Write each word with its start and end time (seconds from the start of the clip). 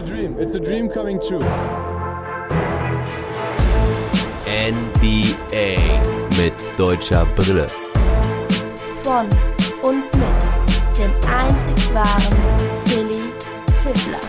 a 0.00 0.06
dream. 0.06 0.36
It's 0.38 0.54
a 0.54 0.60
dream 0.60 0.88
coming 0.88 1.20
true. 1.20 1.44
NBA 4.46 5.76
mit 6.38 6.54
deutscher 6.78 7.26
Brille. 7.36 7.66
Von 9.02 9.28
und 9.82 10.04
mit 10.16 10.98
dem 10.98 11.12
einzig 11.28 11.94
wahren 11.94 12.38
Philly 12.86 13.32
Fiddler. 13.82 14.20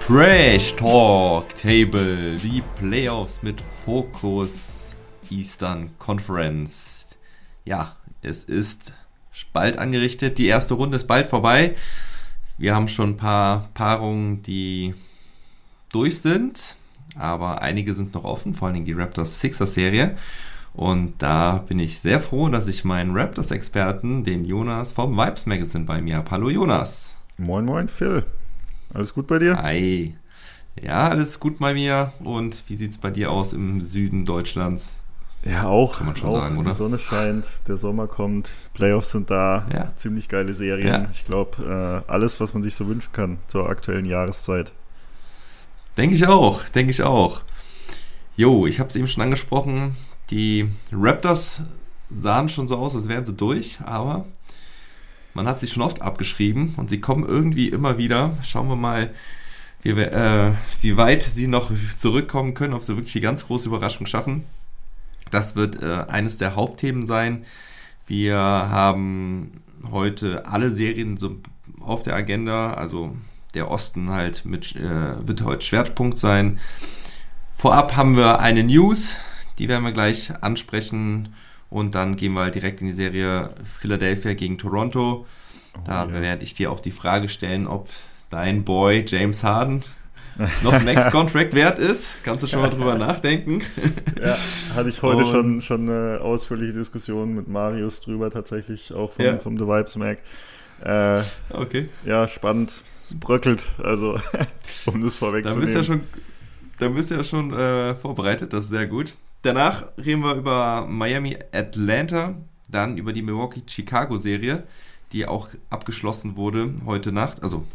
Trash 0.00 0.76
Talk 0.76 1.54
Table, 1.56 2.36
die 2.36 2.62
Playoffs 2.76 3.42
mit 3.42 3.62
Fokus 3.86 4.94
Eastern 5.30 5.90
Conference. 5.98 7.16
Ja, 7.64 7.96
es 8.20 8.44
ist 8.44 8.92
bald 9.54 9.78
angerichtet. 9.78 10.36
Die 10.36 10.48
erste 10.48 10.74
Runde 10.74 10.96
ist 10.96 11.06
bald 11.06 11.28
vorbei. 11.28 11.74
Wir 12.56 12.74
haben 12.76 12.86
schon 12.86 13.10
ein 13.10 13.16
paar 13.16 13.68
Paarungen, 13.74 14.42
die 14.42 14.94
durch 15.90 16.20
sind, 16.20 16.76
aber 17.16 17.62
einige 17.62 17.94
sind 17.94 18.14
noch 18.14 18.24
offen, 18.24 18.54
vor 18.54 18.68
allem 18.68 18.84
die 18.84 18.92
Raptors 18.92 19.40
Sixers 19.40 19.74
Serie. 19.74 20.16
Und 20.72 21.14
da 21.18 21.58
bin 21.58 21.78
ich 21.78 22.00
sehr 22.00 22.20
froh, 22.20 22.48
dass 22.48 22.68
ich 22.68 22.84
meinen 22.84 23.16
Raptors-Experten, 23.16 24.24
den 24.24 24.44
Jonas 24.44 24.92
vom 24.92 25.16
Vibes 25.16 25.46
Magazine 25.46 25.84
bei 25.84 26.00
mir 26.00 26.16
habe. 26.16 26.30
Hallo 26.30 26.48
Jonas. 26.48 27.16
Moin, 27.38 27.64
moin, 27.64 27.88
Phil. 27.88 28.24
Alles 28.92 29.14
gut 29.14 29.26
bei 29.26 29.38
dir? 29.40 29.56
Hi. 29.56 30.16
Ja, 30.80 31.08
alles 31.08 31.38
gut 31.38 31.58
bei 31.58 31.74
mir. 31.74 32.12
Und 32.20 32.64
wie 32.68 32.76
sieht 32.76 32.92
es 32.92 32.98
bei 32.98 33.10
dir 33.10 33.30
aus 33.30 33.52
im 33.52 33.80
Süden 33.80 34.24
Deutschlands? 34.24 35.03
Ja, 35.44 35.66
auch. 35.68 35.98
Kann 35.98 36.06
man 36.06 36.16
schon 36.16 36.30
auch 36.30 36.40
sagen, 36.40 36.56
oder? 36.56 36.70
Die 36.70 36.76
Sonne 36.76 36.98
scheint, 36.98 37.48
der 37.68 37.76
Sommer 37.76 38.06
kommt, 38.06 38.50
Playoffs 38.72 39.10
sind 39.10 39.30
da, 39.30 39.66
ja. 39.72 39.94
ziemlich 39.94 40.28
geile 40.28 40.54
Serien. 40.54 40.88
Ja. 40.88 41.08
Ich 41.12 41.24
glaube, 41.24 42.02
äh, 42.08 42.10
alles, 42.10 42.40
was 42.40 42.54
man 42.54 42.62
sich 42.62 42.74
so 42.74 42.88
wünschen 42.88 43.12
kann 43.12 43.38
zur 43.46 43.68
aktuellen 43.68 44.06
Jahreszeit. 44.06 44.72
Denke 45.98 46.14
ich 46.16 46.26
auch, 46.26 46.64
denke 46.70 46.90
ich 46.90 47.02
auch. 47.02 47.42
Jo, 48.36 48.66
ich 48.66 48.80
habe 48.80 48.88
es 48.88 48.96
eben 48.96 49.06
schon 49.06 49.22
angesprochen, 49.22 49.96
die 50.30 50.68
Raptors 50.90 51.62
sahen 52.10 52.48
schon 52.48 52.66
so 52.66 52.76
aus, 52.76 52.94
als 52.94 53.08
wären 53.08 53.24
sie 53.24 53.34
durch, 53.34 53.78
aber 53.84 54.24
man 55.34 55.46
hat 55.46 55.60
sie 55.60 55.66
schon 55.66 55.82
oft 55.82 56.00
abgeschrieben 56.00 56.74
und 56.76 56.88
sie 56.88 57.00
kommen 57.00 57.24
irgendwie 57.26 57.68
immer 57.68 57.98
wieder. 57.98 58.32
Schauen 58.42 58.68
wir 58.68 58.76
mal, 58.76 59.10
wie, 59.82 59.90
äh, 59.90 60.52
wie 60.80 60.96
weit 60.96 61.22
sie 61.22 61.48
noch 61.48 61.70
zurückkommen 61.96 62.54
können, 62.54 62.72
ob 62.72 62.82
sie 62.82 62.96
wirklich 62.96 63.12
die 63.12 63.20
ganz 63.20 63.46
große 63.46 63.68
Überraschung 63.68 64.06
schaffen. 64.06 64.44
Das 65.30 65.56
wird 65.56 65.82
äh, 65.82 66.04
eines 66.08 66.36
der 66.38 66.56
Hauptthemen 66.56 67.06
sein. 67.06 67.44
Wir 68.06 68.36
haben 68.36 69.62
heute 69.90 70.46
alle 70.46 70.70
Serien 70.70 71.16
so 71.16 71.36
auf 71.80 72.02
der 72.02 72.14
Agenda, 72.14 72.74
also 72.74 73.16
der 73.54 73.70
Osten 73.70 74.10
halt 74.10 74.44
mit, 74.44 74.76
äh, 74.76 75.26
wird 75.26 75.42
heute 75.42 75.64
Schwerpunkt 75.64 76.18
sein. 76.18 76.58
Vorab 77.54 77.96
haben 77.96 78.16
wir 78.16 78.40
eine 78.40 78.64
News, 78.64 79.16
die 79.58 79.68
werden 79.68 79.84
wir 79.84 79.92
gleich 79.92 80.32
ansprechen 80.42 81.34
und 81.70 81.94
dann 81.94 82.16
gehen 82.16 82.32
wir 82.34 82.42
halt 82.42 82.54
direkt 82.54 82.80
in 82.80 82.88
die 82.88 82.92
Serie 82.92 83.50
Philadelphia 83.64 84.34
gegen 84.34 84.58
Toronto. 84.58 85.26
Da 85.84 86.04
oh, 86.04 86.10
ja. 86.10 86.20
werde 86.20 86.44
ich 86.44 86.54
dir 86.54 86.70
auch 86.70 86.80
die 86.80 86.90
Frage 86.90 87.28
stellen, 87.28 87.66
ob 87.66 87.88
dein 88.30 88.64
Boy 88.64 89.04
James 89.06 89.44
Harden 89.44 89.82
noch 90.62 90.82
Max 90.82 91.10
Contract 91.10 91.54
wert 91.54 91.78
ist. 91.78 92.22
Kannst 92.22 92.42
du 92.42 92.46
schon 92.46 92.60
mal 92.60 92.70
drüber 92.70 92.94
nachdenken. 92.98 93.62
Ja, 94.20 94.36
hatte 94.74 94.88
ich 94.88 95.02
heute 95.02 95.24
schon, 95.24 95.60
schon 95.60 95.88
eine 95.88 96.20
ausführliche 96.20 96.72
Diskussion 96.72 97.34
mit 97.34 97.48
Marius 97.48 98.00
drüber, 98.00 98.30
tatsächlich 98.30 98.92
auch 98.92 99.12
vom, 99.12 99.24
ja. 99.24 99.36
vom 99.36 99.56
The 99.56 99.66
Vibes 99.66 99.96
Mac. 99.96 100.18
Äh, 100.82 101.22
okay. 101.50 101.88
Ja, 102.04 102.28
spannend. 102.28 102.80
Bröckelt, 103.20 103.66
also 103.82 104.18
um 104.86 105.02
das 105.02 105.16
vorwegzunehmen. 105.16 105.60
Da 105.60 105.60
bist 105.60 105.74
du 105.74 105.78
ja 105.78 105.84
schon, 105.84 106.00
da 106.78 106.88
bist 106.88 107.10
du 107.10 107.14
ja 107.14 107.24
schon 107.24 107.52
äh, 107.52 107.94
vorbereitet, 107.94 108.52
das 108.52 108.64
ist 108.64 108.70
sehr 108.70 108.86
gut. 108.86 109.14
Danach 109.42 109.86
reden 109.98 110.22
wir 110.22 110.34
über 110.34 110.86
Miami 110.88 111.36
Atlanta, 111.52 112.34
dann 112.68 112.96
über 112.96 113.12
die 113.12 113.22
Milwaukee 113.22 113.62
Chicago 113.66 114.16
Serie, 114.16 114.64
die 115.12 115.26
auch 115.26 115.48
abgeschlossen 115.68 116.36
wurde 116.36 116.72
heute 116.86 117.12
Nacht, 117.12 117.42
also 117.42 117.66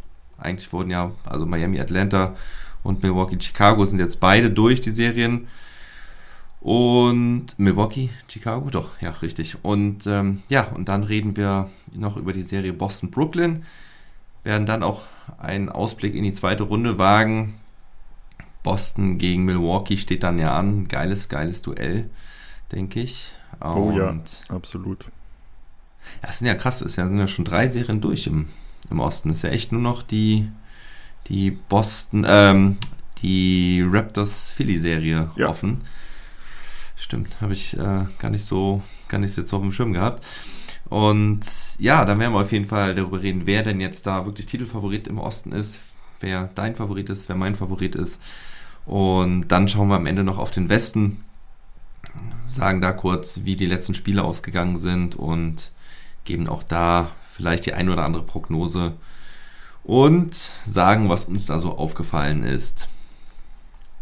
eigentlich 0.41 0.71
wurden 0.73 0.91
ja, 0.91 1.11
also 1.25 1.45
Miami, 1.45 1.79
Atlanta 1.79 2.35
und 2.83 3.03
Milwaukee, 3.03 3.37
Chicago 3.39 3.85
sind 3.85 3.99
jetzt 3.99 4.19
beide 4.19 4.51
durch, 4.51 4.81
die 4.81 4.91
Serien. 4.91 5.47
Und 6.61 7.57
Milwaukee, 7.57 8.09
Chicago, 8.27 8.69
doch, 8.69 8.99
ja, 9.01 9.11
richtig. 9.11 9.57
Und 9.63 10.05
ähm, 10.07 10.41
ja, 10.49 10.63
und 10.73 10.89
dann 10.89 11.03
reden 11.03 11.37
wir 11.37 11.69
noch 11.93 12.17
über 12.17 12.33
die 12.33 12.43
Serie 12.43 12.73
Boston-Brooklyn. 12.73 13.63
Werden 14.43 14.65
dann 14.65 14.83
auch 14.83 15.03
einen 15.37 15.69
Ausblick 15.69 16.15
in 16.15 16.23
die 16.23 16.33
zweite 16.33 16.63
Runde 16.63 16.97
wagen. 16.97 17.55
Boston 18.63 19.17
gegen 19.17 19.45
Milwaukee 19.45 19.97
steht 19.97 20.23
dann 20.23 20.37
ja 20.37 20.57
an. 20.57 20.87
Geiles, 20.89 21.29
geiles 21.29 21.61
Duell, 21.61 22.09
denke 22.71 22.99
ich. 22.99 23.31
Und 23.61 23.69
oh 23.69 23.91
ja, 23.97 24.19
absolut. 24.49 25.05
Ja, 26.21 26.29
es 26.29 26.39
sind 26.39 26.47
ja 26.47 26.55
krass, 26.55 26.81
es 26.81 26.93
sind 26.93 27.17
ja 27.17 27.27
schon 27.27 27.45
drei 27.45 27.67
Serien 27.67 28.01
durch 28.01 28.27
im, 28.27 28.47
im 28.89 28.99
Osten. 28.99 29.29
Ist 29.29 29.43
ja 29.43 29.49
echt 29.49 29.71
nur 29.71 29.81
noch 29.81 30.03
die, 30.03 30.49
die 31.27 31.51
Boston, 31.51 32.25
ähm, 32.27 32.77
die 33.21 33.85
Raptors-Philly-Serie 33.87 35.31
ja. 35.35 35.49
offen. 35.49 35.81
Stimmt, 36.95 37.41
habe 37.41 37.53
ich 37.53 37.77
äh, 37.77 38.05
gar 38.19 38.29
nicht 38.29 38.45
so, 38.45 38.81
gar 39.07 39.19
nicht 39.19 39.37
jetzt 39.37 39.53
auf 39.53 39.61
dem 39.61 39.71
Schirm 39.71 39.93
gehabt. 39.93 40.25
Und 40.89 41.41
ja, 41.77 42.03
dann 42.03 42.19
werden 42.19 42.33
wir 42.33 42.41
auf 42.41 42.51
jeden 42.51 42.67
Fall 42.67 42.95
darüber 42.95 43.21
reden, 43.21 43.43
wer 43.45 43.63
denn 43.63 43.79
jetzt 43.79 44.07
da 44.07 44.25
wirklich 44.25 44.47
Titelfavorit 44.47 45.07
im 45.07 45.19
Osten 45.19 45.51
ist, 45.51 45.81
wer 46.19 46.49
dein 46.55 46.75
Favorit 46.75 47.09
ist, 47.09 47.29
wer 47.29 47.35
mein 47.35 47.55
Favorit 47.55 47.95
ist. 47.95 48.19
Und 48.85 49.49
dann 49.49 49.69
schauen 49.69 49.87
wir 49.87 49.95
am 49.95 50.07
Ende 50.07 50.23
noch 50.23 50.39
auf 50.39 50.51
den 50.51 50.67
Westen, 50.67 51.23
sagen 52.47 52.81
da 52.81 52.91
kurz, 52.91 53.41
wie 53.43 53.55
die 53.55 53.67
letzten 53.67 53.93
Spiele 53.93 54.23
ausgegangen 54.23 54.77
sind 54.77 55.15
und 55.15 55.71
geben 56.25 56.49
auch 56.49 56.63
da 56.63 57.11
vielleicht 57.39 57.65
die 57.65 57.73
ein 57.73 57.87
oder 57.87 58.03
andere 58.03 58.23
Prognose 58.23 58.95
und 59.85 60.35
sagen, 60.35 61.07
was 61.07 61.23
uns 61.23 61.45
da 61.45 61.57
so 61.57 61.77
aufgefallen 61.77 62.43
ist. 62.43 62.89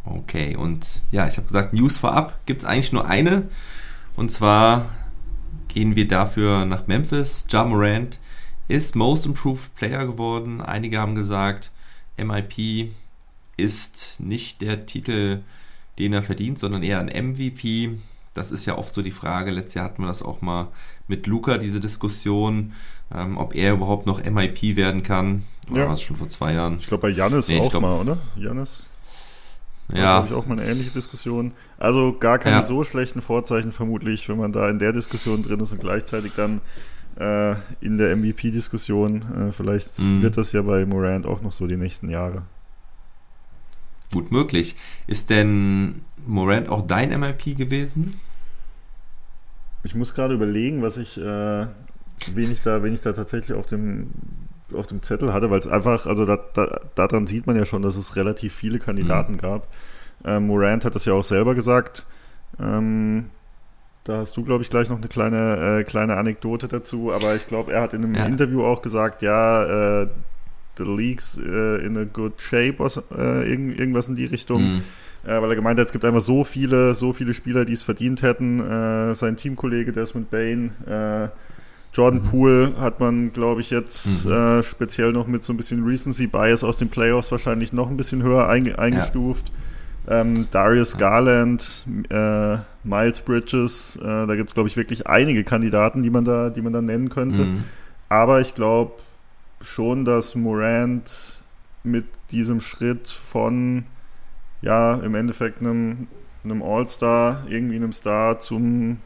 Okay, 0.06 0.56
und 0.56 1.02
ja, 1.12 1.28
ich 1.28 1.38
habe 1.38 1.46
gesagt, 1.46 1.72
News 1.72 2.00
vorab 2.00 2.40
gibt 2.48 2.64
es 2.64 2.68
eigentlich 2.68 2.92
nur 2.94 3.06
eine. 3.06 3.48
Und 4.16 4.32
zwar 4.32 4.90
gehen 5.68 5.96
wir 5.96 6.08
dafür 6.08 6.66
nach 6.66 6.88
Memphis. 6.88 7.46
Ja 7.52 7.64
Morant 7.64 8.20
ist 8.68 8.96
Most 8.96 9.28
Improved 9.28 9.76
Player 9.76 10.08
geworden. 10.08 10.60
Einige 10.60 10.98
haben 10.98 11.14
gesagt, 11.14 11.72
MIP 12.18 12.90
ist 13.56 14.20
nicht 14.20 14.62
der 14.62 14.88
Titel, 14.88 15.44
den 16.00 16.14
er 16.14 16.24
verdient, 16.24 16.58
sondern 16.58 16.82
eher 16.82 17.00
ein 17.00 17.28
MVP. 17.28 18.00
Das 18.34 18.50
ist 18.50 18.66
ja 18.66 18.80
oft 18.80 18.96
so 18.96 19.04
die 19.04 19.12
Frage. 19.12 19.52
Letztes 19.52 19.76
Jahr 19.76 19.86
hatten 19.86 20.02
wir 20.02 20.08
das 20.08 20.24
auch 20.24 20.42
mal 20.42 20.70
mit 21.08 21.28
Luca, 21.28 21.60
diese 21.60 21.80
Diskussion 21.80 22.74
ähm, 23.14 23.38
ob 23.38 23.56
er 23.56 23.74
überhaupt 23.74 24.06
noch 24.06 24.24
MIP 24.24 24.76
werden 24.76 25.04
kann. 25.04 25.44
Oder 25.70 25.82
ja. 25.82 25.88
war 25.88 25.96
es 25.96 26.02
schon 26.02 26.16
vor 26.16 26.30
zwei 26.30 26.54
Jahren? 26.54 26.78
Ich 26.78 26.88
glaube 26.88 27.02
bei 27.02 27.10
Janis 27.10 27.48
nee, 27.48 27.60
auch 27.60 27.70
glaub, 27.70 27.82
mal, 27.82 28.00
oder? 28.00 28.18
Janis. 28.36 28.90
Ja. 29.94 30.16
habe 30.16 30.28
ich 30.28 30.34
auch 30.34 30.46
mal 30.46 30.60
eine 30.60 30.70
ähnliche 30.70 30.92
Diskussion. 30.92 31.54
Also 31.78 32.16
gar 32.20 32.40
keine 32.40 32.58
ja. 32.58 32.64
so 32.64 32.84
schlechten 32.84 33.22
Vorzeichen 33.22 33.72
vermutlich, 33.72 34.28
wenn 34.28 34.38
man 34.38 34.52
da 34.52 34.70
in 34.70 34.80
der 34.80 34.92
Diskussion 34.92 35.44
drin 35.44 35.60
ist 35.62 35.72
und 35.72 35.80
gleichzeitig 35.80 36.34
dann 36.36 36.60
äh, 37.20 37.56
in 37.80 37.98
der 37.98 38.16
MVP-Diskussion. 38.16 39.50
Äh, 39.50 39.52
vielleicht 39.52 39.98
mhm. 40.00 40.22
wird 40.22 40.38
das 40.38 40.52
ja 40.52 40.62
bei 40.62 40.86
Morant 40.86 41.26
auch 41.26 41.42
noch 41.42 41.54
so 41.54 41.68
die 41.68 41.78
nächsten 41.78 42.10
Jahre. 42.10 42.44
Gut 44.12 44.32
möglich. 44.32 44.76
Ist 45.06 45.30
denn 45.30 46.02
Morant 46.26 46.70
auch 46.70 46.86
dein 46.86 47.18
MIP 47.18 47.58
gewesen? 47.58 48.20
Ich 49.84 49.96
muss 49.96 50.14
gerade 50.14 50.34
überlegen, 50.34 50.82
was 50.82 50.98
ich 50.98 51.18
äh, 51.18 51.68
wen 52.34 52.52
ich 52.52 52.62
da, 52.62 52.84
wen 52.84 52.94
ich 52.94 53.02
da 53.02 53.14
tatsächlich 53.14 53.58
auf 53.58 53.68
dem, 53.68 54.10
auf 54.74 54.88
dem 54.88 55.02
Zettel 55.02 55.34
hatte, 55.34 55.50
weil 55.50 55.60
es 55.60 55.68
einfach, 55.68 56.06
also 56.06 56.26
da, 56.26 56.40
da, 56.54 56.82
daran 56.96 57.28
sieht 57.28 57.48
man 57.48 57.56
ja 57.56 57.66
schon, 57.66 57.82
dass 57.82 57.98
es 57.98 58.16
relativ 58.16 58.54
viele 58.54 58.80
Kandidaten 58.80 59.34
mhm. 59.34 59.38
gab. 59.38 59.68
Ähm, 60.26 60.48
Morant 60.48 60.86
hat 60.86 60.96
das 60.96 61.06
ja 61.06 61.14
auch 61.14 61.24
selber 61.24 61.56
gesagt. 61.56 62.06
Ähm, 62.60 63.26
da 64.04 64.20
hast 64.20 64.38
du, 64.38 64.44
glaube 64.44 64.64
ich, 64.64 64.70
gleich 64.70 64.90
noch 64.90 64.98
eine 64.98 65.08
kleine, 65.08 65.80
äh, 65.80 65.84
kleine 65.84 66.16
Anekdote 66.16 66.68
dazu, 66.68 67.12
aber 67.12 67.36
ich 67.36 67.48
glaube, 67.48 67.74
er 67.74 67.82
hat 67.82 67.94
in 67.94 68.04
einem 68.04 68.16
ja. 68.16 68.26
Interview 68.26 68.64
auch 68.64 68.82
gesagt, 68.82 69.22
ja, 69.22 70.04
äh, 70.04 70.08
the 70.78 70.84
league's 70.84 71.38
äh, 71.38 71.86
in 71.86 71.98
a 71.98 72.06
good 72.06 72.42
shape, 72.42 72.76
was, 72.78 72.98
äh, 72.98 73.50
irgend, 73.50 73.80
irgendwas 73.80 74.08
in 74.08 74.16
die 74.16 74.26
Richtung. 74.26 74.76
Mhm. 74.76 74.82
Äh, 75.26 75.42
weil 75.42 75.50
er 75.50 75.56
gemeint 75.56 75.78
hat, 75.78 75.88
es 75.88 75.92
gibt 75.92 76.06
einfach 76.06 76.22
so 76.22 76.46
viele, 76.46 76.94
so 76.94 77.12
viele 77.12 77.34
Spieler, 77.34 77.66
die 77.66 77.74
es 77.74 77.84
verdient 77.84 78.22
hätten. 78.22 78.60
Äh, 78.62 79.14
sein 79.14 79.36
Teamkollege 79.36 79.92
Desmond 79.92 80.30
Bain, 80.32 80.72
äh, 80.86 81.28
Jordan. 81.98 82.22
Poole 82.22 82.74
hat 82.80 83.00
man, 83.00 83.34
glaube 83.34 83.62
ich, 83.62 83.72
jetzt 83.72 84.26
mhm. 84.26 84.32
äh, 84.32 84.64
speziell 84.64 85.12
noch 85.12 85.26
mit 85.26 85.44
so 85.44 85.52
ein 85.52 85.58
bisschen 85.58 85.84
Recency 85.84 86.28
Bias 86.28 86.64
aus 86.64 86.78
den 86.78 86.90
Playoffs 86.90 87.32
wahrscheinlich 87.32 87.74
noch 87.74 87.90
ein 87.90 87.98
bisschen 87.98 88.22
höher 88.22 88.48
einge 88.48 88.78
eingestuft. 88.78 89.52
Ja. 90.08 90.22
Ähm, 90.22 90.48
Darius 90.52 90.98
Garland, 90.98 91.86
äh, 92.10 92.58
Miles 92.84 93.22
Bridges, 93.22 93.98
äh, 93.98 94.28
da 94.28 94.36
gibt 94.36 94.50
es, 94.50 94.54
glaube 94.54 94.70
ich, 94.70 94.78
wirklich 94.78 95.08
einige 95.08 95.44
Kandidaten, 95.44 96.04
die 96.04 96.10
man 96.10 96.24
da, 96.24 96.50
die 96.52 96.62
man 96.62 96.72
da 96.72 96.82
nennen 96.82 97.10
könnte. 97.10 97.44
Mhm. 97.44 97.64
Aber 98.10 98.40
ich 98.42 98.54
glaube 98.56 98.94
schon, 99.62 100.06
dass 100.06 100.36
Morant 100.36 101.44
mit 101.84 102.06
diesem 102.32 102.62
Schritt 102.62 103.10
von, 103.10 103.86
ja, 104.62 104.96
im 104.96 105.16
Endeffekt 105.16 105.62
einem, 105.62 106.08
einem 106.44 106.62
All-Star, 106.62 107.44
irgendwie 107.50 107.76
einem 107.76 107.92
Star 107.92 108.40
zum 108.40 109.00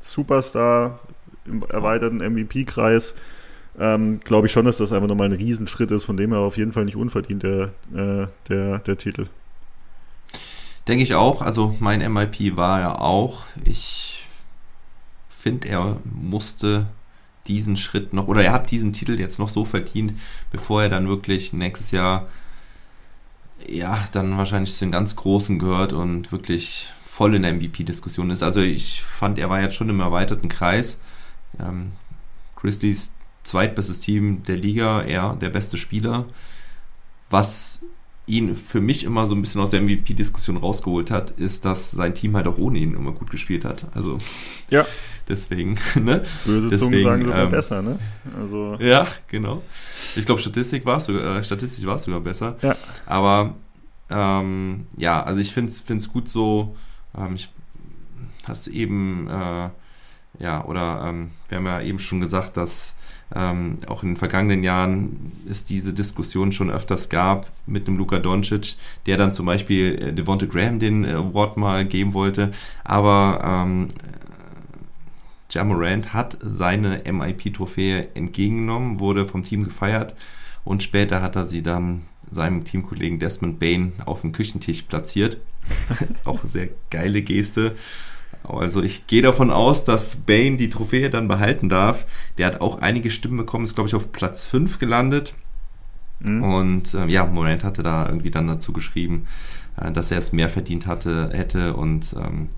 Superstar 0.00 1.00
im 1.48 1.62
erweiterten 1.68 2.18
MVP-Kreis, 2.18 3.14
ähm, 3.78 4.20
glaube 4.20 4.46
ich 4.46 4.52
schon, 4.52 4.64
dass 4.64 4.78
das 4.78 4.92
einfach 4.92 5.08
nochmal 5.08 5.28
ein 5.28 5.36
Riesenschritt 5.36 5.90
ist, 5.90 6.04
von 6.04 6.16
dem 6.16 6.32
er 6.32 6.40
auf 6.40 6.56
jeden 6.56 6.72
Fall 6.72 6.84
nicht 6.84 6.96
unverdient, 6.96 7.42
der, 7.42 7.70
äh, 7.94 8.26
der, 8.48 8.78
der 8.80 8.96
Titel. 8.96 9.28
Denke 10.88 11.04
ich 11.04 11.14
auch. 11.14 11.42
Also 11.42 11.76
mein 11.80 12.00
MIP 12.12 12.56
war 12.56 12.80
er 12.80 13.02
auch. 13.02 13.44
Ich 13.64 14.26
finde, 15.28 15.68
er 15.68 15.98
musste 16.04 16.86
diesen 17.46 17.76
Schritt 17.76 18.12
noch, 18.12 18.26
oder 18.26 18.42
er 18.42 18.52
hat 18.52 18.70
diesen 18.70 18.92
Titel 18.92 19.18
jetzt 19.18 19.38
noch 19.38 19.48
so 19.48 19.64
verdient, 19.64 20.14
bevor 20.50 20.82
er 20.82 20.88
dann 20.88 21.08
wirklich 21.08 21.52
nächstes 21.52 21.90
Jahr, 21.90 22.26
ja, 23.66 24.04
dann 24.12 24.36
wahrscheinlich 24.36 24.74
zu 24.74 24.84
den 24.84 24.92
ganz 24.92 25.16
Großen 25.16 25.58
gehört 25.58 25.92
und 25.92 26.30
wirklich 26.32 26.90
voll 27.04 27.34
in 27.34 27.42
der 27.42 27.52
MVP-Diskussion 27.54 28.30
ist. 28.30 28.42
Also 28.42 28.60
ich 28.60 29.02
fand, 29.02 29.38
er 29.38 29.50
war 29.50 29.60
jetzt 29.60 29.74
schon 29.74 29.88
im 29.88 30.00
erweiterten 30.00 30.48
Kreis. 30.48 30.98
Ähm, 31.60 31.92
Grizzlies 32.56 33.14
zweitbestes 33.44 34.00
Team 34.00 34.42
der 34.44 34.56
Liga, 34.56 35.02
er 35.02 35.34
der 35.34 35.50
beste 35.50 35.78
Spieler. 35.78 36.26
Was 37.30 37.80
ihn 38.26 38.54
für 38.54 38.80
mich 38.80 39.04
immer 39.04 39.26
so 39.26 39.34
ein 39.34 39.40
bisschen 39.40 39.60
aus 39.60 39.70
der 39.70 39.80
MVP-Diskussion 39.80 40.58
rausgeholt 40.58 41.10
hat, 41.10 41.30
ist, 41.32 41.64
dass 41.64 41.90
sein 41.90 42.14
Team 42.14 42.36
halt 42.36 42.46
auch 42.46 42.58
ohne 42.58 42.78
ihn 42.78 42.94
immer 42.94 43.12
gut 43.12 43.30
gespielt 43.30 43.64
hat. 43.64 43.86
Also 43.94 44.18
ja. 44.68 44.84
deswegen, 45.28 45.78
ne? 45.94 46.22
Böse 46.44 46.68
deswegen, 46.68 46.92
Zungen 46.92 47.02
sagen 47.02 47.24
sogar 47.24 47.44
ähm, 47.44 47.50
besser, 47.50 47.82
ne? 47.82 47.98
Also 48.38 48.76
ja, 48.80 49.06
genau. 49.28 49.62
Ich 50.14 50.26
glaube, 50.26 50.40
Statistik 50.40 50.84
war 50.84 50.98
es 50.98 51.06
sogar, 51.06 51.38
äh, 51.38 51.44
statistisch 51.44 51.86
war 51.86 51.96
es 51.96 52.04
sogar 52.04 52.20
besser. 52.20 52.56
Ja. 52.60 52.76
Aber 53.06 53.54
ähm, 54.10 54.86
ja, 54.96 55.22
also 55.22 55.40
ich 55.40 55.52
finde 55.52 55.70
es 55.70 56.08
gut 56.08 56.28
so, 56.28 56.76
ähm, 57.16 57.34
ich 57.34 57.48
hast 58.46 58.68
eben 58.68 59.28
äh, 59.28 59.68
ja, 60.38 60.64
oder 60.64 61.04
ähm, 61.06 61.30
wir 61.48 61.58
haben 61.58 61.66
ja 61.66 61.80
eben 61.80 61.98
schon 61.98 62.20
gesagt, 62.20 62.56
dass 62.56 62.94
ähm, 63.34 63.78
auch 63.86 64.02
in 64.02 64.10
den 64.10 64.16
vergangenen 64.16 64.62
Jahren 64.62 65.32
es 65.48 65.64
diese 65.64 65.92
Diskussion 65.92 66.52
schon 66.52 66.70
öfters 66.70 67.08
gab 67.08 67.50
mit 67.66 67.86
dem 67.86 67.98
Luka 67.98 68.18
Doncic, 68.18 68.76
der 69.06 69.16
dann 69.16 69.32
zum 69.32 69.46
Beispiel 69.46 69.98
äh, 70.00 70.12
Devonta 70.12 70.46
Graham 70.46 70.78
den 70.78 71.04
Award 71.04 71.56
mal 71.56 71.84
geben 71.84 72.14
wollte. 72.14 72.52
Aber 72.84 73.40
ähm, 73.44 73.88
Jamorant 75.50 76.12
hat 76.12 76.38
seine 76.42 77.02
MIP-Trophäe 77.10 78.08
entgegengenommen, 78.14 79.00
wurde 79.00 79.26
vom 79.26 79.42
Team 79.44 79.64
gefeiert 79.64 80.14
und 80.64 80.82
später 80.82 81.22
hat 81.22 81.36
er 81.36 81.46
sie 81.46 81.62
dann 81.62 82.02
seinem 82.30 82.64
Teamkollegen 82.64 83.18
Desmond 83.18 83.58
Bain 83.58 83.92
auf 84.04 84.20
dem 84.20 84.32
Küchentisch 84.32 84.82
platziert. 84.82 85.38
auch 86.26 86.44
sehr 86.44 86.68
geile 86.90 87.22
Geste. 87.22 87.74
Also 88.48 88.82
ich 88.82 89.06
gehe 89.06 89.22
davon 89.22 89.50
aus, 89.50 89.84
dass 89.84 90.16
Bane 90.16 90.56
die 90.56 90.70
Trophäe 90.70 91.10
dann 91.10 91.28
behalten 91.28 91.68
darf. 91.68 92.06
Der 92.38 92.46
hat 92.46 92.60
auch 92.60 92.80
einige 92.80 93.10
Stimmen 93.10 93.36
bekommen, 93.36 93.64
ist 93.64 93.74
glaube 93.74 93.88
ich 93.88 93.94
auf 93.94 94.12
Platz 94.12 94.44
5 94.44 94.78
gelandet. 94.78 95.34
Mhm. 96.20 96.42
Und 96.42 96.94
äh, 96.94 97.06
ja, 97.06 97.26
Morant 97.26 97.64
hatte 97.64 97.82
da 97.82 98.06
irgendwie 98.06 98.30
dann 98.30 98.48
dazu 98.48 98.72
geschrieben, 98.72 99.26
äh, 99.80 99.92
dass 99.92 100.10
er 100.10 100.18
es 100.18 100.32
mehr 100.32 100.48
verdient 100.48 100.86
hatte, 100.86 101.30
hätte 101.32 101.74
und 101.74 102.14
ähm, 102.14 102.48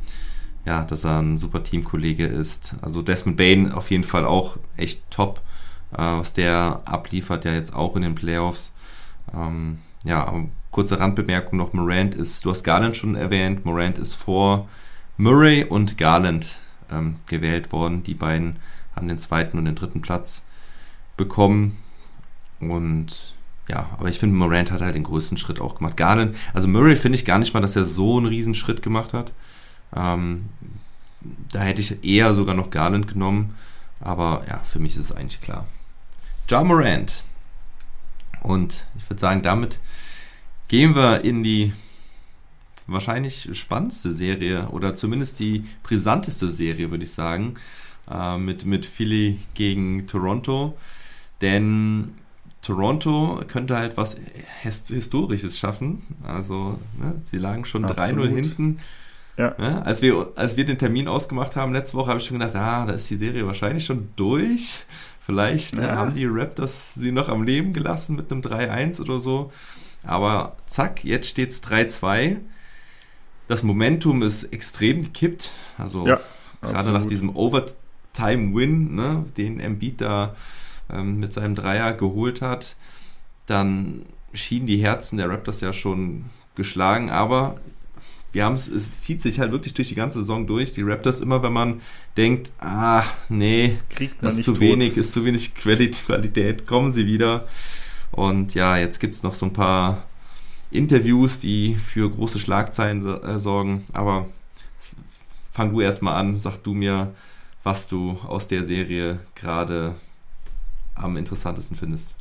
ja, 0.67 0.85
dass 0.85 1.05
er 1.05 1.21
ein 1.21 1.37
super 1.37 1.63
Teamkollege 1.63 2.27
ist. 2.27 2.75
Also 2.83 3.03
Desmond 3.03 3.37
Bain 3.37 3.73
auf 3.73 3.91
jeden 3.91 4.05
Fall 4.05 4.25
auch 4.25 4.57
echt 4.77 5.03
top, 5.11 5.41
äh, 5.93 5.99
was 5.99 6.33
der 6.33 6.83
abliefert, 6.85 7.45
ja 7.45 7.53
jetzt 7.53 7.75
auch 7.75 7.97
in 7.97 8.03
den 8.03 8.15
Playoffs. 8.15 8.73
Ähm, 9.35 9.79
ja, 10.05 10.33
kurze 10.71 10.99
Randbemerkung 10.99 11.59
noch, 11.59 11.73
Morant 11.73 12.15
ist, 12.15 12.45
du 12.45 12.51
hast 12.51 12.63
Garland 12.63 12.97
schon 12.97 13.15
erwähnt, 13.15 13.65
Morant 13.65 13.99
ist 13.99 14.15
vor 14.15 14.69
Murray 15.21 15.65
und 15.65 15.99
Garland 15.99 16.57
ähm, 16.91 17.17
gewählt 17.27 17.73
worden. 17.73 18.03
Die 18.03 18.15
beiden 18.15 18.57
haben 18.97 19.07
den 19.07 19.19
zweiten 19.19 19.59
und 19.59 19.67
den 19.67 19.75
dritten 19.75 20.01
Platz 20.01 20.43
bekommen. 21.19 21.77
Und 22.59 23.35
ja, 23.69 23.91
aber 23.99 24.09
ich 24.09 24.19
finde, 24.19 24.37
Morant 24.37 24.73
hat 24.73 24.81
halt 24.81 24.95
den 24.95 25.05
größten 25.05 25.37
Schritt 25.37 25.61
auch 25.61 25.77
gemacht. 25.77 25.99
Garland, 25.99 26.37
also 26.55 26.69
Murray 26.69 26.97
finde 26.97 27.17
ich 27.17 27.27
gar 27.27 27.39
nicht 27.39 27.53
mal, 27.53 27.61
dass 27.61 27.77
er 27.77 27.85
so 27.85 28.17
einen 28.17 28.27
riesen 28.27 28.55
Schritt 28.55 28.83
gemacht 28.83 29.13
hat. 29.13 29.35
Ähm, 29.95 30.47
da 31.53 31.61
hätte 31.61 31.83
ich 31.83 32.03
eher 32.03 32.33
sogar 32.33 32.55
noch 32.55 32.71
Garland 32.71 33.07
genommen. 33.07 33.57
Aber 34.01 34.45
ja, 34.49 34.59
für 34.61 34.79
mich 34.79 34.95
ist 34.95 35.11
es 35.11 35.13
eigentlich 35.13 35.43
klar. 35.43 35.67
Ja 36.49 36.65
Morant. 36.65 37.25
Und 38.41 38.87
ich 38.97 39.09
würde 39.11 39.21
sagen, 39.21 39.43
damit 39.43 39.81
gehen 40.69 40.97
wir 40.97 41.25
in 41.27 41.45
die 41.45 41.75
wahrscheinlich 42.87 43.49
spannendste 43.53 44.13
Serie 44.13 44.69
oder 44.69 44.95
zumindest 44.97 45.39
die 45.39 45.65
brisanteste 45.83 46.49
Serie, 46.49 46.91
würde 46.91 47.05
ich 47.05 47.13
sagen, 47.13 47.55
äh, 48.11 48.37
mit, 48.37 48.65
mit 48.65 48.87
Philly 48.87 49.39
gegen 49.55 50.07
Toronto. 50.07 50.77
Denn 51.41 52.15
Toronto 52.63 53.43
könnte 53.49 53.77
halt 53.77 53.97
was 53.97 54.17
Historisches 54.63 55.59
schaffen. 55.59 56.03
Also, 56.23 56.79
ne, 56.99 57.15
sie 57.25 57.39
lagen 57.39 57.65
schon 57.65 57.87
3-0 57.87 58.29
hinten. 58.29 58.79
Ja. 59.37 59.55
Ne? 59.59 59.85
Als, 59.87 60.03
wir, 60.03 60.33
als 60.37 60.57
wir 60.57 60.67
den 60.67 60.77
Termin 60.77 61.09
ausgemacht 61.09 61.57
haben 61.57 61.73
letzte 61.73 61.97
Woche, 61.97 62.11
habe 62.11 62.21
ich 62.21 62.27
schon 62.27 62.39
gedacht, 62.39 62.55
ah, 62.57 62.85
da 62.85 62.93
ist 62.93 63.09
die 63.09 63.17
Serie 63.17 63.47
wahrscheinlich 63.47 63.87
schon 63.87 64.11
durch. 64.17 64.85
Vielleicht 65.25 65.77
ne, 65.77 65.83
ja. 65.87 65.97
haben 65.97 66.15
die 66.15 66.27
Raptors 66.27 66.95
sie 66.95 67.13
noch 67.13 67.29
am 67.29 67.45
Leben 67.45 67.73
gelassen 67.73 68.17
mit 68.17 68.31
einem 68.31 68.43
3-1 68.43 69.01
oder 69.01 69.21
so. 69.21 69.51
Aber 70.03 70.57
zack, 70.67 71.05
jetzt 71.05 71.29
steht 71.29 71.51
es 71.51 71.63
3-2. 71.63 72.37
Das 73.51 73.65
Momentum 73.65 74.23
ist 74.23 74.45
extrem 74.45 75.03
gekippt. 75.03 75.51
Also 75.77 76.07
ja, 76.07 76.21
gerade 76.63 76.93
nach 76.93 77.05
diesem 77.05 77.35
Overtime-Win, 77.35 78.95
ne, 78.95 79.25
den 79.37 79.59
Embiid 79.59 80.01
da 80.01 80.37
ähm, 80.89 81.19
mit 81.19 81.33
seinem 81.33 81.57
Dreier 81.57 81.93
geholt 81.95 82.43
hat, 82.43 82.77
dann 83.47 84.03
schienen 84.33 84.69
die 84.69 84.77
Herzen 84.77 85.17
der 85.17 85.29
Raptors 85.29 85.61
ja 85.63 85.73
schon 85.73 86.27
geschlagen, 86.55 87.11
aber 87.11 87.57
wir 88.31 88.45
haben 88.45 88.55
es, 88.55 88.69
es 88.69 89.01
zieht 89.01 89.21
sich 89.21 89.41
halt 89.41 89.51
wirklich 89.51 89.75
durch 89.75 89.89
die 89.89 89.97
ganze 89.97 90.21
Saison 90.21 90.47
durch. 90.47 90.73
Die 90.73 90.83
Raptors 90.83 91.21
immer, 91.21 91.43
wenn 91.43 91.53
man 91.53 91.81
denkt, 92.17 92.53
ah, 92.61 93.03
nee, 93.29 93.79
Kriegt 93.89 94.23
das 94.23 94.37
ist 94.37 94.45
zu 94.45 94.53
tot. 94.53 94.61
wenig, 94.61 94.97
ist 94.97 95.13
zu 95.13 95.25
wenig 95.25 95.57
Qualität, 95.57 96.69
kommen 96.69 96.93
sie 96.93 97.09
wieder. 97.09 97.49
Und 98.13 98.55
ja, 98.55 98.77
jetzt 98.77 99.01
gibt 99.01 99.17
es 99.17 99.25
noch 99.25 99.35
so 99.35 99.47
ein 99.47 99.53
paar 99.53 100.05
Interviews, 100.71 101.39
die 101.39 101.75
für 101.75 102.11
große 102.11 102.39
Schlagzeilen 102.39 103.05
äh, 103.07 103.39
sorgen. 103.39 103.85
Aber 103.93 104.27
fang 105.53 105.73
du 105.73 105.81
erstmal 105.81 106.15
an, 106.15 106.39
sag 106.39 106.59
du 106.59 106.75
mir, 106.75 107.13
was 107.63 107.89
du 107.89 108.19
aus 108.27 108.49
der 108.49 108.65
Serie 108.65 109.21
gerade 109.35 109.95
am 110.95 111.17
interessantesten 111.17 111.77
findest. 111.77 112.15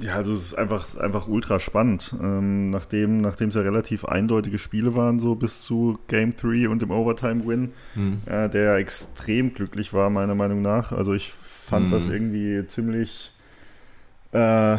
Ja, 0.00 0.14
also 0.14 0.32
es 0.32 0.46
ist 0.46 0.54
einfach, 0.54 0.96
einfach 0.96 1.26
ultra 1.26 1.58
spannend. 1.58 2.14
Ähm, 2.22 2.70
nachdem, 2.70 3.18
nachdem 3.20 3.48
es 3.48 3.56
ja 3.56 3.62
relativ 3.62 4.04
eindeutige 4.04 4.58
Spiele 4.58 4.94
waren, 4.94 5.18
so 5.18 5.34
bis 5.34 5.62
zu 5.62 5.98
Game 6.06 6.36
3 6.36 6.68
und 6.68 6.82
dem 6.82 6.92
Overtime-Win, 6.92 7.72
hm. 7.94 8.22
äh, 8.26 8.48
der 8.48 8.76
extrem 8.76 9.54
glücklich 9.54 9.92
war, 9.92 10.08
meiner 10.08 10.36
Meinung 10.36 10.62
nach. 10.62 10.92
Also 10.92 11.14
ich 11.14 11.32
fand 11.32 11.86
hm. 11.86 11.90
das 11.90 12.08
irgendwie 12.08 12.64
ziemlich 12.68 13.32
äh, 14.32 14.78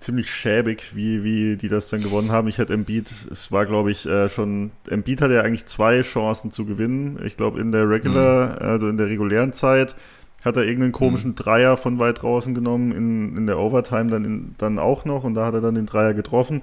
ziemlich 0.00 0.30
schäbig, 0.30 0.94
wie, 0.94 1.24
wie 1.24 1.56
die 1.56 1.68
das 1.68 1.88
dann 1.88 2.02
gewonnen 2.02 2.30
haben. 2.30 2.48
Ich 2.48 2.58
hätte 2.58 2.72
Embiid, 2.72 3.12
es 3.30 3.50
war 3.50 3.66
glaube 3.66 3.90
ich 3.90 4.06
äh, 4.06 4.28
schon, 4.28 4.70
Embiid 4.88 5.20
hatte 5.20 5.34
ja 5.34 5.42
eigentlich 5.42 5.66
zwei 5.66 6.02
Chancen 6.02 6.50
zu 6.50 6.64
gewinnen. 6.64 7.18
Ich 7.24 7.36
glaube 7.36 7.60
in 7.60 7.72
der 7.72 7.88
Regular, 7.88 8.52
mhm. 8.52 8.68
also 8.68 8.88
in 8.88 8.96
der 8.96 9.08
regulären 9.08 9.52
Zeit, 9.52 9.96
hat 10.44 10.56
er 10.56 10.64
irgendeinen 10.64 10.92
komischen 10.92 11.30
mhm. 11.30 11.36
Dreier 11.36 11.76
von 11.76 11.98
weit 11.98 12.22
draußen 12.22 12.54
genommen, 12.54 12.92
in, 12.92 13.36
in 13.36 13.46
der 13.46 13.58
Overtime 13.58 14.06
dann, 14.06 14.24
in, 14.24 14.54
dann 14.58 14.78
auch 14.78 15.04
noch 15.04 15.24
und 15.24 15.34
da 15.34 15.46
hat 15.46 15.54
er 15.54 15.60
dann 15.60 15.74
den 15.74 15.86
Dreier 15.86 16.14
getroffen. 16.14 16.62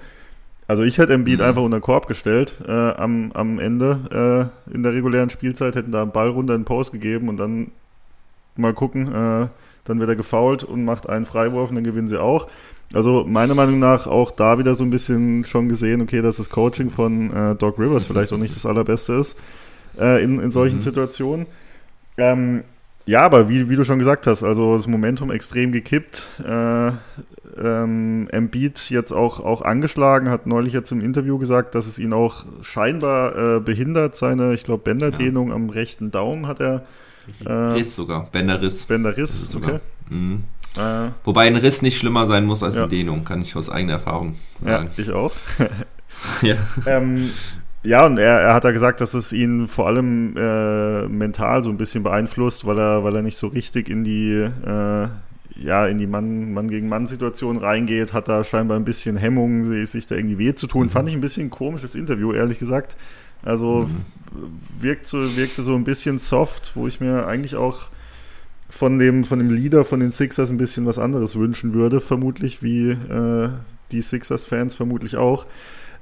Also 0.67 0.83
ich 0.83 0.97
hätte 0.97 1.13
Embiid 1.13 1.39
mhm. 1.39 1.45
einfach 1.45 1.61
unter 1.61 1.77
den 1.77 1.83
Korb 1.83 2.07
gestellt 2.07 2.55
äh, 2.65 2.71
am, 2.71 3.31
am 3.33 3.59
Ende 3.59 4.51
äh, 4.69 4.73
in 4.73 4.81
der 4.81 4.93
regulären 4.93 5.29
Spielzeit, 5.29 5.75
hätten 5.75 5.91
da 5.91 6.03
einen 6.03 6.11
Ball 6.11 6.29
runter 6.29 6.55
in 6.55 6.61
den 6.61 6.65
Post 6.65 6.93
gegeben 6.93 7.27
und 7.27 7.37
dann 7.37 7.71
mal 8.55 8.73
gucken, 8.73 9.13
äh, 9.13 9.47
dann 9.85 9.99
wird 9.99 10.09
er 10.09 10.15
gefault 10.15 10.63
und 10.63 10.83
macht 10.83 11.07
einen 11.09 11.25
Freiwurf 11.25 11.69
und 11.69 11.75
dann 11.75 11.83
gewinnen 11.83 12.07
sie 12.07 12.21
auch. 12.21 12.47
Also 12.93 13.23
meiner 13.27 13.55
Meinung 13.55 13.79
nach 13.79 14.07
auch 14.07 14.31
da 14.31 14.59
wieder 14.59 14.75
so 14.75 14.83
ein 14.83 14.89
bisschen 14.89 15.43
schon 15.45 15.69
gesehen, 15.69 16.01
okay, 16.01 16.21
dass 16.21 16.37
das 16.37 16.49
Coaching 16.49 16.89
von 16.89 17.31
äh, 17.31 17.55
Doc 17.55 17.79
Rivers 17.79 18.05
vielleicht 18.05 18.31
auch 18.33 18.37
nicht 18.37 18.55
das 18.55 18.65
allerbeste 18.65 19.13
ist 19.13 19.37
äh, 19.99 20.23
in, 20.23 20.39
in 20.39 20.51
solchen 20.51 20.77
mhm. 20.77 20.81
Situationen. 20.81 21.45
Ähm, 22.17 22.63
ja, 23.05 23.21
aber 23.21 23.49
wie, 23.49 23.69
wie 23.69 23.75
du 23.75 23.85
schon 23.85 23.99
gesagt 23.99 24.25
hast, 24.27 24.43
also 24.43 24.75
das 24.75 24.87
Momentum 24.87 25.31
extrem 25.31 25.71
gekippt. 25.71 26.23
Äh, 26.45 26.91
ähm, 27.57 28.27
Embiid 28.31 28.89
jetzt 28.89 29.11
auch, 29.11 29.39
auch 29.39 29.61
angeschlagen, 29.61 30.29
hat 30.29 30.45
neulich 30.47 30.73
jetzt 30.73 30.91
im 30.91 31.01
Interview 31.01 31.37
gesagt, 31.37 31.75
dass 31.75 31.87
es 31.87 31.99
ihn 31.99 32.13
auch 32.13 32.45
scheinbar 32.61 33.57
äh, 33.57 33.59
behindert, 33.59 34.15
seine, 34.15 34.53
ich 34.53 34.63
glaube, 34.63 34.83
Bänderdehnung 34.83 35.49
ja. 35.49 35.55
am 35.55 35.69
rechten 35.69 36.11
Daumen 36.11 36.47
hat 36.47 36.59
er. 36.59 36.85
Äh, 37.43 37.51
Riss 37.51 37.95
sogar, 37.95 38.27
Bänderriss. 38.31 38.85
Bänderriss, 38.85 39.55
okay. 39.55 39.79
Mhm. 40.09 40.43
Äh, 40.77 41.09
Wobei 41.23 41.47
ein 41.47 41.55
Riss 41.55 41.81
nicht 41.81 41.97
schlimmer 41.97 42.27
sein 42.27 42.45
muss 42.45 42.63
als 42.63 42.75
ja. 42.75 42.81
eine 42.81 42.89
Dehnung, 42.89 43.23
kann 43.23 43.41
ich 43.41 43.55
aus 43.55 43.69
eigener 43.69 43.93
Erfahrung 43.93 44.35
sagen. 44.61 44.89
Ja, 44.95 45.03
ich 45.03 45.11
auch. 45.11 45.33
ja. 46.41 46.55
Ähm, 46.85 47.29
ja, 47.83 48.05
und 48.05 48.17
er, 48.17 48.41
er 48.41 48.53
hat 48.53 48.63
da 48.63 48.71
gesagt, 48.71 48.99
dass 48.99 49.13
es 49.13 49.31
ihn 49.31 49.67
vor 49.67 49.87
allem 49.87 50.35
äh, 50.35 51.07
mental 51.07 51.63
so 51.63 51.69
ein 51.69 51.77
bisschen 51.77 52.03
beeinflusst, 52.03 52.65
weil 52.65 52.79
er, 52.79 53.03
weil 53.03 53.15
er 53.15 53.21
nicht 53.21 53.37
so 53.37 53.47
richtig 53.47 53.89
in 53.89 54.03
die, 54.03 54.31
äh, 54.33 55.07
ja, 55.57 55.87
in 55.87 55.97
die 55.97 56.07
Mann, 56.07 56.53
Mann 56.53 56.67
gegen 56.67 56.89
Mann-Situation 56.89 57.57
reingeht, 57.57 58.11
hat 58.11 58.27
da 58.27 58.43
scheinbar 58.43 58.77
ein 58.77 58.85
bisschen 58.85 59.17
Hemmungen, 59.17 59.85
sich 59.85 60.07
da 60.07 60.15
irgendwie 60.15 60.39
weh 60.39 60.55
zu 60.55 60.67
tun. 60.67 60.87
Mhm. 60.87 60.89
Fand 60.89 61.09
ich 61.09 61.15
ein 61.15 61.21
bisschen 61.21 61.47
ein 61.47 61.51
komisches 61.51 61.95
Interview, 61.95 62.33
ehrlich 62.33 62.59
gesagt. 62.59 62.97
Also 63.43 63.87
mhm. 63.87 63.97
Wirkt 64.79 65.07
so, 65.07 65.37
wirkte 65.37 65.63
so 65.63 65.75
ein 65.75 65.83
bisschen 65.83 66.17
soft, 66.17 66.75
wo 66.75 66.87
ich 66.87 66.99
mir 66.99 67.27
eigentlich 67.27 67.55
auch 67.55 67.89
von 68.69 68.99
dem, 68.99 69.23
von 69.23 69.39
dem 69.39 69.49
Leader 69.49 69.85
von 69.85 69.99
den 69.99 70.11
Sixers 70.11 70.49
ein 70.49 70.57
bisschen 70.57 70.85
was 70.85 70.99
anderes 70.99 71.35
wünschen 71.35 71.73
würde, 71.73 72.01
vermutlich, 72.01 72.61
wie 72.61 72.89
äh, 72.89 73.49
die 73.91 74.01
Sixers-Fans 74.01 74.75
vermutlich 74.75 75.15
auch. 75.15 75.45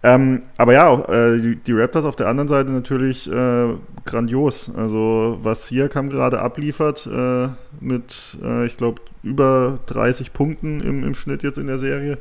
Ähm, 0.06 0.44
aber 0.58 0.74
ja, 0.74 1.00
äh, 1.08 1.40
die, 1.40 1.56
die, 1.56 1.72
Raptors 1.72 2.04
auf 2.04 2.18
der 2.18 2.28
anderen 2.28 2.50
Seite 2.50 2.72
natürlich 2.74 3.32
äh, 3.32 3.70
grandios. 4.04 4.70
Also 4.76 5.40
was 5.42 5.68
Siakam 5.68 6.10
gerade 6.10 6.42
abliefert 6.42 7.08
äh, 7.08 7.48
mit, 7.80 8.38
äh, 8.44 8.66
ich 8.66 8.76
glaube, 8.76 9.02
über 9.24 9.80
30 9.86 10.34
Punkten 10.34 10.82
im, 10.82 11.06
im 11.06 11.14
Schnitt 11.14 11.42
jetzt 11.42 11.58
in 11.58 11.68
der 11.68 11.78
Serie. 11.78 12.18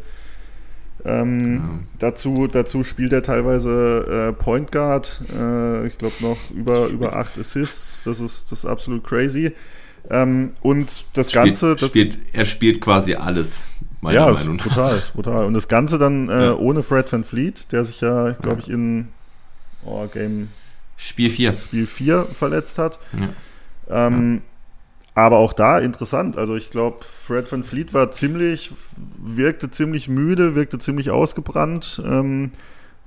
Ähm, 1.05 1.55
ja. 1.55 1.63
dazu, 1.99 2.47
dazu 2.47 2.85
spielt 2.85 3.13
er 3.13 3.23
teilweise 3.23 4.31
äh, 4.31 4.33
Point 4.33 4.71
Guard. 4.71 5.23
Äh, 5.37 5.87
ich 5.87 5.99
glaube 5.99 6.15
noch 6.21 6.51
über, 6.51 6.87
über 6.87 7.17
acht 7.17 7.39
Assists. 7.39 8.05
Das 8.05 8.21
ist, 8.21 8.53
das 8.53 8.61
ist 8.61 8.67
absolut 8.67 9.05
crazy. 9.05 9.53
Ähm, 10.11 10.53
und 10.63 11.05
das 11.15 11.31
spielt, 11.31 11.47
Ganze. 11.47 11.77
Das, 11.77 11.91
spielt, 11.91 12.19
er 12.33 12.45
spielt 12.45 12.81
quasi 12.81 13.15
alles 13.15 13.69
meiner 14.01 14.27
ja, 14.27 14.33
Meinung 14.33 14.57
nach. 14.57 14.65
Total, 14.65 15.03
total. 15.15 15.45
Und 15.47 15.55
das 15.55 15.69
Ganze 15.69 15.99
dann 15.99 16.29
äh, 16.29 16.47
ja. 16.47 16.57
ohne 16.57 16.83
Fred 16.83 17.11
Van 17.13 17.25
Fleet, 17.25 17.71
der 17.73 17.85
sich 17.85 18.01
ja, 18.01 18.33
glaube 18.33 18.61
ich, 18.61 18.69
in 18.69 19.09
oh, 19.85 20.07
Game 20.13 20.49
Spiel 20.97 21.31
4 21.31 21.55
Spiel 21.55 21.87
4 21.87 22.25
verletzt 22.25 22.79
hat. 22.79 22.99
Ja. 23.89 24.07
Ähm, 24.07 24.43
aber 25.15 25.39
auch 25.39 25.53
da 25.53 25.79
interessant. 25.79 26.39
Also 26.39 26.57
ich 26.57 26.71
glaube, 26.71 27.05
Fred 27.05 27.51
Van 27.51 27.65
Fleet 27.65 27.93
war 27.93 28.11
ziemlich, 28.11 28.73
wirkte 29.19 29.71
ziemlich 29.71 30.09
müde, 30.09 30.55
wirkte 30.55 30.79
ziemlich 30.79 31.11
ausgebrannt. 31.11 32.03
Ähm, 32.05 32.53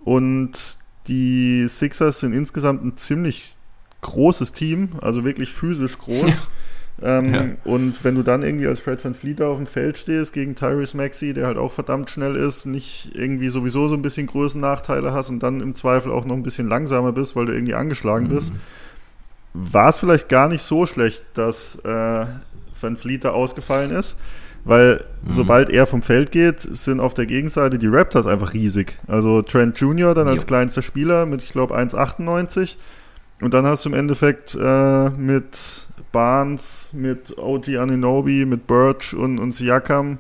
und 0.04 0.78
die 1.08 1.68
Sixers 1.68 2.20
sind 2.20 2.34
insgesamt 2.34 2.84
ein 2.84 2.98
ziemlich 2.98 3.56
großes 4.02 4.54
Team, 4.54 4.90
also 5.02 5.26
wirklich 5.26 5.52
physisch 5.52 5.98
groß. 5.98 6.48
Ähm, 7.02 7.34
ja. 7.34 7.46
Und 7.66 8.04
wenn 8.06 8.16
du 8.16 8.24
dann 8.24 8.42
irgendwie 8.42 8.68
als 8.68 8.80
Fred 8.80 9.04
Van 9.04 9.16
Fleet 9.16 9.42
auf 9.42 9.58
dem 9.58 9.68
Feld 9.68 9.98
stehst 9.98 10.34
gegen 10.34 10.56
Tyrese 10.56 10.96
Maxey, 10.96 11.34
der 11.34 11.48
halt 11.48 11.58
auch 11.58 11.74
verdammt 11.74 12.10
schnell 12.10 12.38
ist, 12.38 12.66
nicht 12.66 13.12
irgendwie 13.14 13.50
sowieso 13.50 13.90
so 13.90 13.96
ein 13.96 14.02
bisschen 14.02 14.28
Größennachteile 14.28 15.12
hast 15.12 15.30
und 15.30 15.44
dann 15.44 15.60
im 15.60 15.76
Zweifel 15.76 16.12
auch 16.12 16.24
noch 16.24 16.36
ein 16.36 16.44
bisschen 16.44 16.70
langsamer 16.70 17.12
bist, 17.12 17.36
weil 17.36 17.48
du 17.48 17.54
irgendwie 17.54 17.74
angeschlagen 17.74 18.28
mhm. 18.28 18.36
bist, 18.36 18.54
war 19.56 19.90
es 19.90 19.98
vielleicht 19.98 20.28
gar 20.28 20.48
nicht 20.50 20.62
so 20.62 20.86
schlecht, 20.86 21.24
dass 21.34 21.78
äh, 21.86 22.26
Van 22.80 22.98
Fleet 22.98 23.24
da 23.24 23.30
ausgefallen 23.32 23.92
ist. 23.92 24.18
Weil 24.66 25.06
mhm. 25.24 25.32
sobald 25.32 25.70
er 25.70 25.86
vom 25.86 26.02
Feld 26.02 26.32
geht, 26.32 26.60
sind 26.60 27.00
auf 27.00 27.14
der 27.14 27.28
Gegenseite 27.28 27.78
die 27.78 27.88
Raptors 27.88 28.26
einfach 28.26 28.54
riesig. 28.54 28.98
Also 29.08 29.44
Trent 29.44 29.80
Jr. 29.80 30.14
dann 30.16 30.28
als 30.28 30.44
jo. 30.44 30.48
kleinster 30.48 30.82
Spieler 30.82 31.26
mit, 31.26 31.44
ich 31.44 31.50
glaube, 31.50 31.78
1,98. 31.78 32.78
Und 33.42 33.54
dann 33.54 33.66
hast 33.66 33.86
du 33.86 33.90
im 33.90 33.96
Endeffekt 33.96 34.58
äh, 34.60 35.10
mit 35.12 35.88
Barnes, 36.12 36.90
mit 36.94 37.38
OG 37.38 37.78
Aninobi, 37.78 38.46
mit 38.46 38.66
Birch 38.66 39.14
und, 39.14 39.40
und 39.40 39.52
Siakam 39.52 40.18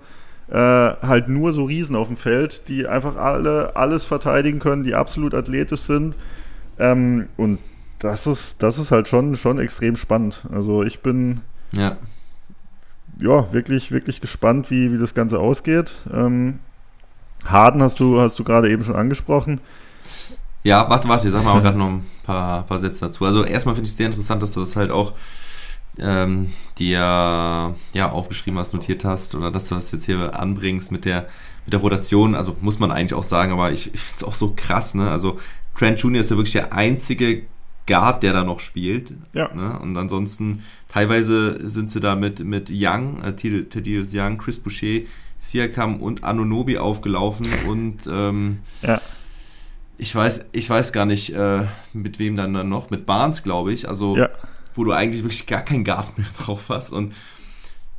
äh, 0.49 0.55
halt 0.55 1.27
nur 1.27 1.51
so 1.51 1.63
Riesen 1.63 1.95
auf 1.95 2.07
dem 2.07 2.17
Feld, 2.17 2.67
die 2.69 2.85
einfach 2.85 3.17
alle 3.17 3.75
alles 3.75 4.05
verteidigen 4.05 4.59
können, 4.59 4.83
die 4.83 4.93
absolut 4.93 5.33
athletisch 5.33 5.81
sind. 5.81 6.15
Ähm, 6.77 7.27
und 7.37 7.57
das 8.05 8.27
ist, 8.27 8.63
das 8.63 8.77
ist 8.77 8.91
halt 8.91 9.07
schon, 9.07 9.35
schon 9.35 9.59
extrem 9.59 9.97
spannend. 9.97 10.45
Also 10.51 10.83
ich 10.83 10.99
bin 10.99 11.41
ja, 11.71 11.97
ja 13.19 13.51
wirklich, 13.51 13.91
wirklich 13.91 14.21
gespannt, 14.21 14.71
wie, 14.71 14.91
wie 14.93 14.97
das 14.97 15.13
Ganze 15.13 15.39
ausgeht. 15.39 15.95
Ähm, 16.13 16.59
Harden 17.45 17.81
hast 17.81 17.99
du, 17.99 18.19
hast 18.19 18.39
du 18.39 18.43
gerade 18.43 18.69
eben 18.69 18.83
schon 18.83 18.95
angesprochen. 18.95 19.59
Ja, 20.63 20.89
warte, 20.89 21.07
warte, 21.07 21.29
sag 21.29 21.43
mal 21.43 21.61
gerade 21.61 21.77
noch 21.77 21.89
ein 21.89 22.05
paar, 22.23 22.63
paar 22.63 22.79
Sätze 22.79 23.05
dazu. 23.05 23.25
Also 23.25 23.43
erstmal 23.43 23.75
finde 23.75 23.87
ich 23.87 23.91
es 23.91 23.97
sehr 23.97 24.07
interessant, 24.07 24.41
dass 24.41 24.53
du 24.53 24.61
das 24.61 24.75
halt 24.75 24.91
auch 24.91 25.13
ähm, 25.97 26.51
dir 26.77 27.75
ja 27.93 28.11
aufgeschrieben 28.11 28.59
hast, 28.59 28.73
notiert 28.73 29.05
hast 29.05 29.35
oder 29.35 29.51
dass 29.51 29.67
du 29.67 29.75
das 29.75 29.91
jetzt 29.91 30.05
hier 30.05 30.37
anbringst 30.37 30.91
mit 30.91 31.05
der 31.05 31.27
mit 31.65 31.73
der 31.73 31.79
Rotation, 31.79 32.35
also 32.35 32.55
muss 32.61 32.79
man 32.79 32.91
eigentlich 32.91 33.13
auch 33.13 33.23
sagen, 33.23 33.51
aber 33.51 33.71
ich, 33.71 33.93
ich 33.93 33.99
finde 33.99 34.17
es 34.17 34.23
auch 34.23 34.33
so 34.33 34.53
krass, 34.55 34.93
ne? 34.93 35.09
Also 35.09 35.39
Grant 35.73 35.99
Jr. 35.99 36.21
ist 36.21 36.29
ja 36.29 36.37
wirklich 36.37 36.53
der 36.53 36.73
einzige 36.73 37.43
Guard, 37.87 38.23
der 38.23 38.33
da 38.33 38.43
noch 38.43 38.59
spielt. 38.59 39.13
Ja. 39.33 39.53
Ne? 39.53 39.79
Und 39.79 39.95
ansonsten, 39.97 40.63
teilweise 40.87 41.69
sind 41.69 41.89
sie 41.89 41.99
da 41.99 42.15
mit, 42.15 42.43
mit 42.43 42.69
Young, 42.71 43.21
äh, 43.23 43.33
Thaddeus 43.33 44.09
Young, 44.13 44.37
Chris 44.37 44.59
Boucher, 44.59 45.01
Siakam 45.39 46.01
und 46.01 46.23
Anunobi 46.23 46.77
aufgelaufen 46.77 47.47
und 47.67 48.07
ähm, 48.11 48.59
ja. 48.81 48.99
ich 49.97 50.15
weiß, 50.15 50.45
ich 50.51 50.69
weiß 50.69 50.91
gar 50.93 51.05
nicht, 51.05 51.33
äh, 51.33 51.65
mit 51.93 52.17
wem 52.19 52.35
dann, 52.35 52.53
dann 52.53 52.69
noch, 52.69 52.89
mit 52.89 53.05
Barnes, 53.05 53.43
glaube 53.43 53.73
ich. 53.73 53.87
Also 53.87 54.17
ja 54.17 54.29
wo 54.75 54.83
du 54.83 54.91
eigentlich 54.91 55.23
wirklich 55.23 55.47
gar 55.47 55.61
keinen 55.61 55.83
Garten 55.83 56.21
mehr 56.21 56.31
drauf 56.37 56.69
hast. 56.69 56.91
Und 56.91 57.15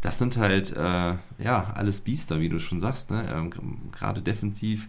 das 0.03 0.19
sind 0.19 0.37
halt, 0.37 0.73
äh, 0.73 1.15
ja, 1.39 1.73
alles 1.75 2.03
Biester, 2.03 2.41
wie 2.41 2.49
du 2.49 2.61
schon 2.61 2.81
sagst. 2.81 3.11
Ne? 3.11 3.27
Ähm, 3.33 3.51
Gerade 3.91 4.23
defensiv 4.23 4.89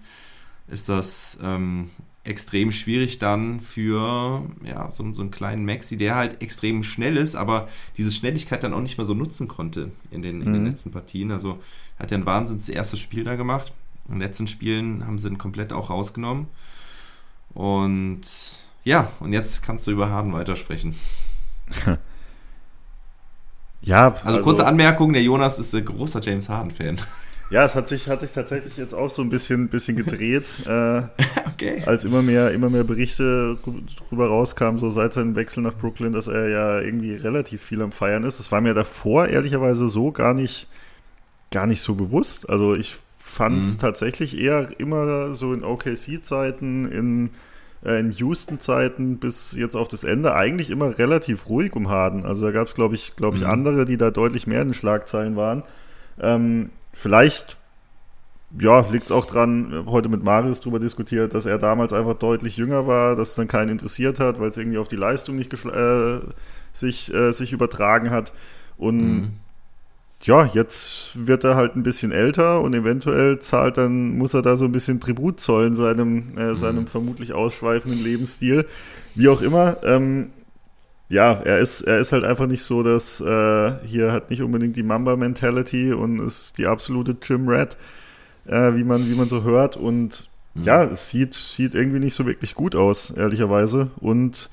ist 0.67 0.89
das 0.89 1.37
ähm, 1.41 1.89
extrem 2.27 2.71
schwierig 2.71 3.19
dann 3.19 3.61
für 3.61 4.43
ja, 4.63 4.91
so, 4.91 5.11
so 5.13 5.21
einen 5.21 5.31
kleinen 5.31 5.65
Maxi, 5.65 5.97
der 5.97 6.15
halt 6.15 6.41
extrem 6.41 6.83
schnell 6.83 7.17
ist, 7.17 7.35
aber 7.35 7.67
diese 7.97 8.11
Schnelligkeit 8.11 8.63
dann 8.63 8.73
auch 8.73 8.81
nicht 8.81 8.97
mehr 8.97 9.05
so 9.05 9.13
nutzen 9.13 9.47
konnte 9.47 9.91
in 10.11 10.21
den, 10.21 10.41
in 10.41 10.53
den 10.53 10.63
mhm. 10.63 10.69
letzten 10.69 10.91
Partien. 10.91 11.31
Also 11.31 11.59
hat 11.99 12.11
ja 12.11 12.17
ein 12.17 12.25
wahnsinns 12.25 12.69
erstes 12.69 12.99
Spiel 12.99 13.23
da 13.23 13.35
gemacht. 13.35 13.73
In 14.07 14.15
den 14.15 14.21
letzten 14.21 14.47
Spielen 14.47 15.05
haben 15.05 15.19
sie 15.19 15.27
ihn 15.27 15.37
komplett 15.37 15.73
auch 15.73 15.89
rausgenommen. 15.89 16.47
Und 17.53 18.21
ja, 18.83 19.11
und 19.19 19.33
jetzt 19.33 19.63
kannst 19.63 19.87
du 19.87 19.91
über 19.91 20.09
Harden 20.09 20.33
weitersprechen. 20.33 20.95
ja, 23.81 24.07
also, 24.09 24.25
also, 24.25 24.41
kurze 24.41 24.65
Anmerkung, 24.65 25.11
der 25.13 25.23
Jonas 25.23 25.59
ist 25.59 25.73
ein 25.75 25.83
großer 25.83 26.21
James 26.21 26.49
Harden-Fan. 26.49 26.99
Ja, 27.49 27.63
es 27.63 27.75
hat 27.75 27.87
sich, 27.87 28.09
hat 28.09 28.21
sich 28.21 28.31
tatsächlich 28.31 28.75
jetzt 28.75 28.93
auch 28.93 29.09
so 29.09 29.21
ein 29.21 29.29
bisschen, 29.29 29.69
bisschen 29.69 29.95
gedreht, 29.95 30.51
äh, 30.65 31.03
okay. 31.47 31.81
als 31.85 32.03
immer 32.03 32.21
mehr, 32.21 32.51
immer 32.51 32.69
mehr 32.69 32.83
Berichte 32.83 33.57
darüber 33.99 34.27
rauskamen, 34.27 34.79
so 34.79 34.89
seit 34.89 35.13
seinem 35.13 35.35
Wechsel 35.35 35.63
nach 35.63 35.73
Brooklyn, 35.73 36.11
dass 36.11 36.27
er 36.27 36.49
ja 36.49 36.81
irgendwie 36.81 37.15
relativ 37.15 37.61
viel 37.61 37.81
am 37.81 37.91
Feiern 37.91 38.23
ist. 38.23 38.39
Das 38.39 38.51
war 38.51 38.59
mir 38.59 38.73
davor 38.73 39.27
ehrlicherweise 39.27 39.87
so 39.87 40.11
gar 40.11 40.33
nicht, 40.33 40.67
gar 41.51 41.67
nicht 41.67 41.81
so 41.81 41.95
bewusst. 41.95 42.49
Also 42.49 42.75
ich 42.75 42.97
fand 43.17 43.63
es 43.63 43.75
mhm. 43.75 43.79
tatsächlich 43.79 44.37
eher 44.37 44.69
immer 44.77 45.33
so 45.33 45.53
in 45.53 45.63
OKC-Zeiten, 45.63 46.91
in 46.91 47.29
äh, 47.85 47.99
in 47.99 48.11
Houston-Zeiten 48.11 49.17
bis 49.17 49.53
jetzt 49.53 49.75
auf 49.75 49.87
das 49.87 50.03
Ende 50.03 50.35
eigentlich 50.35 50.69
immer 50.69 50.97
relativ 50.97 51.49
ruhig 51.49 51.75
um 51.75 51.89
Harden. 51.89 52.25
Also 52.25 52.45
da 52.45 52.51
gab 52.51 52.67
es, 52.67 52.73
glaube 52.73 52.95
ich, 52.95 53.15
glaube 53.15 53.37
ich, 53.37 53.43
mhm. 53.43 53.49
andere, 53.49 53.85
die 53.85 53.97
da 53.97 54.11
deutlich 54.11 54.47
mehr 54.47 54.61
in 54.61 54.69
den 54.69 54.73
Schlagzeilen 54.73 55.35
waren. 55.35 55.63
Ähm, 56.19 56.71
vielleicht 56.97 57.57
ja, 58.57 58.79
liegt 58.89 59.05
es 59.05 59.11
auch 59.11 59.25
dran, 59.25 59.83
heute 59.87 60.07
mit 60.07 60.23
Marius 60.23 60.61
darüber 60.61 60.79
diskutiert, 60.79 61.33
dass 61.33 61.45
er 61.45 61.57
damals 61.57 61.91
einfach 61.91 62.13
deutlich 62.13 62.55
jünger 62.55 62.87
war, 62.87 63.15
dass 63.15 63.29
es 63.29 63.35
dann 63.35 63.49
keinen 63.49 63.69
interessiert 63.69 64.21
hat, 64.21 64.39
weil 64.39 64.47
es 64.47 64.57
irgendwie 64.57 64.77
auf 64.77 64.87
die 64.87 64.95
Leistung 64.95 65.35
nicht 65.35 65.53
äh, 65.53 66.19
sich, 66.71 67.13
äh, 67.13 67.33
sich 67.33 67.51
übertragen 67.51 68.09
hat. 68.09 68.31
Und 68.77 68.97
mhm 68.97 69.31
ja, 70.23 70.49
jetzt 70.53 71.11
wird 71.13 71.43
er 71.43 71.55
halt 71.55 71.75
ein 71.75 71.83
bisschen 71.83 72.11
älter 72.11 72.61
und 72.61 72.73
eventuell 72.73 73.39
zahlt 73.39 73.77
dann, 73.77 74.17
muss 74.17 74.33
er 74.33 74.41
da 74.41 74.57
so 74.57 74.65
ein 74.65 74.71
bisschen 74.71 74.99
Tribut 74.99 75.39
zollen 75.39 75.75
seinem, 75.75 76.37
äh, 76.37 76.55
seinem 76.55 76.81
mhm. 76.81 76.87
vermutlich 76.87 77.33
ausschweifenden 77.33 78.03
Lebensstil. 78.03 78.65
Wie 79.15 79.29
auch 79.29 79.41
immer, 79.41 79.77
ähm, 79.83 80.31
ja, 81.09 81.33
er 81.33 81.59
ist, 81.59 81.81
er 81.81 81.99
ist 81.99 82.11
halt 82.11 82.23
einfach 82.23 82.47
nicht 82.47 82.63
so, 82.63 82.83
dass 82.83 83.21
äh, 83.21 83.73
hier 83.85 84.11
hat 84.11 84.29
nicht 84.29 84.41
unbedingt 84.41 84.75
die 84.75 84.83
Mamba-Mentality 84.83 85.93
und 85.93 86.19
ist 86.19 86.57
die 86.57 86.65
absolute 86.65 87.15
Jim 87.21 87.47
Rat, 87.47 87.77
äh, 88.45 88.75
wie, 88.75 88.83
man, 88.83 89.09
wie 89.09 89.15
man 89.15 89.29
so 89.29 89.43
hört. 89.43 89.77
Und 89.77 90.29
mhm. 90.53 90.63
ja, 90.63 90.83
es 90.83 91.09
sieht, 91.09 91.33
sieht 91.33 91.75
irgendwie 91.75 91.99
nicht 91.99 92.13
so 92.13 92.25
wirklich 92.25 92.55
gut 92.55 92.75
aus, 92.75 93.11
ehrlicherweise. 93.11 93.91
Und 93.97 94.49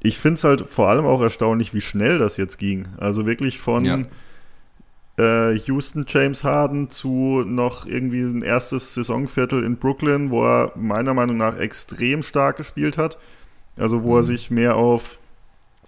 ich 0.00 0.18
finde 0.18 0.34
es 0.34 0.44
halt 0.44 0.66
vor 0.68 0.88
allem 0.88 1.04
auch 1.04 1.20
erstaunlich, 1.20 1.74
wie 1.74 1.82
schnell 1.82 2.18
das 2.18 2.36
jetzt 2.36 2.58
ging. 2.58 2.88
Also 2.98 3.26
wirklich 3.26 3.58
von. 3.58 3.84
Ja 3.84 3.98
äh, 5.18 5.56
Houston 5.66 6.04
James 6.08 6.44
Harden 6.44 6.88
zu 6.88 7.42
noch 7.44 7.86
irgendwie 7.86 8.22
ein 8.22 8.42
erstes 8.42 8.94
Saisonviertel 8.94 9.64
in 9.64 9.76
Brooklyn, 9.76 10.30
wo 10.30 10.44
er 10.44 10.72
meiner 10.76 11.12
Meinung 11.12 11.36
nach 11.36 11.58
extrem 11.58 12.22
stark 12.22 12.56
gespielt 12.56 12.96
hat. 12.96 13.18
Also 13.76 14.02
wo 14.02 14.12
mhm. 14.12 14.16
er 14.18 14.22
sich 14.22 14.50
mehr 14.50 14.76
auf 14.76 15.18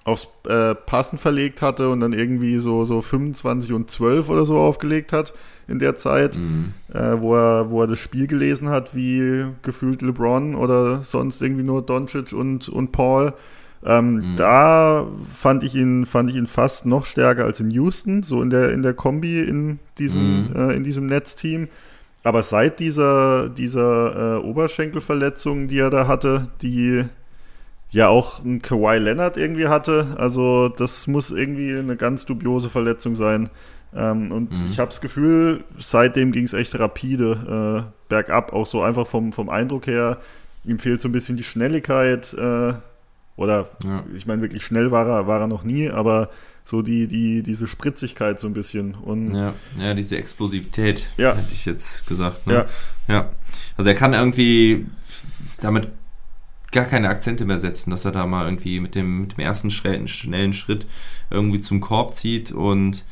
aufs 0.05 0.29
äh, 0.49 0.75
Passen 0.75 1.19
verlegt 1.19 1.63
hatte 1.63 1.91
und 1.91 2.01
dann 2.01 2.13
irgendwie 2.13 2.59
so, 2.59 2.85
so 2.85 3.03
25 3.03 3.73
und 3.73 3.91
12 3.91 4.29
oder 4.31 4.45
so 4.45 4.59
aufgelegt 4.59 5.13
hat 5.13 5.35
in 5.69 5.79
der 5.79 5.95
Zeit, 5.95 6.37
mhm. 6.37 6.73
äh, 6.93 7.21
wo, 7.21 7.37
er, 7.37 7.71
wo 7.71 7.83
er 7.83 7.87
das 7.87 7.99
Spiel 7.99 8.27
gelesen 8.27 8.71
hat, 8.71 8.95
wie 8.95 9.47
gefühlt 9.63 10.03
LeBron 10.03 10.55
oder 10.55 11.03
sonst 11.03 11.43
irgendwie 11.43 11.63
nur 11.63 11.83
Doncic 11.83 12.33
und, 12.33 12.69
und 12.69 12.93
Paul. 12.93 13.35
Ähm, 13.85 14.15
mhm. 14.15 14.37
Da 14.37 15.07
fand 15.35 15.65
ich 15.65 15.75
ihn, 15.75 16.07
fand 16.07 16.31
ich 16.31 16.37
ihn 16.37 16.47
fast 16.47 16.87
noch 16.87 17.07
stärker 17.07 17.45
als 17.45 17.61
in 17.61 17.71
Houston, 17.71 18.23
so 18.23 18.43
in 18.43 18.51
der, 18.51 18.73
in 18.73 18.83
der 18.83 18.95
Kombi 18.95 19.41
in 19.41 19.79
diesem, 19.99 20.49
mhm. 20.49 20.57
äh, 20.57 20.75
in 20.75 20.85
diesem 20.85 21.07
Netzteam. 21.07 21.69
Aber 22.23 22.43
seit 22.43 22.81
dieser, 22.81 23.49
dieser 23.49 24.37
äh, 24.37 24.41
Oberschenkelverletzung, 24.41 25.69
die 25.69 25.79
er 25.79 25.89
da 25.89 26.07
hatte, 26.07 26.49
die 26.61 27.05
ja 27.91 28.09
auch 28.09 28.45
ein 28.45 28.63
Kawhi 28.63 28.99
Leonard 28.99 29.37
irgendwie 29.37 29.69
hatte, 29.69 30.15
also 30.17 30.69
das 30.69 31.07
muss 31.07 31.31
irgendwie 31.31 31.77
eine 31.77 31.97
ganz 31.97 32.25
dubiose 32.25 32.71
Verletzung 32.71 33.17
sein. 33.17 33.51
Ähm, 33.95 34.31
und 34.31 34.53
mhm. 34.53 34.69
ich 34.71 34.79
habe 34.79 34.91
das 34.91 35.01
Gefühl, 35.01 35.65
seitdem 35.79 36.33
ging 36.33 36.45
es 36.45 36.53
echt 36.53 36.79
rapide 36.79 37.87
äh, 37.87 37.93
bergab, 38.09 38.53
auch 38.53 38.67
so 38.67 38.83
einfach 38.83 39.07
vom, 39.07 39.33
vom 39.33 39.49
Eindruck 39.49 39.87
her. 39.87 40.19
Ihm 40.65 40.79
fehlt 40.79 41.01
so 41.01 41.09
ein 41.09 41.13
bisschen 41.13 41.37
die 41.37 41.43
Schnelligkeit. 41.43 42.33
Äh, 42.35 42.75
oder 43.37 43.71
ja. 43.83 44.05
ich 44.15 44.27
meine, 44.27 44.43
wirklich 44.43 44.65
schnell 44.65 44.91
war 44.91 45.07
er, 45.09 45.27
war 45.27 45.41
er 45.41 45.47
noch 45.47 45.65
nie, 45.65 45.89
aber 45.89 46.29
so 46.65 46.83
die, 46.83 47.09
die, 47.09 47.43
diese 47.43 47.67
Spritzigkeit 47.67 48.39
so 48.39 48.47
ein 48.47 48.53
bisschen. 48.53 48.95
Und 48.95 49.35
ja, 49.35 49.55
ja 49.79 49.95
diese 49.95 50.19
Explosivität, 50.19 51.09
ja. 51.17 51.35
hätte 51.35 51.53
ich 51.53 51.65
jetzt 51.65 52.07
gesagt. 52.07 52.47
Ne? 52.47 52.67
Ja. 53.09 53.15
ja. 53.15 53.31
Also 53.77 53.89
er 53.89 53.97
kann 53.97 54.13
irgendwie 54.13 54.87
damit 55.61 55.89
gar 56.73 56.85
keine 56.85 57.09
Akzente 57.09 57.45
mehr 57.45 57.59
setzen, 57.59 57.91
dass 57.91 58.05
er 58.05 58.13
da 58.13 58.27
mal 58.27 58.45
irgendwie 58.45 58.81
mit 58.81 58.95
dem, 58.95 59.23
mit 59.23 59.33
dem 59.33 59.41
ersten 59.41 59.71
schnellen 59.71 60.53
Schritt 60.53 60.87
irgendwie 61.31 61.61
zum 61.61 61.81
Korb 61.81 62.15
zieht 62.15 62.53
und 62.53 63.05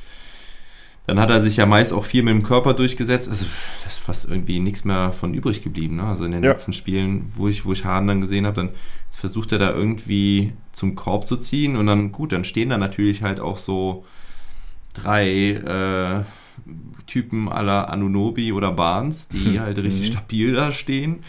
dann 1.07 1.19
hat 1.19 1.31
er 1.31 1.43
sich 1.43 1.57
ja 1.57 1.65
meist 1.65 1.95
auch 1.95 2.05
viel 2.05 2.23
mit 2.23 2.35
dem 2.35 2.43
Körper 2.43 2.75
durchgesetzt. 2.75 3.31
Also 3.31 3.47
das 3.83 3.95
ist 3.95 3.99
fast 3.99 4.29
irgendwie 4.29 4.61
nichts 4.61 4.85
mehr 4.85 5.11
von 5.11 5.33
übrig 5.33 5.63
geblieben. 5.63 5.97
Ne? 5.97 6.03
Also 6.03 6.27
in 6.27 6.33
den 6.33 6.45
ja. 6.45 6.51
letzten 6.51 6.75
Spielen, 6.75 7.25
wo 7.35 7.49
ich, 7.49 7.65
wo 7.65 7.73
ich 7.73 7.87
Hahn 7.87 8.07
dann 8.07 8.21
gesehen 8.21 8.45
habe, 8.45 8.57
dann 8.57 8.71
versucht 9.11 9.51
er 9.53 9.59
da 9.59 9.73
irgendwie 9.73 10.53
zum 10.71 10.95
Korb 10.95 11.27
zu 11.27 11.39
ziehen 11.39 11.77
und 11.77 11.87
dann 11.87 12.13
gut, 12.13 12.33
dann 12.33 12.45
stehen 12.45 12.69
da 12.69 12.79
natürlich 12.79 13.23
halt 13.23 13.41
auch 13.41 13.57
so 13.57 14.05
drei 14.93 15.53
äh, 15.53 16.25
Typen 17.07 17.49
aller 17.49 17.91
Anunobi 17.91 18.53
oder 18.53 18.71
Barnes, 18.71 19.29
die 19.29 19.59
halt 19.61 19.79
richtig 19.79 20.11
mhm. 20.11 20.13
stabil 20.13 20.53
da 20.53 20.73
stehen 20.73 21.21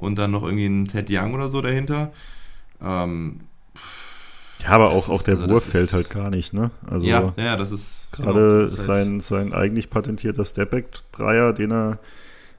und 0.00 0.16
dann 0.16 0.30
noch 0.30 0.42
irgendwie 0.42 0.66
ein 0.66 0.86
Ted 0.86 1.08
Young 1.10 1.34
oder 1.34 1.48
so 1.48 1.60
dahinter. 1.60 2.12
Ähm, 2.82 3.40
ja, 4.62 4.68
aber 4.70 4.90
auch, 4.90 5.08
auch 5.08 5.22
der 5.22 5.36
also 5.36 5.48
Wurf 5.48 5.64
fällt 5.64 5.92
halt 5.92 6.10
gar 6.10 6.30
nicht, 6.30 6.52
ne? 6.52 6.70
Also 6.86 7.06
ja, 7.06 7.32
ja, 7.36 7.56
das 7.56 7.72
ist 7.72 8.08
gerade 8.12 8.32
genau, 8.32 8.62
das 8.62 8.74
ist 8.74 8.88
halt 8.88 9.04
sein, 9.04 9.20
sein 9.20 9.52
eigentlich 9.52 9.90
patentierter 9.90 10.44
Stepback-Dreier, 10.44 11.52
den 11.52 11.72
er, 11.72 11.98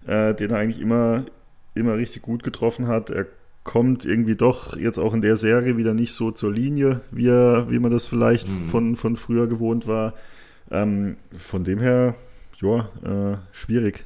äh, 0.07 0.33
den 0.33 0.51
er 0.51 0.57
eigentlich 0.57 0.81
immer, 0.81 1.25
immer 1.75 1.95
richtig 1.95 2.21
gut 2.21 2.43
getroffen 2.43 2.87
hat. 2.87 3.09
Er 3.09 3.27
kommt 3.63 4.05
irgendwie 4.05 4.35
doch 4.35 4.75
jetzt 4.75 4.97
auch 4.97 5.13
in 5.13 5.21
der 5.21 5.37
Serie 5.37 5.77
wieder 5.77 5.93
nicht 5.93 6.13
so 6.13 6.31
zur 6.31 6.51
Linie, 6.51 7.01
wie, 7.11 7.27
er, 7.27 7.69
wie 7.69 7.79
man 7.79 7.91
das 7.91 8.07
vielleicht 8.07 8.47
mhm. 8.47 8.67
von, 8.69 8.95
von 8.95 9.15
früher 9.15 9.47
gewohnt 9.47 9.87
war. 9.87 10.13
Ähm, 10.71 11.17
von 11.37 11.63
dem 11.63 11.79
her, 11.79 12.15
ja, 12.61 12.89
äh, 13.03 13.37
schwierig. 13.51 14.05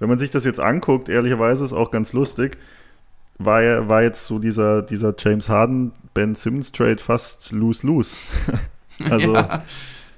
Wenn 0.00 0.08
man 0.08 0.18
sich 0.18 0.30
das 0.30 0.44
jetzt 0.44 0.58
anguckt, 0.58 1.08
ehrlicherweise 1.08 1.64
ist 1.64 1.72
auch 1.72 1.92
ganz 1.92 2.12
lustig 2.12 2.58
war, 3.40 3.88
war 3.88 4.02
jetzt 4.02 4.26
so 4.26 4.38
dieser, 4.38 4.82
dieser 4.82 5.14
James 5.18 5.48
Harden, 5.48 5.92
Ben 6.14 6.34
Simmons 6.34 6.72
Trade 6.72 6.98
fast 6.98 7.52
lose-lose. 7.52 8.18
also 9.10 9.34
ja. 9.34 9.54
äh, 9.54 9.56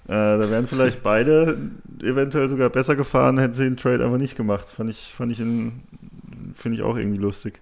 da 0.08 0.50
wären 0.50 0.66
vielleicht 0.66 1.02
beide 1.02 1.56
eventuell 2.02 2.48
sogar 2.48 2.68
besser 2.68 2.96
gefahren, 2.96 3.38
hätten 3.38 3.54
sie 3.54 3.64
den 3.64 3.76
Trade 3.76 4.04
aber 4.04 4.18
nicht 4.18 4.36
gemacht. 4.36 4.68
Fand 4.68 4.90
ich, 4.90 5.14
fand 5.16 5.30
ich 5.32 5.38
finde 5.38 6.76
ich 6.76 6.82
auch 6.82 6.96
irgendwie 6.96 7.18
lustig. 7.18 7.61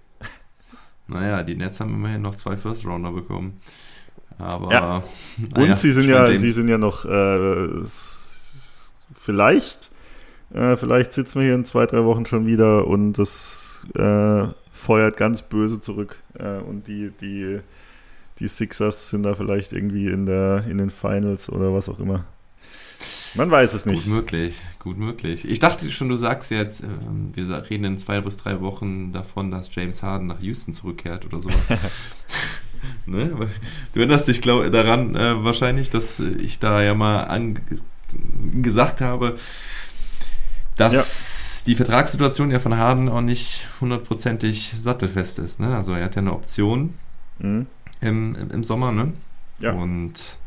Naja, 1.07 1.43
die 1.43 1.55
Nets 1.55 1.79
haben 1.79 1.93
immerhin 1.93 2.21
noch 2.21 2.35
zwei 2.35 2.57
First 2.57 2.85
Rounder 2.85 3.11
bekommen. 3.11 3.59
Aber 4.39 4.71
ja. 4.71 5.03
und 5.55 5.77
sie 5.77 5.93
sind 5.93 6.09
ja, 6.09 6.35
sie 6.35 6.51
sind 6.51 6.67
ja 6.67 6.79
noch 6.79 7.05
äh, 7.05 7.67
vielleicht, 9.13 9.90
äh, 10.53 10.77
vielleicht 10.77 11.13
sitzen 11.13 11.39
wir 11.39 11.45
hier 11.45 11.55
in 11.55 11.65
zwei, 11.65 11.85
drei 11.85 12.03
Wochen 12.03 12.25
schon 12.25 12.45
wieder 12.45 12.87
und 12.87 13.13
das 13.13 13.85
äh, 13.95 14.47
feuert 14.71 15.17
ganz 15.17 15.41
böse 15.41 15.79
zurück. 15.79 16.21
Äh, 16.37 16.57
und 16.57 16.87
die, 16.87 17.11
die, 17.21 17.59
die 18.39 18.47
Sixers 18.47 19.09
sind 19.09 19.23
da 19.23 19.35
vielleicht 19.35 19.73
irgendwie 19.73 20.07
in, 20.07 20.25
der, 20.25 20.65
in 20.69 20.77
den 20.77 20.89
Finals 20.89 21.49
oder 21.49 21.73
was 21.73 21.89
auch 21.89 21.99
immer. 21.99 22.25
Man 23.33 23.49
weiß 23.49 23.73
es 23.73 23.85
nicht. 23.85 24.03
Gut 24.03 24.13
möglich, 24.13 24.61
gut 24.79 24.97
möglich. 24.97 25.47
Ich 25.49 25.59
dachte 25.59 25.89
schon, 25.89 26.09
du 26.09 26.17
sagst 26.17 26.51
jetzt, 26.51 26.83
äh, 26.83 26.87
wir 27.33 27.69
reden 27.69 27.85
in 27.85 27.97
zwei 27.97 28.19
bis 28.21 28.37
drei 28.37 28.59
Wochen 28.61 29.13
davon, 29.13 29.51
dass 29.51 29.73
James 29.73 30.03
Harden 30.03 30.27
nach 30.27 30.41
Houston 30.41 30.73
zurückkehrt 30.73 31.25
oder 31.25 31.41
sowas. 31.41 31.67
ne? 33.05 33.49
Du 33.93 33.99
erinnerst 33.99 34.27
dich 34.27 34.41
glaub, 34.41 34.69
daran 34.71 35.15
äh, 35.15 35.43
wahrscheinlich, 35.43 35.89
dass 35.89 36.19
ich 36.19 36.59
da 36.59 36.81
ja 36.83 36.93
mal 36.93 37.55
gesagt 38.53 39.01
habe, 39.01 39.37
dass 40.89 40.93
ja 40.93 41.31
die 41.65 41.75
Vertragssituation 41.75 42.51
ja 42.51 42.59
von 42.59 42.77
Harden 42.77 43.09
auch 43.09 43.21
nicht 43.21 43.67
hundertprozentig 43.79 44.73
sattelfest 44.75 45.39
ist. 45.39 45.59
Ne? 45.59 45.75
Also 45.75 45.93
er 45.93 46.05
hat 46.05 46.15
ja 46.15 46.21
eine 46.21 46.33
Option 46.33 46.95
mhm. 47.39 47.67
im, 47.99 48.35
im 48.35 48.63
Sommer. 48.63 48.91
Ne? 48.91 49.13
Ja. 49.59 49.73
Und 49.73 50.37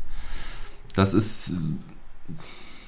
das 0.93 1.13
ist, 1.13 1.53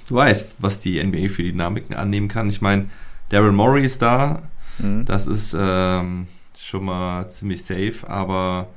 du 0.07 0.15
weißt, 0.15 0.55
was 0.59 0.79
die 0.79 1.03
NBA 1.03 1.29
für 1.29 1.43
Dynamiken 1.43 1.95
annehmen 1.95 2.27
kann. 2.27 2.49
Ich 2.49 2.61
meine, 2.61 2.87
Daryl 3.29 3.51
Morey 3.51 3.85
ist 3.85 4.01
da. 4.01 4.43
Mhm. 4.79 5.05
Das 5.05 5.27
ist 5.27 5.55
ähm, 5.57 6.27
schon 6.57 6.85
mal 6.85 7.29
ziemlich 7.29 7.63
safe, 7.63 8.07
aber 8.07 8.67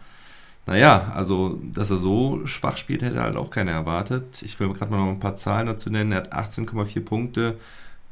naja, 0.66 1.11
also, 1.14 1.59
dass 1.72 1.90
er 1.90 1.96
so 1.96 2.46
schwach 2.46 2.76
spielt, 2.76 3.02
hätte 3.02 3.20
halt 3.20 3.37
auch 3.37 3.50
keiner 3.50 3.72
erwartet. 3.72 4.42
Ich 4.42 4.61
will 4.61 4.72
gerade 4.72 4.90
mal 4.90 4.98
noch 4.98 5.09
ein 5.09 5.18
paar 5.18 5.35
Zahlen 5.35 5.66
dazu 5.66 5.90
nennen. 5.90 6.12
Er 6.12 6.18
hat 6.18 6.33
18,4 6.33 7.04
Punkte, 7.04 7.56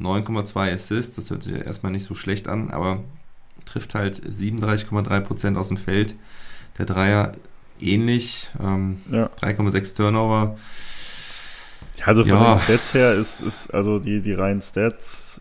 9,2 0.00 0.74
Assists, 0.74 1.16
das 1.16 1.30
hört 1.30 1.42
sich 1.42 1.52
ja 1.52 1.58
erstmal 1.58 1.92
nicht 1.92 2.04
so 2.04 2.14
schlecht 2.14 2.48
an, 2.48 2.70
aber 2.70 3.02
trifft 3.64 3.94
halt 3.94 4.22
37,3% 4.22 5.56
aus 5.56 5.68
dem 5.68 5.76
Feld. 5.76 6.14
Der 6.78 6.86
Dreier 6.86 7.32
ähnlich, 7.80 8.50
ähm, 8.60 9.00
ja. 9.10 9.26
3,6 9.40 9.96
Turnover. 9.96 10.56
Also 12.04 12.24
von 12.24 12.38
ja. 12.38 12.54
den 12.54 12.58
Stats 12.58 12.94
her 12.94 13.14
ist, 13.14 13.40
ist 13.40 13.74
also 13.74 13.98
die, 13.98 14.20
die 14.20 14.32
reinen 14.32 14.60
Stats, 14.60 15.40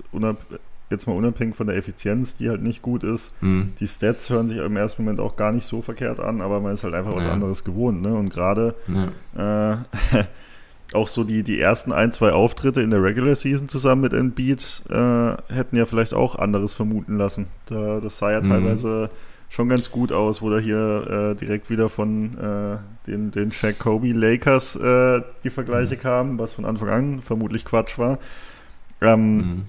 jetzt 0.90 1.08
mal 1.08 1.14
unabhängig 1.14 1.56
von 1.56 1.68
der 1.68 1.76
Effizienz, 1.76 2.36
die 2.38 2.50
halt 2.50 2.64
nicht 2.64 2.82
gut 2.82 3.04
ist, 3.04 3.32
mhm. 3.42 3.74
die 3.80 3.88
Stats 3.88 4.30
hören 4.30 4.48
sich 4.48 4.58
im 4.58 4.78
ersten 4.78 5.04
Moment 5.04 5.20
auch 5.20 5.36
gar 5.36 5.52
nicht 5.52 5.66
so 5.66 5.82
verkehrt 5.82 6.20
an, 6.20 6.42
aber 6.42 6.60
man 6.60 6.74
ist 6.74 6.84
halt 6.84 6.94
einfach 6.94 7.16
was 7.16 7.26
ja. 7.26 7.32
anderes 7.32 7.64
gewohnt. 7.64 8.02
Ne? 8.02 8.14
Und 8.14 8.30
gerade 8.30 8.76
ja. 9.36 9.76
äh, 10.14 10.24
auch 10.94 11.08
so 11.08 11.24
die, 11.24 11.44
die 11.44 11.60
ersten 11.60 11.92
ein, 11.92 12.12
zwei 12.12 12.32
Auftritte 12.32 12.82
in 12.82 12.90
der 12.90 13.04
Regular 13.04 13.36
Season 13.36 13.68
zusammen 13.68 14.02
mit 14.02 14.14
Embiid 14.14 14.84
äh, 14.90 15.36
hätten 15.54 15.76
ja 15.76 15.86
vielleicht 15.86 16.14
auch 16.14 16.36
anderes 16.36 16.76
vermuten 16.76 17.18
lassen. 17.18 17.48
Da, 17.66 18.00
das 18.00 18.18
sah 18.18 18.32
ja 18.32 18.42
mhm. 18.42 18.50
teilweise 18.50 19.10
schon 19.50 19.70
ganz 19.70 19.92
gut 19.92 20.12
aus, 20.12 20.42
wo 20.42 20.50
da 20.50 20.60
hier 20.60 21.32
äh, 21.32 21.36
direkt 21.36 21.70
wieder 21.70 21.90
von 21.90 22.38
äh, 22.38 22.78
den, 23.08 23.32
den 23.32 23.52
Shaq 23.52 23.80
Kobe 23.80 24.12
Lakers 24.12 24.76
äh, 24.76 25.22
die 25.44 25.50
Vergleiche 25.50 25.96
mhm. 25.96 26.00
kamen, 26.00 26.40
was 26.40 26.54
von 26.54 26.66
Anfang 26.66 26.90
an 26.90 27.22
vermutlich 27.22 27.66
Quatsch 27.66 27.98
war. 27.98 28.20
Ähm, 29.02 29.38
mhm. 29.38 29.66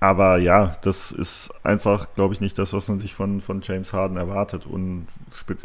Aber 0.00 0.38
ja, 0.38 0.78
das 0.82 1.12
ist 1.12 1.52
einfach, 1.62 2.14
glaube 2.14 2.32
ich, 2.32 2.40
nicht 2.40 2.58
das, 2.58 2.72
was 2.72 2.88
man 2.88 2.98
sich 2.98 3.14
von, 3.14 3.42
von 3.42 3.60
James 3.62 3.92
Harden 3.92 4.16
erwartet 4.16 4.64
und 4.64 5.06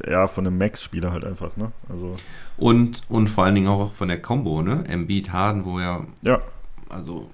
eher 0.03 0.27
von 0.27 0.45
einem 0.45 0.57
Max-Spieler 0.57 1.13
halt 1.13 1.23
einfach, 1.23 1.55
ne? 1.55 1.71
Also 1.87 2.17
und, 2.57 3.01
und 3.07 3.29
vor 3.29 3.45
allen 3.45 3.55
Dingen 3.55 3.67
auch 3.67 3.93
von 3.93 4.09
der 4.09 4.21
Combo, 4.21 4.61
ne? 4.61 4.83
Embiid 4.87 5.31
Harden, 5.31 5.63
wo 5.63 5.79
ja, 5.79 6.05
ja. 6.21 6.41
also 6.89 7.29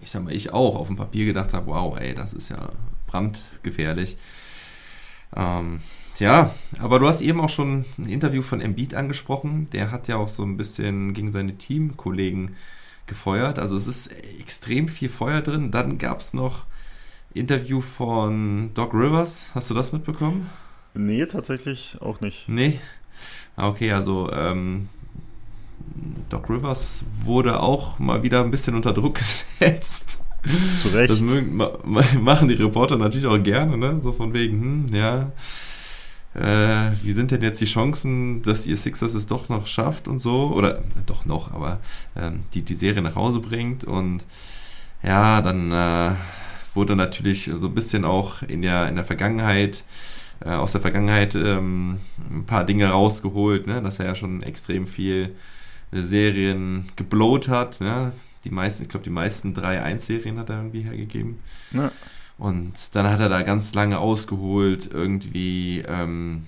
ich 0.00 0.10
sag 0.10 0.24
mal, 0.24 0.32
ich 0.32 0.54
auch 0.54 0.76
auf 0.76 0.86
dem 0.86 0.96
Papier 0.96 1.26
gedacht 1.26 1.52
habe, 1.52 1.66
wow, 1.66 1.98
ey, 1.98 2.14
das 2.14 2.32
ist 2.32 2.48
ja 2.48 2.70
brandgefährlich. 3.06 4.16
Ähm, 5.36 5.80
Tja, 6.16 6.54
aber 6.78 6.98
du 6.98 7.06
hast 7.06 7.20
eben 7.20 7.42
auch 7.42 7.50
schon 7.50 7.84
ein 7.98 8.06
Interview 8.06 8.40
von 8.40 8.62
Embiid 8.62 8.94
angesprochen. 8.94 9.68
Der 9.74 9.90
hat 9.90 10.08
ja 10.08 10.16
auch 10.16 10.28
so 10.28 10.44
ein 10.44 10.56
bisschen 10.56 11.12
gegen 11.12 11.30
seine 11.30 11.58
Teamkollegen 11.58 12.56
gefeuert. 13.06 13.58
Also 13.58 13.76
es 13.76 13.86
ist 13.86 14.10
extrem 14.40 14.88
viel 14.88 15.08
Feuer 15.08 15.40
drin. 15.40 15.70
Dann 15.70 15.98
gab 15.98 16.20
es 16.20 16.34
noch 16.34 16.66
Interview 17.34 17.80
von 17.80 18.70
Doc 18.74 18.94
Rivers. 18.94 19.50
Hast 19.54 19.70
du 19.70 19.74
das 19.74 19.92
mitbekommen? 19.92 20.48
Nee, 20.94 21.26
tatsächlich 21.26 21.98
auch 22.00 22.20
nicht. 22.20 22.48
Nee. 22.48 22.80
Ah, 23.56 23.68
okay, 23.68 23.92
also 23.92 24.30
ähm, 24.32 24.88
Doc 26.28 26.48
Rivers 26.50 27.04
wurde 27.24 27.60
auch 27.60 27.98
mal 27.98 28.22
wieder 28.22 28.42
ein 28.42 28.50
bisschen 28.50 28.74
unter 28.74 28.92
Druck 28.92 29.14
gesetzt. 29.60 30.20
Zu 30.82 30.88
Recht. 30.88 31.10
Das 31.10 31.20
mögen, 31.20 31.56
machen 31.56 32.48
die 32.48 32.54
Reporter 32.54 32.96
natürlich 32.96 33.26
auch 33.26 33.42
gerne, 33.42 33.76
ne? 33.76 34.00
So 34.00 34.12
von 34.12 34.32
wegen, 34.32 34.60
hm, 34.60 34.94
ja. 34.94 35.32
Äh, 36.36 36.92
wie 37.02 37.12
sind 37.12 37.30
denn 37.30 37.42
jetzt 37.42 37.60
die 37.60 37.66
Chancen, 37.66 38.42
dass 38.42 38.66
ihr 38.66 38.76
Sixers 38.76 39.14
es 39.14 39.26
doch 39.26 39.48
noch 39.48 39.66
schafft 39.66 40.06
und 40.06 40.18
so, 40.18 40.52
oder 40.54 40.78
äh, 40.78 40.82
doch 41.06 41.24
noch, 41.24 41.52
aber 41.52 41.80
ähm, 42.14 42.40
die 42.52 42.62
die 42.62 42.74
Serie 42.74 43.02
nach 43.02 43.16
Hause 43.16 43.40
bringt 43.40 43.84
und 43.84 44.24
ja, 45.02 45.40
dann 45.40 45.72
äh, 45.72 46.14
wurde 46.74 46.94
natürlich 46.94 47.50
so 47.58 47.68
ein 47.68 47.74
bisschen 47.74 48.04
auch 48.04 48.42
in 48.42 48.62
der, 48.62 48.88
in 48.88 48.96
der 48.96 49.04
Vergangenheit, 49.04 49.84
äh, 50.44 50.50
aus 50.50 50.72
der 50.72 50.80
Vergangenheit 50.80 51.34
ähm, 51.34 51.98
ein 52.30 52.44
paar 52.44 52.64
Dinge 52.64 52.88
rausgeholt, 52.88 53.66
ne? 53.66 53.80
dass 53.82 53.98
er 53.98 54.06
ja 54.06 54.14
schon 54.14 54.42
extrem 54.42 54.86
viel 54.86 55.34
Serien 55.92 56.88
geblowt 56.96 57.48
hat. 57.48 57.80
Ne? 57.80 58.12
Die 58.44 58.50
meisten, 58.50 58.82
ich 58.82 58.88
glaube, 58.88 59.04
die 59.04 59.10
meisten 59.10 59.54
3-1-Serien 59.54 60.38
hat 60.38 60.50
er 60.50 60.58
irgendwie 60.58 60.82
hergegeben. 60.82 61.38
Ja. 61.72 61.90
Und 62.38 62.94
dann 62.94 63.08
hat 63.08 63.20
er 63.20 63.28
da 63.28 63.42
ganz 63.42 63.74
lange 63.74 63.98
ausgeholt, 63.98 64.90
irgendwie, 64.92 65.82
ähm, 65.88 66.46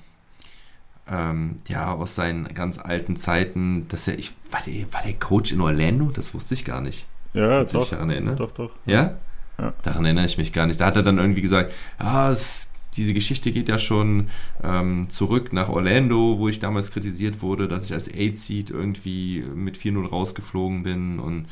ähm, 1.11 1.57
ja, 1.67 1.93
aus 1.95 2.15
seinen 2.15 2.53
ganz 2.53 2.79
alten 2.79 3.17
Zeiten, 3.17 3.89
dass 3.89 4.07
er, 4.07 4.19
ich, 4.19 4.35
war 4.51 4.61
der, 4.67 4.93
war 4.93 5.03
der 5.03 5.15
Coach 5.15 5.53
in 5.53 5.61
Orlando? 5.61 6.11
Das 6.11 6.35
wusste 6.35 6.55
ich 6.55 6.65
gar 6.65 6.83
nicht. 6.83 7.07
Ja, 7.33 7.65
doch. 7.65 7.83
Ich 7.83 7.91
daran 7.91 8.11
erinnere. 8.11 8.37
Doch, 8.37 8.53
doch. 8.53 8.71
Ja? 8.85 9.17
ja? 9.59 9.73
Daran 9.83 10.05
erinnere 10.05 10.27
ich 10.27 10.37
mich 10.37 10.53
gar 10.53 10.67
nicht. 10.67 10.81
Da 10.81 10.87
hat 10.87 10.97
er 10.97 11.03
dann 11.03 11.19
irgendwie 11.19 11.41
gesagt, 11.41 11.73
ah, 11.99 12.31
es, 12.31 12.71
diese 12.95 13.15
Geschichte 13.15 13.53
geht 13.53 13.69
ja 13.69 13.79
schon 13.79 14.29
ähm, 14.63 15.09
zurück 15.09 15.53
nach 15.55 15.71
Orlando, 15.71 16.39
wo 16.39 16.49
ich 16.49 16.59
damals 16.59 16.91
kritisiert 16.91 17.41
wurde, 17.41 17.69
dass 17.69 17.87
ich 17.87 17.95
als 17.95 18.09
Eight-Seed 18.09 18.71
irgendwie 18.71 19.43
mit 19.55 19.79
4-0 19.79 20.07
rausgeflogen 20.09 20.83
bin 20.83 21.19
und 21.19 21.47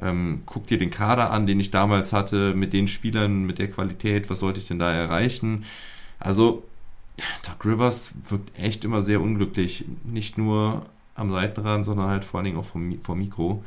ähm, 0.00 0.42
guck 0.46 0.66
dir 0.66 0.78
den 0.78 0.90
Kader 0.90 1.30
an, 1.30 1.46
den 1.46 1.60
ich 1.60 1.70
damals 1.70 2.12
hatte, 2.12 2.54
mit 2.54 2.72
den 2.72 2.88
Spielern, 2.88 3.44
mit 3.44 3.58
der 3.58 3.70
Qualität, 3.70 4.28
was 4.28 4.40
sollte 4.40 4.60
ich 4.60 4.68
denn 4.68 4.78
da 4.78 4.92
erreichen? 4.92 5.64
Also, 6.18 6.62
Doc 7.46 7.64
Rivers 7.64 8.12
wirkt 8.28 8.58
echt 8.58 8.84
immer 8.84 9.00
sehr 9.00 9.20
unglücklich. 9.20 9.84
Nicht 10.04 10.36
nur 10.36 10.84
am 11.14 11.32
Seitenrand, 11.32 11.86
sondern 11.86 12.08
halt 12.08 12.24
vor 12.24 12.38
allen 12.38 12.44
Dingen 12.44 12.58
auch 12.58 12.66
vom, 12.66 13.00
vom 13.00 13.18
Mikro. 13.18 13.64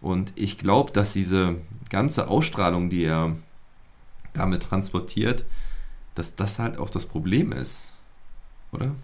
Und 0.00 0.32
ich 0.34 0.58
glaube, 0.58 0.92
dass 0.92 1.12
diese 1.12 1.56
ganze 1.88 2.28
Ausstrahlung, 2.28 2.90
die 2.90 3.04
er 3.04 3.36
damit 4.34 4.62
transportiert, 4.62 5.44
dass 6.14 6.34
das 6.36 6.58
halt 6.58 6.78
auch 6.78 6.90
das 6.90 7.06
Problem 7.06 7.52
ist. 7.52 7.92
Oder? 8.72 8.94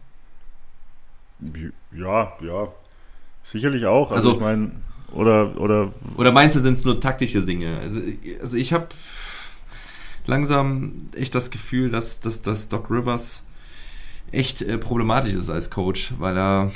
Ja, 1.92 2.32
ja. 2.40 2.68
Sicherlich 3.42 3.86
auch. 3.86 4.10
Also, 4.10 4.30
also 4.30 4.32
ich 4.34 4.40
meine, 4.40 4.72
oder, 5.12 5.58
oder. 5.60 5.92
Oder 6.16 6.32
meinst 6.32 6.56
du, 6.56 6.60
sind 6.60 6.74
es 6.74 6.84
nur 6.84 7.00
taktische 7.00 7.44
Dinge? 7.44 7.78
Also, 7.78 8.00
also 8.40 8.56
ich 8.56 8.72
habe 8.72 8.88
langsam 10.26 10.94
echt 11.14 11.34
das 11.34 11.50
Gefühl, 11.50 11.90
dass, 11.90 12.20
dass, 12.20 12.42
dass 12.42 12.68
Doc 12.68 12.90
Rivers 12.90 13.42
echt 14.32 14.62
äh, 14.62 14.78
problematisch 14.78 15.34
ist 15.34 15.50
als 15.50 15.70
Coach, 15.70 16.12
weil 16.18 16.36
er 16.36 16.72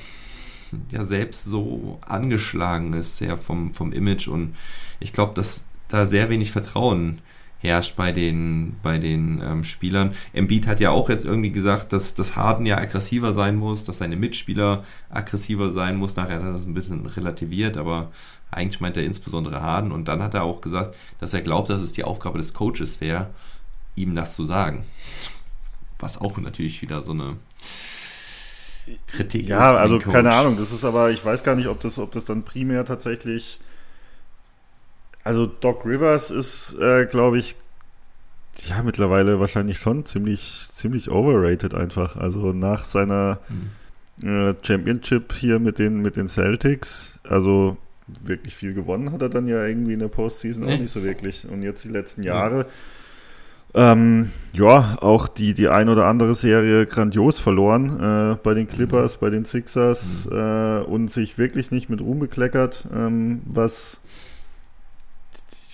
ja 0.92 1.04
selbst 1.04 1.44
so 1.44 1.98
angeschlagen 2.06 2.92
ist, 2.92 3.16
sehr 3.16 3.36
vom, 3.36 3.74
vom 3.74 3.92
Image 3.92 4.28
und 4.28 4.54
ich 5.00 5.12
glaube, 5.12 5.34
dass 5.34 5.64
da 5.88 6.06
sehr 6.06 6.30
wenig 6.30 6.52
Vertrauen 6.52 7.20
herrscht 7.60 7.94
bei 7.96 8.10
den, 8.10 8.76
bei 8.82 8.98
den 8.98 9.40
ähm, 9.42 9.64
Spielern. 9.64 10.14
Embiid 10.32 10.66
hat 10.66 10.80
ja 10.80 10.90
auch 10.90 11.08
jetzt 11.08 11.24
irgendwie 11.24 11.50
gesagt, 11.50 11.92
dass 11.92 12.14
das 12.14 12.34
Harden 12.34 12.64
ja 12.66 12.78
aggressiver 12.78 13.32
sein 13.32 13.56
muss, 13.56 13.84
dass 13.84 13.98
seine 13.98 14.16
Mitspieler 14.16 14.82
aggressiver 15.10 15.70
sein 15.70 15.96
muss. 15.96 16.16
Nachher 16.16 16.36
hat 16.36 16.42
er 16.42 16.54
das 16.54 16.64
ein 16.64 16.74
bisschen 16.74 17.04
relativiert, 17.06 17.76
aber 17.76 18.10
eigentlich 18.50 18.80
meint 18.80 18.96
er 18.96 19.04
insbesondere 19.04 19.60
Harden. 19.60 19.92
Und 19.92 20.08
dann 20.08 20.22
hat 20.22 20.34
er 20.34 20.42
auch 20.42 20.62
gesagt, 20.62 20.96
dass 21.20 21.34
er 21.34 21.42
glaubt, 21.42 21.68
dass 21.68 21.82
es 21.82 21.92
die 21.92 22.04
Aufgabe 22.04 22.38
des 22.38 22.54
Coaches 22.54 23.00
wäre, 23.00 23.28
ihm 23.94 24.14
das 24.14 24.34
zu 24.34 24.46
sagen. 24.46 24.84
Was 25.98 26.18
auch 26.18 26.38
natürlich 26.38 26.80
wieder 26.80 27.02
so 27.02 27.12
eine 27.12 27.36
Kritik 29.06 29.48
ja, 29.48 29.58
ist. 29.58 29.74
Ja, 29.74 29.76
also 29.76 29.98
keine 29.98 30.32
Ahnung. 30.32 30.56
Das 30.56 30.72
ist 30.72 30.84
aber, 30.84 31.10
ich 31.10 31.22
weiß 31.22 31.44
gar 31.44 31.56
nicht, 31.56 31.68
ob 31.68 31.80
das, 31.80 31.98
ob 31.98 32.12
das 32.12 32.24
dann 32.24 32.42
primär 32.42 32.86
tatsächlich 32.86 33.60
also 35.30 35.46
Doc 35.46 35.86
Rivers 35.86 36.32
ist, 36.32 36.76
äh, 36.80 37.06
glaube 37.06 37.38
ich, 37.38 37.54
ja, 38.66 38.82
mittlerweile 38.82 39.38
wahrscheinlich 39.38 39.78
schon 39.78 40.04
ziemlich, 40.04 40.40
ziemlich 40.72 41.08
overrated 41.08 41.72
einfach. 41.72 42.16
Also 42.16 42.52
nach 42.52 42.82
seiner 42.82 43.38
mhm. 44.20 44.28
äh, 44.28 44.54
Championship 44.60 45.32
hier 45.32 45.60
mit 45.60 45.78
den, 45.78 46.02
mit 46.02 46.16
den 46.16 46.26
Celtics, 46.26 47.20
also 47.22 47.76
wirklich 48.24 48.56
viel 48.56 48.74
gewonnen 48.74 49.12
hat 49.12 49.22
er 49.22 49.28
dann 49.28 49.46
ja 49.46 49.64
irgendwie 49.64 49.92
in 49.92 50.00
der 50.00 50.08
Postseason 50.08 50.64
nee. 50.64 50.74
auch 50.74 50.78
nicht 50.80 50.90
so 50.90 51.04
wirklich. 51.04 51.46
Und 51.48 51.62
jetzt 51.62 51.84
die 51.84 51.90
letzten 51.90 52.24
Jahre, 52.24 52.66
ja, 53.72 53.92
ähm, 53.92 54.32
ja 54.52 54.98
auch 55.00 55.28
die, 55.28 55.54
die 55.54 55.68
ein 55.68 55.88
oder 55.88 56.06
andere 56.06 56.34
Serie 56.34 56.86
grandios 56.86 57.38
verloren 57.38 58.00
äh, 58.00 58.36
bei 58.42 58.54
den 58.54 58.66
Clippers, 58.66 59.14
mhm. 59.14 59.20
bei 59.20 59.30
den 59.30 59.44
Sixers 59.44 60.26
mhm. 60.28 60.36
äh, 60.36 60.80
und 60.80 61.08
sich 61.08 61.38
wirklich 61.38 61.70
nicht 61.70 61.88
mit 61.88 62.00
Ruhm 62.00 62.18
bekleckert, 62.18 62.88
ähm, 62.92 63.42
was 63.44 64.00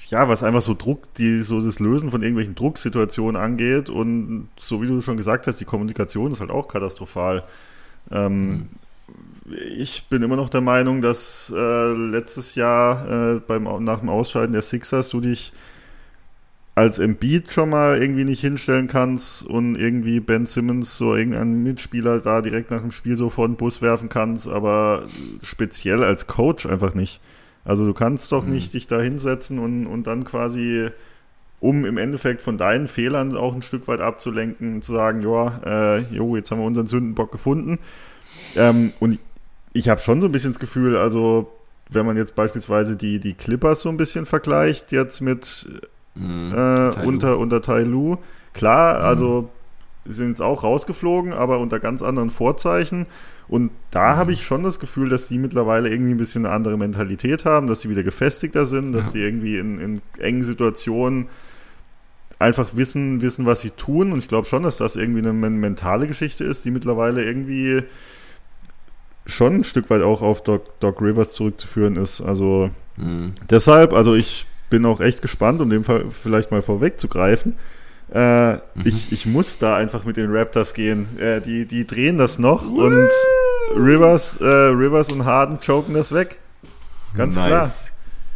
ja, 0.06 0.28
was 0.28 0.42
einfach 0.42 0.62
so 0.62 0.74
Druck, 0.74 1.12
die 1.14 1.40
so 1.40 1.60
das 1.60 1.80
Lösen 1.80 2.10
von 2.10 2.22
irgendwelchen 2.22 2.54
Drucksituationen 2.54 3.40
angeht 3.40 3.90
und 3.90 4.48
so 4.58 4.80
wie 4.80 4.86
du 4.86 5.02
schon 5.02 5.16
gesagt 5.16 5.46
hast, 5.46 5.60
die 5.60 5.64
Kommunikation 5.64 6.30
ist 6.30 6.40
halt 6.40 6.50
auch 6.50 6.68
katastrophal. 6.68 7.42
Ähm, 8.10 8.48
mhm. 8.48 8.68
Ich 9.78 10.08
bin 10.08 10.22
immer 10.22 10.36
noch 10.36 10.48
der 10.48 10.60
Meinung, 10.60 11.00
dass 11.00 11.52
äh, 11.54 11.92
letztes 11.92 12.54
Jahr 12.54 13.36
äh, 13.36 13.40
beim, 13.40 13.64
nach 13.84 14.00
dem 14.00 14.08
Ausscheiden 14.08 14.52
der 14.52 14.62
Sixers 14.62 15.08
du 15.08 15.20
dich 15.20 15.52
als 16.76 16.98
Embiid 16.98 17.50
schon 17.50 17.70
mal 17.70 18.00
irgendwie 18.00 18.24
nicht 18.24 18.42
hinstellen 18.42 18.86
kannst 18.86 19.44
und 19.44 19.76
irgendwie 19.76 20.20
Ben 20.20 20.46
Simmons, 20.46 20.98
so 20.98 21.16
irgendeinen 21.16 21.62
Mitspieler 21.62 22.20
da 22.20 22.42
direkt 22.42 22.70
nach 22.70 22.82
dem 22.82 22.92
Spiel 22.92 23.16
so 23.16 23.30
vor 23.30 23.48
den 23.48 23.56
Bus 23.56 23.82
werfen 23.82 24.08
kannst, 24.08 24.46
aber 24.46 25.06
speziell 25.42 26.04
als 26.04 26.26
Coach 26.26 26.66
einfach 26.66 26.94
nicht. 26.94 27.20
Also 27.66 27.84
du 27.84 27.92
kannst 27.92 28.30
doch 28.32 28.46
mhm. 28.46 28.52
nicht 28.52 28.72
dich 28.74 28.86
da 28.86 29.00
hinsetzen 29.00 29.58
und, 29.58 29.86
und 29.86 30.06
dann 30.06 30.24
quasi, 30.24 30.88
um 31.60 31.84
im 31.84 31.98
Endeffekt 31.98 32.40
von 32.40 32.56
deinen 32.56 32.86
Fehlern 32.86 33.36
auch 33.36 33.54
ein 33.54 33.62
Stück 33.62 33.88
weit 33.88 34.00
abzulenken, 34.00 34.82
zu 34.82 34.92
sagen, 34.92 35.22
ja, 35.22 35.96
äh, 35.96 36.14
jo, 36.14 36.36
jetzt 36.36 36.50
haben 36.50 36.60
wir 36.60 36.66
unseren 36.66 36.86
Sündenbock 36.86 37.32
gefunden. 37.32 37.80
Ähm, 38.54 38.92
und 39.00 39.18
ich 39.72 39.88
habe 39.88 40.00
schon 40.00 40.20
so 40.20 40.26
ein 40.26 40.32
bisschen 40.32 40.52
das 40.52 40.60
Gefühl, 40.60 40.96
also 40.96 41.52
wenn 41.90 42.06
man 42.06 42.16
jetzt 42.16 42.36
beispielsweise 42.36 42.96
die, 42.96 43.18
die 43.18 43.34
Clippers 43.34 43.80
so 43.80 43.88
ein 43.88 43.96
bisschen 43.96 44.26
vergleicht, 44.26 44.92
jetzt 44.92 45.20
mit 45.20 45.68
mhm, 46.14 46.52
äh, 46.54 47.04
unter, 47.04 47.38
unter 47.38 47.62
Tai 47.62 47.82
Lu, 47.82 48.16
klar, 48.52 48.98
mhm. 48.98 49.04
also 49.04 49.50
sind 50.08 50.40
auch 50.40 50.62
rausgeflogen, 50.62 51.32
aber 51.32 51.58
unter 51.60 51.78
ganz 51.80 52.02
anderen 52.02 52.30
Vorzeichen. 52.30 53.06
Und 53.48 53.70
da 53.90 54.14
mhm. 54.14 54.16
habe 54.16 54.32
ich 54.32 54.44
schon 54.44 54.62
das 54.62 54.80
Gefühl, 54.80 55.08
dass 55.08 55.28
die 55.28 55.38
mittlerweile 55.38 55.88
irgendwie 55.88 56.12
ein 56.12 56.18
bisschen 56.18 56.44
eine 56.44 56.54
andere 56.54 56.76
Mentalität 56.76 57.44
haben, 57.44 57.66
dass 57.66 57.80
sie 57.80 57.90
wieder 57.90 58.02
gefestigter 58.02 58.66
sind, 58.66 58.92
dass 58.92 59.06
ja. 59.06 59.12
sie 59.12 59.20
irgendwie 59.20 59.58
in, 59.58 59.78
in 59.78 60.02
engen 60.18 60.42
Situationen 60.42 61.28
einfach 62.38 62.70
wissen, 62.74 63.22
wissen, 63.22 63.46
was 63.46 63.60
sie 63.60 63.70
tun. 63.70 64.12
Und 64.12 64.18
ich 64.18 64.28
glaube 64.28 64.46
schon, 64.46 64.62
dass 64.62 64.76
das 64.76 64.96
irgendwie 64.96 65.26
eine 65.26 65.32
mentale 65.32 66.06
Geschichte 66.06 66.44
ist, 66.44 66.64
die 66.64 66.70
mittlerweile 66.70 67.24
irgendwie 67.24 67.82
schon 69.26 69.56
ein 69.56 69.64
Stück 69.64 69.90
weit 69.90 70.02
auch 70.02 70.22
auf 70.22 70.42
Doc, 70.42 70.78
Doc 70.80 71.00
Rivers 71.00 71.32
zurückzuführen 71.32 71.96
ist. 71.96 72.20
Also 72.20 72.70
mhm. 72.96 73.32
deshalb, 73.50 73.92
also 73.92 74.14
ich 74.14 74.46
bin 74.70 74.84
auch 74.84 75.00
echt 75.00 75.22
gespannt, 75.22 75.60
um 75.60 75.70
dem 75.70 75.84
Fall 75.84 76.10
vielleicht 76.10 76.50
mal 76.50 76.62
vorwegzugreifen. 76.62 77.54
Äh, 78.12 78.52
mhm. 78.52 78.60
ich, 78.84 79.12
ich 79.12 79.26
muss 79.26 79.58
da 79.58 79.76
einfach 79.76 80.04
mit 80.04 80.16
den 80.16 80.30
Raptors 80.30 80.74
gehen. 80.74 81.18
Äh, 81.18 81.40
die, 81.40 81.66
die 81.66 81.86
drehen 81.86 82.18
das 82.18 82.38
noch 82.38 82.68
Woo! 82.68 82.86
und 82.86 83.10
Rivers, 83.74 84.36
äh, 84.40 84.44
Rivers 84.44 85.12
und 85.12 85.24
Harden 85.24 85.58
choken 85.60 85.94
das 85.94 86.12
weg. 86.12 86.38
Ganz 87.14 87.36
nice. 87.36 87.46
klar. 87.46 87.72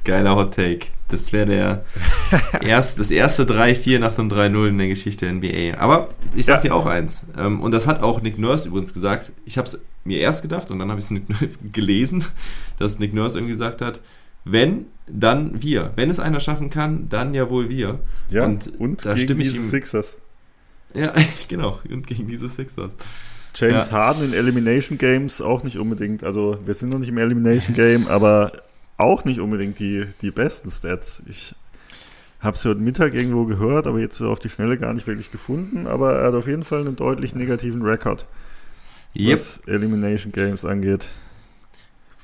Geiler 0.04 0.37
Hot 0.37 0.54
Take. 0.54 0.87
Das 1.09 1.33
wäre 1.33 1.46
der 1.46 1.85
erst, 2.62 2.98
das 2.98 3.11
erste 3.11 3.44
3-4 3.44 3.98
nach 3.98 4.14
dem 4.14 4.28
3-0 4.28 4.68
in 4.68 4.78
der 4.78 4.88
Geschichte 4.88 5.26
der 5.26 5.35
NBA. 5.35 5.78
Aber 5.78 6.09
ich 6.35 6.46
sag 6.46 6.64
ja. 6.64 6.70
dir 6.70 6.74
auch 6.74 6.87
eins. 6.87 7.26
Ähm, 7.37 7.61
und 7.61 7.72
das 7.72 7.87
hat 7.87 8.02
auch 8.02 8.22
Nick 8.22 8.38
Nurse 8.38 8.68
übrigens 8.68 8.92
gesagt. 8.92 9.33
Ich 9.44 9.59
habe 9.59 9.68
es 9.68 9.78
mir 10.04 10.18
erst 10.18 10.42
gedacht 10.42 10.70
und 10.70 10.78
dann 10.78 10.90
habe 10.90 11.00
ich 11.00 11.11
es 11.11 11.20
gelesen, 11.72 12.24
dass 12.78 12.98
Nick 12.98 13.12
Nurse 13.12 13.38
irgendwie 13.38 13.52
gesagt 13.52 13.83
hat, 13.83 14.00
wenn, 14.44 14.87
dann 15.12 15.62
wir. 15.62 15.92
Wenn 15.96 16.10
es 16.10 16.20
einer 16.20 16.40
schaffen 16.40 16.70
kann, 16.70 17.08
dann 17.08 17.34
ja 17.34 17.50
wohl 17.50 17.68
wir. 17.68 18.00
Ja, 18.30 18.44
und, 18.44 18.78
und 18.78 19.04
da 19.04 19.14
gegen 19.14 19.36
diese 19.36 19.60
Sixers. 19.60 20.18
Ja, 20.94 21.12
genau, 21.48 21.80
und 21.90 22.06
gegen 22.06 22.26
diese 22.28 22.48
Sixers. 22.48 22.92
James 23.54 23.86
ja. 23.86 23.92
Harden 23.92 24.24
in 24.24 24.32
Elimination 24.32 24.96
Games 24.98 25.40
auch 25.40 25.64
nicht 25.64 25.76
unbedingt, 25.76 26.22
also 26.22 26.58
wir 26.64 26.74
sind 26.74 26.90
noch 26.90 27.00
nicht 27.00 27.08
im 27.08 27.18
Elimination 27.18 27.74
Game, 27.74 28.06
aber 28.06 28.52
auch 28.96 29.24
nicht 29.24 29.40
unbedingt 29.40 29.78
die, 29.78 30.06
die 30.22 30.30
besten 30.30 30.70
Stats. 30.70 31.22
Ich 31.28 31.54
habe 32.38 32.56
es 32.56 32.64
heute 32.64 32.80
Mittag 32.80 33.14
irgendwo 33.14 33.44
gehört, 33.46 33.86
aber 33.86 33.98
jetzt 33.98 34.20
auf 34.22 34.38
die 34.38 34.50
Schnelle 34.50 34.78
gar 34.78 34.94
nicht 34.94 35.06
wirklich 35.06 35.32
gefunden, 35.32 35.86
aber 35.86 36.20
er 36.20 36.28
hat 36.28 36.34
auf 36.34 36.46
jeden 36.46 36.62
Fall 36.62 36.80
einen 36.80 36.96
deutlich 36.96 37.34
negativen 37.34 37.82
Rekord, 37.82 38.24
yep. 39.16 39.34
was 39.34 39.62
Elimination 39.66 40.32
Games 40.32 40.64
angeht 40.64 41.08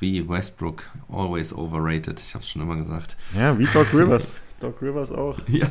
wie 0.01 0.29
Westbrook, 0.29 0.91
always 1.11 1.53
overrated. 1.53 2.21
Ich 2.21 2.35
habe 2.35 2.43
es 2.45 2.51
schon 2.51 2.63
immer 2.63 2.77
gesagt. 2.77 3.17
Ja, 3.37 3.59
wie 3.59 3.67
Doc 3.73 3.87
Rivers. 3.95 4.37
Doc 4.61 4.81
Rivers 4.83 5.11
auch. 5.13 5.39
Ja, 5.49 5.67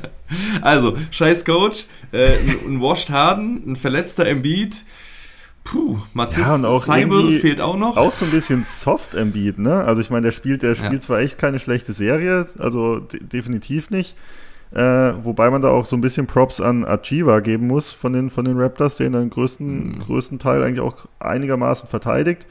also, 0.62 0.94
scheiß 1.12 1.44
Coach, 1.46 1.86
äh, 2.12 2.38
ein, 2.40 2.76
ein 2.76 2.82
Washed 2.82 3.10
Harden, 3.10 3.64
ein 3.72 3.76
verletzter 3.76 4.26
Embiid 4.28 4.84
Puh, 5.64 5.98
Matthias 6.14 6.48
Ja, 6.48 6.56
und 6.56 6.66
auch 6.66 6.84
Seibel 6.84 7.40
fehlt 7.40 7.60
auch 7.60 7.76
noch. 7.76 7.98
Auch 7.98 8.14
so 8.14 8.26
ein 8.26 8.30
bisschen 8.32 8.64
soft 8.64 9.16
Embiid, 9.16 9.58
ne? 9.58 9.84
Also 9.84 10.00
ich 10.00 10.12
meine, 10.12 10.22
der 10.28 10.32
spielt, 10.32 10.62
der 10.62 10.76
spielt 10.76 10.94
Ja. 10.94 11.00
zwar 11.00 11.20
echt 11.22 11.40
keine 11.40 11.58
schlechte 11.58 11.92
Serie, 11.92 12.48
also 12.60 13.00
de 13.00 13.20
definitiv 13.24 13.90
nicht. 13.90 14.16
Äh, 14.72 15.14
wobei 15.24 15.50
man 15.50 15.62
da 15.64 15.70
auch 15.70 15.86
so 15.86 15.96
ein 15.96 16.02
bisschen 16.02 16.28
Props 16.28 16.62
an 16.62 16.86
Achiva 16.86 17.40
geben 17.40 17.66
muss 17.66 17.92
von 17.92 18.14
den, 18.14 18.30
von 18.30 18.46
den 18.46 18.60
Raptors, 18.60 18.98
den 18.98 19.12
dann 19.14 19.32
größten, 19.32 19.88
Mhm. 19.96 20.00
größten 20.06 20.38
Teil 20.38 20.62
eigentlich 20.62 20.82
auch 20.82 21.08
einigermaßen 21.18 21.90
verteidigt. 21.90 22.46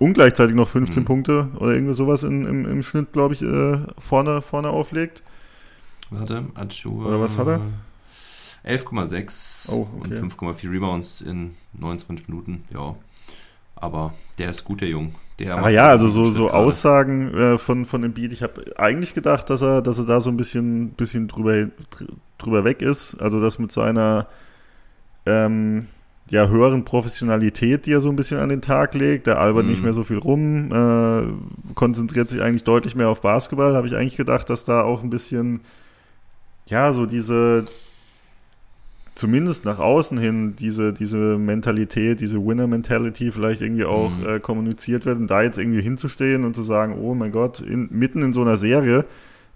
Und 0.00 0.14
gleichzeitig 0.14 0.56
noch 0.56 0.68
15 0.68 1.02
Mhm. 1.02 1.06
Punkte 1.06 1.48
oder 1.58 1.72
irgendwie 1.74 1.94
sowas 1.94 2.24
in, 2.24 2.44
im, 2.46 2.68
im 2.68 2.82
Schnitt, 2.82 3.12
glaube 3.12 3.34
ich, 3.34 3.42
äh, 3.42 3.78
vorne, 3.98 4.42
vorne 4.42 4.70
auflegt. 4.70 5.22
Warte, 6.10 6.46
Achua. 6.54 7.06
Oder 7.06 7.20
was 7.20 7.38
hat 7.38 7.46
er? 7.46 7.60
11,6 8.64 9.70
Oh, 9.70 9.86
und 10.00 10.12
okay. 10.12 10.20
5,4 10.22 10.70
Rebounds 10.72 11.20
in 11.20 11.54
29 11.78 12.28
Minuten. 12.28 12.64
Ja. 12.74 12.94
Aber 13.76 14.12
der 14.38 14.50
ist 14.50 14.64
gut, 14.64 14.80
der 14.80 14.88
Jung. 14.88 15.14
Der 15.38 15.56
macht 15.56 15.70
ja, 15.72 15.88
also 15.88 16.08
so, 16.08 16.24
so 16.24 16.46
gerade. 16.46 16.54
Aussagen 16.58 17.34
äh, 17.34 17.58
von, 17.58 17.86
von 17.86 18.02
dem 18.02 18.12
Beat, 18.12 18.32
ich 18.32 18.42
habe 18.42 18.78
eigentlich 18.78 19.14
gedacht, 19.14 19.48
dass 19.48 19.62
er, 19.62 19.80
dass 19.80 19.98
er 19.98 20.04
da 20.04 20.20
so 20.20 20.28
ein 20.30 20.36
bisschen, 20.36 20.90
bisschen 20.90 21.28
drüber, 21.28 21.66
dr- 21.90 22.08
drüber 22.36 22.64
weg 22.64 22.82
ist. 22.82 23.14
Also 23.20 23.40
das 23.40 23.58
mit 23.58 23.72
seiner 23.72 24.26
ähm, 25.24 25.86
ja, 26.30 26.46
höheren 26.48 26.84
Professionalität, 26.84 27.86
die 27.86 27.92
er 27.92 28.00
so 28.00 28.08
ein 28.08 28.16
bisschen 28.16 28.38
an 28.38 28.48
den 28.48 28.62
Tag 28.62 28.94
legt. 28.94 29.26
Der 29.26 29.38
albert 29.40 29.64
Mhm. 29.64 29.70
nicht 29.72 29.82
mehr 29.82 29.92
so 29.92 30.04
viel 30.04 30.18
rum, 30.18 30.70
äh, 30.72 31.72
konzentriert 31.74 32.28
sich 32.28 32.40
eigentlich 32.40 32.64
deutlich 32.64 32.94
mehr 32.94 33.08
auf 33.08 33.20
Basketball. 33.20 33.74
Habe 33.74 33.86
ich 33.88 33.96
eigentlich 33.96 34.16
gedacht, 34.16 34.48
dass 34.48 34.64
da 34.64 34.82
auch 34.82 35.02
ein 35.02 35.10
bisschen, 35.10 35.60
ja, 36.66 36.92
so 36.92 37.04
diese, 37.06 37.64
zumindest 39.16 39.64
nach 39.64 39.78
außen 39.78 40.18
hin, 40.18 40.54
diese, 40.56 40.92
diese 40.92 41.36
Mentalität, 41.36 42.20
diese 42.20 42.38
Winner-Mentality 42.44 43.32
vielleicht 43.32 43.60
irgendwie 43.60 43.84
auch 43.84 44.16
Mhm. 44.18 44.26
äh, 44.26 44.40
kommuniziert 44.40 45.04
wird. 45.06 45.18
Und 45.18 45.26
da 45.30 45.42
jetzt 45.42 45.58
irgendwie 45.58 45.82
hinzustehen 45.82 46.44
und 46.44 46.54
zu 46.54 46.62
sagen, 46.62 46.96
oh 46.98 47.14
mein 47.14 47.32
Gott, 47.32 47.60
in, 47.60 47.88
mitten 47.90 48.22
in 48.22 48.32
so 48.32 48.40
einer 48.42 48.56
Serie, 48.56 49.04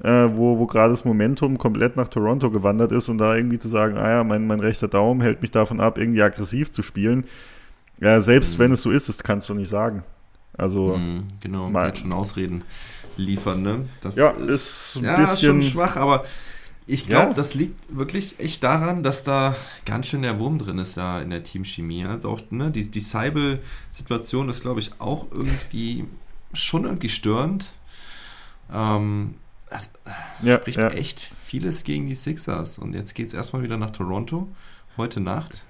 äh, 0.02 0.28
wo, 0.32 0.58
wo 0.58 0.66
gerade 0.66 0.92
das 0.92 1.04
Momentum 1.04 1.56
komplett 1.58 1.96
nach 1.96 2.08
Toronto 2.08 2.50
gewandert 2.50 2.92
ist 2.92 3.08
und 3.08 3.18
da 3.18 3.34
irgendwie 3.36 3.58
zu 3.58 3.68
sagen, 3.68 3.96
ah 3.96 4.10
ja, 4.10 4.24
mein, 4.24 4.46
mein 4.46 4.60
rechter 4.60 4.88
Daumen 4.88 5.20
hält 5.20 5.40
mich 5.42 5.50
davon 5.50 5.80
ab, 5.80 5.98
irgendwie 5.98 6.22
aggressiv 6.22 6.70
zu 6.70 6.82
spielen. 6.82 7.24
Ja, 8.00 8.20
selbst 8.20 8.54
Mhm. 8.58 8.62
wenn 8.62 8.72
es 8.72 8.82
so 8.82 8.90
ist, 8.90 9.08
das 9.08 9.22
kannst 9.22 9.48
du 9.48 9.54
nicht 9.54 9.68
sagen. 9.68 10.02
Also, 10.56 10.96
Mhm, 10.96 11.24
genau, 11.40 11.70
mal- 11.70 11.80
der 11.80 11.88
hat 11.88 11.98
schon 11.98 12.12
Ausreden 12.12 12.64
liefern, 13.16 13.62
ne? 13.62 13.88
Das 14.00 14.16
Ja, 14.16 14.30
ist 14.30 14.96
ein 14.96 15.04
ja, 15.04 15.22
ist 15.22 15.40
schon 15.42 15.58
bisschen- 15.58 15.72
schwach, 15.72 15.96
aber 15.96 16.24
ich 16.86 17.06
glaube, 17.06 17.28
Ja. 17.28 17.34
das 17.34 17.54
liegt 17.54 17.96
wirklich 17.96 18.38
echt 18.40 18.62
daran, 18.62 19.02
dass 19.02 19.24
da 19.24 19.54
ganz 19.86 20.08
schön 20.08 20.22
der 20.22 20.38
Wurm 20.38 20.58
drin 20.58 20.78
ist 20.78 20.96
ja 20.96 21.20
in 21.20 21.30
der 21.30 21.42
Teamchemie. 21.44 22.04
Also 22.04 22.30
auch, 22.30 22.40
ne, 22.50 22.70
die, 22.70 22.90
die 22.90 23.00
Seibel-Situation 23.00 24.48
ist, 24.48 24.60
glaube 24.60 24.80
ich, 24.80 24.90
auch 25.00 25.26
irgendwie 25.32 26.04
schon 26.52 26.84
irgendwie 26.84 27.08
störend. 27.08 27.68
Ähm, 28.72 29.34
das 29.70 29.90
ja, 30.42 30.56
spricht 30.56 30.78
ja. 30.78 30.88
echt 30.88 31.20
vieles 31.20 31.84
gegen 31.84 32.06
die 32.06 32.14
Sixers. 32.14 32.78
Und 32.78 32.94
jetzt 32.94 33.14
geht 33.14 33.28
es 33.28 33.34
erstmal 33.34 33.62
wieder 33.62 33.76
nach 33.76 33.90
Toronto, 33.90 34.48
heute 34.96 35.20
Nacht. 35.20 35.64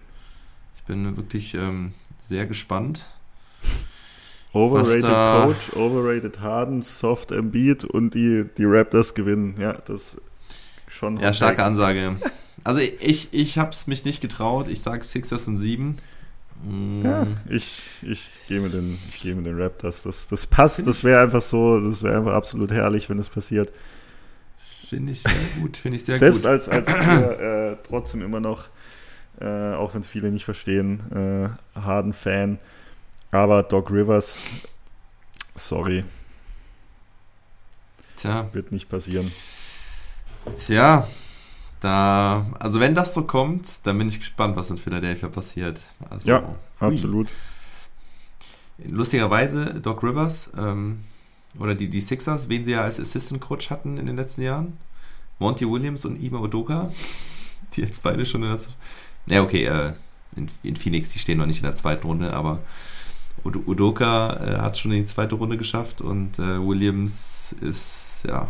Ich 0.76 0.82
bin 0.84 1.16
wirklich 1.16 1.54
ähm, 1.54 1.92
sehr 2.20 2.46
gespannt. 2.46 3.00
Overrated 4.52 5.02
Coach, 5.02 5.76
overrated 5.76 6.40
Harden, 6.40 6.80
soft 6.80 7.32
Embiid 7.32 7.84
und 7.84 8.14
die, 8.14 8.44
die 8.56 8.64
Raptors 8.64 9.14
gewinnen. 9.14 9.56
Ja, 9.58 9.72
das 9.72 10.20
schon. 10.88 11.18
Ja, 11.18 11.32
starke 11.32 11.64
Ansage. 11.64 12.16
Also 12.62 12.80
ich, 12.80 13.28
ich 13.32 13.58
habe 13.58 13.70
es 13.70 13.86
mich 13.86 14.04
nicht 14.04 14.20
getraut. 14.20 14.68
Ich 14.68 14.80
sage 14.80 15.04
Sixers 15.04 15.48
in 15.48 15.58
sieben. 15.58 15.98
Mm, 16.62 17.04
Ja, 17.04 17.26
ich, 17.48 17.82
ich 18.02 18.28
gehe 18.48 18.60
mit 18.60 18.72
den, 18.72 18.98
ich 19.10 19.20
gehe 19.20 19.34
mit 19.34 19.46
den 19.46 19.60
Raptors. 19.60 20.02
Das, 20.02 20.28
das 20.28 20.46
passt. 20.46 20.86
Das 20.86 21.04
wäre 21.04 21.22
einfach 21.22 21.42
so, 21.42 21.80
das 21.80 22.02
wäre 22.02 22.16
einfach 22.18 22.32
absolut 22.34 22.70
herrlich, 22.70 23.08
wenn 23.10 23.18
es 23.18 23.28
passiert. 23.28 23.72
Finde 24.88 25.12
ich 25.12 25.22
sehr 25.22 25.32
gut. 25.60 25.76
Finde 25.76 25.96
ich 25.96 26.04
sehr 26.04 26.16
Selbst 26.18 26.42
gut. 26.42 26.50
als, 26.50 26.68
als 26.68 26.86
wir, 26.88 27.40
äh, 27.40 27.76
trotzdem 27.86 28.22
immer 28.22 28.40
noch, 28.40 28.68
äh, 29.40 29.72
auch 29.74 29.94
wenn 29.94 30.00
es 30.02 30.08
viele 30.08 30.30
nicht 30.30 30.44
verstehen, 30.44 31.00
äh, 31.12 31.78
Harden-Fan. 31.80 32.58
Aber 33.30 33.62
Doc 33.64 33.90
Rivers, 33.90 34.40
sorry, 35.56 36.04
Tja, 38.16 38.48
wird 38.52 38.72
nicht 38.72 38.88
passieren. 38.88 39.30
tja. 40.54 41.06
Da, 41.80 42.46
also 42.60 42.80
wenn 42.80 42.94
das 42.94 43.12
so 43.14 43.24
kommt, 43.24 43.86
dann 43.86 43.98
bin 43.98 44.08
ich 44.08 44.18
gespannt, 44.18 44.56
was 44.56 44.70
in 44.70 44.78
Philadelphia 44.78 45.28
passiert. 45.28 45.80
Also, 46.08 46.28
Ja, 46.28 46.42
hui. 46.80 46.92
Absolut. 46.92 47.28
Lustigerweise, 48.88 49.74
Doc 49.80 50.02
Rivers 50.02 50.50
ähm, 50.58 51.00
oder 51.58 51.74
die, 51.74 51.88
die 51.88 52.00
Sixers, 52.00 52.48
wen 52.48 52.64
sie 52.64 52.72
ja 52.72 52.80
als 52.80 52.98
Assistant 52.98 53.40
Coach 53.40 53.70
hatten 53.70 53.98
in 53.98 54.06
den 54.06 54.16
letzten 54.16 54.42
Jahren, 54.42 54.76
Monty 55.38 55.68
Williams 55.70 56.04
und 56.04 56.20
Ima 56.22 56.38
Odoka, 56.38 56.90
die 57.76 57.82
jetzt 57.82 58.02
beide 58.02 58.26
schon 58.26 58.42
in 58.42 58.50
der. 58.50 58.58
Ja, 59.26 59.42
okay, 59.42 59.64
äh, 59.66 59.92
in, 60.36 60.48
in 60.62 60.76
Phoenix, 60.76 61.10
die 61.10 61.18
stehen 61.20 61.38
noch 61.38 61.46
nicht 61.46 61.58
in 61.58 61.64
der 61.66 61.76
zweiten 61.76 62.06
Runde, 62.06 62.32
aber 62.32 62.60
Ud- 63.44 63.66
Udoka 63.66 64.32
äh, 64.44 64.58
hat 64.60 64.76
schon 64.78 64.90
in 64.92 65.02
die 65.02 65.06
zweite 65.06 65.36
Runde 65.36 65.56
geschafft 65.56 66.00
und 66.00 66.38
äh, 66.38 66.66
Williams 66.66 67.54
ist, 67.60 68.24
ja, 68.26 68.48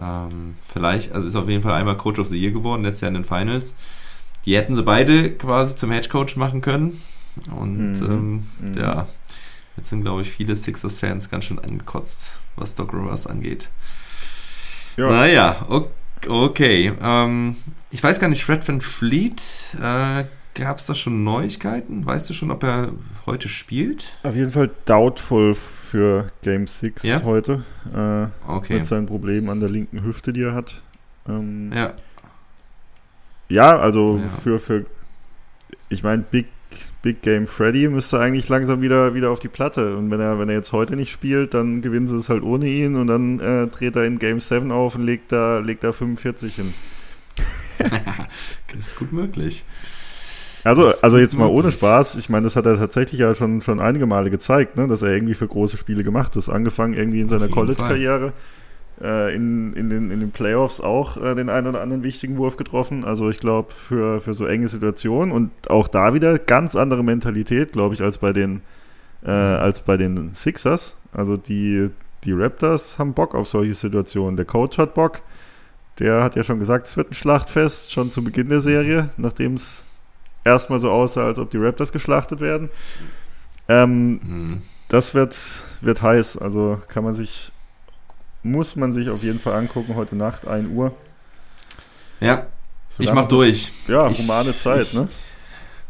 ähm, 0.00 0.54
vielleicht, 0.68 1.12
also 1.12 1.26
ist 1.28 1.36
auf 1.36 1.48
jeden 1.48 1.62
Fall 1.62 1.72
einmal 1.72 1.96
Coach 1.96 2.18
of 2.18 2.28
the 2.28 2.38
Year 2.40 2.52
geworden, 2.52 2.82
letztes 2.82 3.00
Jahr 3.02 3.08
in 3.08 3.14
den 3.14 3.24
Finals. 3.24 3.74
Die 4.44 4.56
hätten 4.56 4.76
sie 4.76 4.82
beide 4.82 5.30
quasi 5.32 5.76
zum 5.76 5.90
Head 5.90 6.08
Coach 6.08 6.36
machen 6.36 6.60
können. 6.60 7.00
Und 7.54 7.92
Mhm. 8.00 8.06
ähm, 8.06 8.46
Mhm. 8.60 8.72
ja, 8.80 9.06
jetzt 9.76 9.90
sind, 9.90 10.02
glaube 10.02 10.22
ich, 10.22 10.30
viele 10.30 10.56
Sixers-Fans 10.56 11.28
ganz 11.30 11.44
schön 11.44 11.58
angekotzt, 11.58 12.40
was 12.56 12.74
Doc 12.74 12.92
Rivers 12.92 13.26
angeht. 13.26 13.68
Ja. 14.96 15.10
Naja, 15.10 15.66
o- 15.68 15.88
okay. 16.28 16.92
Ähm, 17.00 17.56
ich 17.90 18.02
weiß 18.02 18.18
gar 18.20 18.28
nicht, 18.28 18.44
Fred 18.44 18.66
Van 18.66 18.80
Fleet, 18.80 19.40
äh, 19.80 20.24
gab 20.54 20.78
es 20.78 20.86
da 20.86 20.94
schon 20.94 21.22
Neuigkeiten? 21.22 22.04
Weißt 22.04 22.28
du 22.28 22.34
schon, 22.34 22.50
ob 22.50 22.64
er 22.64 22.90
heute 23.26 23.48
spielt? 23.48 24.16
Auf 24.24 24.34
jeden 24.34 24.50
Fall 24.50 24.70
doubtful 24.86 25.54
für 25.88 26.28
Game 26.42 26.66
6 26.66 27.02
Ja? 27.02 27.22
heute. 27.24 27.64
Äh, 27.94 28.26
Okay. 28.50 28.74
Mit 28.74 28.86
seinen 28.86 29.06
Problemen 29.06 29.48
an 29.50 29.60
der 29.60 29.68
linken 29.68 30.04
Hüfte, 30.04 30.32
die 30.32 30.42
er 30.42 30.54
hat. 30.54 30.82
Ähm, 31.28 31.72
Ja, 31.74 31.94
Ja, 33.48 33.78
also 33.78 34.18
Ja. 34.22 34.28
für, 34.28 34.58
für 34.58 34.84
ich 35.88 36.02
meine, 36.02 36.22
Big, 36.30 36.46
Big 37.00 37.22
Game 37.22 37.46
Freddy 37.46 37.88
müsste 37.88 38.20
eigentlich 38.20 38.48
langsam 38.50 38.82
wieder, 38.82 39.14
wieder 39.14 39.30
auf 39.30 39.40
die 39.40 39.48
Platte. 39.48 39.96
Und 39.96 40.10
wenn 40.10 40.20
er, 40.20 40.38
wenn 40.38 40.48
er 40.50 40.56
jetzt 40.56 40.72
heute 40.72 40.96
nicht 40.96 41.10
spielt, 41.10 41.54
dann 41.54 41.80
gewinnen 41.80 42.06
sie 42.06 42.16
es 42.16 42.28
halt 42.28 42.42
ohne 42.42 42.66
ihn 42.68 42.96
und 42.96 43.06
dann 43.06 43.40
äh, 43.40 43.66
dreht 43.68 43.96
er 43.96 44.04
in 44.04 44.18
Game 44.18 44.40
7 44.40 44.70
auf 44.70 44.96
und 44.96 45.02
legt 45.04 45.32
da, 45.32 45.60
legt 45.60 45.82
da 45.84 45.92
45 45.92 46.56
hin. 46.56 46.74
ist 48.78 48.96
gut 48.98 49.12
möglich. 49.12 49.64
Also, 50.68 50.92
also 51.02 51.18
jetzt 51.18 51.36
mal 51.36 51.46
ohne. 51.46 51.72
Spaß. 51.72 52.16
Ich 52.16 52.28
meine, 52.28 52.44
das 52.44 52.56
hat 52.56 52.66
er 52.66 52.76
tatsächlich 52.76 53.20
ja 53.20 53.34
schon, 53.34 53.60
schon 53.60 53.80
einige 53.80 54.06
Male 54.06 54.30
gezeigt, 54.30 54.76
ne, 54.76 54.86
dass 54.86 55.02
er 55.02 55.12
irgendwie 55.12 55.34
für 55.34 55.46
große 55.46 55.76
Spiele 55.76 56.04
gemacht 56.04 56.36
ist. 56.36 56.48
Angefangen 56.48 56.94
irgendwie 56.94 57.20
in 57.20 57.28
seiner 57.28 57.48
College-Karriere. 57.48 58.32
Äh, 59.00 59.34
in, 59.34 59.74
in, 59.74 59.90
den, 59.90 60.10
in 60.10 60.18
den 60.18 60.32
Playoffs 60.32 60.80
auch 60.80 61.16
äh, 61.22 61.34
den 61.36 61.48
einen 61.50 61.68
oder 61.68 61.80
anderen 61.80 62.02
wichtigen 62.02 62.36
Wurf 62.36 62.56
getroffen. 62.56 63.04
Also 63.04 63.30
ich 63.30 63.38
glaube, 63.38 63.72
für, 63.72 64.20
für 64.20 64.34
so 64.34 64.44
enge 64.44 64.66
Situationen 64.66 65.32
und 65.32 65.50
auch 65.70 65.86
da 65.86 66.14
wieder 66.14 66.38
ganz 66.38 66.74
andere 66.74 67.04
Mentalität, 67.04 67.72
glaube 67.72 67.94
ich, 67.94 68.02
als 68.02 68.18
bei 68.18 68.32
den 68.32 68.60
äh, 69.24 69.30
als 69.30 69.82
bei 69.82 69.96
den 69.96 70.32
Sixers. 70.32 70.96
Also 71.12 71.36
die, 71.36 71.90
die 72.24 72.32
Raptors 72.32 72.98
haben 72.98 73.14
Bock 73.14 73.34
auf 73.34 73.48
solche 73.48 73.74
Situationen. 73.74 74.36
Der 74.36 74.46
Coach 74.46 74.78
hat 74.78 74.94
Bock. 74.94 75.22
Der 75.98 76.22
hat 76.22 76.36
ja 76.36 76.44
schon 76.44 76.58
gesagt, 76.60 76.86
es 76.86 76.96
wird 76.96 77.10
ein 77.10 77.14
Schlachtfest, 77.14 77.92
schon 77.92 78.10
zu 78.10 78.22
Beginn 78.22 78.48
der 78.48 78.60
Serie, 78.60 79.10
nachdem 79.16 79.54
es 79.54 79.84
erstmal 80.44 80.78
so 80.78 80.90
aussah, 80.90 81.26
als 81.26 81.38
ob 81.38 81.50
die 81.50 81.56
Raptors 81.58 81.92
geschlachtet 81.92 82.40
werden. 82.40 82.70
Ähm, 83.68 84.20
Hm. 84.22 84.62
das 84.88 85.14
wird, 85.14 85.36
wird 85.80 86.00
heiß. 86.02 86.38
Also 86.38 86.80
kann 86.88 87.04
man 87.04 87.14
sich, 87.14 87.52
muss 88.42 88.76
man 88.76 88.92
sich 88.92 89.10
auf 89.10 89.22
jeden 89.22 89.40
Fall 89.40 89.54
angucken, 89.54 89.94
heute 89.96 90.16
Nacht, 90.16 90.46
1 90.46 90.68
Uhr. 90.70 90.94
Ja, 92.20 92.46
ich 92.90 93.06
Solange- 93.06 93.20
mach 93.20 93.28
durch. 93.28 93.72
Ja, 93.86 94.08
Ich- 94.08 94.18
humane 94.20 94.56
Zeit, 94.56 94.82
ich- 94.82 94.94
ne? 94.94 95.08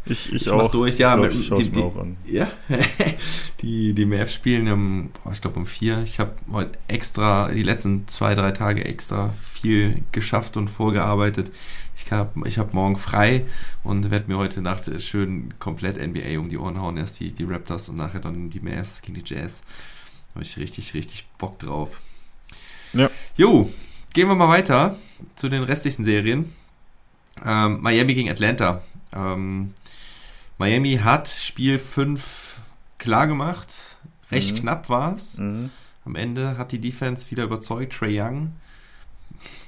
Ich, 0.05 0.27
ich, 0.33 0.41
Ich 0.43 0.49
auch. 0.49 0.71
durch, 0.71 0.97
ja. 0.97 1.13
Ich, 1.27 1.47
glaub, 1.47 1.59
ich 1.59 1.67
es 1.67 1.71
die- 1.71 1.77
mir 1.77 1.83
die- 1.83 1.87
auch 1.87 1.97
an. 1.97 2.17
Ja, 2.25 2.51
die, 3.61 3.93
die 3.93 4.05
Mavs 4.05 4.33
spielen 4.33 4.71
um, 4.71 5.09
boah, 5.23 5.31
ich 5.33 5.41
glaube 5.41 5.59
um 5.59 5.65
vier. 5.65 6.01
Ich 6.03 6.19
habe 6.19 6.33
heute 6.51 6.77
extra, 6.87 7.49
die 7.49 7.63
letzten 7.63 8.07
zwei, 8.07 8.33
drei 8.35 8.51
Tage 8.51 8.85
extra 8.85 9.29
viel 9.53 10.01
geschafft 10.11 10.57
und 10.57 10.69
vorgearbeitet. 10.69 11.51
Ich 11.95 12.11
habe 12.11 12.47
ich 12.47 12.57
hab 12.57 12.73
morgen 12.73 12.95
frei 12.97 13.45
und 13.83 14.09
werde 14.09 14.31
mir 14.31 14.37
heute 14.37 14.61
Nacht 14.61 14.89
schön 15.01 15.53
komplett 15.59 15.97
NBA 15.97 16.39
um 16.39 16.47
die 16.49 16.57
Ohren 16.57 16.79
hauen. 16.79 16.97
Erst 16.97 17.19
die, 17.19 17.33
die 17.33 17.43
Raptors 17.43 17.89
und 17.89 17.97
nachher 17.97 18.21
dann 18.21 18.49
die 18.49 18.61
Mavs 18.61 19.01
gegen 19.01 19.21
die 19.21 19.23
Jazz. 19.33 19.61
Da 20.29 20.35
habe 20.35 20.43
ich 20.45 20.57
richtig, 20.57 20.93
richtig 20.93 21.27
Bock 21.37 21.59
drauf. 21.59 21.99
Ja. 22.93 23.09
Jo, 23.35 23.69
gehen 24.13 24.27
wir 24.29 24.35
mal 24.35 24.47
weiter 24.47 24.97
zu 25.35 25.49
den 25.49 25.63
restlichen 25.63 26.05
Serien. 26.05 26.53
Ähm, 27.45 27.81
Miami 27.81 28.13
gegen 28.13 28.29
Atlanta. 28.29 28.81
Ähm, 29.13 29.73
Miami 30.59 30.97
hat 30.97 31.27
Spiel 31.29 31.79
5 31.79 32.59
klar 32.97 33.27
gemacht. 33.27 33.73
Recht 34.31 34.55
Mhm. 34.55 34.59
knapp 34.61 34.89
war 34.89 35.15
es. 35.15 35.37
Mhm. 35.37 35.69
Am 36.05 36.15
Ende 36.15 36.57
hat 36.57 36.71
die 36.71 36.79
Defense 36.79 37.29
wieder 37.31 37.43
überzeugt. 37.45 37.93
Trey 37.93 38.19
Young 38.21 38.53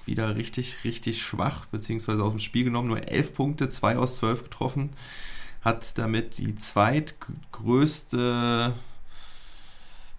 wieder 0.06 0.36
richtig, 0.36 0.84
richtig 0.84 1.22
schwach, 1.22 1.66
beziehungsweise 1.68 2.24
aus 2.24 2.32
dem 2.32 2.40
Spiel 2.40 2.64
genommen. 2.66 2.90
Nur 2.90 3.08
11 3.08 3.34
Punkte, 3.34 3.70
2 3.70 3.98
aus 3.98 4.18
12 4.18 4.44
getroffen. 4.44 4.90
Hat 5.62 5.98
damit 5.98 6.38
die 6.40 6.56
zweitgrößte, 6.56 8.74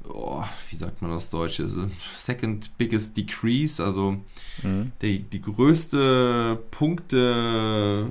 oh, 0.08 0.44
wie 0.70 0.76
sagt 0.76 1.02
man 1.02 1.10
das 1.10 1.28
Deutsche, 1.30 1.68
second 2.16 2.70
biggest 2.78 3.16
decrease, 3.16 3.84
also 3.84 4.18
Mhm. 4.62 4.92
die, 5.02 5.18
die 5.24 5.40
größte 5.42 6.62
Punkte, 6.70 8.06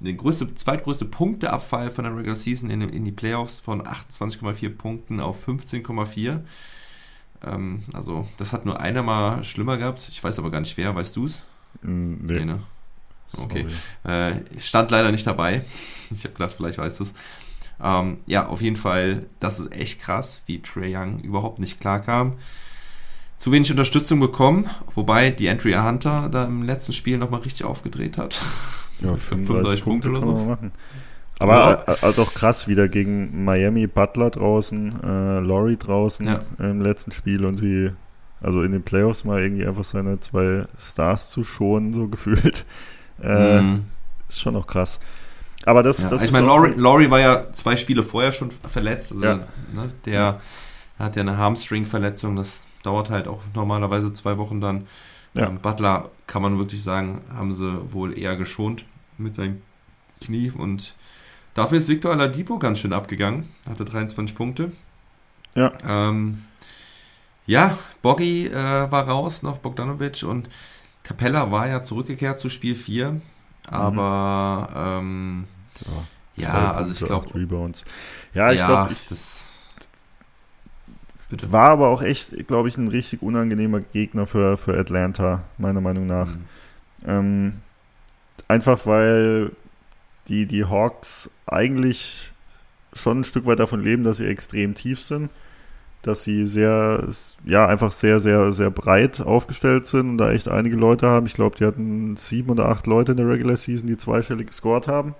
den 0.00 0.16
größte, 0.16 0.54
zweitgrößte 0.54 1.06
Punkteabfall 1.06 1.90
von 1.90 2.04
der 2.04 2.16
Regular 2.16 2.36
Season 2.36 2.70
in, 2.70 2.82
in 2.82 3.04
die 3.04 3.12
Playoffs 3.12 3.60
von 3.60 3.82
28,4 3.82 4.76
Punkten 4.76 5.20
auf 5.20 5.46
15,4. 5.46 6.40
Ähm, 7.44 7.82
also, 7.94 8.26
das 8.36 8.52
hat 8.52 8.66
nur 8.66 8.80
einer 8.80 9.02
mal 9.02 9.42
schlimmer 9.44 9.78
gehabt. 9.78 10.08
Ich 10.10 10.22
weiß 10.22 10.38
aber 10.38 10.50
gar 10.50 10.60
nicht 10.60 10.76
wer, 10.76 10.94
weißt 10.94 11.16
du 11.16 11.26
es? 11.26 11.42
Mhm. 11.82 12.20
Nee. 12.22 12.44
ne? 12.44 12.60
Okay. 13.36 13.66
Äh, 14.06 14.40
ich 14.54 14.66
stand 14.66 14.90
leider 14.90 15.10
nicht 15.12 15.26
dabei. 15.26 15.62
Ich 16.12 16.22
habe 16.22 16.34
gedacht, 16.34 16.54
vielleicht 16.56 16.78
weißt 16.78 17.00
du 17.00 17.02
es. 17.02 17.14
Ähm, 17.82 18.18
ja, 18.26 18.46
auf 18.46 18.62
jeden 18.62 18.76
Fall, 18.76 19.26
das 19.40 19.58
ist 19.58 19.72
echt 19.72 20.00
krass, 20.00 20.42
wie 20.46 20.62
Trey 20.62 20.96
Young 20.96 21.18
überhaupt 21.18 21.58
nicht 21.58 21.80
klarkam. 21.80 22.34
Zu 23.36 23.50
wenig 23.50 23.72
Unterstützung 23.72 24.20
bekommen, 24.20 24.70
wobei 24.94 25.30
die 25.30 25.48
Andrea 25.48 25.84
Hunter 25.84 26.28
da 26.28 26.44
im 26.44 26.62
letzten 26.62 26.92
Spiel 26.92 27.18
nochmal 27.18 27.40
richtig 27.40 27.64
aufgedreht 27.64 28.18
hat. 28.18 28.40
Ja, 29.00 29.14
35 29.16 29.84
Punkte 29.84 30.10
oder 30.10 30.20
kann 30.20 30.28
man 30.28 30.36
so. 30.36 30.56
Aber 31.38 31.84
äh, 31.86 31.96
also 32.02 32.22
auch 32.22 32.32
krass 32.34 32.66
wieder 32.66 32.88
gegen 32.88 33.44
Miami, 33.44 33.86
Butler 33.86 34.30
draußen, 34.30 35.02
äh, 35.02 35.40
Laurie 35.40 35.76
draußen 35.76 36.26
Ja. 36.26 36.38
im 36.58 36.80
letzten 36.80 37.12
Spiel 37.12 37.44
und 37.44 37.58
sie, 37.58 37.90
also 38.40 38.62
in 38.62 38.72
den 38.72 38.82
Playoffs 38.82 39.24
mal 39.24 39.42
irgendwie 39.42 39.66
einfach 39.66 39.84
seine 39.84 40.18
zwei 40.20 40.64
Stars 40.78 41.28
zu 41.28 41.44
schonen, 41.44 41.92
so 41.92 42.08
gefühlt. 42.08 42.64
Äh, 43.22 43.60
Mhm. 43.60 43.84
Ist 44.28 44.40
schon 44.40 44.56
auch 44.56 44.66
krass. 44.66 44.98
Aber 45.66 45.82
das, 45.82 46.02
Ja, 46.04 46.10
das 46.10 46.24
ich 46.24 46.32
meine, 46.32 46.46
Laurie, 46.46 46.72
Laurie 46.76 47.10
war 47.10 47.20
ja 47.20 47.52
zwei 47.52 47.76
Spiele 47.76 48.02
vorher 48.02 48.32
schon 48.32 48.50
verletzt. 48.50 49.12
Also, 49.12 49.24
Ja. 49.24 49.34
ne, 49.72 49.90
der 50.04 50.40
hat 50.98 51.16
ja 51.16 51.22
eine 51.22 51.36
Hamstring-Verletzung. 51.36 52.34
Das 52.36 52.66
dauert 52.82 53.10
halt 53.10 53.28
auch 53.28 53.42
normalerweise 53.54 54.12
zwei 54.12 54.36
Wochen 54.38 54.60
dann. 54.60 54.86
Ja. 55.36 55.48
Ähm, 55.48 55.58
Butler 55.60 56.10
kann 56.26 56.42
man 56.42 56.58
wirklich 56.58 56.82
sagen, 56.82 57.22
haben 57.34 57.54
sie 57.54 57.92
wohl 57.92 58.18
eher 58.18 58.36
geschont 58.36 58.84
mit 59.18 59.34
seinem 59.34 59.62
Knie. 60.20 60.50
Und 60.50 60.94
dafür 61.54 61.78
ist 61.78 61.88
Victor 61.88 62.12
Aladipo 62.12 62.58
ganz 62.58 62.78
schön 62.80 62.92
abgegangen. 62.92 63.48
Hatte 63.68 63.84
23 63.84 64.34
Punkte. 64.36 64.72
Ja. 65.54 65.72
Ähm, 65.86 66.44
ja, 67.46 67.78
Boggy 68.02 68.48
äh, 68.48 68.54
war 68.90 69.08
raus, 69.08 69.42
noch 69.42 69.58
Bogdanovic 69.58 70.24
und 70.24 70.48
Capella 71.04 71.52
war 71.52 71.68
ja 71.68 71.82
zurückgekehrt 71.82 72.38
zu 72.40 72.48
Spiel 72.48 72.74
4. 72.74 73.20
Aber 73.68 74.68
ähm, 74.74 75.44
Ja, 76.36 76.46
ja, 76.48 76.72
also 76.72 76.92
ich 76.92 77.00
glaube, 77.00 77.32
Rebounds. 77.34 77.84
Ja, 78.34 78.52
ich 78.52 78.64
glaube, 78.64 78.92
ich 78.92 79.08
das. 79.08 79.50
Bitte. 81.28 81.50
war 81.52 81.70
aber 81.70 81.88
auch 81.88 82.02
echt, 82.02 82.46
glaube 82.46 82.68
ich, 82.68 82.76
ein 82.76 82.88
richtig 82.88 83.22
unangenehmer 83.22 83.80
Gegner 83.80 84.26
für, 84.26 84.56
für 84.56 84.78
Atlanta, 84.78 85.42
meiner 85.58 85.80
Meinung 85.80 86.06
nach. 86.06 86.28
Mhm. 86.28 86.44
Ähm, 87.06 87.52
einfach 88.48 88.86
weil 88.86 89.50
die, 90.28 90.46
die 90.46 90.64
Hawks 90.64 91.30
eigentlich 91.46 92.32
schon 92.92 93.20
ein 93.20 93.24
Stück 93.24 93.46
weit 93.46 93.58
davon 93.58 93.82
leben, 93.82 94.02
dass 94.02 94.18
sie 94.18 94.26
extrem 94.26 94.74
tief 94.74 95.02
sind, 95.02 95.30
dass 96.02 96.22
sie 96.24 96.46
sehr, 96.46 97.08
ja, 97.44 97.66
einfach 97.66 97.92
sehr, 97.92 98.20
sehr, 98.20 98.52
sehr 98.52 98.70
breit 98.70 99.20
aufgestellt 99.20 99.86
sind 99.86 100.10
und 100.10 100.18
da 100.18 100.30
echt 100.30 100.48
einige 100.48 100.76
Leute 100.76 101.08
haben. 101.08 101.26
Ich 101.26 101.34
glaube, 101.34 101.56
die 101.56 101.64
hatten 101.64 102.16
sieben 102.16 102.50
oder 102.50 102.68
acht 102.68 102.86
Leute 102.86 103.12
in 103.12 103.18
der 103.18 103.28
Regular 103.28 103.56
Season, 103.56 103.88
die 103.88 103.96
zweistellig 103.96 104.48
gescored 104.48 104.88
haben. 104.88 105.14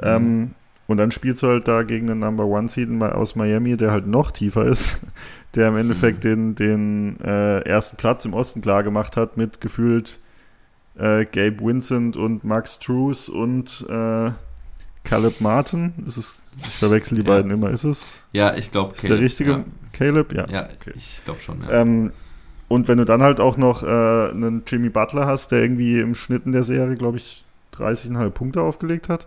Ähm, 0.00 0.54
und 0.88 0.96
dann 0.96 1.12
spielst 1.12 1.42
du 1.42 1.46
halt 1.48 1.68
da 1.68 1.84
gegen 1.84 2.10
einen 2.10 2.20
Number 2.20 2.46
One 2.46 2.68
Seed 2.68 2.88
aus 3.02 3.36
Miami, 3.36 3.76
der 3.76 3.92
halt 3.92 4.06
noch 4.08 4.30
tiefer 4.32 4.66
ist, 4.66 4.98
der 5.54 5.68
im 5.68 5.76
Endeffekt 5.76 6.24
den, 6.24 6.54
den 6.56 7.20
äh, 7.20 7.60
ersten 7.60 7.96
Platz 7.96 8.24
im 8.24 8.34
Osten 8.34 8.62
klar 8.62 8.82
gemacht 8.82 9.16
hat 9.16 9.36
mit 9.36 9.60
gefühlt 9.60 10.18
äh, 10.98 11.24
Gabe 11.26 11.60
Vincent 11.60 12.16
und 12.16 12.42
Max 12.42 12.78
Trues 12.80 13.28
und 13.28 13.86
äh, 13.88 14.32
Caleb 15.04 15.40
Martin. 15.40 15.92
Ist 16.06 16.16
es, 16.16 16.42
ich 16.60 16.68
verwechsel 16.68 17.16
die 17.16 17.22
Ja. 17.22 17.36
beiden 17.36 17.50
immer. 17.50 17.70
Ist 17.70 17.84
es 17.84 18.24
Ja, 18.32 18.54
ich 18.56 18.70
glaube, 18.70 18.94
ist 18.94 19.04
der 19.04 19.20
richtige 19.20 19.50
Ja, 19.52 19.64
Caleb? 19.92 20.32
Ja. 20.32 20.46
ja 20.48 20.64
okay. 20.64 20.92
ich 20.96 21.22
glaube 21.24 21.40
schon. 21.40 21.62
Ja. 21.62 21.82
Ähm, 21.82 22.12
und 22.68 22.88
wenn 22.88 22.98
du 22.98 23.04
dann 23.04 23.22
halt 23.22 23.40
auch 23.40 23.56
noch 23.56 23.82
äh, 23.82 23.86
einen 23.86 24.62
Jimmy 24.66 24.90
Butler 24.90 25.26
hast, 25.26 25.52
der 25.52 25.62
irgendwie 25.62 26.00
im 26.00 26.14
Schnitt 26.14 26.44
in 26.46 26.52
der 26.52 26.64
Serie, 26.64 26.96
glaube 26.96 27.18
ich, 27.18 27.44
30,5 27.76 28.30
Punkte 28.30 28.60
aufgelegt 28.62 29.08
hat. 29.08 29.26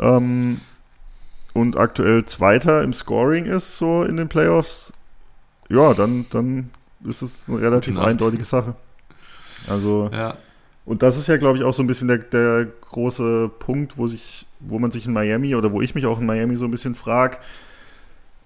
Ähm, 0.00 0.60
und 1.52 1.76
aktuell 1.76 2.24
Zweiter 2.24 2.82
im 2.82 2.92
Scoring 2.92 3.46
ist, 3.46 3.76
so 3.76 4.04
in 4.04 4.16
den 4.16 4.28
Playoffs, 4.28 4.92
ja, 5.68 5.94
dann, 5.94 6.26
dann 6.30 6.70
ist 7.04 7.22
es 7.22 7.48
eine 7.48 7.60
relativ 7.60 7.98
eindeutige 7.98 8.44
Sache. 8.44 8.74
Also, 9.68 10.10
ja. 10.12 10.36
und 10.84 11.02
das 11.02 11.18
ist 11.18 11.26
ja, 11.26 11.36
glaube 11.36 11.58
ich, 11.58 11.64
auch 11.64 11.74
so 11.74 11.82
ein 11.82 11.86
bisschen 11.86 12.08
der, 12.08 12.18
der 12.18 12.66
große 12.90 13.50
Punkt, 13.58 13.98
wo 13.98 14.06
sich, 14.06 14.46
wo 14.60 14.78
man 14.78 14.90
sich 14.90 15.06
in 15.06 15.12
Miami 15.12 15.54
oder 15.54 15.72
wo 15.72 15.80
ich 15.80 15.94
mich 15.94 16.06
auch 16.06 16.20
in 16.20 16.26
Miami 16.26 16.56
so 16.56 16.64
ein 16.64 16.70
bisschen 16.70 16.94
frage, 16.94 17.38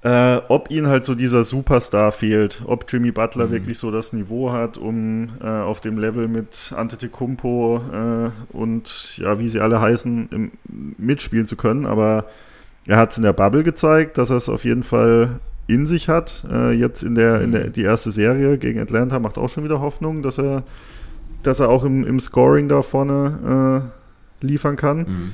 äh, 0.04 0.42
ob 0.48 0.70
ihnen 0.70 0.86
halt 0.86 1.04
so 1.06 1.14
dieser 1.14 1.44
Superstar 1.44 2.12
fehlt, 2.12 2.60
ob 2.66 2.84
Jimmy 2.92 3.10
Butler 3.10 3.46
Mhm. 3.46 3.52
wirklich 3.52 3.78
so 3.78 3.90
das 3.90 4.12
Niveau 4.12 4.52
hat, 4.52 4.76
um 4.76 5.30
äh, 5.42 5.46
auf 5.46 5.80
dem 5.80 5.98
Level 5.98 6.28
mit 6.28 6.72
Antetokounmpo 6.76 7.80
äh, 7.92 8.56
und 8.56 9.16
ja, 9.16 9.38
wie 9.38 9.48
sie 9.48 9.60
alle 9.60 9.80
heißen, 9.80 10.28
im, 10.30 10.52
mitspielen 10.98 11.46
zu 11.46 11.56
können. 11.56 11.86
Aber 11.86 12.26
er 12.86 12.98
hat 12.98 13.12
es 13.12 13.16
in 13.16 13.22
der 13.22 13.32
Bubble 13.32 13.64
gezeigt, 13.64 14.18
dass 14.18 14.28
er 14.28 14.36
es 14.36 14.50
auf 14.50 14.64
jeden 14.64 14.82
Fall 14.82 15.40
in 15.66 15.86
sich 15.86 16.10
hat. 16.10 16.44
Äh, 16.52 16.72
jetzt 16.72 17.02
in 17.02 17.14
der, 17.14 17.40
in 17.40 17.52
der 17.52 17.70
die 17.70 17.82
erste 17.82 18.12
Serie 18.12 18.58
gegen 18.58 18.78
Atlanta 18.80 19.18
macht 19.18 19.38
auch 19.38 19.48
schon 19.48 19.64
wieder 19.64 19.80
Hoffnung, 19.80 20.22
dass 20.22 20.36
er, 20.38 20.64
dass 21.42 21.60
er 21.60 21.70
auch 21.70 21.82
im, 21.82 22.04
im 22.04 22.20
Scoring 22.20 22.68
da 22.68 22.82
vorne 22.82 23.90
äh, 24.42 24.46
liefern 24.46 24.76
kann. 24.76 24.98
Mhm. 24.98 25.32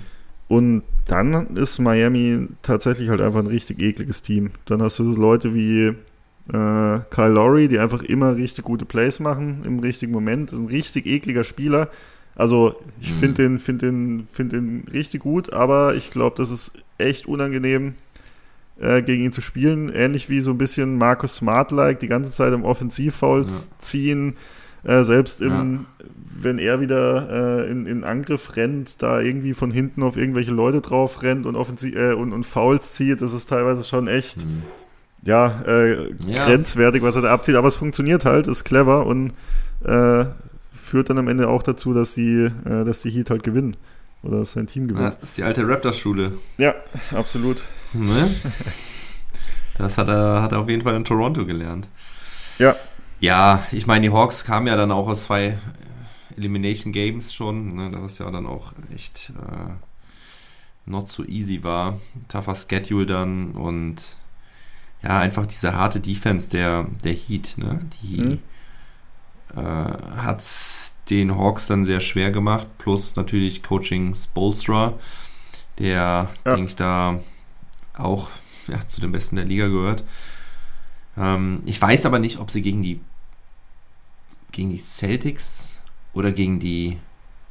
Und 0.50 0.82
dann 1.06 1.56
ist 1.56 1.78
Miami 1.78 2.48
tatsächlich 2.62 3.08
halt 3.08 3.20
einfach 3.20 3.38
ein 3.38 3.46
richtig 3.46 3.80
ekliges 3.80 4.20
Team. 4.22 4.50
Dann 4.64 4.82
hast 4.82 4.98
du 4.98 5.12
so 5.12 5.20
Leute 5.20 5.54
wie 5.54 5.86
äh, 5.86 5.92
Kyle 6.48 7.28
Lowry, 7.32 7.68
die 7.68 7.78
einfach 7.78 8.02
immer 8.02 8.34
richtig 8.34 8.64
gute 8.64 8.84
Plays 8.84 9.20
machen 9.20 9.62
im 9.64 9.78
richtigen 9.78 10.10
Moment. 10.10 10.50
Das 10.50 10.58
ist 10.58 10.64
ein 10.64 10.68
richtig 10.68 11.06
ekliger 11.06 11.44
Spieler. 11.44 11.88
Also 12.34 12.74
ich 13.00 13.10
Mhm. 13.10 13.14
finde 13.14 13.42
den, 13.44 13.58
find 13.60 13.82
den, 13.82 14.28
find 14.32 14.52
den 14.52 14.84
richtig 14.92 15.22
gut, 15.22 15.52
aber 15.52 15.94
ich 15.94 16.10
glaube, 16.10 16.34
das 16.36 16.50
ist 16.50 16.72
echt 16.98 17.28
unangenehm, 17.28 17.94
äh, 18.80 19.02
gegen 19.02 19.22
ihn 19.24 19.32
zu 19.32 19.42
spielen. 19.42 19.88
Ähnlich 19.88 20.28
wie 20.28 20.40
so 20.40 20.50
ein 20.50 20.58
bisschen 20.58 20.98
Marcus 20.98 21.36
Smart-like, 21.36 22.00
die 22.00 22.08
ganze 22.08 22.32
Zeit 22.32 22.52
im 22.52 22.64
Offensivfouls 22.64 23.70
ziehen. 23.78 24.36
Äh, 24.84 25.04
selbst 25.04 25.40
im, 25.42 25.86
wenn 26.40 26.58
er 26.58 26.80
wieder 26.80 27.64
äh, 27.66 27.70
in, 27.70 27.86
in 27.86 28.02
Angriff 28.04 28.56
rennt, 28.56 29.02
da 29.02 29.20
irgendwie 29.20 29.52
von 29.52 29.70
hinten 29.70 30.02
auf 30.02 30.16
irgendwelche 30.16 30.52
Leute 30.52 30.80
drauf 30.80 31.22
rennt 31.22 31.44
und, 31.46 31.54
Offensi 31.56 31.90
äh, 31.94 32.14
und, 32.14 32.32
und 32.32 32.44
Fouls 32.44 32.92
zieht, 32.94 33.20
das 33.20 33.32
ist 33.34 33.48
teilweise 33.50 33.84
schon 33.84 34.08
echt 34.08 34.46
Mhm. 34.46 34.62
ja, 35.22 35.60
äh, 35.66 36.12
Ja. 36.26 36.46
grenzwertig, 36.46 37.02
was 37.02 37.16
er 37.16 37.22
da 37.22 37.32
abzieht. 37.32 37.56
Aber 37.56 37.68
es 37.68 37.76
funktioniert 37.76 38.24
halt, 38.24 38.46
ist 38.46 38.64
clever 38.64 39.04
und 39.06 39.32
äh, 39.84 40.24
führt 40.72 41.10
dann 41.10 41.18
am 41.18 41.28
Ende 41.28 41.48
auch 41.48 41.62
dazu, 41.62 41.92
dass 41.92 42.14
die, 42.14 42.48
äh, 42.64 42.84
dass 42.84 43.02
die 43.02 43.10
Heat 43.10 43.28
halt 43.30 43.42
gewinnen. 43.42 43.76
Oder 44.22 44.38
dass 44.40 44.52
sein 44.52 44.66
Team 44.66 44.88
Ja, 44.88 44.94
gewinnt. 44.94 45.16
das 45.20 45.30
ist 45.30 45.38
die 45.38 45.42
alte 45.44 45.66
Raptors-Schule. 45.68 46.32
Ja, 46.58 46.74
absolut. 47.14 47.58
Ne? 47.92 48.30
Das 49.76 49.96
hat 49.98 50.08
er, 50.08 50.42
hat 50.42 50.52
er 50.52 50.60
auf 50.60 50.68
jeden 50.68 50.82
Fall 50.82 50.94
in 50.96 51.04
Toronto 51.04 51.46
gelernt. 51.46 51.88
Ja. 52.58 52.76
Ja, 53.20 53.66
ich 53.72 53.86
meine, 53.86 54.06
die 54.08 54.12
Hawks 54.12 54.44
kamen 54.44 54.66
ja 54.66 54.76
dann 54.76 54.92
auch 54.92 55.06
aus 55.08 55.24
zwei 55.24 55.58
Elimination 56.36 56.92
Games 56.92 57.34
schon, 57.34 57.74
ne, 57.74 57.90
das 57.90 58.18
ja 58.18 58.30
dann 58.30 58.46
auch 58.46 58.72
echt 58.94 59.30
äh, 59.36 59.72
not 60.86 61.08
so 61.08 61.24
easy 61.24 61.62
war. 61.62 62.00
Tougher 62.28 62.56
Schedule 62.56 63.06
dann 63.06 63.52
und 63.52 64.16
ja, 65.02 65.18
einfach 65.20 65.46
diese 65.46 65.74
harte 65.74 66.00
Defense 66.00 66.50
der, 66.50 66.86
der 67.04 67.14
Heat, 67.14 67.54
ne? 67.58 67.80
Die 68.02 68.20
Mhm. 68.20 68.38
äh, 69.56 69.60
hat 69.60 70.44
den 71.08 71.36
Hawks 71.36 71.66
dann 71.66 71.84
sehr 71.84 72.00
schwer 72.00 72.30
gemacht, 72.30 72.66
plus 72.78 73.16
natürlich 73.16 73.62
Coaching 73.62 74.14
Spolstra, 74.14 74.94
der, 75.78 76.28
Ja. 76.44 76.56
denke 76.56 76.70
ich, 76.70 76.76
da 76.76 77.20
auch 77.96 78.30
ja, 78.68 78.86
zu 78.86 79.00
den 79.00 79.12
Besten 79.12 79.36
der 79.36 79.44
Liga 79.46 79.68
gehört. 79.68 80.04
Ähm, 81.16 81.62
ich 81.66 81.80
weiß 81.80 82.06
aber 82.06 82.18
nicht, 82.18 82.38
ob 82.38 82.50
sie 82.50 82.62
gegen 82.62 82.82
die 82.82 83.00
gegen 84.52 84.70
die 84.70 84.78
Celtics 84.78 85.78
oder 86.12 86.32
gegen 86.32 86.58
die 86.60 86.98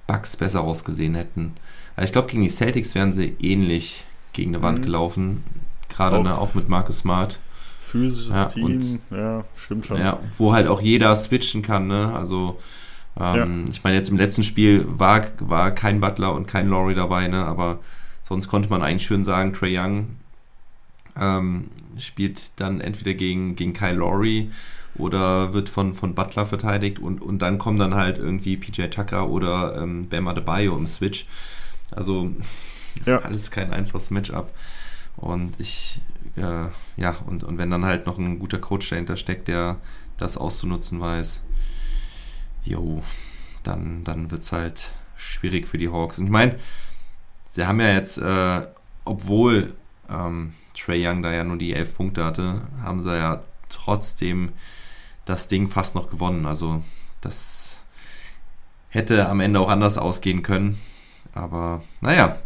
Bucks 0.08 0.36
besser 0.38 0.62
ausgesehen 0.62 1.16
hätten. 1.16 1.54
Also 1.95 2.06
ich 2.06 2.12
glaube, 2.14 2.28
gegen 2.30 2.43
die 2.43 2.50
Celtics 2.50 2.95
wären 2.95 3.14
sie 3.14 3.36
ähnlich 3.41 4.06
gegen 4.34 4.54
eine 4.56 4.64
Wand 4.64 4.80
Mhm. 4.80 4.84
gelaufen. 4.84 5.43
Gerade 5.89 6.18
Auch- 6.18 6.24
ne, 6.24 6.38
auch 6.38 6.54
mit 6.56 6.70
Marcus 6.70 7.00
Smart. 7.00 7.39
Physisches 7.80 8.30
Ja, 8.30 8.45
Team, 8.45 8.64
und- 8.66 9.00
ja, 9.12 9.43
stimmt 9.56 9.88
schon. 9.88 10.00
Ja, 10.00 10.20
wo 10.38 10.54
halt 10.54 10.68
auch 10.68 10.82
jeder 10.82 11.16
switchen 11.16 11.62
kann, 11.62 11.88
ne? 11.88 12.14
Also 12.16 12.60
ähm, 13.20 13.66
ich 13.70 13.84
meine, 13.84 13.97
jetzt 13.97 14.10
im 14.10 14.18
letzten 14.18 14.43
Spiel 14.43 14.86
war, 14.88 15.26
war 15.39 15.72
kein 15.72 16.00
Butler 16.00 16.34
und 16.34 16.47
kein 16.47 16.70
Laurie 16.70 16.93
dabei, 16.95 17.28
ne? 17.28 17.43
Aber 17.45 17.80
sonst 18.24 18.47
konnte 18.47 18.70
man 18.70 18.82
eigentlich 18.84 19.06
schön 19.08 19.26
sagen, 19.26 19.54
Trey 19.54 19.78
Young 19.78 20.16
ähm, 21.20 21.70
spielt 21.97 22.52
dann 22.58 22.80
entweder 22.82 23.14
gegen, 23.16 23.56
gegen 23.56 23.74
Kyle 23.74 23.95
Lowry 23.95 24.52
oder 25.00 25.54
wird 25.54 25.70
von, 25.70 25.93
von 25.93 26.14
Butler 26.14 26.45
verteidigt 26.45 27.00
und, 27.00 27.22
und 27.22 27.39
dann 27.39 27.58
kommen 27.58 27.78
dann 27.78 27.95
halt 27.95 28.18
irgendwie 28.18 28.58
PJ 28.58 28.88
Tucker 28.88 29.30
oder 29.30 29.82
ähm, 29.82 30.08
Bam 30.10 30.28
Adebayo 30.28 30.78
im 30.78 30.88
Switch. 30.88 31.26
Also 31.91 32.32
Ja. 33.06 33.20
alles 33.24 33.52
kein 33.52 33.72
einfaches 33.72 34.12
Matchup. 34.12 34.52
Und 35.16 35.60
ich, 35.60 36.02
äh, 36.38 36.68
ja, 36.97 37.16
und, 37.26 37.43
und 37.43 37.58
wenn 37.58 37.70
dann 37.72 37.86
halt 37.86 38.06
noch 38.06 38.18
ein 38.18 38.39
guter 38.39 38.60
Coach 38.60 38.89
dahinter 38.89 39.18
steckt, 39.18 39.47
der 39.47 39.78
das 40.18 40.38
auszunutzen 40.38 41.00
weiß, 41.00 41.43
jo, 42.64 43.02
dann, 43.64 44.04
dann 44.04 44.32
wird 44.32 44.41
es 44.41 44.52
halt 44.52 44.91
schwierig 45.18 45.68
für 45.68 45.78
die 45.78 45.89
Hawks. 45.89 46.20
Und 46.20 46.26
ich 46.26 46.32
meine, 46.32 46.56
sie 47.50 47.66
haben 47.66 47.80
ja 47.80 47.93
jetzt, 47.93 48.18
äh, 48.18 48.68
obwohl 49.06 49.74
ähm, 50.10 50.54
Trey 50.78 51.06
Young 51.06 51.22
da 51.22 51.34
ja 51.34 51.43
nur 51.43 51.58
die 51.58 51.74
elf 51.74 51.95
Punkte 51.95 52.24
hatte, 52.24 52.62
haben 52.82 53.02
sie 53.02 53.16
ja 53.16 53.41
trotzdem 53.70 54.50
das 55.30 55.47
Ding 55.47 55.67
fast 55.67 55.95
noch 55.95 56.09
gewonnen. 56.09 56.45
Also 56.45 56.84
das 57.21 57.82
hätte 58.89 59.30
am 59.30 59.39
Ende 59.39 59.59
auch 59.59 59.69
anders 59.69 59.97
ausgehen 59.97 60.43
können. 60.43 60.80
Aber 61.34 61.84
naja, 62.01 62.38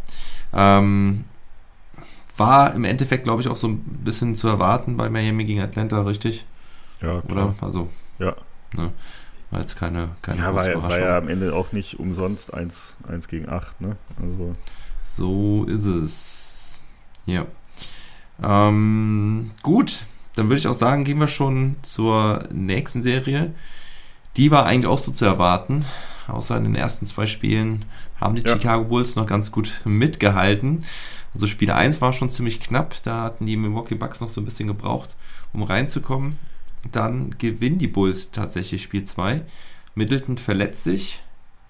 ähm, 0.52 1.24
war 2.36 2.74
im 2.74 2.84
Endeffekt, 2.84 3.24
glaube 3.24 3.40
ich, 3.40 3.48
auch 3.48 3.56
so 3.56 3.68
ein 3.68 3.78
bisschen 3.78 4.34
zu 4.34 4.48
erwarten 4.48 4.96
bei 4.96 5.08
Miami 5.08 5.44
gegen 5.44 5.60
Atlanta, 5.60 6.02
richtig? 6.02 6.44
Ja, 7.00 7.22
Oder? 7.30 7.54
Also, 7.60 7.88
Ja. 8.18 8.34
Ne, 8.72 8.92
war 9.50 9.60
jetzt 9.60 9.76
keine, 9.76 10.10
keine 10.20 10.40
Ja, 10.40 10.54
war, 10.54 10.82
war 10.82 10.98
ja 10.98 11.18
am 11.18 11.28
Ende 11.28 11.54
auch 11.54 11.72
nicht 11.72 11.98
umsonst 12.00 12.52
1, 12.52 12.96
1 13.08 13.28
gegen 13.28 13.48
8, 13.48 13.80
ne? 13.80 13.96
Also, 14.20 14.54
So 15.00 15.64
ist 15.64 15.84
es. 15.84 16.84
Ja. 17.24 17.46
Ähm, 18.42 19.52
gut, 19.62 20.06
dann 20.34 20.46
würde 20.48 20.58
ich 20.58 20.66
auch 20.68 20.74
sagen, 20.74 21.04
gehen 21.04 21.18
wir 21.20 21.28
schon 21.28 21.76
zur 21.82 22.48
nächsten 22.52 23.02
Serie. 23.02 23.52
Die 24.36 24.50
war 24.50 24.66
eigentlich 24.66 24.86
auch 24.86 24.98
so 24.98 25.12
zu 25.12 25.24
erwarten. 25.24 25.84
Außer 26.26 26.56
in 26.56 26.64
den 26.64 26.74
ersten 26.74 27.06
zwei 27.06 27.26
Spielen 27.26 27.84
haben 28.20 28.34
die 28.34 28.42
Ja. 28.42 28.54
Chicago 28.54 28.84
Bulls 28.84 29.14
noch 29.16 29.26
ganz 29.26 29.52
gut 29.52 29.80
mitgehalten. 29.84 30.84
Also 31.34 31.46
Spiel 31.46 31.70
1 31.70 32.00
war 32.00 32.12
schon 32.12 32.30
ziemlich 32.30 32.60
knapp. 32.60 32.94
Da 33.02 33.22
hatten 33.22 33.46
die 33.46 33.56
Milwaukee 33.56 33.94
Bucks 33.94 34.20
noch 34.20 34.30
so 34.30 34.40
ein 34.40 34.44
bisschen 34.44 34.68
gebraucht, 34.68 35.16
um 35.52 35.62
reinzukommen. 35.62 36.38
Dann 36.92 37.36
gewinnen 37.38 37.78
die 37.78 37.88
Bulls 37.88 38.30
tatsächlich 38.30 38.82
Spiel 38.82 39.04
2. 39.04 39.42
Middleton 39.94 40.38
verletzt 40.38 40.84
sich. 40.84 41.20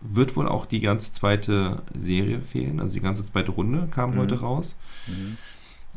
Wird 0.01 0.37
wohl 0.37 0.49
auch 0.49 0.67
die 0.67 0.81
ganze 0.81 1.13
zweite 1.13 1.83
Serie 1.97 2.41
fehlen. 2.41 2.79
Also 2.81 2.95
die 2.95 3.01
ganze 3.01 3.25
zweite 3.25 3.53
Runde 3.53 3.89
kam 3.91 4.13
Mhm. 4.15 4.19
heute 4.19 4.41
raus. 4.41 4.77
mhm. 5.07 5.37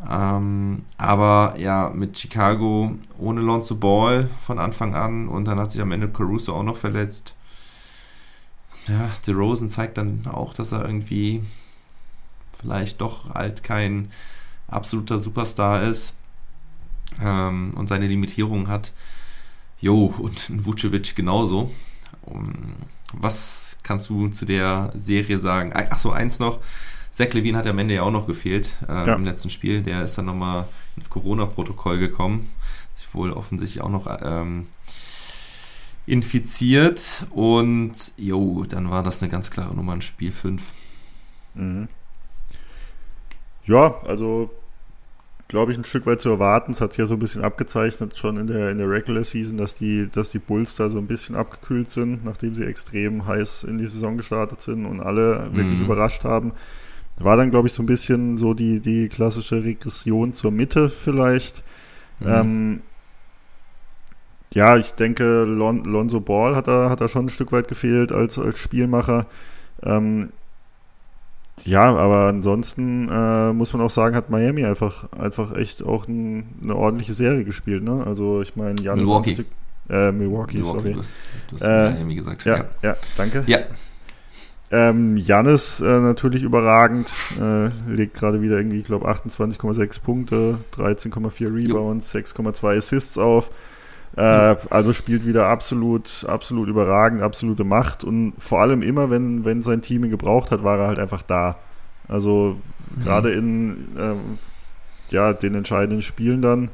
Ähm, 0.08 0.84
aber 0.98 1.56
ja, 1.58 1.90
mit 1.94 2.18
Chicago 2.18 2.94
ohne 3.18 3.42
Lonzo 3.42 3.76
Ball 3.76 4.30
von 4.42 4.60
Anfang 4.60 4.94
an 4.94 5.28
und 5.28 5.46
dann 5.46 5.60
hat 5.60 5.72
sich 5.72 5.82
am 5.82 5.92
Ende 5.92 6.08
Caruso 6.08 6.54
auch 6.54 6.64
noch 6.64 6.78
verletzt. 6.78 7.36
Ja, 8.88 9.10
DeRozan 9.26 9.70
zeigt 9.70 9.98
dann 9.98 10.28
auch, 10.28 10.54
dass 10.54 10.72
er 10.72 10.86
irgendwie 10.86 11.44
vielleicht 12.58 13.02
doch 13.02 13.34
halt 13.34 13.64
kein 13.64 14.12
absoluter 14.68 15.20
Superstar 15.20 15.84
ist 15.84 16.16
ähm, 17.22 17.74
und 17.76 17.90
seine 17.90 18.08
Limitierungen 18.08 18.68
hat. 18.68 18.94
Jo, 19.80 20.06
und 20.06 20.44
Vucevic 20.66 21.16
genauso. 21.16 21.72
Um, 22.22 22.54
was 23.14 23.78
kannst 23.84 24.10
du 24.10 24.28
zu 24.30 24.46
der 24.46 24.92
Serie 24.96 25.40
sagen? 25.40 25.72
Ach 25.74 26.00
so, 26.00 26.12
eins 26.12 26.40
noch. 26.40 26.60
Zach 27.18 27.34
Levine 27.34 27.58
hat 27.58 27.66
am 27.66 27.80
Ende 27.80 27.96
ja 27.96 28.04
auch 28.04 28.12
noch 28.12 28.28
gefehlt 28.28 28.70
äh, 28.88 28.94
Ja. 29.08 29.16
im 29.16 29.26
letzten 29.26 29.50
Spiel. 29.50 29.82
Der 29.82 30.04
ist 30.06 30.20
dann 30.20 30.26
nochmal 30.26 30.66
ins 30.96 31.10
Corona-Protokoll 31.10 31.98
gekommen. 31.98 32.50
Sich 32.96 33.12
wohl 33.16 33.32
offensichtlich 33.32 33.82
auch 33.84 33.90
noch 33.90 34.06
ähm, 34.22 34.68
infiziert. 36.06 37.26
Und 37.32 37.94
jo, 38.18 38.66
dann 38.70 38.90
war 38.92 39.02
das 39.04 39.22
eine 39.22 39.32
ganz 39.32 39.50
klare 39.52 39.76
Nummer 39.76 39.94
in 39.94 40.02
Spiel 40.02 40.32
5. 40.32 40.62
Mhm. 41.56 41.88
Ja, 43.66 43.96
also 44.06 44.52
glaube 45.48 45.72
ich, 45.72 45.78
ein 45.78 45.86
Stück 45.86 46.06
weit 46.06 46.22
zu 46.22 46.30
erwarten. 46.30 46.72
Es 46.72 46.82
hat 46.82 46.94
sich 46.94 47.00
ja 47.00 47.08
so 47.08 47.16
ein 47.16 47.20
bisschen 47.20 47.44
abgezeichnet 47.44 48.18
schon 48.18 48.38
in 48.38 48.48
der, 48.48 48.70
in 48.70 48.78
der 48.78 48.90
Regular 48.90 49.24
Season, 49.24 49.58
dass 49.58 49.76
die, 49.76 50.08
dass 50.12 50.30
die 50.30 50.40
Bulls 50.40 50.76
da 50.76 50.90
so 50.90 50.98
ein 50.98 51.08
bisschen 51.08 51.36
abgekühlt 51.36 51.88
sind, 51.90 52.24
nachdem 52.26 52.54
sie 52.54 52.64
extrem 52.66 53.26
heiß 53.26 53.64
in 53.64 53.78
die 53.78 53.88
Saison 53.88 54.18
gestartet 54.18 54.62
sind 54.62 54.86
und 54.86 55.00
alle 55.00 55.50
wirklich 55.54 55.80
Mhm. 55.80 55.86
überrascht 55.86 56.24
haben. 56.24 56.52
War 57.20 57.36
dann, 57.38 57.50
glaube 57.50 57.68
ich, 57.68 57.74
so 57.74 57.82
ein 57.82 57.88
bisschen 57.88 58.38
so 58.38 58.54
die, 58.54 58.80
die 58.80 59.10
klassische 59.10 59.64
Regression 59.64 60.34
zur 60.34 60.52
Mitte 60.52 60.90
vielleicht. 60.90 61.64
Mhm. 62.20 62.28
Ähm, 62.28 62.82
ja, 64.54 64.78
ich 64.78 64.94
denke, 64.94 65.44
Lon 65.44 65.84
Lonzo 65.84 66.20
Ball 66.20 66.56
hat 66.56 66.68
da, 66.68 66.90
hat 66.90 67.02
da 67.02 67.10
schon 67.10 67.26
ein 67.26 67.30
Stück 67.30 67.52
weit 67.52 67.68
gefehlt 67.68 68.12
als, 68.12 68.40
als 68.40 68.58
Spielmacher. 68.58 69.26
Ähm, 69.84 70.30
ja, 71.66 71.96
aber 71.96 72.28
ansonsten 72.28 73.10
äh, 73.10 73.52
muss 73.52 73.74
man 73.74 73.82
auch 73.82 73.90
sagen, 73.90 74.16
hat 74.16 74.30
Miami 74.30 74.64
einfach, 74.66 75.12
einfach 75.14 75.56
echt 75.56 75.84
auch 75.84 76.08
ein, 76.08 76.46
eine 76.62 76.76
ordentliche 76.76 77.14
Serie 77.14 77.44
gespielt. 77.44 77.84
Ne? 77.84 78.04
Also 78.06 78.42
ich 78.42 78.56
meine, 78.56 78.80
Milwaukee. 78.96 79.46
Äh, 79.90 80.12
Milwaukee, 80.12 80.58
Milwaukee, 80.58 80.64
sorry. 80.64 80.94
Du 80.94 81.00
hast, 81.00 81.18
du 81.50 81.56
hast 81.56 81.62
Äh, 81.64 81.90
Miami 81.92 82.16
gesagt. 82.16 82.46
Ja, 82.46 82.66
ja, 82.84 82.96
danke. 83.18 83.44
ja. 83.48 83.60
Ähm, 84.70 85.16
Jannis 85.16 85.80
äh, 85.80 86.00
natürlich 86.00 86.44
überragend, 86.44 87.14
äh, 87.40 87.70
legt 87.90 88.16
gerade 88.16 88.42
wieder 88.42 88.58
irgendwie, 88.58 88.80
ich 88.80 88.84
glaube, 88.84 89.08
28,6 89.08 90.02
Punkte, 90.02 90.58
13,4 90.76 91.54
Rebounds, 91.54 92.14
6,2 92.14 92.78
Assists 92.78 93.18
auf. 93.18 93.50
Äh, 94.18 94.56
also 94.70 94.94
spielt 94.94 95.26
wieder 95.26 95.48
absolut, 95.48 96.26
absolut 96.28 96.68
überragend, 96.68 97.22
absolute 97.22 97.64
Macht 97.64 98.04
und 98.04 98.34
vor 98.40 98.60
allem 98.62 98.82
immer, 98.82 99.10
wenn, 99.10 99.46
wenn 99.46 99.62
sein 99.62 99.82
Team 99.82 100.04
ihn 100.04 100.10
gebraucht 100.10 100.52
hat, 100.52 100.64
war 100.64 100.80
er 100.80 100.88
halt 100.88 101.00
einfach 101.00 101.22
da. 101.22 101.58
Also 102.10 102.60
gerade 103.04 103.32
in 103.32 103.90
ähm, 103.98 104.38
ja, 105.12 105.34
den 105.34 105.56
entscheidenden 105.56 106.02
Spielen 106.02 106.42
dann, 106.42 106.72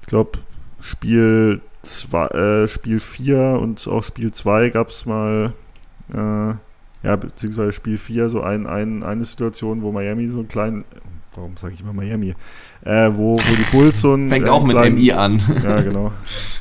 ich 0.00 0.06
glaube, 0.08 0.38
Spiel 0.80 1.60
2, 1.82 2.26
äh, 2.28 2.68
Spiel 2.68 3.00
4 3.00 3.58
und 3.60 3.86
auch 3.86 4.02
Spiel 4.02 4.32
2 4.32 4.70
gab 4.70 4.88
es 4.88 5.06
mal 5.06 5.52
äh, 6.12 6.54
ja, 7.02 7.16
beziehungsweise 7.16 7.72
Spiel 7.72 7.98
4, 7.98 8.30
so 8.30 8.40
ein, 8.42 8.66
ein, 8.66 9.02
eine 9.02 9.24
Situation, 9.24 9.82
wo 9.82 9.92
Miami 9.92 10.28
so 10.28 10.38
einen 10.40 10.48
kleinen, 10.48 10.84
warum 11.34 11.56
sage 11.56 11.74
ich 11.74 11.80
immer 11.80 11.92
Miami, 11.92 12.34
äh, 12.84 13.10
wo, 13.12 13.36
wo 13.36 13.54
die 13.56 13.76
Bulls 13.76 14.00
so 14.00 14.12
einen, 14.12 14.28
Fängt 14.30 14.46
äh, 14.46 14.50
auch 14.50 14.62
mit 14.62 14.76
kleinen, 14.76 14.96
MI 14.96 15.12
an. 15.12 15.40
Ja, 15.64 15.80
genau. 15.80 16.06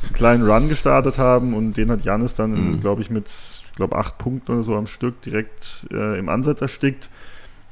Einen 0.04 0.14
kleinen 0.14 0.50
Run 0.50 0.70
gestartet 0.70 1.18
haben 1.18 1.54
und 1.54 1.78
den 1.78 1.92
hat 1.92 2.04
Janis 2.04 2.36
dann, 2.36 2.52
Mhm. 2.52 2.80
glaube 2.80 3.02
ich, 3.02 3.10
mit, 3.10 3.28
ich 3.28 3.76
glaube, 3.76 3.96
acht 3.96 4.18
Punkten 4.18 4.54
oder 4.54 4.64
so 4.64 4.76
am 4.76 4.88
Stück 4.88 5.22
direkt 5.22 5.88
äh, 5.92 6.18
im 6.18 6.30
Ansatz 6.30 6.62
erstickt. 6.62 7.10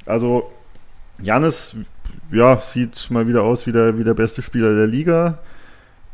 Also, 0.06 0.52
Janis, 1.22 1.76
ja, 2.32 2.58
sieht 2.58 3.10
mal 3.12 3.28
wieder 3.28 3.44
aus 3.44 3.68
wie 3.68 3.72
der, 3.72 3.98
wie 3.98 4.04
der 4.04 4.14
beste 4.14 4.42
Spieler 4.42 4.76
der 4.76 4.88
Liga. 4.88 5.40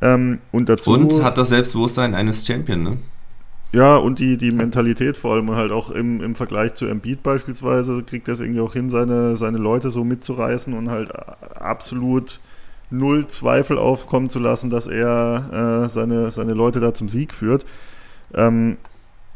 Ähm, 0.01 0.39
und 0.51 0.68
dazu. 0.68 0.91
Und 0.91 1.24
hat 1.24 1.38
das 1.38 1.49
Selbstbewusstsein 1.49 2.16
eines 2.16 2.45
Champion, 2.45 2.84
ne? 2.84 2.97
Ja, 3.72 3.97
und 3.97 4.20
die, 4.20 4.38
die 4.38 4.51
Mentalität 4.51 5.18
vor 5.18 5.34
allem 5.34 5.49
und 5.49 5.55
halt 5.57 5.72
auch 5.72 5.91
im, 5.91 6.22
im 6.22 6.36
Vergleich 6.36 6.74
zu 6.76 6.86
Embiid 6.86 7.24
beispielsweise 7.24 8.03
kriegt 8.03 8.28
er 8.30 8.36
es 8.36 8.39
irgendwie 8.39 8.61
auch 8.61 8.74
hin, 8.74 8.89
seine, 8.89 9.36
seine 9.36 9.57
Leute 9.57 9.89
so 9.89 10.05
mitzureißen 10.05 10.74
und 10.74 10.89
halt 10.89 11.11
absolut 11.59 12.39
null 12.89 13.28
Zweifel 13.28 13.78
aufkommen 13.78 14.30
zu 14.30 14.39
lassen, 14.39 14.70
dass 14.70 14.88
er 14.88 15.84
äh, 15.86 15.89
seine, 15.89 16.32
seine 16.32 16.53
Leute 16.53 16.80
da 16.80 16.93
zum 16.93 17.09
Sieg 17.09 17.34
führt. 17.34 17.66
Ähm, 18.34 18.78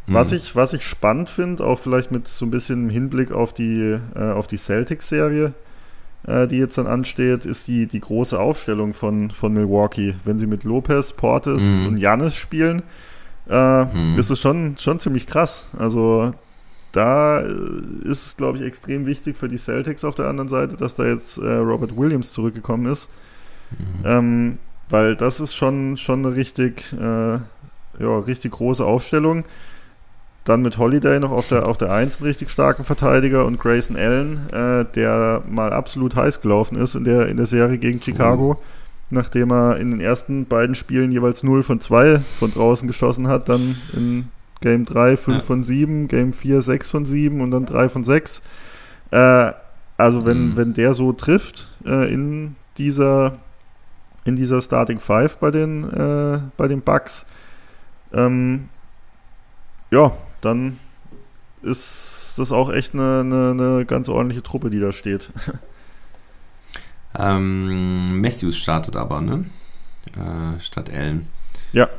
was, 0.07 0.32
Mhm. 0.32 0.38
ich, 0.38 0.55
was 0.55 0.73
ich 0.73 0.86
spannend 0.88 1.30
finde, 1.30 1.65
auch 1.65 1.80
vielleicht 1.80 2.11
mit 2.11 2.27
so 2.27 2.45
ein 2.45 2.51
bisschen 2.51 2.89
Hinblick 2.89 3.32
auf 3.32 3.53
die, 3.53 3.97
äh, 4.15 4.32
auf 4.32 4.47
die 4.47 4.57
Celtics-Serie, 4.57 5.53
äh, 6.27 6.47
die 6.47 6.57
jetzt 6.57 6.77
dann 6.77 6.88
ansteht, 6.88 7.45
ist 7.45 7.67
die, 7.67 7.88
die 7.88 7.99
große 7.99 8.39
Aufstellung 8.39 8.93
von, 8.93 9.32
von 9.32 9.53
Milwaukee. 9.53 10.15
Wenn 10.25 10.38
sie 10.38 10.47
mit 10.47 10.63
Lopez, 10.63 11.11
Portis 11.13 11.82
Mhm. 11.82 11.88
und 11.88 11.97
Janis 11.97 12.36
spielen, 12.36 12.84
äh, 13.49 13.85
Mhm. 13.85 14.17
ist 14.19 14.29
es 14.29 14.39
schon, 14.39 14.77
schon 14.77 14.99
ziemlich 14.99 15.27
krass. 15.27 15.71
Also 15.77 16.33
da 16.91 17.39
ist 17.39 18.25
es, 18.25 18.37
glaube 18.37 18.57
ich, 18.57 18.63
extrem 18.63 19.05
wichtig 19.05 19.37
für 19.37 19.47
die 19.47 19.57
Celtics 19.57 20.03
auf 20.03 20.15
der 20.15 20.27
anderen 20.27 20.47
Seite, 20.49 20.75
dass 20.75 20.95
da 20.95 21.05
jetzt 21.05 21.37
äh, 21.37 21.55
Robert 21.57 21.95
Williams 21.97 22.31
zurückgekommen 22.33 22.85
ist. 22.87 23.09
Mhm. 23.71 24.05
Ähm, 24.05 24.57
weil 24.89 25.15
das 25.15 25.39
ist 25.39 25.53
schon, 25.55 25.97
schon 25.97 26.25
eine 26.25 26.35
richtig, 26.35 26.93
äh, 26.99 27.33
ja, 27.99 28.19
richtig 28.25 28.53
große 28.53 28.83
Aufstellung. 28.85 29.45
dann 30.45 30.61
mit 30.63 30.77
Holiday 30.79 31.19
noch 31.19 31.31
auf 31.31 31.47
der, 31.49 31.67
auf 31.67 31.77
der 31.77 31.91
1 31.91 32.17
einen 32.19 32.27
richtig 32.27 32.49
starken 32.49 32.83
Verteidiger 32.83 33.45
und 33.45 33.59
Grayson 33.59 33.95
Allen, 33.95 34.47
äh, 34.51 34.85
der 34.95 35.43
mal 35.47 35.73
absolut 35.73 36.15
heiß 36.15 36.41
gelaufen 36.41 36.75
ist 36.77 36.95
in 36.95 37.03
der, 37.03 37.27
in 37.27 37.37
der 37.37 37.45
Serie 37.45 37.77
gegen 37.77 38.01
Chicago, 38.01 38.57
oh. 38.59 38.63
Nachdem 39.10 39.51
er 39.51 39.78
in 39.78 39.91
den 39.91 40.01
ersten 40.01 40.45
beiden 40.45 40.76
Spielen 40.76 41.12
jeweils 41.12 41.43
0 41.43 41.64
von 41.64 41.80
2 41.80 42.20
von 42.20 42.53
draußen 42.53 42.88
geschossen 42.88 43.28
hat, 43.28 43.49
dann 43.49 43.76
in 43.93 44.30
Game 44.62 44.86
3 44.86 45.18
5 45.18 45.38
ja. 45.38 45.43
von 45.43 45.64
7, 45.64 46.07
Game 46.07 46.34
4 46.34 46.62
6 46.62 46.89
von 46.89 47.05
7 47.05 47.41
und 47.41 47.51
dann 47.51 47.66
3 47.66 47.89
von 47.89 48.03
6. 48.03 48.41
Äh, 49.12 49.53
also 49.97 50.26
wenn, 50.26 50.49
mhm. 50.49 50.57
wenn 50.57 50.74
der 50.74 50.93
so 50.93 51.14
trifft 51.14 51.68
äh, 51.86 52.12
in 52.12 52.55
dieser 52.78 53.38
in 54.26 54.36
dieser 54.36 54.62
Starting 54.62 54.99
Five 54.99 55.39
bei 55.39 55.49
den 55.49 55.84
äh, 55.89 56.39
bei 56.55 56.68
den 56.68 56.82
Bucks, 56.82 57.26
ähm, 58.14 58.70
ja, 59.91 60.12
dann 60.41 60.78
ist 61.62 62.36
das 62.38 62.51
auch 62.51 62.72
echt 62.72 62.93
eine, 62.93 63.22
eine, 63.22 63.49
eine 63.51 63.86
ganz 63.86 64.07
ordentliche 64.07 64.43
Truppe, 64.43 64.70
die 64.70 64.80
da 64.80 64.91
steht. 64.93 65.32
Ähm, 67.20 68.22
Matthews 68.22 68.57
startet 68.57 68.95
aber, 68.95 69.22
ne? 69.22 69.45
Äh, 70.15 70.59
statt 70.61 70.89
Allen. 70.89 71.28
Ja. 71.74 71.89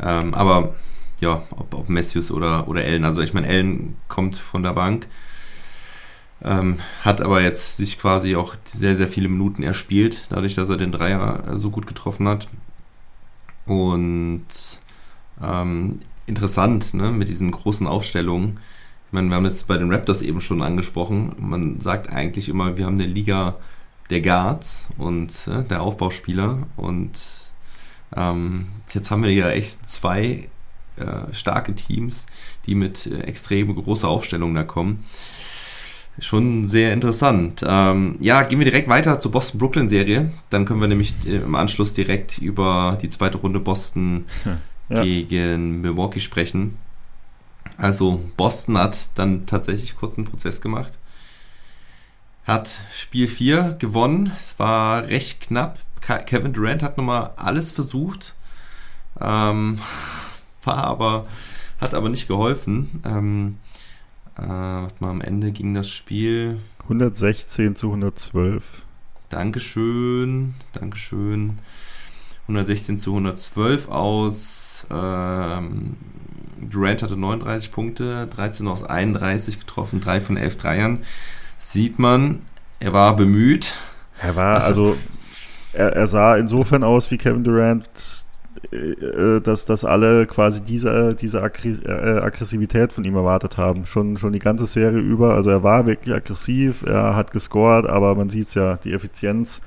Ähm, 0.00 0.34
aber 0.34 0.74
ja, 1.20 1.42
ob, 1.50 1.72
ob 1.74 1.88
Matthews 1.88 2.30
oder, 2.30 2.68
oder 2.68 2.82
Allen. 2.82 3.04
Also 3.04 3.22
ich 3.22 3.32
meine, 3.32 3.48
Allen 3.48 3.96
kommt 4.08 4.36
von 4.36 4.62
der 4.62 4.72
Bank, 4.72 5.06
ähm, 6.42 6.78
hat 7.02 7.20
aber 7.20 7.40
jetzt 7.40 7.76
sich 7.76 7.98
quasi 7.98 8.36
auch 8.36 8.56
sehr, 8.64 8.96
sehr 8.96 9.08
viele 9.08 9.28
Minuten 9.28 9.62
erspielt, 9.62 10.26
dadurch, 10.28 10.54
dass 10.54 10.68
er 10.68 10.76
den 10.76 10.92
Dreier 10.92 11.44
äh, 11.48 11.58
so 11.58 11.70
gut 11.70 11.86
getroffen 11.86 12.28
hat. 12.28 12.48
Und 13.64 14.46
ähm, 15.42 16.00
interessant, 16.26 16.94
ne, 16.94 17.10
mit 17.12 17.28
diesen 17.28 17.50
großen 17.52 17.86
Aufstellungen. 17.86 18.60
Meine, 19.16 19.30
wir 19.30 19.36
haben 19.36 19.46
es 19.46 19.62
bei 19.62 19.78
den 19.78 19.90
Raptors 19.90 20.20
eben 20.20 20.42
schon 20.42 20.60
angesprochen. 20.60 21.34
Man 21.38 21.80
sagt 21.80 22.10
eigentlich 22.10 22.50
immer, 22.50 22.76
wir 22.76 22.84
haben 22.84 23.00
eine 23.00 23.06
Liga 23.06 23.54
der 24.10 24.20
Guards 24.20 24.90
und 24.98 25.32
äh, 25.46 25.64
der 25.64 25.80
Aufbauspieler. 25.80 26.58
Und 26.76 27.12
ähm, 28.14 28.66
jetzt 28.92 29.10
haben 29.10 29.22
wir 29.22 29.32
ja 29.32 29.48
echt 29.48 29.88
zwei 29.88 30.50
äh, 30.98 31.32
starke 31.32 31.74
Teams, 31.74 32.26
die 32.66 32.74
mit 32.74 33.06
äh, 33.06 33.20
extrem 33.20 33.74
großer 33.74 34.06
Aufstellung 34.06 34.54
da 34.54 34.64
kommen. 34.64 35.02
Schon 36.18 36.68
sehr 36.68 36.92
interessant. 36.92 37.64
Ähm, 37.66 38.18
ja, 38.20 38.42
gehen 38.42 38.58
wir 38.58 38.66
direkt 38.66 38.88
weiter 38.88 39.18
zur 39.18 39.30
Boston-Brooklyn-Serie. 39.30 40.30
Dann 40.50 40.66
können 40.66 40.82
wir 40.82 40.88
nämlich 40.88 41.14
äh, 41.24 41.36
im 41.36 41.54
Anschluss 41.54 41.94
direkt 41.94 42.36
über 42.36 42.98
die 43.00 43.08
zweite 43.08 43.38
Runde 43.38 43.60
Boston 43.60 44.26
hm 44.44 44.58
ja. 44.88 45.02
gegen 45.02 45.80
Milwaukee 45.80 46.20
sprechen. 46.20 46.78
Also 47.78 48.22
Boston 48.36 48.78
hat 48.78 49.10
dann 49.14 49.46
tatsächlich 49.46 49.96
kurz 49.96 50.16
einen 50.16 50.26
Prozess 50.26 50.60
gemacht. 50.60 50.98
Hat 52.44 52.70
Spiel 52.92 53.28
4 53.28 53.76
gewonnen. 53.78 54.32
Es 54.36 54.58
war 54.58 55.08
recht 55.08 55.40
knapp. 55.40 55.78
Kevin 56.00 56.52
Durant 56.52 56.82
hat 56.82 56.96
nochmal 56.96 57.32
alles 57.36 57.72
versucht. 57.72 58.34
Ähm, 59.20 59.78
war 60.64 60.84
aber, 60.84 61.26
hat 61.80 61.94
aber 61.94 62.08
nicht 62.08 62.28
geholfen. 62.28 63.02
Ähm, 63.04 63.58
äh, 64.38 64.42
mal, 64.42 64.90
am 65.00 65.20
Ende 65.20 65.50
ging 65.50 65.74
das 65.74 65.90
Spiel 65.90 66.58
116 66.84 67.74
zu 67.74 67.88
112. 67.88 68.82
Dankeschön, 69.28 70.54
Dankeschön. 70.72 71.58
116 72.42 72.98
zu 72.98 73.10
112 73.10 73.88
aus. 73.88 74.86
Ähm, 74.88 75.96
Durant 76.60 77.02
hatte 77.02 77.16
39 77.16 77.72
Punkte, 77.72 78.26
13 78.28 78.66
aus 78.68 78.84
31 78.84 79.60
getroffen, 79.60 80.00
3 80.00 80.20
von 80.20 80.36
11 80.36 80.56
Dreiern. 80.56 80.98
Sieht 81.58 81.98
man, 81.98 82.42
er 82.80 82.92
war 82.92 83.16
bemüht. 83.16 83.74
Er 84.20 84.36
war, 84.36 84.62
also, 84.62 84.96
er, 85.72 85.92
er 85.92 86.06
sah 86.06 86.36
insofern 86.36 86.84
aus 86.84 87.10
wie 87.10 87.18
Kevin 87.18 87.44
Durant, 87.44 87.88
äh, 88.72 89.40
dass, 89.40 89.64
dass 89.64 89.84
alle 89.84 90.26
quasi 90.26 90.62
diese, 90.62 91.14
diese 91.14 91.38
äh, 91.38 92.20
Aggressivität 92.20 92.92
von 92.92 93.04
ihm 93.04 93.16
erwartet 93.16 93.56
haben. 93.58 93.86
Schon, 93.86 94.16
schon 94.16 94.32
die 94.32 94.38
ganze 94.38 94.66
Serie 94.66 94.98
über. 94.98 95.34
Also 95.34 95.50
er 95.50 95.62
war 95.62 95.86
wirklich 95.86 96.14
aggressiv, 96.14 96.82
er 96.82 97.14
hat 97.14 97.30
gescored, 97.30 97.86
aber 97.86 98.14
man 98.14 98.30
sieht 98.30 98.48
es 98.48 98.54
ja, 98.54 98.76
die 98.76 98.92
Effizienz 98.92 99.60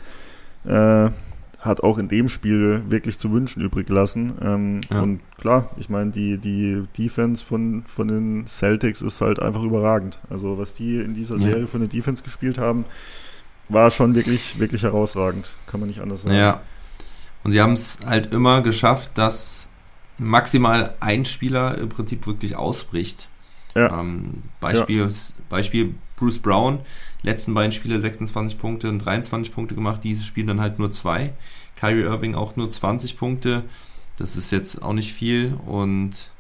äh, 0.66 1.10
hat 1.60 1.82
auch 1.82 1.98
in 1.98 2.08
dem 2.08 2.30
Spiel 2.30 2.84
wirklich 2.88 3.20
zu 3.20 3.32
wünschen 3.32 3.62
übrig 3.62 3.88
gelassen. 3.88 4.34
Ähm, 4.42 4.82
ja. 4.90 5.02
Und 5.02 5.20
klar, 5.38 5.70
ich 5.78 5.90
meine, 5.90 6.12
die, 6.12 6.38
die 6.38 6.84
Defense 6.98 7.44
von, 7.44 7.84
von 7.84 8.08
den 8.08 8.48
Celtics 8.48 9.02
ist 9.02 9.20
halt 9.20 9.42
einfach 9.42 9.64
überragend. 9.64 10.20
Also 10.30 10.58
was 10.58 10.74
die 10.74 10.98
in 10.98 11.14
dieser 11.14 11.38
Serie 11.38 11.62
ja. 11.62 11.68
von 11.68 11.82
der 11.82 11.90
Defense 11.90 12.24
gespielt 12.24 12.58
haben, 12.58 12.86
war 13.68 13.92
schon 13.92 14.16
wirklich, 14.16 14.58
wirklich 14.60 14.84
herausragend. 14.84 15.56
Kann 15.68 15.82
man 15.82 15.90
nicht 15.90 16.02
anders 16.02 16.22
sagen. 16.22 16.36
Ja. 16.36 16.62
Und 17.44 17.52
sie 17.52 17.62
haben 17.62 17.74
es 17.74 18.00
halt 18.06 18.34
immer 18.34 18.62
geschafft, 18.62 19.12
dass 19.16 19.70
maximal 20.18 20.96
ein 21.00 21.26
Spieler 21.26 21.78
im 21.78 21.90
Prinzip 21.90 22.26
wirklich 22.26 22.56
ausbricht. 22.56 23.28
Ja. 23.76 24.00
Ähm, 24.00 24.44
Beispiel, 24.60 25.08
ja. 25.08 25.10
Beispiel 25.50 25.94
Bruce 26.16 26.40
Brown, 26.40 26.80
letzten 27.22 27.54
beiden 27.54 27.72
Spiele 27.72 28.00
26 28.00 28.58
Punkte 28.58 28.90
und 28.90 29.00
23 29.00 29.54
Punkte 29.54 29.76
gemacht, 29.76 30.04
dieses 30.04 30.26
Spiel 30.26 30.46
dann 30.46 30.62
halt 30.62 30.80
nur 30.80 30.92
zwei. 30.92 31.34
Kyrie 31.76 32.04
Irving 32.04 32.36
auch 32.36 32.56
nur 32.56 32.70
20 32.70 33.18
Punkte. 33.18 33.64
Das 34.18 34.36
ist 34.36 34.52
jetzt 34.52 34.82
auch 34.82 34.94
nicht 34.94 35.14
viel 35.14 35.58
und 35.66 36.32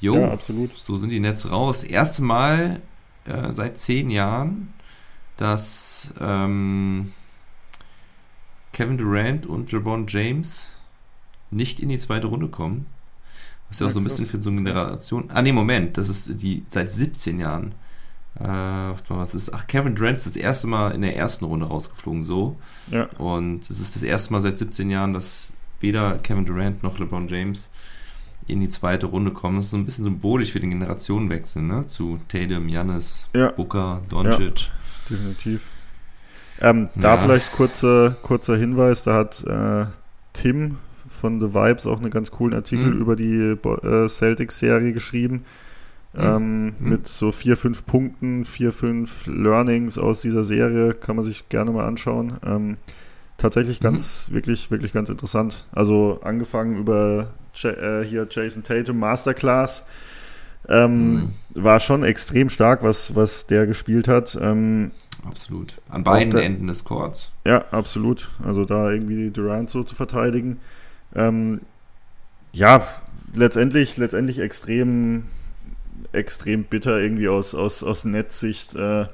jo, 0.00 0.16
ja, 0.16 0.32
absolut. 0.32 0.76
so 0.76 0.98
sind 0.98 1.10
die 1.10 1.20
Nets 1.20 1.50
raus. 1.50 1.82
Erste 1.82 2.22
Mal 2.22 2.80
äh, 3.26 3.52
seit 3.52 3.78
zehn 3.78 4.10
Jahren, 4.10 4.72
dass 5.36 6.12
ähm, 6.20 7.12
Kevin 8.72 8.98
Durant 8.98 9.46
und 9.46 9.72
LeBron 9.72 10.06
James 10.08 10.72
nicht 11.50 11.80
in 11.80 11.88
die 11.88 11.98
zweite 11.98 12.26
Runde 12.26 12.48
kommen. 12.48 12.86
Was 13.68 13.78
ja, 13.78 13.86
auch 13.86 13.90
so 13.90 14.00
ein 14.00 14.04
bisschen 14.04 14.26
für 14.26 14.42
so 14.42 14.50
eine 14.50 14.62
Generation. 14.62 15.30
Ah, 15.32 15.42
nee, 15.42 15.52
Moment, 15.52 15.96
das 15.96 16.08
ist 16.08 16.42
die 16.42 16.64
seit 16.68 16.90
17 16.90 17.38
Jahren. 17.38 17.74
Äh, 18.38 18.94
was 19.08 19.34
ist? 19.34 19.52
Ach, 19.52 19.66
Kevin 19.66 19.94
Durant 19.94 20.16
ist 20.16 20.26
das 20.26 20.36
erste 20.36 20.66
Mal 20.66 20.92
in 20.92 21.02
der 21.02 21.16
ersten 21.16 21.44
Runde 21.44 21.66
rausgeflogen, 21.66 22.22
so. 22.22 22.56
Ja. 22.90 23.08
Und 23.18 23.68
es 23.68 23.80
ist 23.80 23.96
das 23.96 24.02
erste 24.02 24.32
Mal 24.32 24.42
seit 24.42 24.58
17 24.58 24.90
Jahren, 24.90 25.12
dass 25.12 25.52
weder 25.80 26.18
Kevin 26.18 26.46
Durant 26.46 26.82
noch 26.82 26.98
LeBron 26.98 27.28
James 27.28 27.70
in 28.46 28.60
die 28.60 28.68
zweite 28.68 29.06
Runde 29.06 29.32
kommen. 29.32 29.56
Das 29.56 29.66
ist 29.66 29.70
so 29.72 29.76
ein 29.76 29.84
bisschen 29.84 30.04
symbolisch 30.04 30.52
für 30.52 30.60
den 30.60 30.70
Generationenwechsel, 30.70 31.62
ne? 31.62 31.86
Zu 31.86 32.20
Tatum, 32.28 32.68
Jannis, 32.68 33.28
ja. 33.34 33.50
Booker, 33.50 34.02
Doncic. 34.08 34.60
Ja, 34.60 34.72
definitiv. 35.10 35.70
Ähm, 36.60 36.88
da 36.94 37.16
vielleicht 37.16 37.52
kurze, 37.52 38.16
kurzer 38.22 38.56
Hinweis, 38.56 39.04
da 39.04 39.14
hat 39.14 39.42
äh, 39.44 39.86
Tim 40.34 40.76
von 41.08 41.40
The 41.40 41.54
Vibes 41.54 41.86
auch 41.86 42.00
einen 42.00 42.10
ganz 42.10 42.30
coolen 42.30 42.54
Artikel 42.54 42.94
mhm. 42.94 43.00
über 43.00 43.16
die 43.16 43.56
äh, 43.64 44.08
Celtics-Serie 44.08 44.92
geschrieben. 44.92 45.44
Mhm. 46.12 46.20
Ähm, 46.20 46.64
mhm. 46.64 46.74
Mit 46.80 47.08
so 47.08 47.32
vier, 47.32 47.56
fünf 47.56 47.86
Punkten, 47.86 48.44
vier, 48.44 48.72
fünf 48.72 49.26
Learnings 49.26 49.98
aus 49.98 50.22
dieser 50.22 50.44
Serie 50.44 50.94
kann 50.94 51.16
man 51.16 51.24
sich 51.24 51.48
gerne 51.48 51.70
mal 51.70 51.86
anschauen. 51.86 52.38
Ähm, 52.44 52.76
tatsächlich 53.38 53.80
mhm. 53.80 53.84
ganz, 53.84 54.28
mhm. 54.28 54.34
wirklich, 54.34 54.70
wirklich 54.70 54.92
ganz 54.92 55.08
interessant. 55.08 55.66
Also 55.72 56.20
angefangen 56.22 56.76
über 56.76 57.30
äh, 57.62 58.02
hier 58.02 58.26
Jason 58.28 58.62
Tatum 58.62 58.98
Masterclass. 58.98 59.86
Ähm, 60.68 61.14
mhm. 61.14 61.30
War 61.54 61.80
schon 61.80 62.02
extrem 62.04 62.50
stark, 62.50 62.82
was, 62.82 63.14
was 63.14 63.46
der 63.46 63.66
gespielt 63.66 64.08
hat. 64.08 64.36
Ähm, 64.40 64.90
absolut. 65.26 65.78
An 65.88 66.04
beiden 66.04 66.32
der, 66.32 66.42
Enden 66.42 66.66
des 66.66 66.84
Courts. 66.84 67.30
Ja, 67.46 67.64
absolut. 67.70 68.30
Also 68.44 68.64
da 68.64 68.90
irgendwie 68.90 69.30
Durant 69.30 69.70
so 69.70 69.84
zu 69.84 69.94
verteidigen. 69.94 70.58
Ähm, 71.14 71.60
ja, 72.52 72.82
letztendlich, 73.32 73.96
letztendlich 73.96 74.40
extrem 74.40 75.24
extrem 76.12 76.64
bitter 76.64 77.00
irgendwie 77.00 77.28
aus, 77.28 77.54
aus, 77.54 77.82
aus 77.82 78.04
Netzsicht. 78.04 78.74
Äh, 78.74 79.06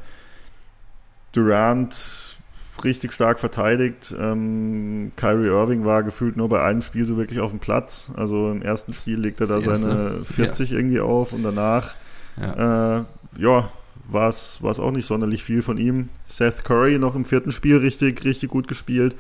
Durant 1.33 2.37
richtig 2.85 3.13
stark 3.13 3.41
verteidigt. 3.41 4.15
Ähm, 4.19 5.11
Kyrie 5.17 5.49
Irving 5.49 5.85
war 5.85 6.03
gefühlt 6.03 6.37
nur 6.37 6.49
bei 6.49 6.63
einem 6.63 6.83
Spiel 6.83 7.05
so 7.05 7.17
wirklich 7.17 7.41
auf 7.41 7.51
dem 7.51 7.61
Platz. 7.61 8.11
Also 8.17 8.51
im 8.51 8.63
ersten 8.63 8.93
Spiel 8.93 9.19
legt 9.19 9.41
er 9.41 9.47
da 9.47 9.61
seine 9.61 10.25
40 10.25 10.71
ja. 10.71 10.77
irgendwie 10.77 11.01
auf 11.01 11.33
und 11.33 11.43
danach 11.43 11.95
ja, 12.41 12.99
äh, 12.99 13.05
ja 13.39 13.71
war 14.09 14.29
es 14.29 14.61
auch 14.63 14.93
nicht 14.93 15.07
sonderlich 15.07 15.43
viel 15.43 15.63
von 15.63 15.79
ihm. 15.79 16.09
Seth 16.27 16.65
Curry 16.65 16.99
noch 16.99 17.17
im 17.17 17.25
vierten 17.25 17.53
Spiel 17.53 17.79
richtig, 17.79 18.25
richtig 18.25 18.51
gut 18.51 18.69
gespielt. 18.69 19.17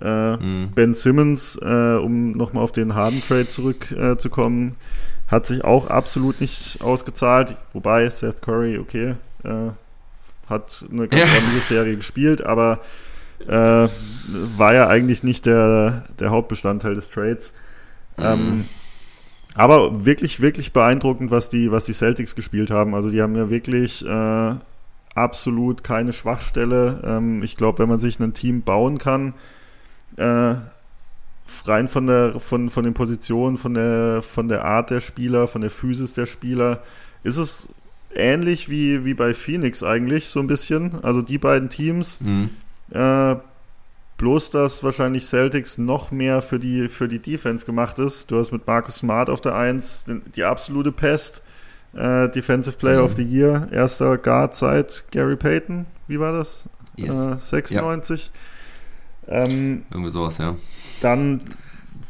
Äh, 0.00 0.36
mhm. 0.36 0.70
Ben 0.74 0.94
Simmons, 0.94 1.58
äh, 1.60 1.96
um 1.96 2.32
nochmal 2.32 2.64
auf 2.64 2.72
den 2.72 2.94
Harden-Trade 2.94 3.48
zurückzukommen, 3.48 4.76
hat 5.30 5.46
sich 5.46 5.64
auch 5.64 5.86
absolut 5.86 6.40
nicht 6.40 6.82
ausgezahlt. 6.82 7.56
Wobei 7.72 8.08
Seth 8.10 8.42
Curry, 8.42 8.78
okay, 8.78 9.14
äh, 9.44 9.70
hat 10.48 10.84
eine 10.90 11.06
ganz 11.06 11.32
ordentliche 11.32 11.60
Serie 11.60 11.96
gespielt, 11.96 12.44
aber 12.44 12.80
äh, 13.46 13.88
war 14.56 14.74
ja 14.74 14.88
eigentlich 14.88 15.22
nicht 15.22 15.46
der, 15.46 16.04
der 16.18 16.30
Hauptbestandteil 16.30 16.94
des 16.94 17.08
Trades. 17.08 17.54
Mhm. 18.16 18.24
Ähm, 18.24 18.64
aber 19.54 20.04
wirklich, 20.04 20.40
wirklich 20.40 20.72
beeindruckend, 20.72 21.30
was 21.30 21.48
die, 21.48 21.70
was 21.70 21.84
die 21.84 21.92
Celtics 21.92 22.34
gespielt 22.34 22.70
haben. 22.70 22.94
Also 22.94 23.10
die 23.10 23.22
haben 23.22 23.36
ja 23.36 23.50
wirklich 23.50 24.04
äh, 24.06 24.54
absolut 25.14 25.84
keine 25.84 26.12
Schwachstelle. 26.12 27.02
Ähm, 27.04 27.42
ich 27.42 27.56
glaube, 27.56 27.78
wenn 27.78 27.88
man 27.88 27.98
sich 27.98 28.18
ein 28.20 28.34
Team 28.34 28.62
bauen 28.62 28.98
kann, 28.98 29.34
äh, 30.16 30.54
rein 31.66 31.88
von 31.88 32.06
der, 32.06 32.40
von, 32.40 32.70
von 32.70 32.84
den 32.84 32.94
Positionen, 32.94 33.56
von 33.56 33.74
der, 33.74 34.22
von 34.22 34.48
der 34.48 34.64
Art 34.64 34.90
der 34.90 35.00
Spieler, 35.00 35.48
von 35.48 35.60
der 35.60 35.70
Physis 35.70 36.14
der 36.14 36.26
Spieler, 36.26 36.82
ist 37.22 37.36
es 37.36 37.68
ähnlich 38.14 38.68
wie, 38.68 39.04
wie 39.04 39.14
bei 39.14 39.34
Phoenix 39.34 39.82
eigentlich, 39.82 40.28
so 40.28 40.40
ein 40.40 40.46
bisschen. 40.46 41.02
Also 41.02 41.22
die 41.22 41.38
beiden 41.38 41.68
Teams. 41.68 42.20
Mhm. 42.20 42.50
Äh, 42.90 43.36
bloß, 44.18 44.50
dass 44.50 44.84
wahrscheinlich 44.84 45.24
Celtics 45.24 45.78
noch 45.78 46.10
mehr 46.10 46.42
für 46.42 46.58
die, 46.58 46.88
für 46.88 47.08
die 47.08 47.20
Defense 47.20 47.64
gemacht 47.64 47.98
ist. 47.98 48.30
Du 48.30 48.38
hast 48.38 48.52
mit 48.52 48.66
Marcus 48.66 48.96
Smart 48.96 49.30
auf 49.30 49.40
der 49.40 49.54
1 49.54 50.06
die 50.36 50.44
absolute 50.44 50.92
Pest. 50.92 51.42
Äh, 51.94 52.28
Defensive 52.28 52.76
Player 52.76 53.00
mhm. 53.00 53.04
of 53.04 53.16
the 53.16 53.22
Year, 53.22 53.68
erster 53.72 54.16
Guard 54.16 54.54
seit 54.54 55.04
Gary 55.10 55.36
Payton. 55.36 55.86
Wie 56.06 56.20
war 56.20 56.32
das? 56.32 56.68
Yes. 56.96 57.10
Äh, 57.10 57.36
96. 57.36 58.30
Ja. 59.26 59.44
Ähm, 59.44 59.84
Irgendwie 59.90 60.10
sowas, 60.10 60.38
ja. 60.38 60.56
Dann 61.00 61.40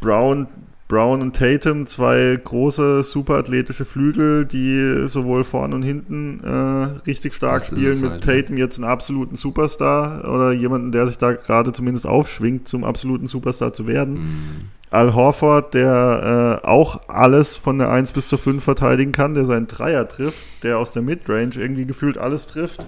Brown, 0.01 0.47
Brown 0.89 1.23
und 1.23 1.37
Tatum, 1.37 1.87
zwei 1.87 2.39
große, 2.43 3.05
superathletische 3.05 3.85
Flügel, 3.85 4.45
die 4.45 5.07
sowohl 5.07 5.45
vorne 5.45 5.77
und 5.77 5.83
hinten 5.83 6.41
äh, 6.43 7.07
richtig 7.07 7.35
stark 7.35 7.61
das 7.61 7.69
spielen. 7.69 8.01
Mit 8.01 8.11
halt, 8.11 8.25
Tatum 8.25 8.57
jetzt 8.57 8.79
einen 8.79 8.91
absoluten 8.91 9.37
Superstar 9.37 10.25
oder 10.25 10.53
jemanden, 10.53 10.91
der 10.91 11.07
sich 11.07 11.17
da 11.17 11.33
gerade 11.33 11.73
zumindest 11.73 12.07
aufschwingt, 12.07 12.67
zum 12.67 12.83
absoluten 12.83 13.27
Superstar 13.27 13.73
zu 13.73 13.87
werden. 13.87 14.15
Mhm. 14.15 14.71
Al 14.91 15.15
Horford, 15.15 15.75
der 15.75 16.61
äh, 16.65 16.67
auch 16.67 17.09
alles 17.09 17.55
von 17.55 17.79
der 17.79 17.91
1 17.91 18.13
bis 18.13 18.27
zur 18.27 18.41
5 18.41 18.63
verteidigen 18.63 19.13
kann, 19.13 19.35
der 19.35 19.45
seinen 19.45 19.69
Dreier 19.69 20.09
trifft, 20.09 20.65
der 20.65 20.79
aus 20.79 20.91
der 20.91 21.03
Midrange 21.03 21.53
irgendwie 21.55 21.87
gefühlt 21.87 22.19
alles 22.19 22.49
trifft. 22.49 22.85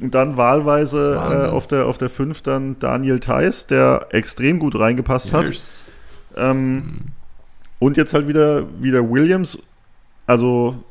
Und 0.00 0.14
dann 0.14 0.36
wahlweise 0.36 1.14
äh, 1.14 1.50
auf, 1.50 1.66
der, 1.66 1.86
auf 1.86 1.98
der 1.98 2.08
5 2.08 2.42
dann 2.42 2.78
Daniel 2.78 3.20
Theiss, 3.20 3.66
der 3.66 4.06
extrem 4.10 4.58
gut 4.58 4.78
reingepasst 4.78 5.34
hat. 5.34 5.50
Ähm, 6.36 6.74
mhm. 6.74 6.98
Und 7.78 7.96
jetzt 7.96 8.14
halt 8.14 8.28
wieder, 8.28 8.64
wieder 8.80 9.08
Williams, 9.10 9.58
also 10.26 10.82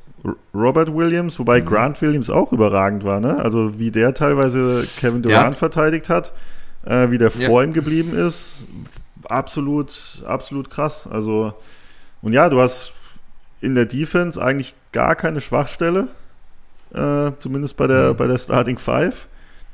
Robert 0.53 0.93
Williams, 0.93 1.39
wobei 1.39 1.61
mhm. 1.61 1.65
Grant 1.65 2.01
Williams 2.01 2.29
auch 2.29 2.51
überragend 2.51 3.03
war, 3.03 3.19
ne? 3.19 3.37
Also 3.37 3.79
wie 3.79 3.91
der 3.91 4.13
teilweise 4.13 4.85
Kevin 4.97 5.21
Durant 5.21 5.51
ja. 5.51 5.57
verteidigt 5.57 6.09
hat, 6.09 6.33
äh, 6.85 7.09
wie 7.09 7.17
der 7.17 7.31
ja. 7.35 7.47
vor 7.47 7.63
ihm 7.63 7.73
geblieben 7.73 8.15
ist, 8.15 8.67
absolut, 9.27 10.23
absolut 10.25 10.69
krass. 10.69 11.07
Also, 11.07 11.53
und 12.21 12.33
ja, 12.33 12.49
du 12.49 12.59
hast 12.59 12.93
in 13.61 13.75
der 13.75 13.85
Defense 13.85 14.41
eigentlich 14.41 14.73
gar 14.91 15.15
keine 15.15 15.41
Schwachstelle, 15.41 16.09
äh, 16.93 17.31
zumindest 17.37 17.77
bei 17.77 17.87
der, 17.87 18.13
mhm. 18.13 18.17
bei 18.17 18.27
der 18.27 18.37
Starting 18.37 18.77
Five. 18.77 19.27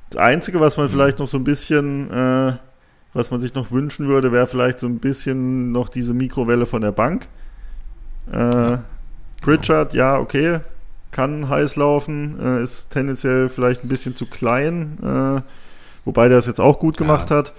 Das 0.09 0.22
Einzige, 0.22 0.59
was 0.59 0.78
man 0.78 0.88
mhm. 0.88 0.91
vielleicht 0.91 1.20
noch 1.20 1.28
so 1.28 1.38
ein 1.38 1.43
bisschen 1.43 2.11
äh, 2.11 2.53
was 3.16 3.32
man 3.32 3.39
sich 3.39 3.55
noch 3.55 3.72
wünschen 3.72 4.09
würde, 4.09 4.34
wäre 4.34 4.45
vielleicht 4.45 4.78
so 4.78 4.88
ein 4.88 4.99
bisschen 4.99 5.72
noch 5.72 5.88
diese 5.88 6.13
Mikrowelle 6.13 6.66
von 6.66 6.82
der 6.82 6.91
Bank. 6.91 7.28
Äh, 8.30 8.78
Pritchard, 9.41 9.93
ja, 9.93 10.20
okay, 10.20 10.59
kann 11.11 11.47
heiß 11.47 11.78
laufen, 11.78 12.38
äh, 12.41 12.61
ist 12.61 12.89
tendenziell 12.89 13.47
vielleicht 13.47 13.86
ein 13.86 13.88
bisschen 13.88 14.16
zu 14.16 14.26
klein, 14.26 14.97
äh, 15.01 15.41
wobei 16.03 16.28
der 16.28 16.39
es 16.39 16.45
jetzt 16.45 16.59
auch 16.59 16.78
gut 16.78 16.97
gemacht 16.97 17.30
ja. 17.30 17.38
hat. 17.38 17.53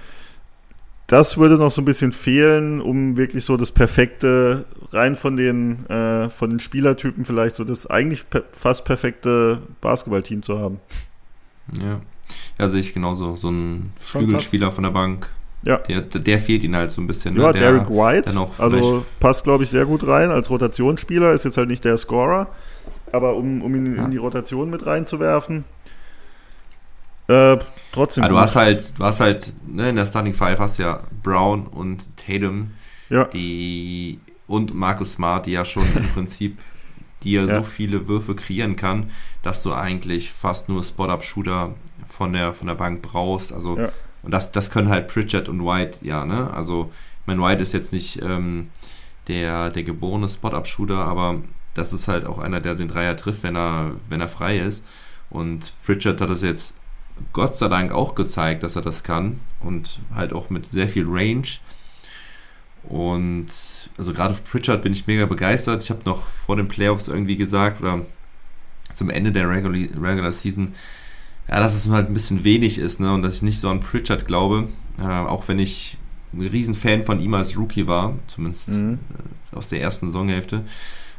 Das 1.07 1.38
würde 1.38 1.57
noch 1.57 1.70
so 1.70 1.82
ein 1.82 1.84
bisschen 1.84 2.12
fehlen, 2.12 2.80
um 2.80 3.16
wirklich 3.16 3.44
so 3.44 3.57
das 3.57 3.70
perfekte, 3.70 4.64
rein 4.90 5.14
von 5.14 5.36
den, 5.36 5.86
äh, 5.88 6.28
von 6.30 6.50
den 6.50 6.59
Spielertypen 6.59 7.24
vielleicht 7.24 7.54
so 7.54 7.64
das 7.64 7.86
eigentlich 7.86 8.28
per 8.28 8.42
fast 8.50 8.84
perfekte 8.84 9.62
Basketballteam 9.80 10.42
zu 10.42 10.59
haben. 10.59 10.80
Ja. 11.80 12.00
Ja, 12.59 12.68
sehe 12.68 12.80
ich 12.80 12.92
genauso. 12.92 13.36
So 13.36 13.50
ein 13.50 13.92
Flügelspieler 14.00 14.72
von 14.72 14.82
der 14.82 14.90
Bank, 14.90 15.30
ja. 15.66 15.78
Der, 15.78 16.00
der 16.00 16.38
fehlt 16.38 16.62
ihnen 16.62 16.76
halt 16.76 16.92
so 16.92 17.00
ein 17.00 17.09
bisschen. 17.09 17.34
Ne? 17.34 17.42
Ja, 17.42 17.52
der, 17.52 17.72
Derek 17.72 17.90
White, 17.90 18.32
also 18.59 19.04
passt, 19.18 19.44
glaube 19.44 19.64
ich, 19.64 19.70
sehr 19.70 19.84
gut 19.84 20.07
rein 20.07 20.30
als 20.30 20.48
Rotationsspieler, 20.48 21.32
ist 21.32 21.44
jetzt 21.44 21.57
halt 21.57 21.68
nicht 21.68 21.84
der 21.84 21.96
Scorer, 21.96 22.46
aber 23.11 23.34
um, 23.34 23.62
um 23.62 23.74
ihn 23.74 23.96
ja. 23.96 24.04
in 24.04 24.12
die 24.12 24.16
Rotation 24.16 24.70
mit 24.70 24.86
reinzuwerfen, 24.86 25.64
äh, 27.29 27.59
trotzdem. 27.93 28.24
Ja, 28.24 28.29
du 28.29 28.39
hast 28.39 28.57
halt, 28.57 28.99
du 28.99 29.05
hast 29.05 29.20
halt, 29.20 29.53
ne, 29.66 29.91
in 29.91 29.97
der 29.97 30.07
Starting 30.07 30.35
Five 30.35 30.59
hast 30.59 30.79
du 30.79 30.85
ja 30.85 31.01
Brown 31.22 31.66
und 31.66 32.05
Tatum, 32.16 32.72
ja. 33.09 33.24
die 33.24 34.20
und 34.47 34.74
Marcus 34.74 35.12
Smart, 35.12 35.47
die 35.47 35.53
ja 35.53 35.64
schon 35.64 35.85
im 35.97 36.09
Prinzip 36.14 36.59
dir 37.22 37.45
ja. 37.45 37.59
so 37.59 37.64
viele 37.64 38.07
Würfe 38.09 38.35
kreieren 38.35 38.77
kann, 38.77 39.11
dass 39.43 39.62
du 39.62 39.72
eigentlich 39.72 40.31
fast 40.33 40.68
nur 40.68 40.85
Spot-Up-Shooter 40.85 41.74
von 42.07 42.33
der, 42.33 42.53
von 42.53 42.68
der 42.68 42.74
Bank 42.74 43.03
brauchst. 43.03 43.53
Also 43.53 43.77
ja. 43.77 43.91
Und 44.27 44.33
das, 44.33 44.51
das 44.51 44.70
können 44.70 44.89
halt 44.89 45.07
Pritchard 45.07 45.49
und 45.49 45.64
White, 45.64 45.99
ja, 46.03 46.24
ne? 46.24 46.53
Also, 46.53 46.91
ich 47.20 47.27
meine, 47.29 47.41
White 47.43 47.62
ist 47.62 47.72
jetzt 47.72 47.93
nicht 47.93 48.20
ähm, 48.22 48.70
der, 49.29 49.70
der 49.70 49.85
geborene 49.85 50.29
Spot-Up-Shooter, 50.29 50.97
aber 50.97 51.43
das 51.74 51.93
ist 51.93 52.09
halt 52.09 52.27
auch 52.27 52.41
einer, 52.41 52.61
der 52.61 52.74
den 52.74 52.89
Dreier 52.89 53.16
trifft, 53.16 53.45
wenn 53.45 53.57
er, 53.57 53.93
wenn 54.09 54.20
er 54.20 54.29
frei 54.29 54.59
ist. 54.59 54.85
Und 55.31 55.72
Pritchard 55.85 56.20
hat 56.20 56.29
das 56.29 56.43
jetzt 56.43 56.74
Gott 57.33 57.57
sei 57.57 57.69
Dank 57.69 57.93
auch 57.93 58.14
gezeigt, 58.14 58.62
dass 58.62 58.77
er 58.77 58.83
das 58.83 59.03
kann 59.03 59.41
und 59.61 60.01
halt 60.14 60.33
auch 60.33 60.51
mit 60.51 60.67
sehr 60.67 60.89
viel 60.89 61.07
Range. 61.07 61.47
Und 62.85 63.47
also 63.99 64.12
gerade 64.12 64.35
für 64.35 64.43
Pritchard 64.43 64.83
bin 64.83 64.93
ich 64.93 65.07
mega 65.07 65.27
begeistert. 65.27 65.83
Ich 65.83 65.91
habe 65.91 66.03
noch 66.05 66.25
vor 66.25 66.57
den 66.57 66.69
Playoffs 66.69 67.09
irgendwie 67.09 67.37
gesagt 67.37 67.81
oder 67.81 68.03
zum 68.95 69.11
Ende 69.11 69.33
der 69.33 69.49
Regular, 69.51 69.75
Regular 69.75 70.33
Season, 70.33 70.75
ja, 71.49 71.59
dass 71.59 71.75
es 71.75 71.89
halt 71.89 72.09
ein 72.09 72.14
bisschen 72.14 72.45
wenig 72.45 72.79
ist, 72.79 73.01
ne? 73.01 73.12
Und 73.12 73.23
dass 73.23 73.35
ich 73.35 73.43
nicht 73.43 73.61
so 73.61 73.69
an 73.69 73.81
Pritchard 73.81 74.27
glaube, 74.27 74.69
äh, 74.99 75.03
auch 75.03 75.49
wenn 75.49 75.59
ich 75.59 75.99
ein 76.33 76.41
Riesenfan 76.41 77.05
von 77.05 77.21
ihm 77.21 77.35
als 77.35 77.57
Rookie 77.57 77.87
war, 77.87 78.14
zumindest 78.27 78.71
mhm. 78.71 78.99
äh, 79.53 79.57
aus 79.57 79.69
der 79.69 79.81
ersten 79.81 80.07
Saisonhälfte. 80.07 80.64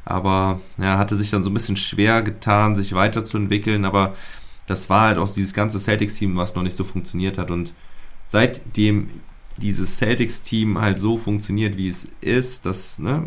Aber 0.05 0.61
ja, 0.77 0.97
hatte 0.97 1.15
sich 1.17 1.29
dann 1.31 1.43
so 1.43 1.49
ein 1.49 1.53
bisschen 1.53 1.77
schwer 1.77 2.21
getan, 2.21 2.75
sich 2.75 2.93
weiterzuentwickeln, 2.93 3.83
aber 3.83 4.15
das 4.67 4.89
war 4.89 5.07
halt 5.07 5.17
auch 5.17 5.33
dieses 5.33 5.53
ganze 5.53 5.79
Celtics-Team, 5.79 6.35
was 6.37 6.53
noch 6.53 6.61
nicht 6.61 6.75
so 6.75 6.83
funktioniert 6.83 7.37
hat. 7.37 7.49
Und 7.49 7.73
seitdem 8.27 9.09
dieses 9.57 9.97
Celtics-Team 9.97 10.79
halt 10.79 10.99
so 10.99 11.17
funktioniert, 11.17 11.77
wie 11.77 11.87
es 11.87 12.07
ist, 12.21 12.65
dass 12.65 12.99
ne, 12.99 13.23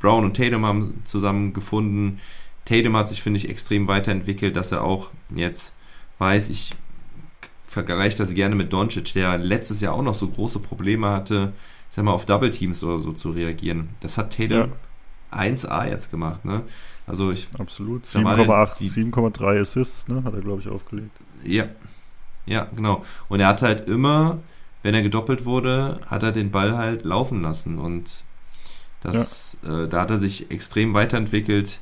Brown 0.00 0.24
und 0.24 0.36
Tatum 0.36 0.66
haben 0.66 1.00
zusammen 1.04 1.52
gefunden. 1.52 2.20
Tatum 2.64 2.96
hat 2.96 3.08
sich, 3.08 3.22
finde 3.22 3.38
ich, 3.38 3.48
extrem 3.48 3.86
weiterentwickelt, 3.86 4.56
dass 4.56 4.72
er 4.72 4.82
auch 4.82 5.10
jetzt 5.34 5.72
weiß, 6.18 6.48
ich 6.48 6.74
vergleiche 7.66 8.16
das 8.16 8.34
gerne 8.34 8.54
mit 8.54 8.72
Doncic, 8.72 9.12
der 9.12 9.38
letztes 9.38 9.80
Jahr 9.80 9.94
auch 9.94 10.02
noch 10.02 10.14
so 10.14 10.26
große 10.26 10.58
Probleme 10.58 11.08
hatte, 11.08 11.52
sag 11.90 12.04
mal, 12.04 12.12
auf 12.12 12.24
Double 12.24 12.50
Teams 12.50 12.82
oder 12.82 12.98
so 12.98 13.12
zu 13.12 13.30
reagieren. 13.30 13.90
Das 14.00 14.16
hat 14.16 14.36
Tatum 14.36 14.72
ja. 15.32 15.38
1A 15.38 15.88
jetzt 15.88 16.10
gemacht, 16.10 16.46
ne? 16.46 16.62
Also 17.08 17.32
ich 17.32 17.48
absolut 17.58 18.04
7,8 18.04 19.12
7,3 19.12 19.60
Assists, 19.60 20.08
ne, 20.08 20.22
hat 20.24 20.34
er 20.34 20.40
glaube 20.40 20.60
ich 20.60 20.68
aufgelegt. 20.68 21.16
Ja. 21.44 21.66
Ja, 22.46 22.66
genau. 22.74 23.04
Und 23.28 23.40
er 23.40 23.48
hat 23.48 23.62
halt 23.62 23.88
immer, 23.88 24.38
wenn 24.82 24.94
er 24.94 25.02
gedoppelt 25.02 25.44
wurde, 25.44 26.00
hat 26.06 26.22
er 26.22 26.32
den 26.32 26.50
Ball 26.50 26.76
halt 26.76 27.04
laufen 27.04 27.42
lassen 27.42 27.78
und 27.78 28.24
das, 29.02 29.58
ja. 29.62 29.84
äh, 29.84 29.88
da 29.88 30.00
hat 30.00 30.10
er 30.10 30.18
sich 30.18 30.50
extrem 30.50 30.94
weiterentwickelt, 30.94 31.80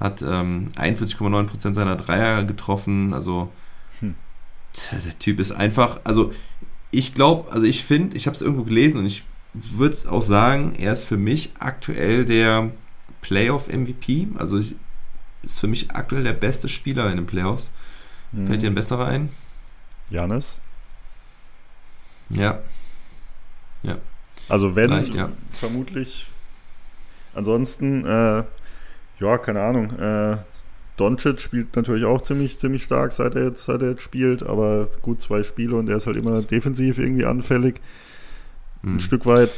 hat 0.00 0.22
ähm, 0.22 0.68
41,9% 0.76 1.74
seiner 1.74 1.96
Dreier 1.96 2.44
getroffen, 2.44 3.14
also 3.14 3.50
der 4.92 5.18
Typ 5.18 5.40
ist 5.40 5.52
einfach, 5.52 6.00
also 6.04 6.32
ich 6.90 7.14
glaube, 7.14 7.50
also 7.52 7.66
ich 7.66 7.84
finde, 7.84 8.16
ich 8.16 8.26
habe 8.26 8.34
es 8.34 8.42
irgendwo 8.42 8.64
gelesen 8.64 9.00
und 9.00 9.06
ich 9.06 9.24
würde 9.54 9.96
auch 10.10 10.22
sagen, 10.22 10.74
er 10.78 10.92
ist 10.92 11.04
für 11.04 11.16
mich 11.16 11.52
aktuell 11.58 12.24
der 12.24 12.70
Playoff-MVP. 13.26 14.28
Also 14.36 14.58
ich, 14.58 14.76
ist 15.42 15.58
für 15.58 15.66
mich 15.66 15.90
aktuell 15.90 16.22
der 16.22 16.32
beste 16.32 16.68
Spieler 16.68 17.10
in 17.10 17.16
den 17.16 17.26
Playoffs. 17.26 17.72
Mhm. 18.30 18.46
Fällt 18.46 18.62
dir 18.62 18.70
ein 18.70 18.74
besserer 18.74 19.06
ein? 19.06 19.30
Janis? 20.10 20.60
Ja. 22.28 22.60
Ja. 23.82 23.98
Also 24.48 24.76
wenn, 24.76 24.92
ja. 25.12 25.30
vermutlich. 25.50 26.26
Ansonsten, 27.34 28.04
äh, 28.04 28.44
ja, 29.18 29.38
keine 29.38 29.60
Ahnung. 29.62 29.98
Äh, 29.98 30.36
Doncic 30.96 31.40
spielt 31.40 31.74
natürlich 31.74 32.04
auch 32.04 32.22
ziemlich, 32.22 32.58
ziemlich 32.58 32.84
stark, 32.84 33.12
seit 33.12 33.34
er, 33.34 33.44
jetzt, 33.44 33.64
seit 33.64 33.82
er 33.82 33.90
jetzt 33.90 34.02
spielt, 34.02 34.44
aber 34.44 34.88
gut 35.02 35.20
zwei 35.20 35.42
Spiele 35.42 35.74
und 35.74 35.88
er 35.88 35.96
ist 35.96 36.06
halt 36.06 36.16
immer 36.16 36.40
defensiv 36.40 36.98
irgendwie 36.98 37.26
anfällig. 37.26 37.80
Ein 38.84 38.94
mhm. 38.94 39.00
Stück 39.00 39.26
weit. 39.26 39.50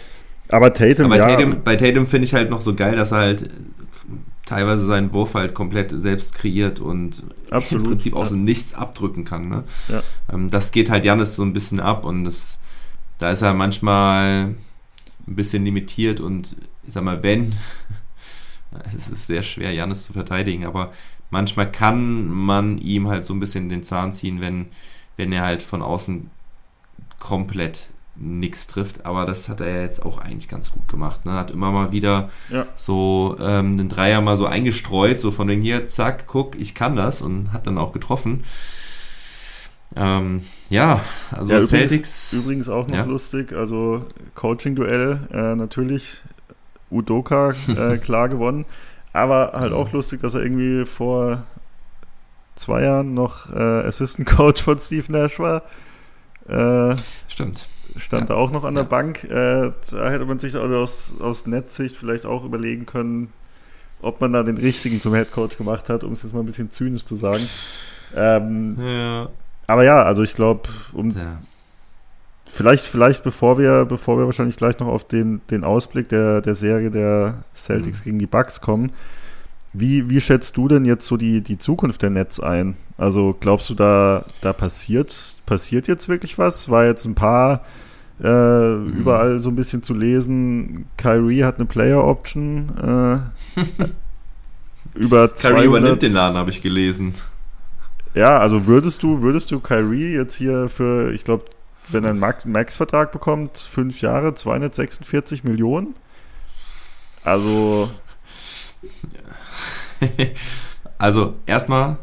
Aber 0.49 0.73
Tatum, 0.73 1.07
aber 1.07 1.17
ja. 1.17 1.27
Tatum, 1.29 1.63
bei 1.63 1.77
Tatum 1.77 2.07
finde 2.07 2.27
ich 2.27 2.35
halt 2.35 2.51
noch 2.51 2.61
so 2.61 2.75
geil, 2.75 2.97
dass 2.97 3.13
er 3.13 3.19
halt 3.19 3.51
teilweise 4.49 4.87
seinen 4.87 5.13
Wurf 5.13 5.35
halt 5.35 5.53
komplett 5.53 5.93
selbst 5.95 6.35
kreiert 6.35 6.81
und 6.81 7.23
Absolut, 7.51 7.85
im 7.85 7.91
Prinzip 7.91 8.15
aus 8.15 8.31
ja. 8.31 8.37
dem 8.37 8.45
Nichts 8.45 8.73
abdrücken 8.73 9.25
kann. 9.25 9.49
Ne? 9.49 9.65
Ja. 9.89 10.03
Ähm, 10.33 10.51
das 10.51 10.73
geht 10.73 10.89
halt 10.89 11.05
Janis 11.05 11.37
so 11.37 11.43
ein 11.43 11.53
bisschen 11.53 11.81
ab 11.81 12.07
und 12.07 12.25
das, 12.25 12.59
da 13.19 13.31
ist 13.31 13.43
er 13.43 13.53
manchmal 13.53 14.55
ein 15.27 15.35
bisschen 15.37 15.65
limitiert 15.65 16.21
und 16.21 16.57
ich 16.87 16.95
sag 16.95 17.05
mal, 17.05 17.23
wenn 17.23 17.55
es 18.97 19.11
ist 19.11 19.27
sehr 19.27 19.43
schwer, 19.43 19.73
Janis 19.73 20.05
zu 20.05 20.15
verteidigen, 20.15 20.65
aber 20.65 20.93
manchmal 21.29 21.71
kann 21.71 22.29
man 22.29 22.79
ihm 22.79 23.09
halt 23.09 23.25
so 23.25 23.35
ein 23.35 23.41
bisschen 23.41 23.69
den 23.69 23.83
Zahn 23.83 24.13
ziehen, 24.13 24.41
wenn, 24.41 24.69
wenn 25.19 25.31
er 25.31 25.43
halt 25.43 25.63
von 25.63 25.83
außen 25.83 26.31
komplett 27.19 27.91
nichts 28.21 28.67
trifft, 28.67 29.07
aber 29.07 29.25
das 29.25 29.49
hat 29.49 29.61
er 29.61 29.83
jetzt 29.83 30.05
auch 30.05 30.19
eigentlich 30.19 30.49
ganz 30.49 30.73
gut 30.73 30.89
gemacht. 30.89 31.25
Ne? 31.25 31.33
Hat 31.33 31.51
immer 31.51 31.71
mal 31.71 31.93
wieder 31.93 32.31
ja. 32.51 32.67
so 32.77 33.37
ähm, 33.41 33.77
den 33.77 33.89
Dreier 33.89 34.21
mal 34.21 34.37
so 34.37 34.47
eingestreut, 34.47 35.21
so 35.21 35.31
von 35.31 35.49
wegen 35.49 35.63
hier, 35.63 35.87
zack, 35.87 36.27
guck, 36.27 36.59
ich 36.61 36.75
kann 36.75 36.97
das 36.97 37.23
und 37.23 37.53
hat 37.53 37.67
dann 37.67 37.79
auch 37.79 37.93
getroffen. 37.93 38.45
Ähm, 39.97 40.43
ja, 40.69 41.01
also 41.31 41.53
ja, 41.53 41.61
Celtics. 41.61 42.33
Übrigens, 42.33 42.33
übrigens 42.33 42.69
auch 42.69 42.89
noch 42.89 42.97
ja. 42.97 43.05
lustig, 43.05 43.53
also 43.53 44.05
Coaching-Duell, 44.35 45.29
äh, 45.33 45.55
natürlich 45.55 46.23
Udoka 46.91 47.55
äh, 47.69 47.99
klar 47.99 48.29
gewonnen, 48.29 48.67
aber 49.13 49.53
halt 49.55 49.73
auch 49.73 49.93
lustig, 49.93 50.21
dass 50.21 50.35
er 50.35 50.43
irgendwie 50.43 50.85
vor 50.85 51.45
zwei 52.57 52.83
Jahren 52.83 53.15
noch 53.15 53.53
äh, 53.53 53.59
Assistant 53.59 54.29
Coach 54.29 54.63
von 54.63 54.79
Steve 54.79 55.11
Nash 55.11 55.39
war. 55.39 55.63
Äh, 56.49 56.97
Stimmt 57.29 57.69
stand 57.97 58.29
ja. 58.29 58.35
da 58.35 58.41
auch 58.41 58.51
noch 58.51 58.65
an 58.65 58.75
der 58.75 58.85
ja. 58.85 58.89
Bank. 58.89 59.25
Äh, 59.25 59.73
da 59.91 60.11
hätte 60.11 60.27
man 60.27 60.39
sich 60.39 60.57
aus, 60.57 61.15
aus 61.21 61.47
Netzsicht 61.47 61.97
vielleicht 61.97 62.27
auch 62.27 62.45
überlegen 62.45 62.87
können, 62.87 63.33
ob 64.01 64.21
man 64.21 64.33
da 64.33 64.43
den 64.43 64.59
richtigen 64.59 65.01
zum 65.01 65.15
Headcoach 65.15 65.57
gemacht 65.57 65.89
hat, 65.89 66.05
um 66.05 66.13
es 66.13 66.23
jetzt 66.23 66.33
mal 66.33 66.41
ein 66.41 66.47
bisschen 66.47 66.71
zynisch 66.71 67.05
zu 67.05 67.17
sagen. 67.17 67.43
Ähm, 68.15 68.77
ja. 68.81 69.29
Aber 69.67 69.85
ja, 69.85 70.03
also 70.03 70.23
ich 70.23 70.33
glaube, 70.35 70.69
um 70.93 71.13
vielleicht, 72.47 72.85
vielleicht 72.85 73.23
bevor 73.23 73.59
wir, 73.59 73.85
bevor 73.85 74.19
wir 74.19 74.27
wahrscheinlich 74.27 74.57
gleich 74.57 74.79
noch 74.79 74.89
auf 74.89 75.07
den, 75.07 75.41
den 75.51 75.65
Ausblick 75.65 76.09
der, 76.09 76.41
der 76.41 76.55
Serie 76.55 76.91
der 76.91 77.45
Celtics 77.55 78.01
mhm. 78.01 78.05
gegen 78.05 78.19
die 78.19 78.27
Bucks 78.27 78.61
kommen, 78.61 78.93
wie, 79.73 80.09
wie 80.09 80.21
schätzt 80.21 80.57
du 80.57 80.69
denn 80.69 80.85
jetzt 80.85 81.07
so 81.07 81.17
die, 81.17 81.43
die 81.43 81.59
Zukunft 81.59 82.03
der 82.03 82.11
Netz 82.11 82.41
ein? 82.41 82.77
Also 82.99 83.35
glaubst 83.39 83.71
du, 83.71 83.75
da, 83.75 84.25
da 84.41 84.53
passiert, 84.53 85.37
passiert 85.47 85.87
jetzt 85.87 86.09
wirklich 86.09 86.37
was? 86.37 86.69
War 86.69 86.85
jetzt 86.85 87.05
ein 87.05 87.15
paar 87.15 87.65
äh, 88.23 88.29
mhm. 88.29 88.89
überall 88.89 89.39
so 89.39 89.51
ein 89.51 89.57
bisschen 89.57 89.85
zu 89.85 89.95
lesen. 89.95 90.87
Kyrie 90.97 91.45
hat 91.45 91.57
eine 91.57 91.67
Player 91.67 92.05
Option. 92.05 92.69
Äh, 93.57 93.89
über 94.99 95.33
200, 95.33 95.41
Kyrie 95.41 95.67
übernimmt 95.67 96.03
den 96.03 96.13
Laden, 96.13 96.37
habe 96.37 96.51
ich 96.51 96.61
gelesen. 96.61 97.15
Ja, 98.15 98.39
also 98.39 98.67
würdest 98.67 99.05
du, 99.05 99.23
würdest 99.23 99.53
du 99.53 99.61
Kyrie 99.61 100.15
jetzt 100.15 100.35
hier 100.35 100.69
für, 100.69 101.13
ich 101.13 101.23
glaube, 101.23 101.45
wenn 101.91 102.03
er 102.03 102.11
einen 102.11 102.19
Max-Vertrag 102.19 103.13
bekommt, 103.13 103.59
fünf 103.59 104.01
Jahre, 104.01 104.35
246 104.35 105.45
Millionen? 105.45 105.95
Also. 107.23 107.89
also, 110.99 111.35
erstmal 111.47 111.99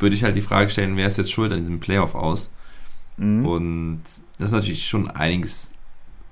würde 0.00 0.14
ich 0.14 0.24
halt 0.24 0.36
die 0.36 0.42
Frage 0.42 0.70
stellen, 0.70 0.96
wer 0.96 1.08
ist 1.08 1.18
jetzt 1.18 1.32
schuld 1.32 1.52
an 1.52 1.58
diesem 1.58 1.80
Playoff 1.80 2.14
aus? 2.14 2.50
Mhm. 3.16 3.46
Und 3.46 4.02
das 4.38 4.48
ist 4.48 4.52
natürlich 4.52 4.88
schon 4.88 5.10
einiges 5.10 5.70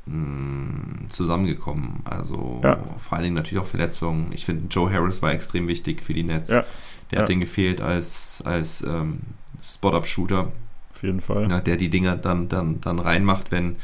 mh, 0.06 0.16
mm, 0.16 1.06
zusammengekommen. 1.10 2.00
Also 2.04 2.60
ja. 2.64 2.78
vor 2.98 3.16
allen 3.16 3.24
Dingen 3.24 3.36
natürlich 3.36 3.62
auch 3.62 3.68
Verletzungen. 3.68 4.32
Ich 4.32 4.44
finde, 4.44 4.68
Joe 4.70 4.90
Harris 4.92 5.22
war 5.22 5.32
extrem 5.32 5.68
wichtig 5.68 6.02
für 6.02 6.14
die 6.14 6.24
Nets. 6.24 6.50
Ja. 6.50 6.64
Der 7.10 7.18
ja. 7.18 7.22
hat 7.22 7.28
den 7.28 7.40
gefehlt 7.40 7.80
als, 7.80 8.42
als 8.44 8.82
ähm, 8.82 9.20
Spot-Up-Shooter. 9.62 10.52
Auf 10.92 11.02
jeden 11.02 11.20
Fall. 11.20 11.48
Ja, 11.50 11.60
der 11.60 11.76
die 11.76 11.90
Dinger 11.90 12.16
dann, 12.16 12.48
dann, 12.48 12.80
dann 12.80 12.98
reinmacht, 12.98 13.50
wenn 13.50 13.76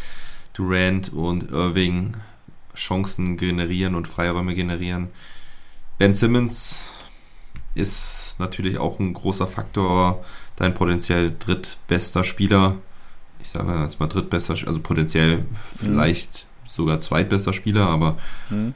Durant 0.54 1.12
und 1.12 1.50
Irving 1.50 2.14
Chancen 2.74 3.36
generieren 3.36 3.94
und 3.94 4.08
Freiräume 4.08 4.54
generieren. 4.54 5.08
Ben 5.98 6.14
Simmons 6.14 6.88
ist 7.74 8.23
natürlich 8.38 8.78
auch 8.78 8.98
ein 8.98 9.12
großer 9.12 9.46
Faktor, 9.46 10.24
dein 10.56 10.74
potenziell 10.74 11.34
drittbester 11.38 12.24
Spieler 12.24 12.76
ich 13.44 13.50
sage 13.50 13.78
jetzt 13.82 14.00
mal 14.00 14.06
drittbester, 14.06 14.54
also 14.66 14.80
potenziell 14.80 15.44
vielleicht 15.76 16.46
mhm. 16.64 16.68
sogar 16.68 17.00
zweitbester 17.00 17.52
Spieler, 17.52 17.86
aber 17.86 18.16
mhm. 18.48 18.72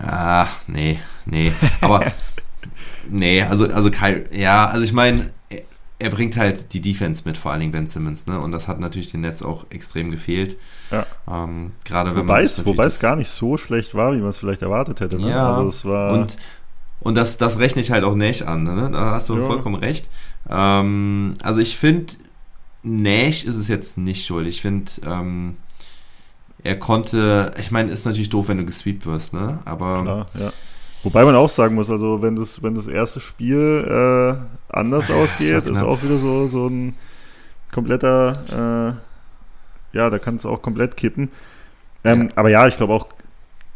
ah, 0.00 0.46
nee, 0.68 1.00
nee. 1.26 1.52
Aber 1.80 2.12
nee, 3.10 3.42
also, 3.42 3.66
also 3.66 3.90
Kai, 3.90 4.24
ja, 4.32 4.66
also 4.66 4.84
ich 4.84 4.92
meine, 4.92 5.32
er, 5.48 5.62
er, 5.98 6.10
bringt 6.10 6.36
halt 6.36 6.72
die 6.72 6.80
Defense 6.80 7.22
mit, 7.24 7.36
vor 7.36 7.50
allen 7.50 7.60
Dingen 7.60 7.72
Ben 7.72 7.88
Simmons, 7.88 8.28
ne? 8.28 8.38
Und 8.38 8.52
das 8.52 8.68
hat 8.68 8.78
natürlich 8.78 9.10
den 9.10 9.22
Netz 9.22 9.42
auch 9.42 9.66
extrem 9.70 10.12
gefehlt. 10.12 10.56
Ja. 10.92 11.06
Ähm, 11.28 11.72
gerade 11.84 12.10
wenn 12.10 12.22
wobei 12.22 12.34
man 12.34 12.44
es, 12.44 12.64
wobei 12.64 12.84
es 12.84 13.00
gar 13.00 13.16
nicht 13.16 13.30
so 13.30 13.58
schlecht 13.58 13.96
war, 13.96 14.12
wie 14.12 14.20
man 14.20 14.28
es 14.28 14.38
vielleicht 14.38 14.62
erwartet 14.62 15.00
hätte. 15.00 15.18
Ne? 15.18 15.30
Ja, 15.30 15.50
also 15.50 15.66
es 15.66 15.84
war 15.84 16.12
und 16.12 16.38
und 17.04 17.14
das, 17.14 17.36
das 17.36 17.58
rechne 17.58 17.82
ich 17.82 17.90
halt 17.90 18.02
auch 18.02 18.14
nicht 18.14 18.48
an. 18.48 18.64
Ne? 18.64 18.90
Da 18.92 19.12
hast 19.12 19.28
du 19.28 19.38
ja. 19.38 19.46
vollkommen 19.46 19.76
recht. 19.76 20.08
Ähm, 20.48 21.34
also 21.42 21.60
ich 21.60 21.76
finde, 21.76 22.14
Nash 22.82 23.44
ist 23.44 23.56
es 23.56 23.68
jetzt 23.68 23.98
nicht 23.98 24.26
schuld. 24.26 24.46
Ich 24.46 24.62
finde, 24.62 24.90
ähm, 25.06 25.56
er 26.62 26.78
konnte, 26.78 27.52
ich 27.58 27.70
meine, 27.70 27.92
ist 27.92 28.06
natürlich 28.06 28.30
doof, 28.30 28.48
wenn 28.48 28.56
du 28.56 28.64
gesweept 28.64 29.04
wirst, 29.04 29.34
ne? 29.34 29.58
Aber. 29.66 30.02
Klar, 30.02 30.26
ja. 30.38 30.52
Wobei 31.02 31.24
man 31.26 31.34
auch 31.34 31.50
sagen 31.50 31.74
muss, 31.74 31.90
also 31.90 32.22
wenn 32.22 32.36
das, 32.36 32.62
wenn 32.62 32.74
das 32.74 32.88
erste 32.88 33.20
Spiel 33.20 33.84
äh, 33.86 34.74
anders 34.74 35.10
ausgeht, 35.10 35.66
ist 35.66 35.82
auch 35.82 36.02
wieder 36.02 36.16
so, 36.16 36.46
so 36.46 36.66
ein 36.66 36.96
kompletter, 37.70 38.96
äh, 39.92 39.96
ja, 39.96 40.08
da 40.08 40.18
kann 40.18 40.36
es 40.36 40.46
auch 40.46 40.62
komplett 40.62 40.96
kippen. 40.96 41.30
Ähm, 42.04 42.22
ja. 42.22 42.28
Aber 42.36 42.48
ja, 42.48 42.66
ich 42.66 42.78
glaube 42.78 42.94
auch 42.94 43.08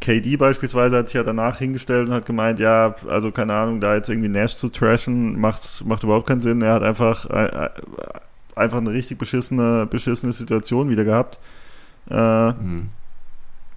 KD 0.01 0.37
beispielsweise 0.37 0.97
hat 0.97 1.09
sich 1.09 1.15
ja 1.15 1.25
danach 1.25 1.59
hingestellt 1.59 2.09
und 2.09 2.15
hat 2.15 2.27
gemeint, 2.27 2.61
ja, 2.61 2.95
also 3.09 3.33
keine 3.33 3.55
Ahnung, 3.55 3.81
da 3.81 3.95
jetzt 3.95 4.09
irgendwie 4.09 4.29
Nash 4.29 4.57
zu 4.57 4.69
trashen, 4.69 5.41
macht, 5.41 5.85
macht 5.85 6.05
überhaupt 6.05 6.29
keinen 6.29 6.41
Sinn. 6.41 6.63
Er 6.63 6.75
hat 6.75 6.83
einfach 6.83 7.29
äh, 7.31 7.47
äh 7.47 7.71
einfach 8.59 8.79
eine 8.79 8.91
richtig 8.91 9.19
beschissene, 9.19 9.87
beschissene 9.87 10.33
Situation 10.33 10.91
wieder 10.91 11.05
gehabt. 11.05 11.39
Äh, 12.11 12.51
mhm. 12.53 12.89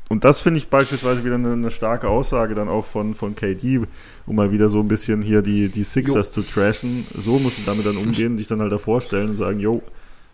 Und 0.09 0.25
das 0.25 0.41
finde 0.41 0.57
ich 0.57 0.67
beispielsweise 0.67 1.23
wieder 1.23 1.35
eine, 1.35 1.53
eine, 1.53 1.71
starke 1.71 2.09
Aussage 2.09 2.53
dann 2.53 2.67
auch 2.67 2.83
von, 2.83 3.13
von 3.13 3.33
KD, 3.33 3.81
um 4.25 4.35
mal 4.35 4.51
wieder 4.51 4.67
so 4.67 4.81
ein 4.81 4.89
bisschen 4.89 5.21
hier 5.21 5.41
die, 5.41 5.69
die 5.69 5.85
Sixers 5.85 6.35
jo. 6.35 6.41
zu 6.41 6.49
trashen. 6.49 7.05
So 7.15 7.39
musst 7.39 7.59
du 7.59 7.61
damit 7.65 7.85
dann 7.85 7.95
umgehen, 7.95 8.35
dich 8.35 8.47
dann 8.47 8.59
halt 8.59 8.73
davor 8.73 8.99
stellen 8.99 9.29
und 9.29 9.37
sagen, 9.37 9.59
jo, 9.59 9.81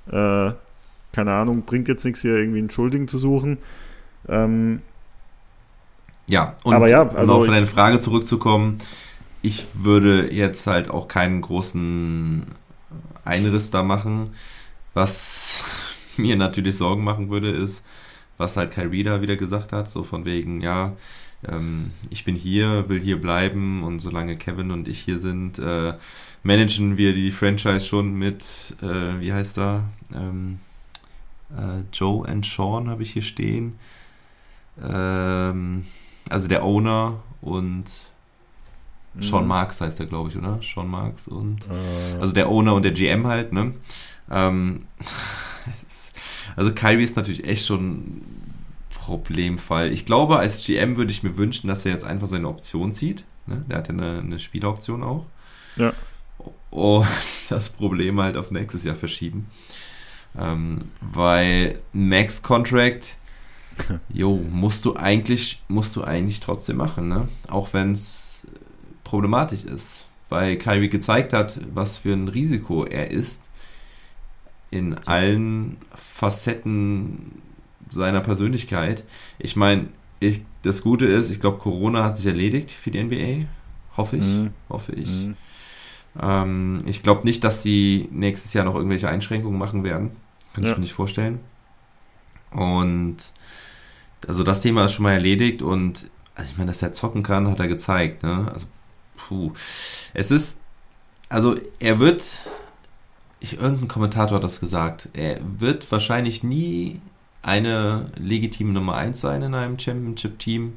äh, 0.07 0.51
keine 1.11 1.31
Ahnung, 1.31 1.63
bringt 1.63 1.87
jetzt 1.87 2.03
nichts 2.05 2.21
hier 2.21 2.37
irgendwie 2.37 2.59
einen 2.59 2.71
Schuldigen 2.71 3.07
zu 3.07 3.19
suchen. 3.19 3.59
Ähm, 4.27 4.81
ja, 6.29 6.55
und 6.63 6.73
aber 6.73 6.89
ja, 6.89 7.07
also 7.09 7.35
um 7.35 7.41
auf 7.41 7.47
deine 7.47 7.67
Frage 7.67 7.99
zurückzukommen, 7.99 8.79
ich 9.41 9.67
würde 9.73 10.33
jetzt 10.33 10.67
halt 10.67 10.89
auch 10.89 11.07
keinen 11.07 11.41
großen 11.41 12.45
Einriss 13.23 13.69
da 13.69 13.83
machen. 13.83 14.29
Was 14.93 15.63
mir 16.17 16.35
natürlich 16.35 16.77
Sorgen 16.77 17.03
machen 17.03 17.29
würde, 17.29 17.49
ist, 17.49 17.83
was 18.37 18.57
halt 18.57 18.71
Kyrie 18.71 19.03
da 19.03 19.21
wieder 19.21 19.35
gesagt 19.35 19.71
hat, 19.71 19.89
so 19.89 20.03
von 20.03 20.25
wegen, 20.25 20.61
ja, 20.61 20.93
ähm, 21.47 21.91
ich 22.09 22.23
bin 22.23 22.35
hier, 22.35 22.89
will 22.89 22.99
hier 22.99 23.21
bleiben 23.21 23.83
und 23.83 23.99
solange 23.99 24.35
Kevin 24.37 24.71
und 24.71 24.87
ich 24.87 24.99
hier 24.99 25.19
sind, 25.19 25.59
äh, 25.59 25.93
managen 26.43 26.97
wir 26.97 27.13
die 27.13 27.31
Franchise 27.31 27.85
schon 27.85 28.15
mit, 28.15 28.75
äh, 28.81 29.19
wie 29.19 29.33
heißt 29.33 29.59
er, 29.59 29.83
ähm, 30.13 30.59
äh, 31.51 31.83
Joe 31.93 32.27
and 32.27 32.45
Sean 32.45 32.89
habe 32.89 33.03
ich 33.03 33.13
hier 33.13 33.21
stehen. 33.21 33.77
Ähm, 34.83 35.85
also 36.29 36.47
der 36.47 36.63
Owner 36.63 37.19
und 37.41 37.85
Sean 39.19 39.43
mhm. 39.43 39.49
Marks 39.49 39.81
heißt 39.81 39.99
er, 39.99 40.05
glaube 40.05 40.29
ich, 40.29 40.37
oder? 40.37 40.59
Sean 40.61 40.87
Marks 40.87 41.27
und 41.27 41.65
äh. 41.65 42.19
also 42.19 42.33
der 42.33 42.49
Owner 42.49 42.75
und 42.75 42.83
der 42.83 42.91
GM 42.91 43.25
halt, 43.27 43.53
ne? 43.53 43.73
Ähm, 44.29 44.85
also 46.55 46.73
Kyrie 46.73 47.03
ist 47.03 47.15
natürlich 47.15 47.47
echt 47.47 47.65
schon 47.65 47.81
ein 47.81 48.53
Problemfall. 48.89 49.91
Ich 49.91 50.05
glaube, 50.05 50.37
als 50.37 50.65
GM 50.65 50.97
würde 50.97 51.11
ich 51.11 51.23
mir 51.23 51.37
wünschen, 51.37 51.67
dass 51.67 51.85
er 51.85 51.93
jetzt 51.93 52.03
einfach 52.03 52.27
seine 52.27 52.47
Option 52.47 52.91
zieht. 52.91 53.25
Ne? 53.45 53.63
Der 53.69 53.77
hat 53.77 53.87
ja 53.87 53.93
eine, 53.93 54.19
eine 54.19 54.39
Spieleroption 54.39 55.01
auch. 55.01 55.25
Ja. 55.77 55.93
Und 56.69 57.07
das 57.49 57.69
Problem 57.69 58.19
halt 58.21 58.37
auf 58.37 58.51
nächstes 58.51 58.83
Jahr 58.83 58.95
verschieben. 58.95 59.47
Ähm, 60.37 60.91
weil 60.99 61.79
Max-Contract, 61.93 63.15
jo, 64.13 64.35
musst 64.51 64.85
du 64.85 64.95
eigentlich, 64.95 65.61
musst 65.67 65.95
du 65.95 66.03
eigentlich 66.03 66.39
trotzdem 66.39 66.77
machen, 66.77 67.07
ne? 67.07 67.27
Auch 67.47 67.73
wenn 67.73 67.91
es 67.91 68.45
problematisch 69.03 69.63
ist, 69.63 70.05
weil 70.29 70.57
Kyrie 70.57 70.89
gezeigt 70.89 71.33
hat, 71.33 71.59
was 71.73 71.97
für 71.97 72.13
ein 72.13 72.27
Risiko 72.27 72.83
er 72.85 73.11
ist 73.11 73.47
in 74.69 74.95
allen 75.05 75.77
Facetten 75.95 77.41
seiner 77.89 78.21
Persönlichkeit. 78.21 79.03
Ich 79.39 79.55
meine, 79.55 79.87
ich, 80.19 80.41
das 80.63 80.81
Gute 80.81 81.05
ist, 81.05 81.29
ich 81.29 81.39
glaube, 81.39 81.59
Corona 81.59 82.03
hat 82.03 82.17
sich 82.17 82.25
erledigt 82.25 82.71
für 82.71 82.91
die 82.91 83.01
NBA. 83.03 83.47
Hoffe 83.95 84.17
ich. 84.17 84.23
Mhm. 84.23 84.49
Hoffe 84.69 84.91
ich. 84.93 85.09
Mhm. 85.09 85.35
Ähm, 86.21 86.83
ich 86.85 87.03
glaube 87.03 87.23
nicht, 87.23 87.43
dass 87.43 87.63
sie 87.63 88.09
nächstes 88.11 88.53
Jahr 88.53 88.65
noch 88.65 88.75
irgendwelche 88.75 89.09
Einschränkungen 89.09 89.57
machen 89.57 89.83
werden. 89.83 90.11
Kann 90.53 90.63
ja. 90.63 90.71
ich 90.71 90.77
mir 90.77 90.81
nicht 90.81 90.93
vorstellen. 90.93 91.39
Und 92.51 93.17
also 94.27 94.43
das 94.43 94.61
Thema 94.61 94.85
ist 94.85 94.93
schon 94.93 95.03
mal 95.03 95.13
erledigt 95.13 95.61
und 95.61 96.09
also 96.35 96.51
ich 96.51 96.57
meine, 96.57 96.71
dass 96.71 96.81
er 96.81 96.93
zocken 96.93 97.23
kann, 97.23 97.49
hat 97.49 97.59
er 97.59 97.67
gezeigt. 97.67 98.23
Ne? 98.23 98.49
Also, 98.53 98.67
puh. 99.15 99.51
Es 100.13 100.29
ist, 100.31 100.59
also 101.29 101.55
er 101.79 101.99
wird, 101.99 102.23
ich, 103.39 103.59
irgendein 103.59 103.87
Kommentator 103.87 104.37
hat 104.37 104.43
das 104.43 104.59
gesagt, 104.59 105.09
er 105.13 105.39
wird 105.59 105.91
wahrscheinlich 105.91 106.43
nie 106.43 107.01
eine 107.41 108.11
legitime 108.17 108.71
Nummer 108.71 108.95
1 108.97 109.19
sein 109.19 109.41
in 109.41 109.55
einem 109.55 109.79
Championship-Team. 109.79 110.73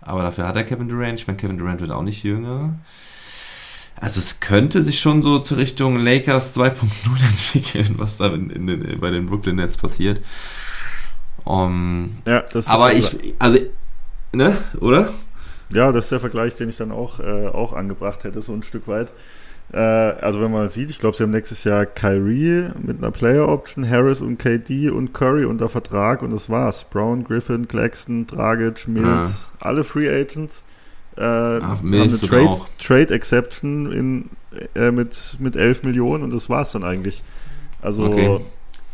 Aber 0.00 0.22
dafür 0.22 0.48
hat 0.48 0.56
er 0.56 0.64
Kevin 0.64 0.88
Durant. 0.88 1.20
Ich 1.20 1.26
meine, 1.28 1.36
Kevin 1.36 1.58
Durant 1.58 1.80
wird 1.80 1.92
auch 1.92 2.02
nicht 2.02 2.24
jünger. 2.24 2.74
Also 3.96 4.18
es 4.18 4.40
könnte 4.40 4.82
sich 4.82 4.98
schon 4.98 5.22
so 5.22 5.38
zur 5.38 5.58
Richtung 5.58 5.96
Lakers 5.96 6.56
2.0 6.56 6.74
entwickeln, 7.28 7.94
was 7.98 8.16
da 8.16 8.34
in, 8.34 8.50
in, 8.50 8.68
in, 8.68 9.00
bei 9.00 9.10
den 9.10 9.26
Brooklyn 9.26 9.56
Nets 9.56 9.76
passiert. 9.76 10.20
Um, 11.44 12.18
ja, 12.26 12.44
das 12.52 12.68
aber 12.68 12.94
ich, 12.94 13.16
also, 13.38 13.58
ne, 14.32 14.56
oder? 14.80 15.10
Ja, 15.70 15.90
das 15.90 16.06
ist 16.06 16.12
der 16.12 16.20
Vergleich, 16.20 16.54
den 16.54 16.68
ich 16.68 16.76
dann 16.76 16.92
auch, 16.92 17.18
äh, 17.18 17.48
auch 17.48 17.72
angebracht 17.72 18.24
hätte, 18.24 18.42
so 18.42 18.52
ein 18.52 18.62
Stück 18.62 18.86
weit. 18.88 19.12
Äh, 19.72 19.78
also 19.78 20.40
wenn 20.40 20.52
man 20.52 20.68
sieht, 20.68 20.90
ich 20.90 20.98
glaube, 20.98 21.16
sie 21.16 21.22
haben 21.22 21.30
nächstes 21.30 21.64
Jahr 21.64 21.86
Kyrie 21.86 22.70
mit 22.82 22.98
einer 22.98 23.10
Player 23.10 23.48
Option, 23.48 23.88
Harris 23.88 24.20
und 24.20 24.38
KD 24.38 24.90
und 24.90 25.14
Curry 25.14 25.46
unter 25.46 25.68
Vertrag 25.68 26.22
und 26.22 26.30
das 26.30 26.50
war's. 26.50 26.84
Brown, 26.84 27.24
Griffin, 27.24 27.66
Claxton, 27.66 28.26
Dragic, 28.26 28.86
Mills, 28.86 29.52
ja. 29.54 29.66
alle 29.66 29.84
Free 29.84 30.08
Agents. 30.08 30.62
Äh, 31.16 31.22
Ach, 31.22 31.80
Mills 31.82 32.22
haben 32.22 32.32
eine 32.32 32.46
Trade, 32.46 32.60
Trade 32.78 33.14
Exception 33.14 33.92
in, 33.92 34.30
äh, 34.74 34.90
mit, 34.90 35.36
mit 35.40 35.56
11 35.56 35.84
Millionen 35.84 36.22
und 36.24 36.32
das 36.32 36.50
war's 36.50 36.72
dann 36.72 36.84
eigentlich. 36.84 37.22
Also 37.80 38.04
okay. 38.04 38.40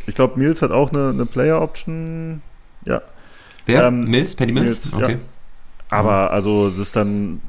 Ich 0.08 0.14
glaube, 0.14 0.38
Mills 0.38 0.62
hat 0.62 0.70
auch 0.70 0.90
eine, 0.90 1.10
eine 1.10 1.26
Player 1.26 1.60
Option. 1.60 2.42
Ja. 2.84 3.02
Wer? 3.66 3.84
Ähm, 3.84 4.04
Mills? 4.04 4.34
Paddy 4.34 4.52
Mills? 4.52 4.92
Mills 4.92 4.94
okay. 4.94 5.12
Ja. 5.12 5.18
Aber 5.90 6.32
also 6.32 6.70
das 6.70 6.78
ist 6.78 6.96
dann 6.96 7.40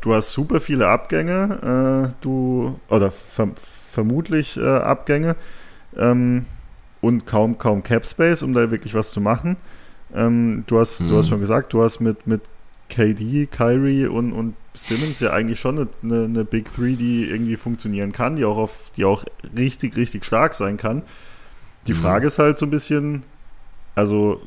du 0.00 0.14
hast 0.14 0.30
super 0.30 0.60
viele 0.60 0.88
Abgänge, 0.88 2.10
äh, 2.10 2.22
du 2.22 2.78
oder 2.88 3.10
ver 3.10 3.48
vermutlich 3.92 4.56
äh, 4.56 4.66
Abgänge 4.66 5.36
ähm, 5.98 6.46
und 7.02 7.26
kaum 7.26 7.58
kaum 7.58 7.82
Cap 7.82 8.06
Space, 8.06 8.42
um 8.42 8.54
da 8.54 8.70
wirklich 8.70 8.94
was 8.94 9.10
zu 9.10 9.20
machen. 9.20 9.56
Ähm, 10.14 10.64
du 10.66 10.80
hast 10.80 11.00
mhm. 11.02 11.08
du 11.08 11.18
hast 11.18 11.28
schon 11.28 11.40
gesagt, 11.40 11.72
du 11.74 11.82
hast 11.82 12.00
mit 12.00 12.26
mit 12.26 12.40
KD, 12.88 13.46
Kyrie 13.46 14.06
und, 14.06 14.32
und 14.32 14.54
Simmons 14.74 15.20
ja 15.20 15.32
eigentlich 15.32 15.60
schon 15.60 15.88
eine, 16.02 16.24
eine, 16.24 16.44
Big 16.44 16.72
Three, 16.72 16.94
die 16.94 17.28
irgendwie 17.28 17.56
funktionieren 17.56 18.12
kann, 18.12 18.36
die 18.36 18.44
auch 18.44 18.58
auf, 18.58 18.90
die 18.96 19.06
auch 19.06 19.24
richtig, 19.56 19.96
richtig 19.96 20.26
stark 20.26 20.54
sein 20.54 20.76
kann. 20.76 21.02
Die 21.86 21.94
mhm. 21.94 21.98
Frage 21.98 22.26
ist 22.26 22.38
halt 22.38 22.58
so 22.58 22.66
ein 22.66 22.70
bisschen, 22.70 23.22
also 23.94 24.40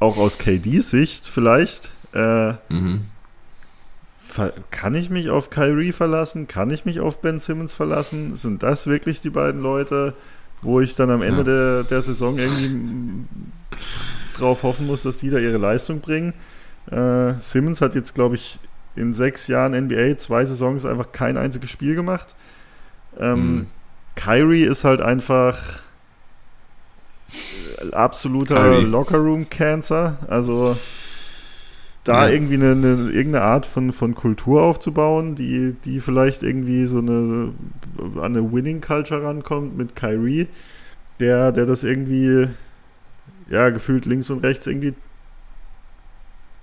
auch 0.00 0.16
aus 0.16 0.38
KDs 0.38 0.90
Sicht 0.90 1.26
vielleicht, 1.26 1.92
äh, 2.12 2.54
mhm 2.68 3.06
kann 4.70 4.94
ich 4.94 5.10
mich 5.10 5.30
auf 5.30 5.50
Kyrie 5.50 5.92
verlassen? 5.92 6.48
Kann 6.48 6.70
ich 6.70 6.84
mich 6.84 7.00
auf 7.00 7.20
Ben 7.20 7.38
Simmons 7.38 7.74
verlassen? 7.74 8.36
Sind 8.36 8.62
das 8.62 8.86
wirklich 8.86 9.20
die 9.20 9.30
beiden 9.30 9.62
Leute, 9.62 10.14
wo 10.62 10.80
ich 10.80 10.96
dann 10.96 11.10
am 11.10 11.22
Ende 11.22 11.38
ja. 11.38 11.44
der, 11.44 11.82
der 11.84 12.02
Saison 12.02 12.38
irgendwie 12.38 13.26
drauf 14.36 14.62
hoffen 14.62 14.86
muss, 14.86 15.02
dass 15.02 15.18
die 15.18 15.30
da 15.30 15.38
ihre 15.38 15.58
Leistung 15.58 16.00
bringen? 16.00 16.34
Äh, 16.90 17.34
Simmons 17.38 17.80
hat 17.80 17.94
jetzt, 17.94 18.14
glaube 18.14 18.34
ich, 18.34 18.58
in 18.96 19.12
sechs 19.12 19.46
Jahren 19.46 19.72
NBA, 19.72 20.18
zwei 20.18 20.44
Saisons 20.44 20.84
einfach 20.84 21.12
kein 21.12 21.36
einziges 21.36 21.70
Spiel 21.70 21.94
gemacht. 21.94 22.34
Ähm, 23.18 23.54
mhm. 23.54 23.66
Kyrie 24.16 24.64
ist 24.64 24.84
halt 24.84 25.00
einfach 25.00 25.80
absoluter 27.92 28.80
Lockerroom-Cancer. 28.80 30.18
Also 30.28 30.76
da 32.04 32.28
yes. 32.28 32.34
irgendwie 32.34 32.54
eine, 32.54 32.72
eine, 32.72 33.10
irgendeine 33.10 33.42
Art 33.42 33.66
von, 33.66 33.92
von 33.92 34.14
Kultur 34.14 34.62
aufzubauen, 34.62 35.34
die, 35.34 35.74
die 35.84 36.00
vielleicht 36.00 36.42
irgendwie 36.42 36.86
so 36.86 36.98
eine 36.98 37.52
an 38.16 38.36
eine 38.36 38.52
Winning 38.52 38.80
Culture 38.80 39.22
rankommt 39.22 39.76
mit 39.76 39.96
Kyrie, 39.96 40.48
der, 41.20 41.52
der 41.52 41.64
das 41.64 41.82
irgendwie 41.82 42.48
ja 43.48 43.70
gefühlt 43.70 44.04
links 44.04 44.30
und 44.30 44.40
rechts 44.40 44.66
irgendwie 44.66 44.94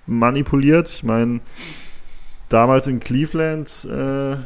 manipuliert. 0.06 0.88
Ich 0.88 1.02
meine, 1.02 1.40
damals 2.48 2.86
in 2.86 3.00
Cleveland 3.00 3.84
äh, 3.84 4.36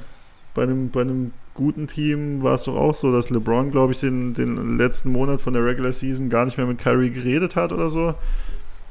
bei, 0.54 0.62
einem, 0.62 0.90
bei 0.90 1.02
einem 1.02 1.32
guten 1.56 1.86
Team 1.86 2.42
war 2.42 2.54
es 2.54 2.64
doch 2.64 2.76
auch 2.76 2.94
so, 2.94 3.10
dass 3.10 3.30
LeBron, 3.30 3.70
glaube 3.70 3.92
ich, 3.92 4.00
den, 4.00 4.34
den 4.34 4.78
letzten 4.78 5.10
Monat 5.10 5.40
von 5.40 5.54
der 5.54 5.64
Regular 5.64 5.92
Season 5.92 6.28
gar 6.28 6.44
nicht 6.44 6.56
mehr 6.58 6.66
mit 6.66 6.78
Kyrie 6.78 7.10
geredet 7.10 7.56
hat 7.56 7.72
oder 7.72 7.88
so. 7.88 8.14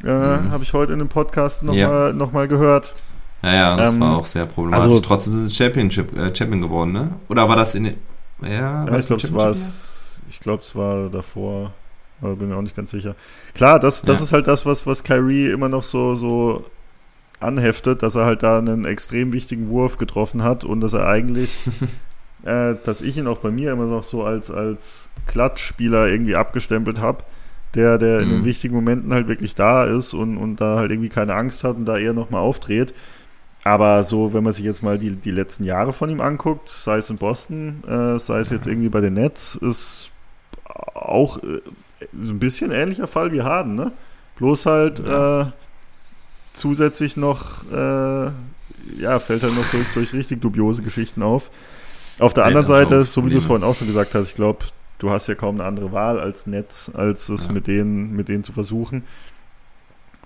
Äh, 0.04 0.08
mhm. 0.12 0.52
Habe 0.52 0.64
ich 0.64 0.74
heute 0.74 0.94
in 0.94 1.00
dem 1.00 1.08
Podcast 1.08 1.64
nochmal 1.64 2.10
ja. 2.10 2.14
noch 2.14 2.32
mal 2.32 2.48
gehört. 2.48 2.94
Ja, 3.44 3.54
ja, 3.54 3.78
das 3.78 3.94
ähm, 3.94 4.02
war 4.02 4.18
auch 4.18 4.26
sehr 4.26 4.46
problematisch. 4.46 4.86
Also, 4.86 5.00
Trotzdem 5.00 5.34
sind 5.34 5.46
sie 5.46 5.52
Championship, 5.54 6.18
äh, 6.18 6.36
Champion 6.36 6.62
geworden, 6.62 6.92
ne? 6.92 7.12
Oder 7.30 7.48
war 7.48 7.56
das 7.56 7.76
in 7.76 7.86
den. 7.86 7.96
Ja, 8.42 8.86
ja 8.86 8.98
ich 8.98 9.08
glaube, 9.08 9.22
es 9.22 9.34
war 9.34 9.52
Ich 10.30 10.40
glaube, 10.40 10.62
es 10.62 10.76
war 10.76 11.10
davor. 11.10 11.72
Aber 12.22 12.36
bin 12.38 12.50
mir 12.50 12.56
auch 12.56 12.62
nicht 12.62 12.76
ganz 12.76 12.92
sicher. 12.92 13.16
Klar, 13.54 13.80
das, 13.80 14.02
das 14.02 14.20
ja. 14.20 14.24
ist 14.24 14.32
halt 14.32 14.48
das, 14.48 14.66
was, 14.66 14.88
was 14.88 15.04
Kyrie 15.04 15.50
immer 15.50 15.70
noch 15.70 15.84
so, 15.84 16.16
so 16.16 16.66
anheftet, 17.40 18.04
dass 18.04 18.16
er 18.16 18.26
halt 18.26 18.44
da 18.44 18.58
einen 18.58 18.86
extrem 18.86 19.34
wichtigen 19.34 19.70
Wurf 19.70 19.98
getroffen 19.98 20.44
hat 20.44 20.64
und 20.64 20.80
dass 20.80 20.94
er 20.94 21.08
eigentlich, 21.08 21.52
äh, 22.46 22.76
dass 22.84 23.02
ich 23.02 23.18
ihn 23.18 23.28
auch 23.28 23.40
bei 23.40 23.52
mir 23.52 23.74
immer 23.74 23.86
noch 23.86 24.04
so 24.04 24.24
als, 24.24 24.50
als 24.50 25.12
Klatschspieler 25.28 26.08
irgendwie 26.08 26.36
abgestempelt 26.36 27.00
habe 27.00 27.24
der, 27.76 27.98
der 27.98 28.18
mhm. 28.18 28.24
in 28.24 28.30
den 28.30 28.40
mhm. 28.40 28.46
wichtigen 28.46 28.76
Momenten 28.76 29.14
halt 29.14 29.28
wirklich 29.28 29.56
da 29.56 29.84
ist 29.84 30.14
und, 30.14 30.38
und 30.38 30.62
da 30.62 30.78
halt 30.78 30.92
irgendwie 30.92 31.10
keine 31.10 31.36
Angst 31.36 31.64
hat 31.64 31.76
und 31.76 31.86
da 31.86 31.98
eher 31.98 32.14
nochmal 32.14 32.42
aufdreht. 32.42 32.94
Aber 33.64 34.04
so, 34.04 34.34
wenn 34.34 34.44
man 34.44 34.54
sich 34.54 34.64
jetzt 34.64 34.84
mal 34.84 35.00
die, 35.00 35.16
die 35.16 35.32
letzten 35.32 35.64
Jahre 35.64 35.92
von 35.92 36.10
ihm 36.10 36.22
anguckt, 36.22 36.70
sei 36.70 36.98
es 36.98 37.10
in 37.10 37.18
Boston, 37.18 37.84
äh, 37.88 38.20
sei 38.20 38.40
es 38.40 38.52
jetzt 38.52 38.68
irgendwie 38.68 38.90
bei 38.90 39.02
den 39.02 39.14
Nets, 39.14 39.56
ist 39.56 40.12
auch 40.94 41.42
äh, 41.42 41.62
ein 42.14 42.40
bisschen 42.40 42.72
ähnlicher 42.72 43.08
Fall 43.08 43.32
wie 43.32 43.42
Harden, 43.42 43.76
ne? 43.76 43.92
Bloß 44.38 44.66
halt 44.66 45.00
ja. 45.00 45.42
äh, 45.42 45.46
zusätzlich 46.54 47.18
noch, 47.18 47.64
äh, 47.72 48.26
ja, 49.00 49.20
fällt 49.20 49.44
halt 49.44 49.56
noch 49.56 49.70
durch, 49.72 49.94
durch, 49.94 50.14
richtig 50.14 50.42
dubiose 50.42 50.84
Geschichten 50.84 51.24
auf. 51.24 51.50
Auf 52.20 52.34
der 52.34 52.46
anderen 52.46 52.66
Seite, 52.66 53.02
so 53.02 53.26
wie 53.26 53.30
du 53.30 53.38
es 53.38 53.46
vorhin 53.46 53.66
auch 53.66 53.76
schon 53.76 53.88
gesagt 53.88 54.16
hast, 54.16 54.30
ich 54.30 54.36
glaube, 54.36 54.66
du 55.00 55.10
hast 55.10 55.28
ja 55.28 55.36
kaum 55.36 55.56
eine 55.56 55.66
andere 55.66 55.92
Wahl 55.92 56.20
als 56.20 56.48
Netz, 56.48 56.92
als 56.94 57.30
es 57.30 57.48
ja. 57.48 57.52
mit, 57.52 57.68
denen, 57.68 58.16
mit 58.16 58.30
denen 58.30 58.44
zu 58.44 58.54
versuchen. 58.54 59.04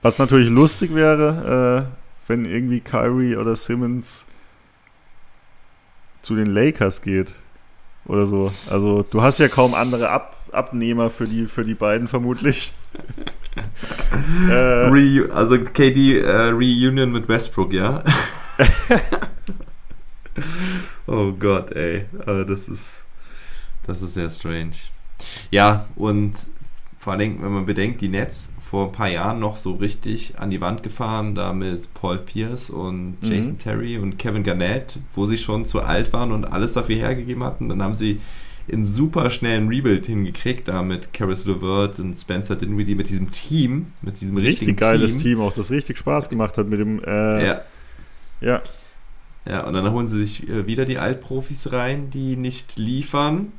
Was 0.02 0.18
natürlich 0.20 0.50
lustig 0.50 0.94
wäre, 0.94 1.90
äh, 1.90 2.28
wenn 2.28 2.46
irgendwie 2.46 2.80
Kyrie 2.80 3.36
oder 3.36 3.56
Simmons 3.56 4.26
zu 6.22 6.36
den 6.36 6.46
Lakers 6.46 7.02
geht 7.02 7.34
oder 8.06 8.26
so. 8.26 8.52
Also 8.70 9.04
du 9.04 9.22
hast 9.22 9.40
ja 9.40 9.48
kaum 9.48 9.74
andere 9.74 10.10
Ab 10.10 10.36
Abnehmer 10.52 11.12
für 11.12 11.26
die, 11.26 11.46
für 11.46 11.64
die 11.64 11.76
beiden 11.76 12.08
vermutlich. 12.08 12.74
äh, 14.50 15.30
also 15.32 15.60
KD 15.60 16.22
äh, 16.22 16.50
Reunion 16.50 17.12
mit 17.12 17.28
Westbrook, 17.28 17.72
ja? 17.72 18.04
oh 21.08 21.32
Gott, 21.32 21.72
ey. 21.72 22.06
Aber 22.26 22.46
das 22.46 22.68
ist 22.68 23.04
das 23.90 24.02
ist 24.02 24.14
sehr 24.14 24.30
strange. 24.30 24.74
Ja, 25.52 25.88
und 25.96 26.34
vor 26.98 27.14
allem, 27.14 27.42
wenn 27.42 27.52
man 27.52 27.66
bedenkt, 27.66 28.02
die 28.02 28.10
Nets 28.10 28.52
vor 28.62 28.88
ein 28.88 28.92
paar 28.92 29.10
Jahren 29.10 29.40
noch 29.40 29.58
so 29.58 29.74
richtig 29.74 30.38
an 30.38 30.52
die 30.52 30.62
Wand 30.62 30.84
gefahren, 30.84 31.34
da 31.34 31.54
mit 31.54 31.92
Paul 31.96 32.20
Pierce 32.20 32.70
und 32.70 33.18
mhm. 33.22 33.32
Jason 33.32 33.54
mhm. 33.54 33.60
Terry 33.60 33.98
und 33.98 34.20
Kevin 34.20 34.44
Garnett, 34.44 35.00
wo 35.16 35.26
sie 35.26 35.40
schon 35.40 35.66
zu 35.66 35.82
alt 35.82 36.14
waren 36.14 36.32
und 36.32 36.46
alles 36.46 36.74
dafür 36.74 36.98
hergegeben 36.98 37.44
hatten. 37.44 37.68
Dann 37.68 37.82
haben 37.82 37.96
sie 37.96 38.22
in 38.68 38.86
super 38.86 39.32
schnellen 39.32 39.68
Rebuild 39.70 40.06
hingekriegt, 40.06 40.68
da 40.68 40.84
mit 40.84 41.12
Caris 41.12 41.46
LeVert 41.46 41.98
und 41.98 42.16
Spencer 42.16 42.56
Dinwiddie, 42.56 42.94
mit 42.94 43.10
diesem 43.10 43.32
Team, 43.32 43.88
mit 44.04 44.22
diesem 44.22 44.38
richtig 44.38 44.78
geiles 44.78 45.14
Team. 45.14 45.24
Team, 45.24 45.42
auch 45.42 45.54
das 45.54 45.72
richtig 45.72 45.98
Spaß 45.98 46.30
gemacht 46.30 46.60
hat 46.60 46.68
mit 46.68 46.80
dem. 46.80 47.04
Äh, 47.04 47.48
ja. 47.48 47.62
Ja. 48.42 48.62
Ja, 49.50 49.66
und 49.66 49.74
dann 49.74 49.92
holen 49.92 50.08
sie 50.08 50.20
sich 50.20 50.48
äh, 50.48 50.68
wieder 50.68 50.86
die 50.86 51.00
Altprofis 51.00 51.72
rein, 51.72 52.12
die 52.12 52.36
nicht 52.36 52.78
liefern. 52.78 53.52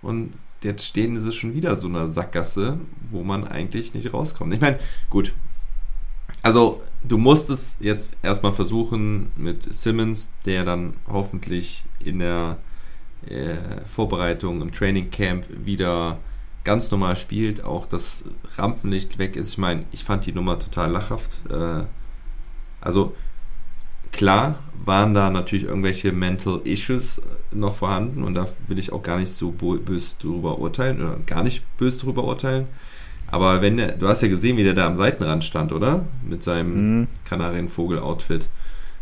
Und 0.00 0.34
jetzt 0.62 0.86
stehen 0.86 1.18
sie 1.20 1.32
schon 1.32 1.54
wieder 1.54 1.74
so 1.74 1.88
einer 1.88 2.06
Sackgasse, 2.06 2.78
wo 3.10 3.24
man 3.24 3.44
eigentlich 3.44 3.94
nicht 3.94 4.14
rauskommt. 4.14 4.54
Ich 4.54 4.60
meine, 4.60 4.78
gut. 5.10 5.34
Also, 6.42 6.84
du 7.02 7.18
musst 7.18 7.50
es 7.50 7.76
jetzt 7.80 8.16
erstmal 8.22 8.52
versuchen 8.52 9.32
mit 9.36 9.62
Simmons, 9.74 10.30
der 10.44 10.64
dann 10.64 10.94
hoffentlich 11.08 11.84
in 11.98 12.20
der 12.20 12.58
äh, 13.26 13.84
Vorbereitung 13.92 14.62
im 14.62 14.72
Training 14.72 15.10
Camp 15.10 15.46
wieder 15.64 16.18
ganz 16.62 16.92
normal 16.92 17.16
spielt, 17.16 17.64
auch 17.64 17.86
das 17.86 18.22
Rampenlicht 18.56 19.18
weg 19.18 19.34
ist. 19.34 19.50
Ich 19.50 19.58
meine, 19.58 19.84
ich 19.90 20.04
fand 20.04 20.26
die 20.26 20.32
Nummer 20.32 20.60
total 20.60 20.92
lachhaft. 20.92 21.40
Äh, 21.50 21.86
also, 22.80 23.16
Klar 24.12 24.58
waren 24.84 25.12
da 25.14 25.30
natürlich 25.30 25.64
irgendwelche 25.66 26.12
Mental 26.12 26.60
Issues 26.64 27.20
noch 27.52 27.76
vorhanden 27.76 28.22
und 28.22 28.34
da 28.34 28.48
will 28.66 28.78
ich 28.78 28.92
auch 28.92 29.02
gar 29.02 29.18
nicht 29.18 29.30
so 29.32 29.50
böse 29.50 30.16
drüber 30.20 30.58
urteilen 30.58 31.00
oder 31.02 31.18
gar 31.26 31.42
nicht 31.42 31.62
böse 31.78 31.98
drüber 32.00 32.24
urteilen. 32.24 32.66
Aber 33.30 33.60
wenn 33.60 33.76
der, 33.76 33.92
du 33.92 34.08
hast 34.08 34.22
ja 34.22 34.28
gesehen, 34.28 34.56
wie 34.56 34.64
der 34.64 34.72
da 34.74 34.86
am 34.86 34.96
Seitenrand 34.96 35.44
stand, 35.44 35.72
oder? 35.72 36.06
Mit 36.26 36.42
seinem 36.42 37.00
Mhm. 37.00 37.06
Kanarienvogel-Outfit. 37.26 38.48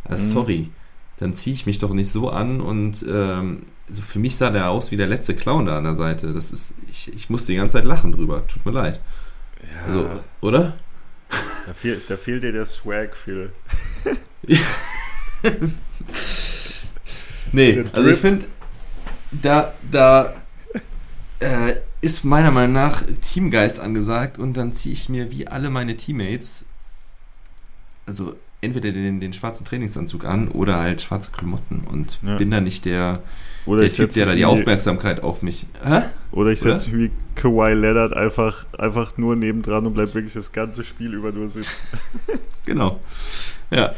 Äh, 0.08 0.12
Mhm. 0.14 0.18
Sorry, 0.18 0.70
dann 1.18 1.34
ziehe 1.34 1.54
ich 1.54 1.66
mich 1.66 1.78
doch 1.78 1.92
nicht 1.92 2.10
so 2.10 2.28
an 2.30 2.60
und 2.60 3.04
ähm, 3.08 3.62
also 3.88 4.02
für 4.02 4.18
mich 4.18 4.36
sah 4.36 4.50
der 4.50 4.70
aus 4.70 4.90
wie 4.90 4.96
der 4.96 5.06
letzte 5.06 5.34
Clown 5.36 5.66
da 5.66 5.78
an 5.78 5.84
der 5.84 5.94
Seite. 5.96 6.32
Das 6.32 6.50
ist, 6.50 6.74
ich, 6.90 7.12
ich 7.14 7.30
musste 7.30 7.52
die 7.52 7.58
ganze 7.58 7.74
Zeit 7.78 7.84
lachen 7.84 8.10
drüber. 8.12 8.44
Tut 8.48 8.66
mir 8.66 8.72
leid. 8.72 9.00
Ja, 9.62 9.86
Also, 9.92 10.08
oder? 10.40 10.74
Da, 11.28 11.74
fehl, 11.74 12.00
da 12.08 12.16
fehlt 12.16 12.42
dir 12.42 12.52
der 12.52 12.66
Swag, 12.66 13.16
Phil. 13.16 13.52
Nee, 17.52 17.84
also 17.92 18.08
ich 18.08 18.18
finde, 18.18 18.46
da, 19.30 19.72
da 19.90 20.34
äh, 21.40 21.76
ist 22.00 22.24
meiner 22.24 22.50
Meinung 22.50 22.74
nach 22.74 23.02
Teamgeist 23.02 23.80
angesagt 23.80 24.38
und 24.38 24.54
dann 24.54 24.72
ziehe 24.72 24.92
ich 24.92 25.08
mir 25.08 25.30
wie 25.30 25.46
alle 25.46 25.70
meine 25.70 25.96
Teammates, 25.96 26.64
also 28.06 28.36
entweder 28.60 28.90
den, 28.92 29.20
den 29.20 29.32
schwarzen 29.32 29.64
Trainingsanzug 29.64 30.24
an 30.24 30.48
oder 30.48 30.78
halt 30.78 31.00
schwarze 31.00 31.30
Klamotten 31.30 31.82
und 31.90 32.18
Ja. 32.22 32.36
bin 32.36 32.50
da 32.50 32.60
nicht 32.60 32.84
der, 32.84 33.22
Oder 33.66 33.80
der 33.80 33.88
ich 33.90 33.96
Typ, 33.96 34.12
der 34.12 34.26
da 34.26 34.34
die 34.34 34.44
Aufmerksamkeit 34.44 35.22
auf 35.22 35.42
mich. 35.42 35.66
Hä? 35.84 36.02
Oder 36.32 36.50
ich 36.50 36.60
setze 36.60 36.88
mich 36.90 37.10
wie 37.10 37.12
Kawhi 37.34 37.72
Leonard 37.74 38.14
einfach, 38.14 38.66
einfach 38.78 39.16
nur 39.18 39.36
nebendran 39.36 39.86
und 39.86 39.94
bleib 39.94 40.14
wirklich 40.14 40.32
das 40.32 40.52
ganze 40.52 40.84
Spiel 40.84 41.14
über 41.14 41.32
nur 41.32 41.48
sitzen. 41.48 41.86
Genau. 42.66 42.98
Ja. 43.70 43.94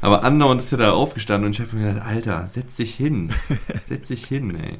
Aber 0.00 0.24
andauernd 0.24 0.60
ist 0.60 0.72
er 0.72 0.78
da 0.78 0.92
aufgestanden 0.92 1.46
und 1.46 1.52
ich 1.52 1.60
habe 1.60 1.76
mir 1.76 1.92
gedacht, 1.92 2.06
Alter, 2.06 2.48
setz 2.48 2.76
dich 2.76 2.94
hin. 2.94 3.30
setz 3.86 4.08
dich 4.08 4.26
hin, 4.26 4.52
ey. 4.56 4.78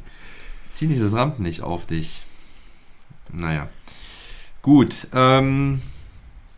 Zieh 0.73 0.87
nicht 0.87 1.01
das 1.03 1.13
Rampenlicht 1.13 1.63
auf 1.63 1.87
dich. 1.87 2.23
Naja. 3.33 3.69
Gut. 4.63 5.07
Ähm, 5.15 5.81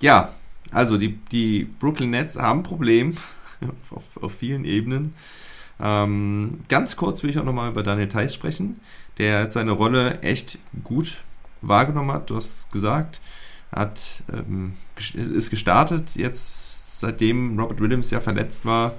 ja, 0.00 0.32
also 0.72 0.98
die, 0.98 1.18
die 1.30 1.64
Brooklyn 1.64 2.10
Nets 2.10 2.36
haben 2.36 2.60
ein 2.60 2.64
Problem 2.64 3.14
auf, 3.90 4.22
auf 4.22 4.32
vielen 4.32 4.64
Ebenen. 4.64 5.14
Ähm, 5.80 6.60
ganz 6.68 6.96
kurz 6.96 7.22
will 7.22 7.30
ich 7.30 7.38
auch 7.38 7.44
nochmal 7.44 7.70
über 7.70 7.82
Daniel 7.82 8.08
Theiss 8.08 8.34
sprechen, 8.34 8.80
der 9.18 9.50
seine 9.50 9.72
Rolle 9.72 10.20
echt 10.22 10.58
gut 10.84 11.22
wahrgenommen 11.60 12.12
hat. 12.12 12.30
Du 12.30 12.36
hast 12.36 12.70
gesagt, 12.70 13.20
hat, 13.72 14.00
ähm, 14.32 14.74
ist 15.14 15.50
gestartet 15.50 16.14
jetzt, 16.14 17.00
seitdem 17.00 17.58
Robert 17.58 17.80
Williams 17.80 18.10
ja 18.10 18.20
verletzt 18.20 18.64
war. 18.64 18.94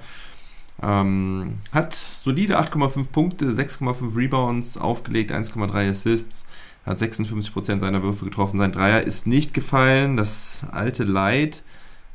Ähm, 0.82 1.54
hat 1.72 1.94
solide 1.94 2.58
8,5 2.58 3.10
Punkte, 3.10 3.46
6,5 3.46 4.16
Rebounds 4.16 4.76
aufgelegt, 4.76 5.32
1,3 5.32 5.90
Assists, 5.90 6.44
hat 6.84 6.98
56% 6.98 7.80
seiner 7.80 8.02
Würfe 8.02 8.24
getroffen. 8.24 8.58
Sein 8.58 8.72
Dreier 8.72 9.02
ist 9.02 9.26
nicht 9.26 9.54
gefallen, 9.54 10.16
das 10.16 10.64
alte 10.70 11.04
Leid, 11.04 11.62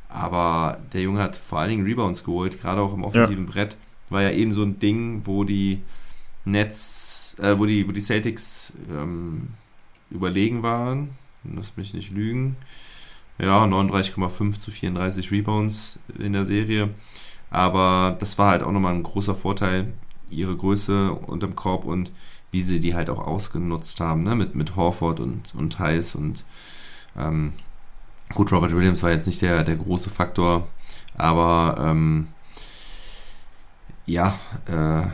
aber 0.08 0.78
der 0.92 1.02
Junge 1.02 1.22
hat 1.22 1.36
vor 1.36 1.58
allen 1.58 1.70
Dingen 1.70 1.84
Rebounds 1.84 2.24
geholt, 2.24 2.60
gerade 2.60 2.80
auch 2.80 2.94
im 2.94 3.04
offensiven 3.04 3.46
Brett. 3.46 3.76
War 4.08 4.22
ja 4.22 4.30
eben 4.30 4.52
so 4.52 4.62
ein 4.62 4.78
Ding, 4.78 5.22
wo 5.24 5.44
die 5.44 5.82
Nets, 6.44 7.36
äh, 7.38 7.58
wo 7.58 7.66
die, 7.66 7.86
wo 7.86 7.92
die 7.92 8.00
Celtics 8.00 8.72
ähm, 8.90 9.48
überlegen 10.10 10.62
waren. 10.62 11.10
Lass 11.44 11.76
mich 11.76 11.94
nicht 11.94 12.12
lügen. 12.12 12.56
Ja, 13.38 13.64
39,5 13.64 14.58
zu 14.58 14.70
34 14.70 15.30
Rebounds 15.30 15.98
in 16.18 16.32
der 16.32 16.44
Serie. 16.44 16.90
Aber 17.50 18.16
das 18.18 18.36
war 18.38 18.50
halt 18.50 18.62
auch 18.62 18.72
nochmal 18.72 18.94
ein 18.94 19.02
großer 19.02 19.34
Vorteil, 19.34 19.92
ihre 20.28 20.56
Größe 20.56 21.12
unterm 21.12 21.56
Korb 21.56 21.84
und 21.84 22.12
wie 22.50 22.60
sie 22.60 22.80
die 22.80 22.94
halt 22.94 23.10
auch 23.10 23.20
ausgenutzt 23.20 24.00
haben, 24.00 24.22
ne? 24.22 24.34
mit, 24.34 24.54
mit 24.54 24.76
Horford 24.76 25.20
und, 25.20 25.54
und 25.54 25.78
Heiß 25.78 26.14
und 26.16 26.44
ähm, 27.16 27.52
gut, 28.34 28.52
Robert 28.52 28.72
Williams 28.72 29.02
war 29.02 29.10
jetzt 29.10 29.26
nicht 29.26 29.42
der, 29.42 29.64
der 29.64 29.76
große 29.76 30.10
Faktor, 30.10 30.68
aber 31.16 31.76
ähm, 31.78 32.28
ja, 34.06 34.34
äh, 34.66 35.06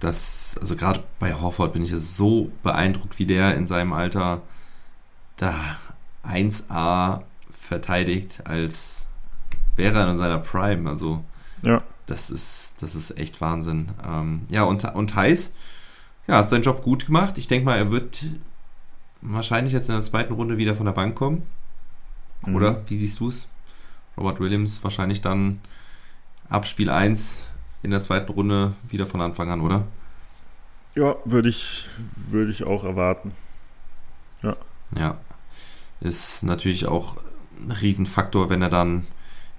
das, 0.00 0.58
also 0.60 0.76
gerade 0.76 1.02
bei 1.18 1.34
Horford 1.34 1.72
bin 1.72 1.84
ich 1.84 1.92
so 1.96 2.50
beeindruckt, 2.62 3.18
wie 3.18 3.26
der 3.26 3.56
in 3.56 3.66
seinem 3.66 3.92
Alter 3.92 4.42
da 5.36 5.54
1A 6.26 7.22
verteidigt, 7.58 8.42
als 8.46 9.06
wäre 9.76 10.00
er 10.00 10.10
in 10.10 10.18
seiner 10.18 10.38
Prime. 10.38 10.88
Also 10.88 11.24
Ja. 11.62 11.82
das 12.06 12.30
ist, 12.30 12.74
das 12.80 12.94
ist 12.94 13.16
echt 13.16 13.40
Wahnsinn. 13.40 13.90
Ähm, 14.06 14.42
ja, 14.48 14.64
und, 14.64 14.84
und 14.94 15.14
Heiß, 15.14 15.50
ja, 16.26 16.38
hat 16.38 16.50
seinen 16.50 16.62
Job 16.62 16.82
gut 16.82 17.06
gemacht. 17.06 17.38
Ich 17.38 17.48
denke 17.48 17.64
mal, 17.64 17.76
er 17.76 17.90
wird 17.90 18.24
wahrscheinlich 19.20 19.72
jetzt 19.72 19.88
in 19.88 19.94
der 19.94 20.02
zweiten 20.02 20.34
Runde 20.34 20.58
wieder 20.58 20.76
von 20.76 20.86
der 20.86 20.92
Bank 20.92 21.14
kommen. 21.14 21.42
Mhm. 22.44 22.56
Oder? 22.56 22.82
Wie 22.88 22.96
siehst 22.96 23.20
du 23.20 23.28
es? 23.28 23.48
Robert 24.16 24.40
Williams 24.40 24.82
wahrscheinlich 24.82 25.20
dann 25.20 25.60
ab 26.48 26.66
Spiel 26.66 26.90
1 26.90 27.42
in 27.82 27.90
der 27.90 28.00
zweiten 28.00 28.32
Runde 28.32 28.74
wieder 28.88 29.06
von 29.06 29.20
Anfang 29.20 29.50
an, 29.50 29.60
oder? 29.60 29.84
Ja, 30.94 31.16
würde 31.24 31.50
ich, 31.50 31.86
würde 32.16 32.50
ich 32.50 32.64
auch 32.64 32.84
erwarten. 32.84 33.32
Ja. 34.94 35.18
Ist 36.00 36.42
natürlich 36.44 36.86
auch 36.86 37.16
ein 37.60 37.70
Riesenfaktor, 37.70 38.50
wenn 38.50 38.62
er 38.62 38.70
dann 38.70 39.06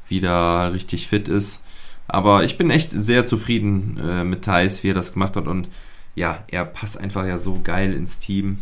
wieder 0.08 0.72
richtig 0.74 1.08
fit 1.08 1.28
ist. 1.28 1.64
Aber 2.08 2.44
ich 2.44 2.58
bin 2.58 2.70
echt 2.70 2.92
sehr 2.92 3.26
zufrieden 3.26 3.98
äh, 3.98 4.24
mit 4.24 4.46
Thais, 4.46 4.84
wie 4.84 4.92
er 4.92 4.94
das 4.94 5.14
gemacht 5.14 5.36
hat. 5.36 5.48
Und 5.48 5.68
ja, 6.18 6.44
er 6.48 6.66
passt 6.66 6.98
einfach 6.98 7.26
ja 7.28 7.38
so 7.38 7.60
geil 7.64 7.94
ins 7.94 8.18
Team. 8.20 8.58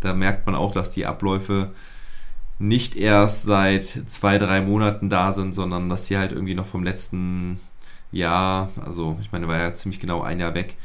Da 0.00 0.12
merkt 0.12 0.44
man 0.46 0.54
auch, 0.54 0.72
dass 0.72 0.90
die 0.92 1.06
Abläufe 1.06 1.70
nicht 2.58 2.94
erst 2.96 3.44
seit 3.44 3.84
zwei, 4.08 4.36
drei 4.38 4.60
Monaten 4.60 5.08
da 5.08 5.32
sind, 5.32 5.54
sondern 5.54 5.88
dass 5.88 6.04
die 6.04 6.18
halt 6.18 6.32
irgendwie 6.32 6.54
noch 6.54 6.66
vom 6.66 6.84
letzten 6.84 7.58
Jahr, 8.12 8.68
also 8.84 9.16
ich 9.20 9.32
meine, 9.32 9.48
war 9.48 9.58
ja 9.58 9.72
ziemlich 9.72 10.00
genau 10.00 10.20
ein 10.22 10.38
Jahr 10.38 10.54
weg, 10.54 10.76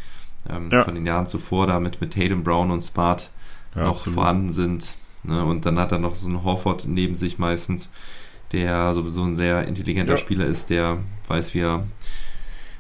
ähm, 0.50 0.70
Ja. 0.72 0.86
von 0.86 0.96
den 0.96 1.06
Jahren 1.06 1.28
zuvor 1.28 1.68
da 1.68 1.80
mit, 1.80 2.00
mit 2.00 2.14
Tatum 2.14 2.44
Brown 2.44 2.72
und 2.72 2.82
Smart 2.82 3.30
Ja, 3.76 3.84
noch 3.84 3.98
absolut. 3.98 4.16
vorhanden 4.16 4.50
sind. 4.50 4.96
Ne? 5.24 5.44
Und 5.44 5.66
dann 5.66 5.78
hat 5.78 5.92
er 5.92 6.00
noch 6.00 6.16
so 6.16 6.30
einen 6.30 6.44
Horford 6.44 6.86
neben 6.88 7.16
sich 7.18 7.38
meistens, 7.38 7.90
der 8.54 8.94
sowieso 8.94 9.24
ein 9.24 9.36
sehr 9.36 9.68
intelligenter 9.68 10.14
Ja. 10.14 10.18
Spieler 10.18 10.46
ist, 10.46 10.70
der 10.70 11.00
weiß, 11.28 11.54
wie 11.54 11.60
er 11.60 11.84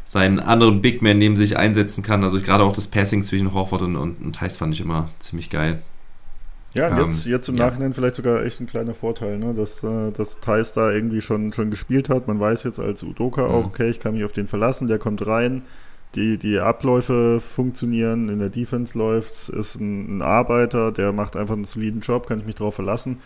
seinen 0.07 0.39
anderen 0.39 0.81
Big 0.81 1.01
Man 1.01 1.17
neben 1.17 1.35
sich 1.35 1.57
einsetzen 1.57 2.01
kann. 2.03 2.23
Also 2.23 2.41
gerade 2.41 2.63
auch 2.63 2.73
das 2.73 2.87
Passing 2.87 3.23
zwischen 3.23 3.53
Horford 3.53 3.81
und, 3.83 3.95
und, 3.97 4.21
und 4.23 4.41
Heiß 4.41 4.57
fand 4.57 4.73
ich 4.73 4.81
immer 4.81 5.09
ziemlich 5.19 5.49
geil. 5.49 5.81
Ja, 6.73 6.89
Ähm, 6.89 6.99
jetzt, 7.05 7.25
jetzt 7.25 7.49
im 7.49 7.55
ja. 7.55 7.65
Nachhinein 7.65 7.93
vielleicht 7.93 8.15
sogar 8.15 8.43
echt 8.43 8.59
ein 8.59 8.67
kleiner 8.67 8.93
Vorteil, 8.93 9.37
ne? 9.39 9.53
dass, 9.53 9.83
äh, 9.83 10.11
dass 10.11 10.39
Thais 10.39 10.73
da 10.73 10.91
irgendwie 10.91 11.21
schon, 11.21 11.51
schon 11.53 11.69
gespielt 11.71 12.09
hat. 12.09 12.27
Man 12.27 12.39
weiß 12.39 12.63
jetzt 12.63 12.79
als 12.79 13.03
Udoka 13.03 13.45
auch, 13.47 13.65
Mhm. 13.65 13.65
okay, 13.67 13.89
ich 13.89 13.99
kann 13.99 14.13
mich 14.13 14.23
auf 14.23 14.31
den 14.33 14.47
verlassen, 14.47 14.87
der 14.87 14.99
kommt 14.99 15.25
rein, 15.25 15.63
die, 16.15 16.37
die 16.37 16.59
Abläufe 16.59 17.39
funktionieren, 17.41 18.29
in 18.29 18.39
der 18.39 18.49
Defense 18.49 18.97
läuft, 18.97 19.49
ist 19.49 19.75
ein, 19.75 20.17
ein 20.17 20.21
Arbeiter, 20.21 20.91
der 20.91 21.11
macht 21.13 21.35
einfach 21.35 21.55
einen 21.55 21.65
soliden 21.65 22.01
Job, 22.01 22.27
kann 22.27 22.39
ich 22.39 22.45
mich 22.45 22.55
drauf 22.55 22.75
verlassen. 22.75 23.19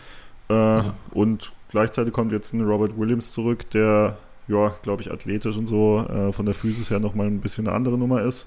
Äh, 0.48 0.82
Und 1.12 1.52
gleichzeitig 1.70 2.12
kommt 2.12 2.32
jetzt 2.32 2.52
ein 2.54 2.62
Robert 2.62 2.98
Williams 2.98 3.32
zurück, 3.32 3.68
der, 3.70 4.16
ja, 4.48 4.74
glaube 4.82 5.02
ich, 5.02 5.10
athletisch 5.12 5.56
und 5.56 5.66
so 5.66 6.06
äh, 6.08 6.32
von 6.32 6.46
der 6.46 6.54
Physis 6.54 6.90
her 6.90 6.98
nochmal 7.00 7.26
ein 7.26 7.40
bisschen 7.40 7.66
eine 7.66 7.76
andere 7.76 7.96
Nummer 7.98 8.22
ist. 8.22 8.46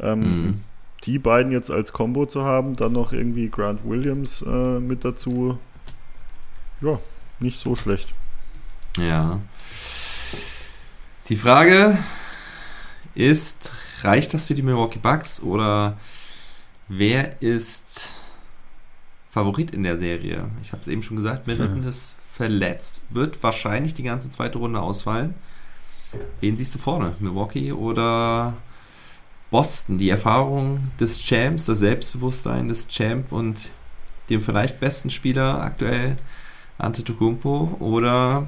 Ähm, 0.00 0.20
Mhm. 0.46 0.60
die 1.04 1.18
beiden 1.18 1.50
jetzt 1.52 1.70
als 1.70 1.92
Combo 1.92 2.26
zu 2.26 2.44
haben, 2.44 2.76
dann 2.76 2.92
noch 2.92 3.12
irgendwie 3.12 3.48
Grant 3.50 3.80
Williams 3.84 4.42
äh, 4.42 4.78
mit 4.78 5.04
dazu, 5.04 5.58
ja, 6.80 6.98
nicht 7.40 7.58
so 7.58 7.74
schlecht. 7.76 8.14
Ja. 8.98 9.40
Die 11.28 11.36
Frage 11.36 11.98
ist, 13.14 13.72
reicht 14.02 14.32
das 14.34 14.44
für 14.46 14.54
die 14.54 14.62
Milwaukee 14.62 14.98
Bucks 14.98 15.40
oder 15.42 15.96
wer 16.88 17.40
ist 17.42 18.12
Favorit 19.30 19.70
in 19.72 19.82
der 19.82 19.98
Serie? 19.98 20.48
Ich 20.62 20.72
habe 20.72 20.82
es 20.82 20.88
eben 20.88 21.02
schon 21.02 21.16
gesagt, 21.16 21.46
Middleton 21.46 21.82
ist 21.84 22.16
verletzt, 22.32 23.02
wird 23.10 23.42
wahrscheinlich 23.42 23.94
die 23.94 24.02
ganze 24.02 24.30
zweite 24.30 24.58
Runde 24.58 24.80
ausfallen. 24.80 25.34
Wen 26.40 26.56
siehst 26.56 26.74
du 26.74 26.78
vorne? 26.78 27.14
Milwaukee 27.20 27.72
oder 27.72 28.54
Boston? 29.50 29.98
Die 29.98 30.10
Erfahrung 30.10 30.90
des 30.98 31.20
Champs, 31.20 31.66
das 31.66 31.78
Selbstbewusstsein 31.78 32.68
des 32.68 32.88
Champ 32.88 33.32
und 33.32 33.68
dem 34.30 34.40
vielleicht 34.40 34.80
besten 34.80 35.10
Spieler 35.10 35.62
aktuell 35.62 36.16
Antetokounmpo 36.78 37.76
oder 37.80 38.46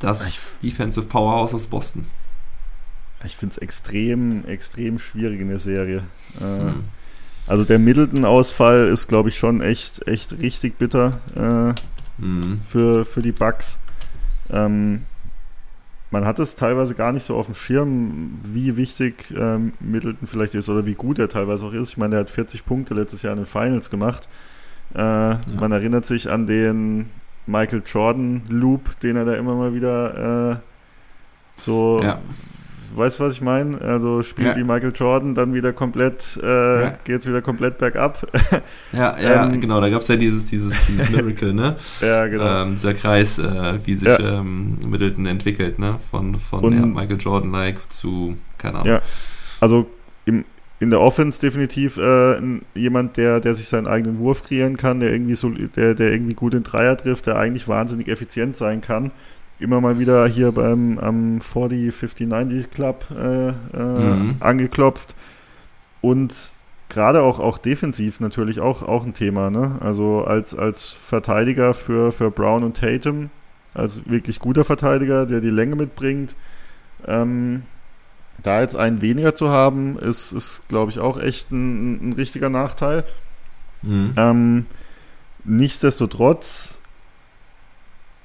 das 0.00 0.56
Defensive 0.62 1.06
Powerhouse 1.06 1.54
aus 1.54 1.66
Boston? 1.66 2.06
Ich 3.24 3.36
finde 3.36 3.52
es 3.52 3.58
extrem, 3.58 4.44
extrem 4.44 4.98
schwierig 4.98 5.40
in 5.40 5.48
der 5.48 5.58
Serie. 5.58 6.02
Äh, 6.40 6.42
Hm. 6.42 6.84
Also 7.46 7.64
der 7.64 7.78
Middleton-Ausfall 7.78 8.88
ist, 8.88 9.06
glaube 9.06 9.28
ich, 9.28 9.38
schon 9.38 9.60
echt, 9.60 10.06
echt 10.08 10.32
richtig 10.40 10.78
bitter 10.78 11.20
äh, 11.36 11.74
Hm. 12.18 12.60
für, 12.66 13.04
für 13.04 13.22
die 13.22 13.32
Bucks. 13.32 13.78
Ähm, 14.50 15.02
man 16.10 16.24
hat 16.24 16.38
es 16.38 16.54
teilweise 16.54 16.94
gar 16.94 17.10
nicht 17.12 17.24
so 17.24 17.36
auf 17.36 17.46
dem 17.46 17.56
Schirm, 17.56 18.38
wie 18.44 18.76
wichtig 18.76 19.34
ähm, 19.36 19.72
Middleton 19.80 20.28
vielleicht 20.28 20.54
ist 20.54 20.68
oder 20.68 20.86
wie 20.86 20.94
gut 20.94 21.18
er 21.18 21.28
teilweise 21.28 21.66
auch 21.66 21.72
ist. 21.72 21.90
Ich 21.90 21.96
meine, 21.96 22.14
er 22.16 22.20
hat 22.20 22.30
40 22.30 22.64
Punkte 22.64 22.94
letztes 22.94 23.22
Jahr 23.22 23.32
in 23.32 23.40
den 23.40 23.46
Finals 23.46 23.90
gemacht. 23.90 24.28
Äh, 24.94 24.98
Man 24.98 25.72
erinnert 25.72 26.06
sich 26.06 26.30
an 26.30 26.46
den 26.46 27.10
Michael 27.46 27.82
Jordan 27.84 28.42
Loop, 28.48 29.00
den 29.00 29.16
er 29.16 29.24
da 29.24 29.34
immer 29.34 29.54
mal 29.56 29.74
wieder 29.74 30.52
äh, 30.52 30.56
so 31.56 32.00
Ja. 32.02 32.20
Weißt 32.96 33.18
du, 33.18 33.24
was 33.24 33.34
ich 33.34 33.40
meine? 33.40 33.80
Also 33.80 34.22
spielt 34.22 34.48
Ja. 34.48 34.56
wie 34.56 34.64
Michael 34.64 34.92
Jordan, 34.94 35.34
dann 35.34 35.52
wieder 35.54 35.72
komplett, 35.72 36.38
äh, 36.42 36.82
Ja. 36.82 36.94
geht's 37.04 37.26
wieder 37.26 37.42
komplett 37.42 37.78
bergab. 37.78 38.26
Ja, 38.92 39.16
ja, 39.20 39.44
Ähm, 39.52 39.60
genau, 39.60 39.80
da 39.80 39.88
gab 39.88 40.00
es 40.02 40.08
ja 40.08 40.16
dieses, 40.16 40.46
dieses, 40.46 40.74
dieses 40.86 41.10
Miracle, 41.10 41.52
ne? 41.52 41.76
ja, 42.00 42.26
genau. 42.26 42.62
ähm, 42.62 42.74
dieser 42.74 42.94
Kreis, 42.94 43.38
äh, 43.38 43.74
wie 43.84 43.94
sich 43.94 44.08
Ja. 44.08 44.38
ähm, 44.40 44.78
Middleton 44.88 45.26
entwickelt, 45.26 45.78
ne? 45.78 45.98
Von, 46.10 46.38
von 46.38 46.64
Und- 46.64 46.94
Michael 46.94 47.18
Jordan-like 47.20 47.92
zu, 47.92 48.36
keine 48.58 48.76
Ahnung. 48.80 48.88
Ja. 48.94 49.00
Also 49.60 49.86
im, 50.24 50.44
in 50.80 50.90
der 50.90 51.00
Offense 51.00 51.40
definitiv 51.40 51.96
äh, 51.96 52.36
jemand, 52.74 53.16
der, 53.16 53.40
der 53.40 53.54
sich 53.54 53.68
seinen 53.68 53.86
eigenen 53.86 54.18
Wurf 54.18 54.42
kreieren 54.42 54.76
kann, 54.76 55.00
der 55.00 55.12
irgendwie 55.12 55.34
so, 55.34 55.48
der, 55.50 55.94
der 55.94 56.12
irgendwie 56.12 56.34
gut 56.34 56.52
den 56.52 56.62
Dreier 56.62 56.96
trifft, 56.96 57.26
der 57.26 57.36
eigentlich 57.38 57.68
wahnsinnig 57.68 58.08
effizient 58.08 58.56
sein 58.56 58.80
kann. 58.82 59.10
Immer 59.60 59.80
mal 59.80 59.98
wieder 59.98 60.26
hier 60.26 60.52
beim 60.52 60.98
am 60.98 61.40
40, 61.40 61.94
50, 61.94 62.28
90 62.28 62.70
Club 62.70 63.06
äh, 63.16 63.48
äh, 63.48 63.52
Mhm. 63.72 64.36
angeklopft. 64.40 65.14
Und 66.00 66.52
gerade 66.88 67.22
auch, 67.22 67.38
auch 67.38 67.58
defensiv 67.58 68.20
natürlich 68.20 68.60
auch, 68.60 68.82
auch 68.82 69.04
ein 69.06 69.14
Thema. 69.14 69.50
Ne? 69.50 69.76
Also 69.80 70.24
als, 70.24 70.54
als 70.54 70.92
Verteidiger 70.92 71.72
für, 71.72 72.12
für 72.12 72.30
Brown 72.30 72.62
und 72.64 72.76
Tatum, 72.76 73.30
als 73.74 74.00
wirklich 74.08 74.38
guter 74.38 74.64
Verteidiger, 74.64 75.24
der 75.26 75.40
die 75.40 75.50
Länge 75.50 75.76
mitbringt. 75.76 76.36
Ähm, 77.06 77.62
da 78.42 78.60
jetzt 78.60 78.76
einen 78.76 79.00
weniger 79.00 79.34
zu 79.34 79.48
haben, 79.48 79.98
ist, 79.98 80.32
ist 80.32 80.68
glaube 80.68 80.90
ich, 80.90 80.98
auch 80.98 81.18
echt 81.18 81.52
ein, 81.52 82.10
ein 82.10 82.12
richtiger 82.14 82.50
Nachteil. 82.50 83.04
Mhm. 83.82 84.12
Ähm, 84.16 84.66
nichtsdestotrotz, 85.44 86.80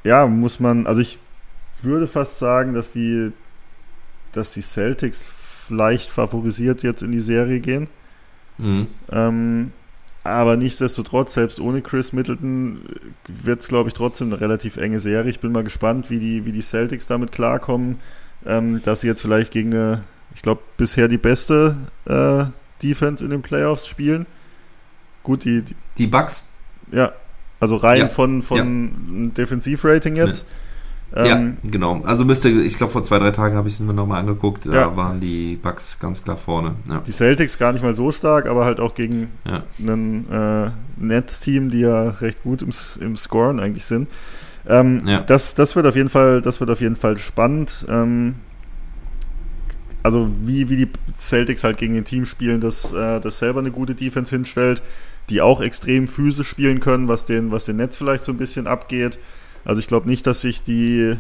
ja, 0.04 0.28
muss 0.28 0.60
man, 0.60 0.88
also 0.88 1.02
ich 1.02 1.20
würde 1.82 2.08
fast 2.08 2.40
sagen, 2.40 2.74
dass 2.74 2.92
die, 2.92 3.32
dass 4.32 4.54
die 4.54 4.62
Celtics 4.62 5.32
leicht 5.70 6.10
favorisiert 6.10 6.84
jetzt 6.84 7.04
in 7.04 7.12
die 7.12 7.20
Serie 7.20 7.60
gehen. 7.60 7.88
Mhm. 8.58 8.88
Ähm, 9.12 9.72
aber 10.24 10.58
nichtsdestotrotz, 10.58 11.34
selbst 11.34 11.60
ohne 11.60 11.82
Chris 11.82 12.12
Middleton 12.14 12.82
wird 13.28 13.62
es, 13.62 13.68
glaube 13.68 13.90
ich, 13.90 13.94
trotzdem 13.94 14.28
eine 14.28 14.42
relativ 14.42 14.78
enge 14.78 15.00
Serie. 15.00 15.30
Ich 15.30 15.40
bin 15.40 15.52
mal 15.52 15.64
gespannt, 15.64 16.10
wie 16.10 16.20
die, 16.20 16.46
wie 16.46 16.52
die 16.52 16.62
Celtics 16.62 17.08
damit 17.08 17.32
klarkommen, 17.32 18.00
ähm, 18.46 18.82
dass 18.84 19.02
sie 19.02 19.08
jetzt 19.08 19.22
vielleicht 19.22 19.52
gegen 19.52 19.74
eine, 19.74 20.04
ich 20.36 20.42
glaube, 20.42 20.62
bisher 20.78 21.08
die 21.08 21.18
beste 21.18 21.78
äh, 22.06 22.46
Defense 22.84 23.24
in 23.24 23.32
den 23.32 23.42
Playoffs 23.42 23.88
spielen. 23.88 24.26
Gut, 25.24 25.46
die, 25.46 25.62
die 25.64 25.76
Die 25.98 26.08
Bugs? 26.08 26.44
ja, 26.92 27.14
also 27.60 27.76
rein 27.76 28.00
Ja, 28.02 28.08
von, 28.08 28.42
von 28.42 29.32
Defensivrating 29.36 30.16
jetzt. 30.16 30.46
Ähm, 31.16 31.26
ja, 31.64 31.70
genau. 31.72 32.02
Also 32.04 32.24
müsste, 32.24 32.50
ich 32.50 32.78
glaube, 32.78 32.92
vor 32.94 33.02
zwei, 33.02 33.18
drei 33.18 33.32
Tagen 33.32 33.56
habe 33.56 33.68
ich 33.68 33.74
es 33.74 33.80
mir 33.80 33.94
nochmal 33.96 34.20
angeguckt, 34.20 34.68
da 34.68 34.74
Ja. 34.74 34.96
waren 34.96 35.20
die 35.20 35.56
Bugs 35.56 35.98
ganz 36.00 36.24
klar 36.24 36.38
vorne. 36.38 36.76
Ja. 36.88 37.00
Die 37.06 37.12
Celtics 37.12 37.58
gar 37.58 37.74
nicht 37.74 37.82
mal 37.84 37.96
so 37.96 38.12
stark, 38.12 38.46
aber 38.46 38.64
halt 38.66 38.80
auch 38.80 38.94
gegen 38.94 39.30
Ja. 39.44 39.64
ein 39.80 40.30
äh, 40.32 40.70
Nets-Team, 40.98 41.72
die 41.72 41.80
ja 41.80 42.10
recht 42.10 42.44
gut 42.44 42.62
im, 42.62 42.70
im 43.02 43.16
Scoren 43.16 43.60
eigentlich 43.60 43.86
sind. 43.86 44.08
Ähm, 44.68 45.02
Ja. 45.08 45.22
das, 45.22 45.56
das 45.56 45.76
wird 45.76 45.88
auf 45.88 45.96
jeden 45.96 46.10
Fall, 46.10 46.42
das 46.44 46.60
wird 46.60 46.70
auf 46.70 46.80
jeden 46.80 46.96
Fall 46.96 47.18
spannend. 47.18 47.88
Ähm, 47.90 48.36
also 50.04 50.30
wie, 50.46 50.70
wie 50.70 50.78
die 50.78 50.88
Celtics 51.16 51.64
halt 51.64 51.78
gegen 51.78 51.98
ein 51.98 52.06
Team 52.06 52.26
spielen, 52.26 52.62
das, 52.62 52.94
äh, 52.94 53.20
das 53.20 53.40
selber 53.40 53.60
eine 53.62 53.72
gute 53.72 53.96
Defense 53.96 54.34
hinstellt, 54.34 54.82
die 55.30 55.42
auch 55.42 55.62
extrem 55.62 56.08
physisch 56.08 56.48
spielen 56.50 56.80
können, 56.80 57.08
was 57.08 57.26
den, 57.26 57.52
was 57.52 57.66
den 57.66 57.76
Netz 57.78 57.98
vielleicht 57.98 58.24
so 58.24 58.32
ein 58.32 58.38
bisschen 58.38 58.68
abgeht. 58.68 59.20
Also 59.66 59.80
ich 59.80 59.88
glaube 59.88 60.10
nicht, 60.10 60.26
dass 60.26 60.42
sich 60.42 60.64
die, 60.64 61.18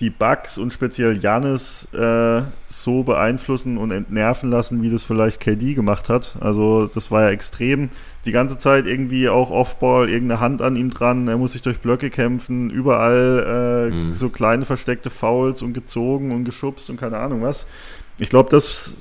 die 0.00 0.10
Bugs 0.10 0.58
und 0.58 0.72
speziell 0.72 1.18
Janis 1.22 1.88
äh, 1.94 2.42
so 2.66 3.04
beeinflussen 3.04 3.78
und 3.78 3.92
entnerven 3.92 4.50
lassen, 4.50 4.82
wie 4.82 4.90
das 4.90 5.04
vielleicht 5.04 5.38
KD 5.40 5.74
gemacht 5.74 6.08
hat. 6.08 6.34
Also 6.40 6.86
das 6.92 7.10
war 7.12 7.22
ja 7.22 7.28
extrem. 7.30 7.90
Die 8.24 8.32
ganze 8.32 8.58
Zeit 8.58 8.86
irgendwie 8.86 9.28
auch 9.28 9.50
Offball, 9.50 10.08
irgendeine 10.08 10.40
Hand 10.40 10.62
an 10.62 10.76
ihm 10.76 10.90
dran, 10.90 11.28
er 11.28 11.36
muss 11.36 11.52
sich 11.52 11.62
durch 11.62 11.78
Blöcke 11.78 12.10
kämpfen, 12.10 12.70
überall 12.70 13.90
äh, 13.90 13.94
Mhm. 13.94 14.14
so 14.14 14.30
kleine 14.30 14.64
versteckte 14.64 15.10
Fouls 15.10 15.62
und 15.62 15.74
gezogen 15.74 16.32
und 16.32 16.44
geschubst 16.44 16.88
und 16.90 16.98
keine 16.98 17.18
Ahnung 17.18 17.42
was. 17.42 17.66
Ich 18.18 18.30
glaube, 18.30 18.48
das, 18.50 18.94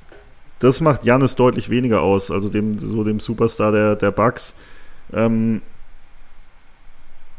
das 0.63 0.79
macht 0.79 1.03
Janis 1.03 1.35
deutlich 1.35 1.69
weniger 1.69 2.01
aus, 2.01 2.31
also 2.31 2.47
dem, 2.47 2.79
so 2.79 3.03
dem 3.03 3.19
Superstar 3.19 3.73
der, 3.73 3.95
der 3.97 4.11
Bucks. 4.11 4.55
Ähm, 5.11 5.61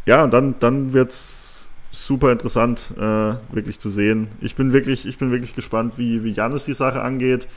ja, 0.04 0.24
und 0.24 0.32
dann, 0.34 0.56
dann 0.60 0.92
wird 0.92 1.10
es 1.10 1.70
super 1.90 2.30
interessant, 2.32 2.92
äh, 2.98 3.34
wirklich 3.54 3.80
zu 3.80 3.88
sehen. 3.88 4.28
Ich 4.42 4.56
bin 4.56 4.74
wirklich, 4.74 5.06
ich 5.06 5.16
bin 5.16 5.30
wirklich 5.30 5.54
gespannt, 5.54 5.94
wie, 5.96 6.22
wie 6.22 6.32
Janis 6.32 6.66
die 6.66 6.74
Sache 6.74 7.00
angeht. 7.00 7.48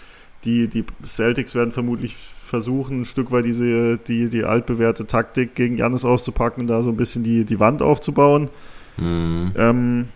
Die, 0.46 0.70
die 0.70 0.86
Celtics 1.04 1.54
werden 1.54 1.72
vermutlich 1.72 2.16
versuchen, 2.16 3.02
ein 3.02 3.06
Stück 3.06 3.32
weit 3.32 3.44
diese, 3.44 3.98
die, 3.98 4.30
die 4.30 4.46
altbewährte 4.46 5.06
Taktik 5.06 5.54
gegen 5.56 5.76
Janis 5.76 6.06
auszupacken 6.06 6.62
und 6.62 6.68
da 6.68 6.82
so 6.82 6.90
ein 6.90 6.98
bisschen 6.98 7.24
die, 7.24 7.44
die 7.44 7.60
Wand 7.60 7.82
aufzubauen. 7.82 8.48
Mhm. 8.96 9.52
Ähm, 9.58 10.08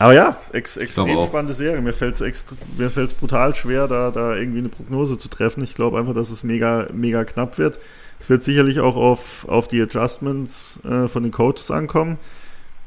aber 0.00 0.14
ja, 0.14 0.36
ex, 0.52 0.76
extrem 0.76 1.24
spannende 1.26 1.54
Serie. 1.54 1.80
Mir 1.80 1.92
fällt 1.92 2.20
es 2.20 3.14
brutal 3.14 3.54
schwer, 3.54 3.86
da, 3.86 4.10
da 4.10 4.34
irgendwie 4.34 4.58
eine 4.58 4.68
Prognose 4.70 5.16
zu 5.18 5.28
treffen. 5.28 5.62
Ich 5.62 5.74
glaube 5.74 5.98
einfach, 5.98 6.14
dass 6.14 6.30
es 6.30 6.42
mega, 6.42 6.88
mega 6.92 7.22
knapp 7.24 7.58
wird. 7.58 7.78
Es 8.18 8.28
wird 8.28 8.42
sicherlich 8.42 8.80
auch 8.80 8.96
auf, 8.96 9.46
auf 9.48 9.68
die 9.68 9.80
Adjustments 9.80 10.80
äh, 10.84 11.06
von 11.06 11.22
den 11.22 11.32
Coaches 11.32 11.70
ankommen. 11.70 12.18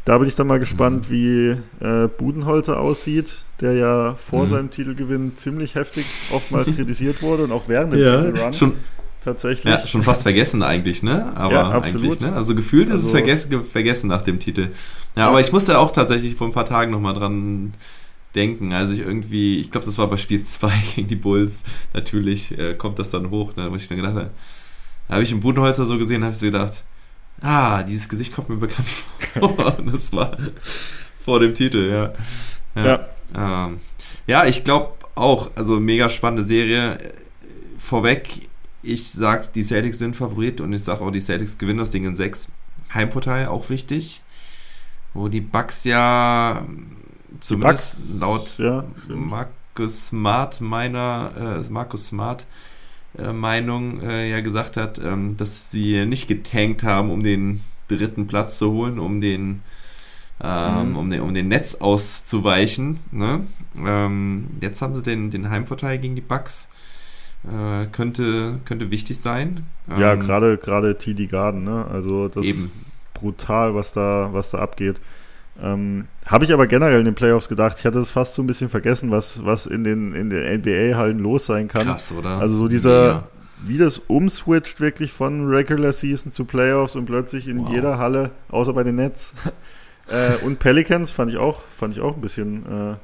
Da 0.05 0.17
bin 0.17 0.27
ich 0.27 0.35
dann 0.35 0.47
mal 0.47 0.59
gespannt, 0.59 1.09
wie 1.09 1.55
äh, 1.79 2.07
Budenholzer 2.17 2.77
aussieht, 2.79 3.43
der 3.61 3.73
ja 3.73 4.15
vor 4.15 4.41
Mhm. 4.41 4.45
seinem 4.47 4.69
Titelgewinn 4.71 5.31
ziemlich 5.37 5.75
heftig 5.75 6.05
oftmals 6.33 6.67
kritisiert 6.75 7.21
wurde 7.21 7.43
und 7.45 7.51
auch 7.53 7.69
während 7.69 7.93
dem 7.93 8.01
Ja, 8.01 8.21
Titelrun 8.21 8.53
schon, 8.53 8.73
tatsächlich. 9.23 9.71
ja, 9.73 9.79
schon 9.79 10.03
fast 10.03 10.23
vergessen 10.23 10.61
eigentlich, 10.61 11.03
ne? 11.03 11.31
Aber 11.35 11.53
Ja, 11.53 11.69
absolut. 11.71 12.03
eigentlich, 12.17 12.19
ne? 12.19 12.33
Also 12.35 12.53
gefühlt 12.53 12.89
ist 12.89 12.95
es 12.95 13.01
Also- 13.03 13.11
vergessen, 13.15 13.49
ge- 13.49 13.63
vergessen 13.63 14.07
nach 14.09 14.23
dem 14.23 14.39
Titel. 14.39 14.69
Ja, 15.15 15.23
Ja. 15.23 15.29
aber 15.29 15.41
ich 15.41 15.51
musste 15.51 15.77
auch 15.77 15.91
tatsächlich 15.91 16.35
vor 16.35 16.47
ein 16.47 16.53
paar 16.53 16.65
Tagen 16.65 16.91
nochmal 16.91 17.13
dran 17.13 17.73
denken. 18.35 18.73
Also 18.73 18.93
ich 18.93 18.99
irgendwie, 18.99 19.59
ich 19.59 19.69
glaube, 19.71 19.85
das 19.85 19.97
war 19.97 20.07
bei 20.07 20.17
Spiel 20.17 20.43
2 20.43 20.71
gegen 20.95 21.07
die 21.07 21.15
Bulls. 21.15 21.63
Natürlich 21.93 22.57
äh, 22.57 22.73
kommt 22.75 22.99
das 22.99 23.11
dann 23.11 23.29
hoch, 23.29 23.55
ne? 23.55 23.71
wo 23.71 23.75
ich 23.75 23.87
dann 23.87 23.97
gedacht 23.97 24.15
habe, 24.15 24.31
da 25.07 25.13
habe 25.15 25.23
ich 25.23 25.31
im 25.31 25.41
Budenholzer 25.41 25.85
so 25.85 25.97
gesehen, 25.97 26.23
habe 26.23 26.31
ich 26.33 26.39
so 26.39 26.45
gedacht, 26.47 26.83
ah, 27.41 27.83
dieses 27.83 28.09
Gesicht 28.09 28.33
kommt 28.33 28.49
mir 28.49 28.55
bekannt 28.57 28.87
vor. 29.33 29.77
Und 29.77 29.93
das 29.93 30.11
war 30.13 30.35
vor 31.23 31.39
dem 31.39 31.53
Titel, 31.53 31.89
ja. 31.91 32.13
Ja. 32.83 33.07
Ähm, 33.67 33.79
ja, 34.25 34.45
ich 34.45 34.63
glaube 34.63 34.93
auch, 35.15 35.51
also 35.55 35.79
mega 35.79 36.09
spannende 36.09 36.43
Serie. 36.43 36.97
Vorweg, 37.77 38.47
ich 38.81 39.11
sag, 39.11 39.53
die 39.53 39.63
Celtics 39.63 39.99
sind 39.99 40.15
Favorit 40.15 40.59
und 40.59 40.73
ich 40.73 40.83
sage 40.83 41.01
auch, 41.01 41.11
die 41.11 41.21
Celtics 41.21 41.57
gewinnen 41.59 41.79
das 41.79 41.91
Ding 41.91 42.03
in 42.05 42.15
6. 42.15 42.49
Heimvorteil 42.93 43.47
auch 43.47 43.69
wichtig. 43.69 44.22
Wo 45.13 45.27
die 45.29 45.41
Bucks 45.41 45.83
ja 45.83 46.65
zumindest 47.39 47.97
Bucks, 47.97 48.09
laut 48.19 48.55
ja. 48.57 48.85
Markus 49.07 50.07
Smart 50.07 50.61
meiner, 50.61 51.61
äh, 51.65 51.71
Markus 51.71 52.07
Smart 52.07 52.45
äh, 53.17 53.33
Meinung 53.33 54.01
äh, 54.01 54.29
ja 54.29 54.41
gesagt 54.41 54.77
hat, 54.77 54.99
ähm, 54.99 55.37
dass 55.37 55.71
sie 55.71 56.05
nicht 56.05 56.27
getankt 56.27 56.83
haben, 56.83 57.11
um 57.11 57.23
den 57.23 57.61
dritten 57.87 58.27
Platz 58.27 58.57
zu 58.57 58.71
holen, 58.71 58.99
um 58.99 59.21
den 59.21 59.63
ähm, 60.41 60.93
Mhm. 60.93 60.95
um, 60.95 61.09
den, 61.11 61.21
um 61.21 61.33
den 61.33 61.47
Netz 61.49 61.75
auszuweichen. 61.75 62.99
Ne? 63.11 63.47
Ähm, 63.77 64.49
jetzt 64.61 64.81
haben 64.81 64.95
sie 64.95 65.03
den, 65.03 65.31
den 65.31 65.49
Heimvorteil 65.49 65.99
gegen 65.99 66.15
die 66.15 66.21
Bucks. 66.21 66.69
Äh, 67.43 67.87
könnte, 67.87 68.59
könnte 68.65 68.91
wichtig 68.91 69.19
sein. 69.19 69.67
Ja, 69.87 70.15
Ähm, 70.15 70.19
gerade 70.19 70.57
gerade 70.57 70.97
TD 70.97 71.27
Garden, 71.27 71.63
ne? 71.63 71.85
Also 71.87 72.29
das 72.29 72.45
Eben. 72.45 72.71
Brutal, 73.23 73.73
was 73.73 73.93
da, 73.93 74.29
was 74.33 74.51
da 74.51 74.59
abgeht. 74.59 74.99
Ähm, 75.61 76.07
Habe 76.25 76.45
ich 76.45 76.51
aber 76.53 76.67
generell 76.67 76.99
in 76.99 77.05
den 77.05 77.15
Playoffs 77.15 77.47
gedacht. 77.47 77.77
Ich 77.79 77.85
hatte 77.85 77.99
es 77.99 78.09
fast 78.09 78.33
so 78.35 78.41
ein 78.43 78.47
bisschen 78.47 78.69
vergessen, 78.69 79.11
was, 79.11 79.45
was 79.45 79.65
in 79.65 79.83
den, 79.83 80.13
in 80.13 80.29
den 80.29 80.59
NBA-Hallen 80.61 81.19
los 81.19 81.45
sein 81.45 81.67
kann. 81.67 81.85
Krass, 81.85 82.11
oder? 82.11 82.39
Also 82.39 82.55
so 82.57 82.67
dieser, 82.67 83.05
Mega. 83.07 83.27
wie 83.65 83.77
das 83.77 83.97
umswitcht 83.99 84.81
wirklich 84.81 85.11
von 85.11 85.47
Regular 85.47 85.91
Season 85.91 86.31
zu 86.31 86.45
Playoffs 86.45 86.95
und 86.95 87.05
plötzlich 87.05 87.47
in 87.47 87.59
Wow. 87.61 87.69
jeder 87.71 87.97
Halle, 87.99 88.31
außer 88.49 88.73
bei 88.73 88.83
den 88.83 88.95
Nets. 88.95 89.35
äh, 90.09 90.43
und 90.43 90.59
Pelicans 90.59 91.11
fand 91.11 91.29
ich 91.31 91.37
auch, 91.37 91.61
fand 91.61 91.93
ich 91.95 92.01
auch 92.01 92.15
ein 92.15 92.21
bisschen, 92.21 92.63
äh, 92.65 92.95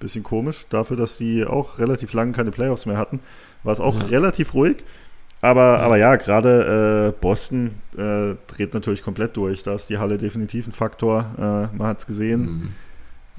bisschen 0.00 0.22
komisch, 0.22 0.66
dafür, 0.70 0.96
dass 0.96 1.16
die 1.18 1.44
auch 1.44 1.78
relativ 1.80 2.12
lange 2.12 2.30
keine 2.32 2.52
Playoffs 2.52 2.86
mehr 2.86 2.96
hatten. 2.96 3.18
War 3.64 3.72
es 3.72 3.80
auch 3.80 3.98
Ja. 4.02 4.06
relativ 4.06 4.54
ruhig. 4.54 4.76
Aber 5.40 5.76
Ja. 5.78 5.82
aber 5.84 5.96
ja, 5.98 6.16
gerade 6.16 7.14
äh, 7.16 7.20
Boston 7.20 7.76
äh, 7.96 8.34
dreht 8.48 8.74
natürlich 8.74 9.02
komplett 9.02 9.36
durch. 9.36 9.62
Da 9.62 9.74
ist 9.74 9.88
die 9.88 9.98
Halle 9.98 10.18
definitiv 10.18 10.66
ein 10.66 10.72
Faktor. 10.72 11.26
Äh, 11.38 11.76
man 11.76 11.86
hat 11.88 12.00
es 12.00 12.06
gesehen. 12.06 12.72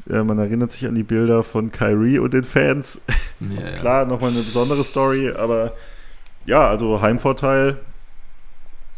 Mhm. 0.07 0.13
Äh, 0.13 0.23
man 0.23 0.39
erinnert 0.39 0.71
sich 0.71 0.85
an 0.87 0.95
die 0.95 1.03
Bilder 1.03 1.43
von 1.43 1.71
Kyrie 1.71 2.19
und 2.19 2.33
den 2.33 2.45
Fans. 2.45 3.01
Ja, 3.41 3.69
ja. 3.71 3.71
Klar, 3.79 4.05
nochmal 4.05 4.29
eine 4.31 4.39
besondere 4.39 4.83
Story, 4.85 5.29
aber 5.31 5.73
ja, 6.45 6.69
also 6.69 7.01
Heimvorteil. 7.01 7.77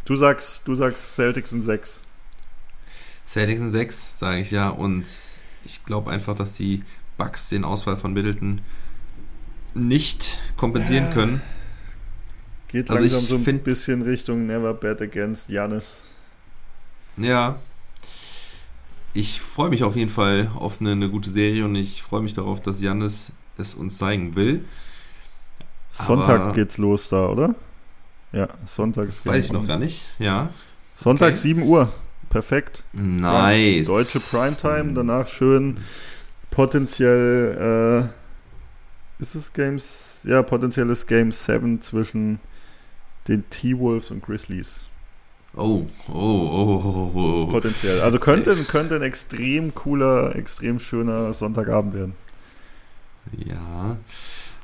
Du 0.05 0.15
sagst, 0.15 0.67
du 0.67 0.75
sagst 0.75 1.15
Celtics 1.15 1.53
in 1.53 1.63
6. 1.63 2.03
Celtics 3.27 3.59
sind 3.61 3.71
6, 3.71 4.19
sage 4.19 4.41
ich 4.41 4.51
ja. 4.51 4.69
Und 4.69 5.05
ich 5.65 5.83
glaube 5.85 6.11
einfach, 6.11 6.35
dass 6.35 6.53
die 6.55 6.83
Bucks 7.17 7.49
den 7.49 7.63
Ausfall 7.63 7.97
von 7.97 8.13
Middleton 8.13 8.61
nicht 9.73 10.37
kompensieren 10.57 11.05
Ja. 11.07 11.13
können. 11.13 11.41
Geht 12.72 12.89
Also 12.89 13.02
langsam 13.02 13.19
ich 13.22 13.27
so 13.45 13.52
ein 13.52 13.60
bisschen 13.60 14.02
Richtung 14.02 14.45
Never 14.48 14.73
Bet 14.73 15.02
Against 15.02 15.49
Janis. 15.49 16.10
Ja. 17.18 17.60
Ich 19.14 19.41
freue 19.41 19.69
mich 19.69 19.84
auf 19.84 19.95
jeden 19.98 20.10
Fall 20.11 20.49
auf 20.56 20.80
eine, 20.80 20.91
eine 20.93 21.10
gute 21.10 21.30
Serie 21.30 21.65
und 21.65 21.76
ich 21.76 22.02
freue 22.02 22.22
mich 22.22 22.34
darauf, 22.34 22.61
dass 22.61 22.80
Jannis 22.81 23.31
es 23.57 23.73
uns 23.73 23.98
zeigen 23.98 24.35
will. 24.35 24.64
Sonntag 25.91 26.39
Aber- 26.41 26.52
geht's 26.53 26.77
los 26.77 27.10
da, 27.10 27.27
oder? 27.27 27.56
Ja, 28.31 28.48
Sonntag 28.65 29.10
ist 29.10 29.26
Weiß 29.26 29.45
ich 29.45 29.52
noch 29.52 29.68
gar 29.68 29.77
nicht. 29.77 30.06
Ja. 30.18 30.52
Sonntag 30.95 31.30
Okay. 31.31 31.35
7 31.35 31.64
Uhr. 31.64 31.91
Perfekt. 32.30 32.84
Nice. 32.93 33.80
Ja, 33.80 33.93
deutsche 33.93 34.22
Primetime, 34.22 34.93
danach 34.93 35.27
schön 35.27 35.76
potenziell 36.49 38.10
äh, 39.19 39.22
ist 39.22 39.35
es 39.35 39.52
Games, 39.52 40.22
ja, 40.23 40.41
potenzielles 40.41 41.07
Game 41.07 41.34
7 41.34 41.81
zwischen 41.81 42.39
den 43.27 43.49
T-Wolves 43.49 44.11
und 44.11 44.23
Grizzlies. 44.23 44.89
Oh, 45.56 45.85
oh, 46.07 46.14
oh, 46.14 46.81
oh, 46.84 47.11
oh. 47.14 47.48
Potenziell. 47.48 48.02
Also 48.02 48.19
könnte, 48.19 48.56
könnte 48.64 48.95
ein 48.95 49.02
extrem 49.02 49.73
cooler, 49.73 50.35
extrem 50.35 50.80
schöner 50.80 51.34
Sonntagabend 51.34 51.93
werden. 51.93 52.14
Ja. 53.45 53.98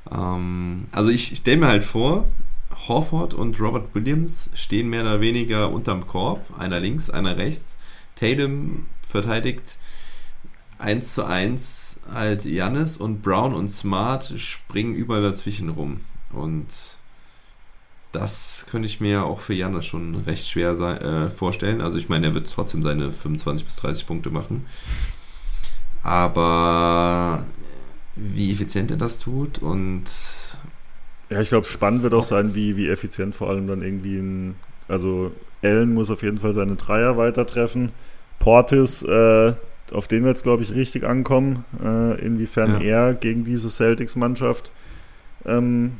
Ähm, 0.10 0.86
also 0.92 1.10
ich 1.10 1.36
stelle 1.38 1.58
mir 1.58 1.68
halt 1.68 1.84
vor, 1.84 2.28
Horford 2.88 3.34
und 3.34 3.60
Robert 3.60 3.94
Williams 3.94 4.50
stehen 4.54 4.90
mehr 4.90 5.02
oder 5.02 5.20
weniger 5.20 5.72
unterm 5.72 6.08
Korb, 6.08 6.46
einer 6.58 6.80
links, 6.80 7.10
einer 7.10 7.38
rechts. 7.38 7.76
Tatum 8.16 8.88
verteidigt 9.08 9.78
1 10.80 11.16
zu 11.16 11.26
1 11.26 12.00
halt 12.14 12.46
Jannis 12.46 12.98
und 12.98 13.24
Brown 13.24 13.54
und 13.54 13.70
Smart 13.70 14.34
springen 14.38 14.96
überall 14.96 15.24
dazwischen 15.24 15.70
rum. 15.70 16.02
Und 16.32 16.68
das 18.12 18.66
könnte 18.70 18.88
ich 18.88 19.00
mir 19.02 19.24
auch 19.26 19.40
für 19.40 19.54
Jannis 19.54 19.86
schon 19.86 20.16
recht 20.16 20.48
schwer 20.48 20.76
sei, 20.76 20.96
äh, 20.98 21.30
vorstellen. 21.30 21.82
Also 21.82 21.98
ich 21.98 22.10
meine, 22.10 22.28
er 22.28 22.34
wird 22.34 22.52
trotzdem 22.52 22.84
seine 22.84 23.12
25 23.12 23.66
bis 23.66 23.76
30 23.78 24.08
Punkte 24.08 24.30
machen. 24.30 24.66
Aber 26.04 27.46
wie 28.16 28.52
effizient 28.52 28.92
er 28.92 28.98
das 28.98 29.20
tut 29.20 29.60
und 29.60 30.06
Ja, 31.30 31.42
ich 31.42 31.50
glaube, 31.50 31.68
spannend 31.68 32.04
wird 32.04 32.14
auch 32.14 32.24
sein, 32.24 32.56
wie, 32.56 32.78
wie 32.78 32.88
effizient 32.90 33.36
vor 33.36 33.50
allem 33.50 33.68
dann 33.68 33.82
irgendwie 33.82 34.18
ein. 34.18 34.56
Also, 34.88 35.32
Allen 35.62 35.94
muss 35.94 36.10
auf 36.10 36.24
jeden 36.24 36.40
Fall 36.40 36.54
seine 36.54 36.76
Dreier 36.76 37.18
weiter 37.18 37.46
treffen. 37.46 37.92
Portis, 38.40 39.04
äh, 39.04 39.54
auf 39.92 40.08
den 40.08 40.24
wird 40.24 40.38
es, 40.38 40.44
glaube 40.44 40.64
ich, 40.64 40.74
richtig 40.74 41.04
ankommen, 41.06 41.66
äh, 41.84 42.20
inwiefern 42.26 42.82
Ja. 42.82 43.08
er 43.10 43.14
gegen 43.14 43.44
diese 43.44 43.70
Celtics-Mannschaft 43.70 44.72
ähm, 45.46 45.98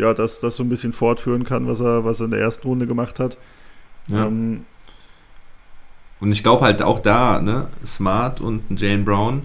ja, 0.00 0.14
das, 0.14 0.40
das 0.40 0.56
so 0.56 0.62
ein 0.62 0.68
bisschen 0.68 0.92
fortführen 0.92 1.44
kann, 1.44 1.66
was 1.66 1.80
er, 1.80 2.04
was 2.04 2.20
er 2.20 2.24
in 2.24 2.30
der 2.32 2.40
ersten 2.40 2.66
Runde 2.66 2.86
gemacht 2.86 3.20
hat. 3.20 3.36
ja. 4.08 4.26
Ähm, 4.26 4.64
Und 6.20 6.32
ich 6.32 6.42
glaube 6.42 6.64
halt 6.64 6.82
auch 6.82 7.00
da, 7.00 7.40
ne, 7.40 7.68
Smart 7.84 8.40
und 8.40 8.62
Jane 8.80 9.04
Brown, 9.04 9.42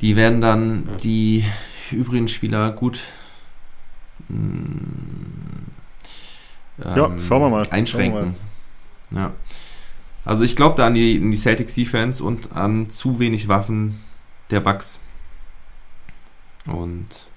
die 0.00 0.14
werden 0.16 0.40
dann 0.40 0.88
die 1.02 1.44
übrigen 1.90 2.28
Spieler 2.28 2.70
gut 2.72 3.00
mm, 4.28 4.34
Ja, 6.78 7.06
ähm, 7.06 7.22
schauen 7.26 7.42
wir 7.42 7.48
mal, 7.48 7.66
einschränken. 7.70 8.34
Ja. 9.10 9.32
Also 10.24 10.44
ich 10.44 10.56
glaube 10.56 10.74
da 10.76 10.88
an 10.88 10.94
die, 10.94 11.20
an 11.22 11.30
die 11.30 11.36
Celtics 11.36 11.74
Defense 11.74 12.22
und 12.22 12.52
an 12.52 12.90
zu 12.90 13.18
wenig 13.20 13.46
Waffen 13.46 14.00
der 14.50 14.60
Bucks. 14.60 15.00
Und 16.66 17.28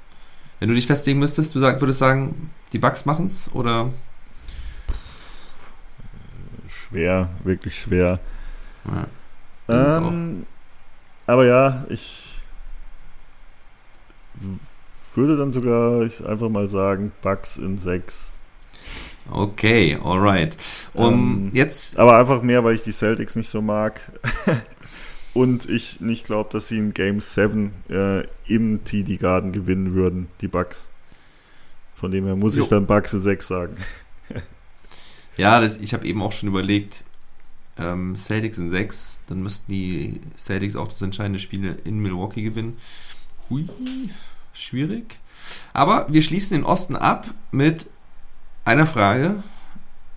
wenn 0.60 0.69
du 0.69 0.76
dich 0.76 0.88
festlegen 0.88 1.19
müsstest, 1.19 1.56
du 1.56 1.60
sag, 1.60 1.80
würdest 1.81 1.99
sagen, 1.99 2.52
die 2.73 2.80
Bucks 2.80 3.06
machen's 3.06 3.49
oder? 3.53 3.91
schwer, 6.90 7.30
wirklich 7.44 7.80
schwer. 7.80 8.19
Ja. 9.68 9.98
Ähm, 9.98 10.45
aber 11.27 11.45
ja, 11.45 11.86
ich 11.90 12.40
würde 15.15 15.38
dann 15.38 15.52
sogar 15.52 16.02
ich 16.02 16.26
einfach 16.26 16.49
mal 16.49 16.68
sagen, 16.68 17.11
Bugs 17.22 17.57
in 17.57 17.77
6. 17.77 18.34
Okay, 19.31 19.98
alright. 20.03 20.56
Um 20.94 21.14
Ähm, 21.14 21.52
jetzt 21.53 21.98
Aber 21.98 22.18
einfach 22.18 22.41
mehr, 22.41 22.64
weil 22.64 22.73
ich 22.73 22.84
die 22.84 22.91
Celtics 22.91 23.36
nicht 23.36 23.49
so 23.49 23.61
mag. 23.61 23.99
Und 25.34 25.69
ich 25.69 26.01
nicht 26.01 26.26
glaube, 26.26 26.49
dass 26.51 26.68
sie 26.68 26.77
in 26.77 26.93
Game 26.93 27.22
7 27.22 27.72
äh, 27.89 28.23
im 28.47 28.84
TD 28.84 29.18
Garden 29.18 29.51
gewinnen 29.51 29.93
würden, 29.93 30.27
die 30.41 30.47
Bucks. 30.47 30.91
Von 31.95 32.11
dem 32.11 32.26
her 32.26 32.35
muss 32.35 32.56
Jo. 32.56 32.64
ich 32.64 32.69
dann 32.69 32.88
Bucks 32.88 33.14
in 33.14 33.22
6 33.22 33.47
sagen. 33.47 33.77
Ja, 35.38 35.61
das, 35.61 35.77
ich 35.77 35.93
habe 35.93 36.06
eben 36.06 36.22
auch 36.22 36.34
schon 36.34 36.49
überlegt, 36.49 37.06
ähm, 37.77 38.14
Celtics 38.18 38.57
in 38.57 38.69
6, 38.69 39.23
dann 39.27 39.41
müssten 39.41 39.72
die 39.72 40.19
Celtics 40.35 40.76
auch 40.76 40.89
das 40.89 41.01
entscheidende 41.01 41.39
Spiel 41.39 41.77
in 41.85 41.99
Milwaukee 41.99 42.41
gewinnen. 42.41 42.77
Hui, 43.49 43.69
schwierig. 44.51 45.18
Aber 45.72 46.07
wir 46.10 46.22
schließen 46.22 46.57
den 46.57 46.65
Osten 46.65 46.97
ab 46.97 47.34
mit 47.51 47.88
einer 48.65 48.85
Frage. 48.85 49.41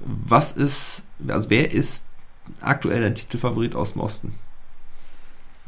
Was 0.00 0.50
ist, 0.52 1.04
also 1.28 1.50
wer 1.50 1.70
ist 1.70 2.06
aktuell 2.60 3.02
der 3.02 3.14
Titelfavorit 3.14 3.76
aus 3.76 3.92
dem 3.92 4.02
Osten? 4.02 4.34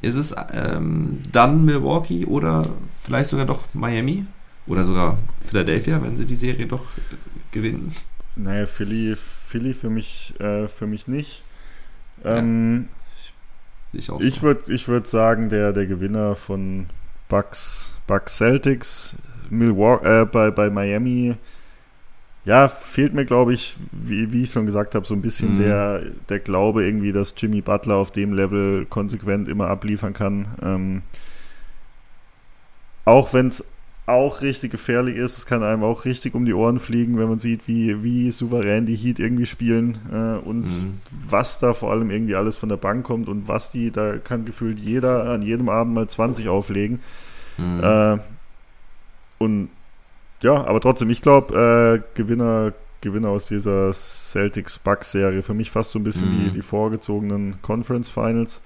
Ist 0.04 0.16
es 0.16 0.34
ähm, 0.52 1.20
dann 1.32 1.64
Milwaukee 1.64 2.24
oder 2.24 2.66
vielleicht 3.02 3.30
sogar 3.30 3.46
doch 3.46 3.64
Miami? 3.72 4.26
Oder 4.66 4.84
sogar 4.84 5.18
Philadelphia, 5.40 6.02
wenn 6.02 6.16
sie 6.16 6.24
die 6.24 6.36
Serie 6.36 6.66
doch 6.66 6.84
gewinnen? 7.50 7.94
Naja, 8.36 8.66
Philly, 8.66 9.14
Philly 9.16 9.74
für 9.74 9.90
mich, 9.90 10.34
äh, 10.40 10.68
für 10.68 10.86
mich 10.86 11.06
nicht. 11.06 11.42
Ähm, 12.24 12.88
Sehe 13.92 14.00
ich 14.00 14.08
Ich 14.26 14.42
würde 14.42 14.72
ich 14.72 14.88
würd 14.88 15.06
sagen, 15.06 15.48
der, 15.48 15.72
der 15.72 15.86
Gewinner 15.86 16.34
von 16.34 16.86
Bucks, 17.28 17.94
Bucks 18.06 18.36
Celtics 18.36 19.16
Milwaukee, 19.50 20.22
äh, 20.22 20.24
bei, 20.24 20.50
bei 20.50 20.70
Miami, 20.70 21.36
ja, 22.44 22.68
fehlt 22.68 23.14
mir, 23.14 23.24
glaube 23.24 23.54
ich, 23.54 23.76
wie, 23.92 24.32
wie 24.32 24.44
ich 24.44 24.52
schon 24.52 24.66
gesagt 24.66 24.94
habe, 24.94 25.06
so 25.06 25.14
ein 25.14 25.22
bisschen 25.22 25.52
Mhm. 25.54 25.58
der, 25.58 26.02
der 26.28 26.40
Glaube 26.40 26.84
irgendwie, 26.84 27.12
dass 27.12 27.34
Jimmy 27.36 27.62
Butler 27.62 27.96
auf 27.96 28.10
dem 28.12 28.32
Level 28.34 28.84
konsequent 28.86 29.48
immer 29.48 29.68
abliefern 29.68 30.12
kann. 30.12 30.46
Ähm, 30.62 31.02
auch 33.04 33.32
wenn 33.32 33.48
es 33.48 33.64
auch 34.06 34.42
richtig 34.42 34.70
gefährlich 34.70 35.16
ist, 35.16 35.38
es 35.38 35.46
kann 35.46 35.62
einem 35.62 35.82
auch 35.82 36.04
richtig 36.04 36.34
um 36.34 36.44
die 36.44 36.52
Ohren 36.52 36.78
fliegen, 36.78 37.16
wenn 37.18 37.28
man 37.28 37.38
sieht, 37.38 37.66
wie, 37.66 38.02
wie 38.02 38.30
souverän 38.30 38.84
die 38.84 38.96
Heat 38.96 39.18
irgendwie 39.18 39.46
spielen 39.46 39.98
äh, 40.12 40.46
und 40.46 40.64
Mhm. 40.64 41.00
was 41.26 41.58
da 41.58 41.72
vor 41.72 41.90
allem 41.90 42.10
irgendwie 42.10 42.34
alles 42.34 42.56
von 42.56 42.68
der 42.68 42.76
Bank 42.76 43.04
kommt 43.04 43.28
und 43.28 43.48
was 43.48 43.70
die, 43.70 43.90
da 43.90 44.18
kann 44.18 44.44
gefühlt 44.44 44.78
jeder 44.78 45.30
an 45.30 45.40
jedem 45.40 45.70
Abend 45.70 45.94
mal 45.94 46.06
20 46.06 46.48
auflegen. 46.48 47.00
Mhm. 47.56 47.80
Äh, 47.82 48.18
und 49.38 49.68
ja, 50.44 50.64
aber 50.64 50.80
trotzdem, 50.80 51.10
ich 51.10 51.20
glaube, 51.22 52.02
äh, 52.04 52.16
Gewinner, 52.16 52.72
Gewinner 53.00 53.28
aus 53.30 53.46
dieser 53.46 53.92
Celtics-Bucks-Serie, 53.92 55.42
für 55.42 55.54
mich 55.54 55.70
fast 55.70 55.90
so 55.90 55.98
ein 55.98 56.04
bisschen 56.04 56.28
Mhm. 56.28 56.44
die, 56.46 56.50
die 56.52 56.62
vorgezogenen 56.62 57.60
Conference 57.62 58.08
Finals. 58.08 58.62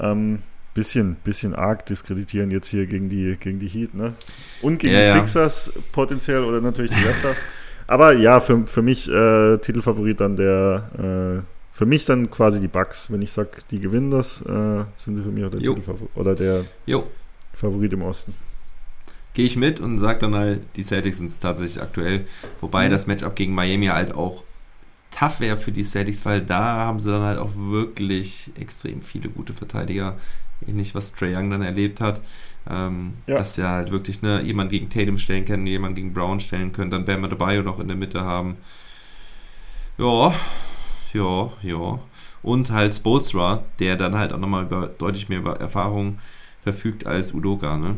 Ähm, 0.00 0.38
bisschen, 0.74 1.16
bisschen 1.16 1.54
arg 1.54 1.84
diskreditieren 1.84 2.50
jetzt 2.50 2.68
hier 2.68 2.86
gegen 2.86 3.10
die, 3.10 3.36
gegen 3.38 3.58
die 3.58 3.68
Heat, 3.68 3.92
ne? 3.94 4.14
Und 4.62 4.78
gegen 4.78 4.94
Ja, 4.94 5.00
die 5.00 5.06
ja. 5.06 5.14
Sixers 5.16 5.70
potenziell 5.92 6.42
oder 6.44 6.62
natürlich 6.62 6.90
die 6.92 7.04
Raptors. 7.04 7.36
Aber 7.86 8.14
ja, 8.14 8.40
für, 8.40 8.66
für 8.66 8.80
mich 8.80 9.06
äh, 9.10 9.58
Titelfavorit 9.58 10.20
dann 10.20 10.34
der, 10.36 10.88
äh, 11.42 11.76
für 11.76 11.84
mich 11.84 12.06
dann 12.06 12.30
quasi 12.30 12.58
die 12.58 12.68
Bucks. 12.68 13.10
Wenn 13.12 13.20
ich 13.20 13.32
sage, 13.32 13.50
die 13.70 13.80
gewinnen 13.80 14.10
das, 14.10 14.40
äh, 14.42 14.84
sind 14.96 15.16
sie 15.16 15.22
für 15.22 15.28
mich 15.30 15.44
auch 15.44 15.50
der. 15.50 15.60
Titelfavorit 15.60 16.08
oder 16.14 16.34
der 16.34 16.64
Jo, 16.86 17.04
Favorit 17.52 17.92
im 17.92 18.02
Osten. 18.02 18.32
Gehe 19.34 19.46
ich 19.46 19.56
mit 19.56 19.80
und 19.80 19.98
sage 19.98 20.18
dann 20.20 20.34
halt, 20.34 20.62
die 20.76 20.82
Celtics 20.84 21.18
sind 21.18 21.30
es 21.30 21.38
tatsächlich 21.38 21.82
aktuell. 21.82 22.26
Wobei 22.60 22.86
Mhm. 22.86 22.90
das 22.90 23.06
Matchup 23.06 23.34
gegen 23.36 23.54
Miami 23.54 23.86
halt 23.86 24.14
auch 24.14 24.44
tough 25.10 25.40
wäre 25.40 25.56
für 25.58 25.72
die 25.72 25.84
Celtics, 25.84 26.24
weil 26.24 26.40
da 26.42 26.60
haben 26.78 27.00
sie 27.00 27.10
dann 27.10 27.22
halt 27.22 27.38
auch 27.38 27.50
wirklich 27.56 28.50
extrem 28.58 29.02
viele 29.02 29.28
gute 29.28 29.52
Verteidiger. 29.54 30.18
Ähnlich 30.66 30.94
was 30.94 31.12
Trey 31.12 31.34
Young 31.36 31.50
dann 31.50 31.62
erlebt 31.62 32.00
hat. 32.00 32.20
Ähm, 32.70 33.14
Ja. 33.26 33.36
Dass 33.36 33.56
ja 33.56 33.70
halt 33.70 33.90
wirklich 33.90 34.22
ne, 34.22 34.42
jemand 34.42 34.70
gegen 34.70 34.88
Tatum 34.88 35.18
stellen 35.18 35.44
kann, 35.44 35.66
jemand 35.66 35.96
gegen 35.96 36.14
Brown 36.14 36.38
stellen 36.40 36.72
können, 36.72 36.90
dann 36.90 37.04
Bam 37.04 37.24
Adebayo 37.24 37.62
noch 37.62 37.80
in 37.80 37.88
der 37.88 37.96
Mitte 37.96 38.20
haben. 38.22 38.56
Ja, 39.98 40.32
ja, 41.12 41.50
ja. 41.62 41.98
Und 42.42 42.70
halt 42.70 42.94
Spolstra, 42.94 43.62
der 43.78 43.96
dann 43.96 44.16
halt 44.18 44.32
auch 44.32 44.38
nochmal 44.38 44.64
über, 44.64 44.86
deutlich 44.88 45.28
mehr 45.28 45.38
über 45.38 45.60
Erfahrung 45.60 46.18
verfügt 46.62 47.06
als 47.06 47.32
Udoka, 47.34 47.76
ne? 47.78 47.96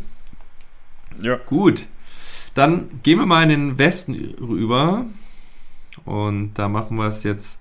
Ja. 1.21 1.37
Gut. 1.37 1.87
Dann 2.55 3.01
gehen 3.03 3.19
wir 3.19 3.27
mal 3.27 3.43
in 3.43 3.49
den 3.49 3.79
Westen 3.79 4.35
rüber. 4.41 5.07
Und 6.05 6.55
da 6.55 6.69
machen 6.69 6.97
wir 6.97 7.07
es 7.07 7.23
jetzt 7.23 7.59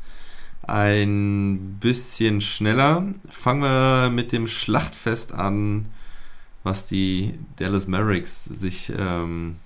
ein 0.63 1.77
bisschen 1.79 2.41
schneller. 2.41 3.05
Fangen 3.29 3.61
wir 3.61 4.09
mit 4.09 4.31
dem 4.31 4.47
Schlachtfest 4.47 5.33
an, 5.33 5.87
was 6.63 6.87
die 6.87 7.33
Dallas 7.57 7.87
Mavericks 7.87 8.45
sich, 8.45 8.91
ähm, 8.97 9.57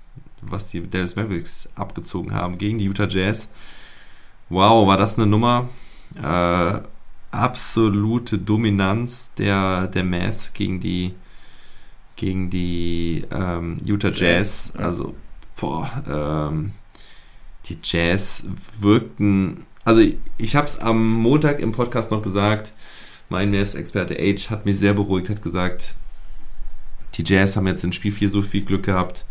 was 0.41 0.69
die 0.69 0.89
Dallas 0.89 1.15
Mavericks 1.15 1.69
abgezogen 1.75 2.33
haben 2.33 2.57
gegen 2.57 2.79
die 2.79 2.85
Utah 2.85 3.07
Jazz. 3.07 3.49
Wow, 4.49 4.87
war 4.87 4.97
das 4.97 5.17
eine 5.17 5.27
Nummer? 5.27 5.69
Äh, 6.15 6.81
absolute 7.31 8.37
Dominanz 8.37 9.33
der, 9.33 9.87
der 9.87 10.03
Mavs 10.03 10.53
gegen 10.53 10.79
die 10.79 11.13
gegen 12.17 12.49
die 12.49 13.23
ähm, 13.31 13.77
Utah 13.85 14.11
Jazz. 14.13 14.73
Also, 14.75 15.15
boah, 15.55 15.89
ähm, 16.05 16.71
die 17.69 17.77
Jazz 17.81 18.45
wirkten. 18.79 19.65
Also, 19.85 20.01
ich, 20.01 20.17
ich 20.37 20.55
habe 20.57 20.67
es 20.67 20.77
am 20.79 21.13
Montag 21.13 21.61
im 21.61 21.71
Podcast 21.71 22.11
noch 22.11 22.21
gesagt. 22.21 22.73
Mein 23.29 23.51
Mavs-Experte 23.51 24.17
Age 24.19 24.49
hat 24.49 24.65
mich 24.65 24.77
sehr 24.77 24.93
beruhigt, 24.93 25.29
hat 25.29 25.41
gesagt, 25.41 25.95
die 27.15 27.23
Jazz 27.25 27.55
haben 27.55 27.67
jetzt 27.67 27.83
in 27.83 27.93
Spiel 27.93 28.11
4 28.11 28.29
so 28.29 28.41
viel 28.41 28.63
Glück 28.63 28.83
gehabt, 28.83 29.25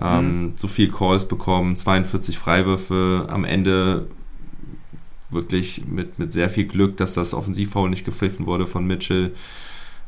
ähm, 0.00 0.42
mhm. 0.42 0.52
so 0.54 0.68
viel 0.68 0.90
Calls 0.90 1.26
bekommen, 1.26 1.76
42 1.76 2.38
Freiwürfe, 2.38 3.26
am 3.28 3.44
Ende 3.44 4.08
wirklich 5.30 5.84
mit, 5.86 6.18
mit 6.18 6.30
sehr 6.30 6.50
viel 6.50 6.66
Glück, 6.66 6.96
dass 6.98 7.14
das 7.14 7.34
Offensivfoul 7.34 7.90
nicht 7.90 8.04
gepfiffen 8.04 8.46
wurde 8.46 8.66
von 8.66 8.86
Mitchell. 8.86 9.32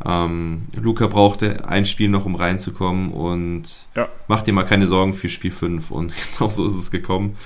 Ähm, 0.05 0.63
Luca 0.75 1.07
brauchte 1.07 1.69
ein 1.69 1.87
Spiel 1.87 2.09
noch, 2.09 2.25
um 2.25 2.35
reinzukommen 2.35 3.13
und 3.13 3.87
ja. 3.95 4.09
macht 4.29 4.47
dir 4.47 4.53
mal 4.53 4.65
keine 4.65 4.87
Sorgen 4.87 5.15
für 5.15 5.29
Spiel 5.29 5.51
5 5.51 5.91
und 5.91 6.15
genau 6.39 6.51
so 6.51 6.67
ist 6.67 6.75
es 6.75 6.91
gekommen. 6.91 7.37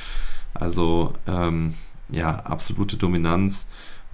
Also 0.54 1.12
ähm, 1.26 1.74
ja, 2.10 2.30
absolute 2.30 2.96
Dominanz. 2.96 3.66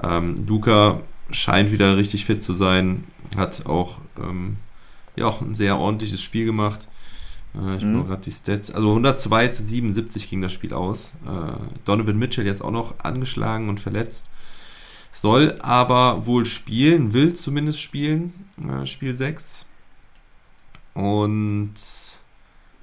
Ähm, 0.03 0.45
Luca 0.47 1.01
scheint 1.31 1.71
wieder 1.71 1.97
richtig 1.97 2.25
fit 2.25 2.43
zu 2.43 2.53
sein, 2.53 3.05
hat 3.37 3.67
auch, 3.67 3.99
ähm, 4.19 4.57
ja, 5.17 5.27
auch 5.27 5.41
ein 5.41 5.55
sehr 5.55 5.79
ordentliches 5.79 6.23
Spiel 6.23 6.45
gemacht. 6.45 6.89
Äh, 7.55 7.77
ich 7.77 7.85
mhm. 7.85 8.07
gerade 8.07 8.23
die 8.23 8.33
Stats. 8.33 8.71
Also 8.71 8.89
102 8.89 9.49
zu 9.49 9.63
77 9.63 10.29
ging 10.29 10.43
das 10.43 10.53
Spiel 10.53 10.75
aus. 10.75 11.15
Äh, 11.25 11.57
Donovan 11.85 12.19
Mitchell 12.19 12.47
jetzt 12.47 12.63
auch 12.63 12.71
noch 12.71 12.99
angeschlagen 12.99 13.69
und 13.69 13.81
verletzt. 13.81 14.27
Soll 15.15 15.57
aber 15.61 16.27
wohl 16.27 16.45
spielen, 16.45 17.13
will 17.13 17.35
zumindest 17.35 17.81
spielen. 17.81 18.33
Äh, 18.69 18.85
Spiel 18.85 19.15
6. 19.15 19.65
Und 20.93 21.75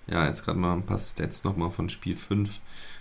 ja, 0.08 0.26
jetzt 0.26 0.44
gerade 0.44 0.58
mal 0.58 0.74
ein 0.74 0.86
paar 0.86 0.98
Stats 0.98 1.44
nochmal 1.44 1.72
von 1.72 1.90
Spiel 1.90 2.16
5. 2.16 2.60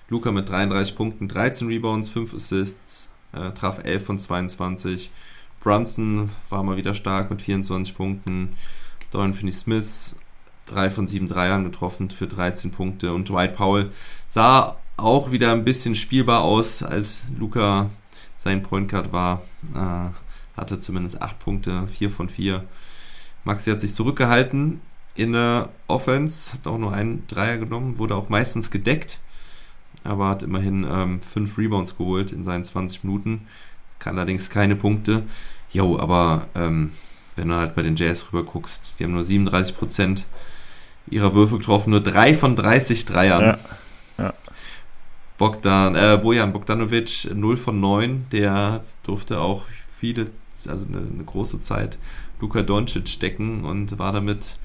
Luca 0.08 0.32
mit 0.32 0.48
33 0.48 0.96
Punkten, 0.96 1.28
13 1.28 1.68
Rebounds, 1.68 2.08
5 2.08 2.34
Assists, 2.34 3.10
äh, 3.32 3.52
traf 3.52 3.82
11 3.84 4.04
von 4.04 4.18
22. 4.18 5.10
Brunson 5.60 6.30
war 6.48 6.62
mal 6.62 6.76
wieder 6.76 6.94
stark 6.94 7.30
mit 7.30 7.40
24 7.42 7.96
Punkten. 7.96 8.56
Dorian 9.10 9.34
Finney-Smith 9.34 10.16
3 10.66 10.90
von 10.90 11.06
7 11.06 11.28
Dreiern 11.28 11.64
getroffen 11.64 12.10
für 12.10 12.26
13 12.26 12.70
Punkte. 12.70 13.12
Und 13.12 13.28
Dwight 13.28 13.56
Powell 13.56 13.90
sah 14.28 14.76
auch 14.96 15.30
wieder 15.30 15.52
ein 15.52 15.64
bisschen 15.64 15.94
spielbar 15.94 16.42
aus, 16.42 16.82
als 16.82 17.22
Luca 17.38 17.90
sein 18.42 18.62
Point 18.62 18.90
Guard 18.90 19.12
war. 19.12 19.42
Äh, 19.74 20.10
hatte 20.56 20.80
zumindest 20.80 21.22
8 21.22 21.38
Punkte, 21.38 21.86
4 21.86 22.10
von 22.10 22.28
4. 22.28 22.64
Maxi 23.44 23.70
hat 23.70 23.80
sich 23.80 23.94
zurückgehalten 23.94 24.80
in 25.14 25.32
der 25.32 25.70
Offense, 25.86 26.52
hat 26.52 26.66
auch 26.66 26.78
nur 26.78 26.92
einen 26.92 27.26
Dreier 27.26 27.58
genommen, 27.58 27.98
wurde 27.98 28.14
auch 28.14 28.28
meistens 28.28 28.70
gedeckt, 28.70 29.20
aber 30.04 30.28
hat 30.28 30.42
immerhin 30.42 30.84
5 30.84 31.24
ähm, 31.36 31.54
Rebounds 31.56 31.96
geholt 31.96 32.32
in 32.32 32.44
seinen 32.44 32.64
20 32.64 33.04
Minuten. 33.04 33.46
Kann 33.98 34.16
allerdings 34.16 34.50
keine 34.50 34.76
Punkte. 34.76 35.24
Jo, 35.70 35.98
aber 35.98 36.46
ähm, 36.54 36.92
wenn 37.36 37.48
du 37.48 37.54
halt 37.54 37.74
bei 37.74 37.82
den 37.82 37.96
Jazz 37.96 38.26
rüber 38.32 38.44
guckst, 38.44 38.96
die 38.98 39.04
haben 39.04 39.12
nur 39.12 39.24
37 39.24 39.76
Prozent 39.76 40.26
ihrer 41.08 41.34
Würfe 41.34 41.58
getroffen, 41.58 41.90
nur 41.90 42.02
3 42.02 42.34
von 42.34 42.56
30 42.56 43.04
Dreiern. 43.04 43.42
Ja. 43.42 43.58
Bogdan, 45.40 45.94
äh, 45.94 46.20
Bojan 46.22 46.52
Bogdanovic 46.52 47.30
0 47.34 47.56
von 47.56 47.80
9, 47.80 48.26
der 48.30 48.84
durfte 49.02 49.40
auch 49.40 49.64
viele, 49.98 50.26
also 50.68 50.86
eine, 50.86 50.98
eine 50.98 51.24
große 51.24 51.58
Zeit 51.60 51.96
Luka 52.42 52.60
Doncic 52.60 53.18
decken 53.20 53.64
und 53.64 53.98
war 53.98 54.12
damit 54.12 54.58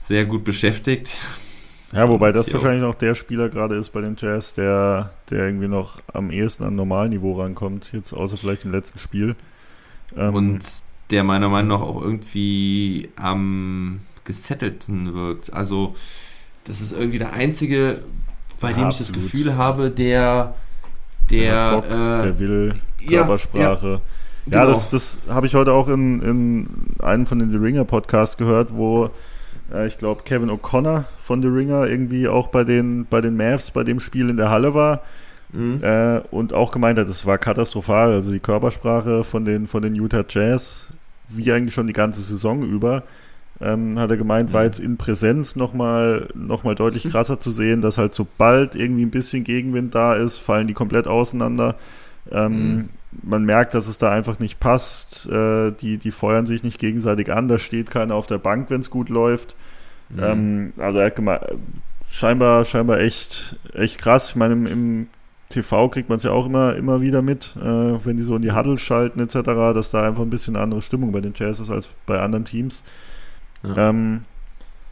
sehr 0.00 0.24
gut 0.26 0.42
beschäftigt. 0.42 1.16
Ja, 1.92 2.08
wobei 2.08 2.32
das 2.32 2.52
wahrscheinlich 2.52 2.82
noch 2.82 2.96
der 2.96 3.14
Spieler 3.14 3.48
gerade 3.48 3.76
ist 3.76 3.90
bei 3.90 4.00
den 4.00 4.16
Jazz, 4.18 4.54
der, 4.54 5.12
der 5.30 5.44
irgendwie 5.46 5.68
noch 5.68 6.00
am 6.12 6.32
ehesten 6.32 6.64
an 6.64 6.74
Normalniveau 6.74 7.40
rankommt, 7.40 7.90
jetzt 7.92 8.12
außer 8.12 8.36
vielleicht 8.36 8.64
im 8.64 8.72
letzten 8.72 8.98
Spiel. 8.98 9.36
Ähm, 10.16 10.34
und 10.34 10.60
der 11.10 11.22
meiner 11.22 11.48
Meinung 11.48 11.78
nach 11.78 11.86
auch 11.86 12.02
irgendwie 12.02 13.10
am 13.14 14.00
gesettelten 14.24 15.14
wirkt. 15.14 15.52
Also, 15.52 15.94
das 16.64 16.80
ist 16.80 16.90
irgendwie 16.90 17.18
der 17.20 17.34
einzige, 17.34 18.02
bei 18.62 18.70
ja, 18.70 18.76
dem 18.76 18.88
ich 18.88 18.98
das 18.98 19.12
Gefühl 19.12 19.56
habe, 19.56 19.90
der, 19.90 20.54
der, 21.30 21.72
Bock, 21.72 21.84
äh, 21.86 21.88
der 21.90 22.38
will 22.38 22.74
Körpersprache. 23.06 23.86
Ja, 23.86 23.92
ja. 23.94 24.00
Ja, 24.46 24.60
genau. 24.60 24.66
das, 24.70 24.90
das 24.90 25.18
habe 25.28 25.46
ich 25.46 25.54
heute 25.54 25.72
auch 25.72 25.88
in, 25.88 26.20
in 26.22 26.66
einem 27.00 27.26
von 27.26 27.38
den 27.38 27.50
The 27.50 27.58
Ringer 27.58 27.84
Podcasts 27.84 28.36
gehört, 28.36 28.74
wo 28.74 29.10
äh, 29.72 29.86
ich 29.86 29.98
glaube 29.98 30.22
Kevin 30.24 30.50
O'Connor 30.50 31.04
von 31.16 31.42
The 31.42 31.48
Ringer 31.48 31.86
irgendwie 31.86 32.26
auch 32.26 32.48
bei 32.48 32.64
den, 32.64 33.06
bei 33.08 33.20
den 33.20 33.36
Mavs 33.36 33.70
bei 33.70 33.84
dem 33.84 34.00
Spiel 34.00 34.30
in 34.30 34.36
der 34.36 34.50
Halle 34.50 34.74
war 34.74 35.02
mhm. 35.52 35.80
äh, 35.82 36.20
und 36.30 36.52
auch 36.52 36.72
gemeint 36.72 36.98
hat, 36.98 37.08
es 37.08 37.24
war 37.24 37.38
katastrophal. 37.38 38.10
Also 38.10 38.32
die 38.32 38.40
Körpersprache 38.40 39.22
von 39.22 39.44
den, 39.44 39.66
von 39.66 39.82
den 39.82 39.94
Utah 39.94 40.24
Jazz, 40.28 40.88
wie 41.28 41.52
eigentlich 41.52 41.74
schon 41.74 41.86
die 41.86 41.92
ganze 41.92 42.20
Saison 42.20 42.62
über, 42.62 43.04
ähm, 43.60 43.98
hat 43.98 44.10
er 44.10 44.16
gemeint, 44.16 44.52
war 44.52 44.62
mhm. 44.62 44.66
jetzt 44.66 44.78
in 44.80 44.96
Präsenz 44.96 45.56
nochmal 45.56 46.28
noch 46.34 46.64
mal 46.64 46.74
deutlich 46.74 47.04
krasser 47.08 47.38
zu 47.38 47.50
sehen, 47.50 47.80
dass 47.80 47.98
halt 47.98 48.12
sobald 48.12 48.74
irgendwie 48.74 49.04
ein 49.04 49.10
bisschen 49.10 49.44
Gegenwind 49.44 49.94
da 49.94 50.14
ist, 50.14 50.38
fallen 50.38 50.66
die 50.66 50.74
komplett 50.74 51.06
auseinander. 51.06 51.76
Ähm, 52.30 52.74
mhm. 52.74 52.88
Man 53.22 53.44
merkt, 53.44 53.74
dass 53.74 53.88
es 53.88 53.98
da 53.98 54.10
einfach 54.10 54.38
nicht 54.38 54.58
passt. 54.58 55.28
Äh, 55.28 55.72
die, 55.72 55.98
die 55.98 56.10
feuern 56.10 56.46
sich 56.46 56.64
nicht 56.64 56.78
gegenseitig 56.78 57.30
an. 57.30 57.46
Da 57.46 57.58
steht 57.58 57.90
keiner 57.90 58.14
auf 58.14 58.26
der 58.26 58.38
Bank, 58.38 58.70
wenn 58.70 58.80
es 58.80 58.90
gut 58.90 59.10
läuft. 59.10 59.54
Mhm. 60.08 60.22
Ähm, 60.22 60.72
also 60.78 60.98
er 60.98 61.06
hat 61.06 61.16
gemeint, 61.16 61.42
scheinbar, 62.08 62.64
scheinbar 62.64 63.00
echt, 63.00 63.56
echt 63.74 63.98
krass. 63.98 64.30
Ich 64.30 64.36
meine, 64.36 64.54
im, 64.54 64.66
im 64.66 65.06
TV 65.50 65.88
kriegt 65.88 66.08
man 66.08 66.16
es 66.16 66.22
ja 66.22 66.30
auch 66.30 66.46
immer, 66.46 66.74
immer 66.76 67.02
wieder 67.02 67.22
mit, 67.22 67.54
äh, 67.56 67.62
wenn 67.62 68.16
die 68.16 68.22
so 68.22 68.36
in 68.36 68.42
die 68.42 68.52
Huddle 68.52 68.78
schalten 68.78 69.20
etc., 69.20 69.34
dass 69.74 69.90
da 69.90 70.02
einfach 70.02 70.22
ein 70.22 70.30
bisschen 70.30 70.56
eine 70.56 70.64
andere 70.64 70.82
Stimmung 70.82 71.12
bei 71.12 71.20
den 71.20 71.34
Jazz 71.36 71.60
ist 71.60 71.70
als 71.70 71.88
bei 72.06 72.18
anderen 72.18 72.44
Teams. 72.44 72.82
Ja. 73.62 73.90
Ähm, 73.90 74.22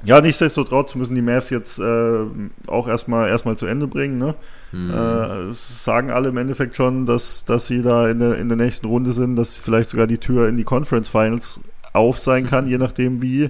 ja, 0.03 0.21
nichtsdestotrotz 0.21 0.95
müssen 0.95 1.15
die 1.15 1.23
Mavs 1.23 1.51
jetzt 1.51 1.79
äh, 1.79 2.25
auch 2.67 2.89
erstmal 2.89 3.29
erstmal 3.29 3.57
zu 3.57 3.67
Ende 3.67 3.87
bringen. 3.87 4.19
Ne? 4.19 4.35
Mhm. 4.73 4.91
Äh, 4.91 5.53
sagen 5.53 6.11
alle 6.11 6.31
im 6.31 6.37
Endeffekt 6.39 6.75
schon, 6.75 7.05
dass, 7.05 7.45
dass 7.45 7.67
sie 7.67 7.83
da 7.83 8.09
in 8.09 8.19
der, 8.19 8.39
in 8.39 8.49
der 8.49 8.57
nächsten 8.57 8.87
Runde 8.87 9.13
sind, 9.13 9.37
dass 9.37 9.61
vielleicht 9.61 9.91
sogar 9.91 10.07
die 10.07 10.19
Tür 10.19 10.49
in 10.49 10.57
die 10.57 10.65
Conference 10.65 11.09
Finals 11.09 11.61
auf 11.93 12.19
sein 12.19 12.47
kann, 12.47 12.67
je 12.67 12.79
nachdem 12.79 13.21
wie, 13.21 13.45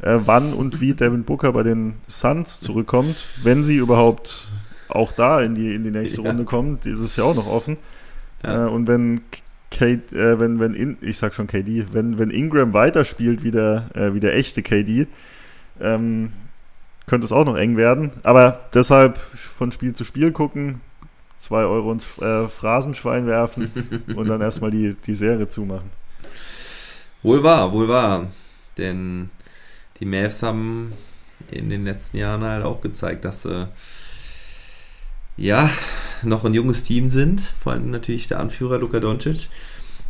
äh, 0.00 0.18
wann 0.24 0.54
und 0.54 0.80
wie 0.80 0.94
Devin 0.94 1.24
Booker 1.24 1.52
bei 1.52 1.62
den 1.62 1.94
Suns 2.06 2.60
zurückkommt, 2.60 3.16
wenn 3.42 3.62
sie 3.62 3.76
überhaupt 3.76 4.48
auch 4.88 5.12
da 5.12 5.42
in 5.42 5.54
die, 5.54 5.74
in 5.74 5.82
die 5.82 5.90
nächste 5.90 6.22
ja. 6.22 6.28
Runde 6.28 6.44
kommt, 6.44 6.86
ist 6.86 7.00
es 7.00 7.16
ja 7.16 7.24
auch 7.24 7.34
noch 7.34 7.48
offen. 7.48 7.76
Ja. 8.42 8.66
Äh, 8.66 8.68
und 8.70 8.88
wenn 8.88 9.20
Kate, 9.70 10.14
äh, 10.16 10.38
wenn, 10.38 10.60
wenn 10.60 10.74
in, 10.74 10.96
ich 11.00 11.18
sag 11.18 11.34
schon 11.34 11.46
KD, 11.46 11.86
wenn, 11.92 12.18
wenn 12.18 12.30
Ingram 12.30 12.72
weiterspielt 12.72 13.42
wie 13.42 13.50
der, 13.50 13.88
äh, 13.94 14.14
wie 14.14 14.20
der 14.20 14.34
echte 14.36 14.62
KD, 14.62 15.06
ähm, 15.80 16.32
könnte 17.06 17.24
es 17.24 17.32
auch 17.32 17.44
noch 17.44 17.56
eng 17.56 17.76
werden. 17.76 18.10
Aber 18.22 18.68
deshalb 18.74 19.18
von 19.18 19.72
Spiel 19.72 19.94
zu 19.94 20.04
Spiel 20.04 20.32
gucken, 20.32 20.80
zwei 21.36 21.64
Euro 21.64 21.92
ins 21.92 22.06
äh, 22.18 22.48
Phrasenschwein 22.48 23.26
werfen 23.26 23.70
und 24.16 24.28
dann 24.28 24.40
erstmal 24.40 24.70
die, 24.70 24.94
die 24.94 25.14
Serie 25.14 25.48
zumachen. 25.48 25.90
Wohl 27.22 27.42
wahr, 27.42 27.72
wohl 27.72 27.88
wahr. 27.88 28.26
Denn 28.78 29.30
die 30.00 30.06
Mavs 30.06 30.42
haben 30.42 30.92
in 31.50 31.70
den 31.70 31.84
letzten 31.84 32.18
Jahren 32.18 32.42
halt 32.42 32.64
auch 32.64 32.80
gezeigt, 32.80 33.24
dass 33.24 33.42
sie 33.42 33.68
ja 35.36 35.70
noch 36.22 36.44
ein 36.44 36.54
junges 36.54 36.82
Team 36.82 37.08
sind. 37.08 37.40
Vor 37.40 37.72
allem 37.72 37.90
natürlich 37.90 38.28
der 38.28 38.40
Anführer 38.40 38.78
Luka 38.78 39.00
Doncic, 39.00 39.48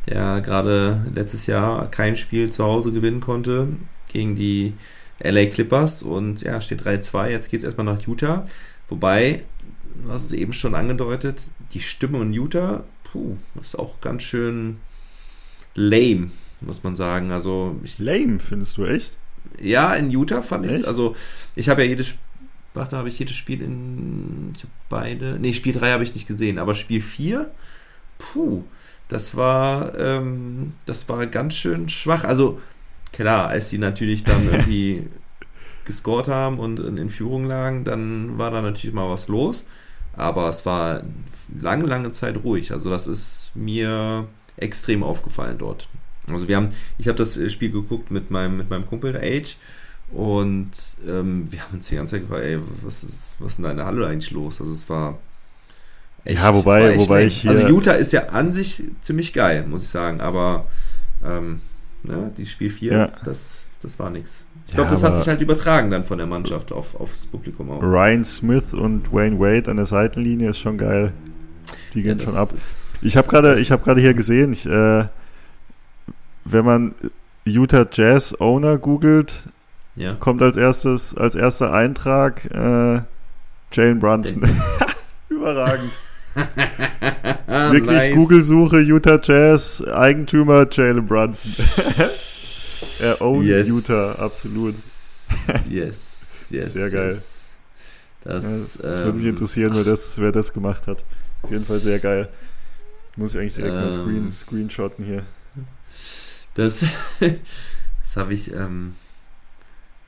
der 0.08 0.40
gerade 0.40 1.06
letztes 1.14 1.46
Jahr 1.46 1.90
kein 1.90 2.16
Spiel 2.16 2.50
zu 2.50 2.64
Hause 2.64 2.92
gewinnen 2.92 3.20
konnte 3.20 3.68
gegen 4.08 4.36
die 4.36 4.74
LA 5.22 5.46
Clippers 5.46 6.02
und 6.02 6.42
ja, 6.42 6.60
steht 6.60 6.82
3-2. 6.82 7.30
Jetzt 7.30 7.50
geht 7.50 7.60
es 7.60 7.64
erstmal 7.64 7.86
nach 7.86 8.06
Utah. 8.06 8.46
Wobei, 8.88 9.44
du 10.02 10.10
hast 10.10 10.26
es 10.26 10.32
eben 10.32 10.52
schon 10.52 10.74
angedeutet, 10.74 11.40
die 11.72 11.80
Stimme 11.80 12.20
in 12.22 12.32
Utah, 12.32 12.84
puh, 13.04 13.36
ist 13.60 13.78
auch 13.78 14.00
ganz 14.00 14.22
schön 14.22 14.76
lame, 15.74 16.30
muss 16.60 16.84
man 16.84 16.94
sagen. 16.94 17.32
Also 17.32 17.76
ich, 17.82 17.98
lame, 17.98 18.38
findest 18.38 18.76
du 18.76 18.84
echt? 18.84 19.16
Ja, 19.60 19.94
in 19.94 20.10
Utah 20.10 20.42
fand 20.42 20.66
ich 20.66 20.72
es. 20.72 20.84
Also, 20.84 21.16
ich 21.54 21.68
habe 21.68 21.82
ja 21.82 21.88
jedes 21.88 22.16
Warte, 22.76 22.96
habe 22.96 23.08
ich 23.08 23.18
jedes 23.18 23.36
Spiel 23.36 23.62
in. 23.62 24.52
Ich 24.54 24.62
habe 24.62 24.72
beide. 24.88 25.38
Ne, 25.38 25.52
Spiel 25.52 25.72
3 25.72 25.92
habe 25.92 26.04
ich 26.04 26.14
nicht 26.14 26.28
gesehen, 26.28 26.58
aber 26.58 26.74
Spiel 26.74 27.00
4 27.00 27.50
puh, 28.18 28.64
das 29.08 29.36
war, 29.36 29.98
ähm, 29.98 30.72
das 30.84 31.08
war 31.08 31.26
ganz 31.26 31.54
schön 31.54 31.88
schwach. 31.88 32.24
Also 32.24 32.60
klar, 33.12 33.48
als 33.48 33.70
die 33.70 33.78
natürlich 33.78 34.24
dann 34.24 34.46
irgendwie 34.52 35.06
gescored 35.84 36.28
haben 36.28 36.58
und 36.58 36.80
in 36.80 37.10
Führung 37.10 37.46
lagen, 37.46 37.84
dann 37.84 38.38
war 38.38 38.50
da 38.50 38.62
natürlich 38.62 38.94
mal 38.94 39.08
was 39.08 39.28
los. 39.28 39.66
Aber 40.14 40.48
es 40.48 40.64
war 40.64 41.02
lange, 41.60 41.84
lange 41.84 42.10
Zeit 42.10 42.42
ruhig. 42.42 42.72
Also 42.72 42.90
das 42.90 43.06
ist 43.06 43.52
mir 43.54 44.26
extrem 44.56 45.02
aufgefallen 45.02 45.58
dort. 45.58 45.88
Also 46.28 46.48
wir 46.48 46.56
haben, 46.56 46.70
ich 46.98 47.06
habe 47.06 47.18
das 47.18 47.38
Spiel 47.52 47.70
geguckt 47.70 48.10
mit 48.10 48.30
meinem, 48.30 48.56
mit 48.56 48.70
meinem 48.70 48.86
Kumpel, 48.86 49.14
Age, 49.16 49.56
und 50.12 50.70
ähm, 51.06 51.46
wir 51.50 51.62
haben 51.62 51.74
uns 51.74 51.88
die 51.88 51.96
ganze 51.96 52.12
Zeit 52.12 52.22
gefragt, 52.22 52.44
ey, 52.44 52.58
was 52.82 53.02
ist, 53.02 53.36
was 53.40 53.52
ist 53.52 53.56
denn 53.56 53.64
da 53.64 53.70
in 53.72 53.76
der 53.76 53.86
Halle 53.86 54.06
eigentlich 54.06 54.30
los? 54.30 54.60
Also 54.60 54.72
es 54.72 54.88
war 54.88 55.18
echt, 56.24 56.38
Ja, 56.38 56.54
wobei, 56.54 56.90
echt 56.90 57.00
wobei 57.00 57.24
ich 57.24 57.42
hier 57.42 57.50
Also 57.50 57.66
Utah 57.66 57.92
ist 57.92 58.12
ja 58.12 58.26
an 58.26 58.52
sich 58.52 58.84
ziemlich 59.00 59.32
geil, 59.32 59.66
muss 59.66 59.82
ich 59.82 59.88
sagen, 59.88 60.20
aber 60.20 60.66
ähm, 61.24 61.60
ne, 62.04 62.32
die 62.36 62.46
Spiel 62.46 62.70
4, 62.70 62.92
ja. 62.92 63.12
das, 63.24 63.68
das 63.82 63.98
war 63.98 64.10
nichts. 64.10 64.46
Ich 64.66 64.74
glaube, 64.74 64.88
ja, 64.88 64.94
das 64.94 65.02
hat 65.04 65.16
sich 65.16 65.28
halt 65.28 65.40
übertragen 65.40 65.90
dann 65.90 66.04
von 66.04 66.18
der 66.18 66.26
Mannschaft 66.26 66.72
auf, 66.72 66.98
aufs 66.98 67.26
Publikum 67.26 67.70
auch. 67.70 67.82
Ryan 67.82 68.24
Smith 68.24 68.72
und 68.72 69.12
Wayne 69.12 69.38
Wade 69.38 69.70
an 69.70 69.76
der 69.76 69.86
Seitenlinie 69.86 70.50
ist 70.50 70.58
schon 70.58 70.78
geil. 70.78 71.12
Die 71.94 72.02
gehen 72.02 72.18
ja, 72.18 72.24
schon 72.24 72.36
ab. 72.36 72.52
Ich 73.02 73.16
habe 73.16 73.28
gerade 73.28 73.62
hab 73.62 73.98
hier 73.98 74.14
gesehen, 74.14 74.52
ich, 74.52 74.66
äh, 74.66 75.06
wenn 76.44 76.64
man 76.64 76.94
Utah 77.44 77.86
Jazz 77.90 78.34
Owner 78.40 78.78
googelt, 78.78 79.36
ja. 79.96 80.14
kommt 80.14 80.42
als 80.42 80.56
erstes, 80.56 81.16
als 81.16 81.34
erster 81.34 81.72
Eintrag 81.72 82.44
äh, 82.46 83.02
Jalen 83.72 83.98
Brunson. 83.98 84.48
Überragend. 85.28 85.90
Wirklich 87.46 87.86
nice. 87.86 88.14
Google-Suche 88.14 88.80
Utah 88.80 89.18
Jazz, 89.22 89.82
Eigentümer 89.82 90.66
Jalen 90.70 91.06
Brunson. 91.06 91.52
er 93.00 93.20
ownt 93.22 93.46
yes. 93.46 93.68
Utah, 93.68 94.12
absolut. 94.18 94.74
yes, 95.68 96.46
yes. 96.50 96.72
Sehr 96.72 96.90
geil. 96.90 97.12
Yes. 97.12 97.48
Das, 98.22 98.44
ja, 98.44 98.50
das 98.50 98.96
ähm, 98.96 99.04
würde 99.04 99.18
mich 99.18 99.26
interessieren, 99.28 99.72
wer 99.74 99.84
das, 99.84 100.18
wer 100.18 100.32
das 100.32 100.52
gemacht 100.52 100.86
hat. 100.86 101.04
Auf 101.42 101.50
jeden 101.50 101.64
Fall 101.64 101.80
sehr 101.80 101.98
geil. 101.98 102.28
Muss 103.16 103.34
ich 103.34 103.40
eigentlich 103.40 103.54
direkt 103.54 103.74
ähm, 103.74 103.80
mal 103.80 103.92
screen, 103.92 104.32
screenshotten 104.32 105.04
hier. 105.04 105.22
Das, 106.54 106.84
das 107.20 108.16
habe 108.16 108.34
ich, 108.34 108.52
ähm, 108.52 108.94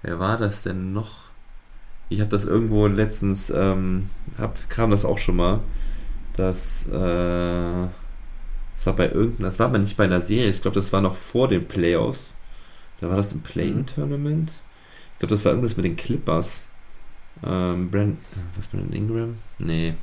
wer 0.03 0.19
war 0.19 0.37
das 0.37 0.63
denn 0.63 0.93
noch? 0.93 1.29
Ich 2.09 2.21
habe 2.21 2.31
das 2.31 2.45
irgendwo 2.45 2.87
letztens, 2.87 3.51
ähm, 3.51 4.09
hab, 4.39 4.69
kam 4.71 4.91
das 4.91 5.05
auch 5.05 5.19
schon 5.19 5.37
mal, 5.37 5.61
dass, 6.35 6.87
äh, 6.87 6.91
das 6.93 8.87
war 8.87 8.97
bei 8.97 9.11
irgendeinem, 9.11 9.45
das 9.45 9.59
war 9.59 9.67
aber 9.67 9.79
nicht 9.79 9.97
bei 9.97 10.05
einer 10.05 10.21
Serie, 10.21 10.49
ich 10.49 10.63
glaube, 10.63 10.77
das 10.77 10.93
war 10.93 11.01
noch 11.01 11.17
vor 11.17 11.49
den 11.49 11.67
Playoffs. 11.69 12.35
Da 13.01 13.09
war 13.09 13.17
das 13.17 13.33
im 13.33 13.41
Play-In-Tournament. 13.41 14.63
Ich 15.13 15.19
glaube, 15.19 15.35
das 15.35 15.45
war 15.45 15.53
irgendwas 15.53 15.77
mit 15.77 15.85
den 15.85 15.97
Clippers. 15.97 16.67
Ähm, 17.45 17.91
Brand, 17.91 18.19
was 18.57 18.67
Brandon 18.67 18.93
Ingram? 18.93 19.37
Nee. 19.59 19.95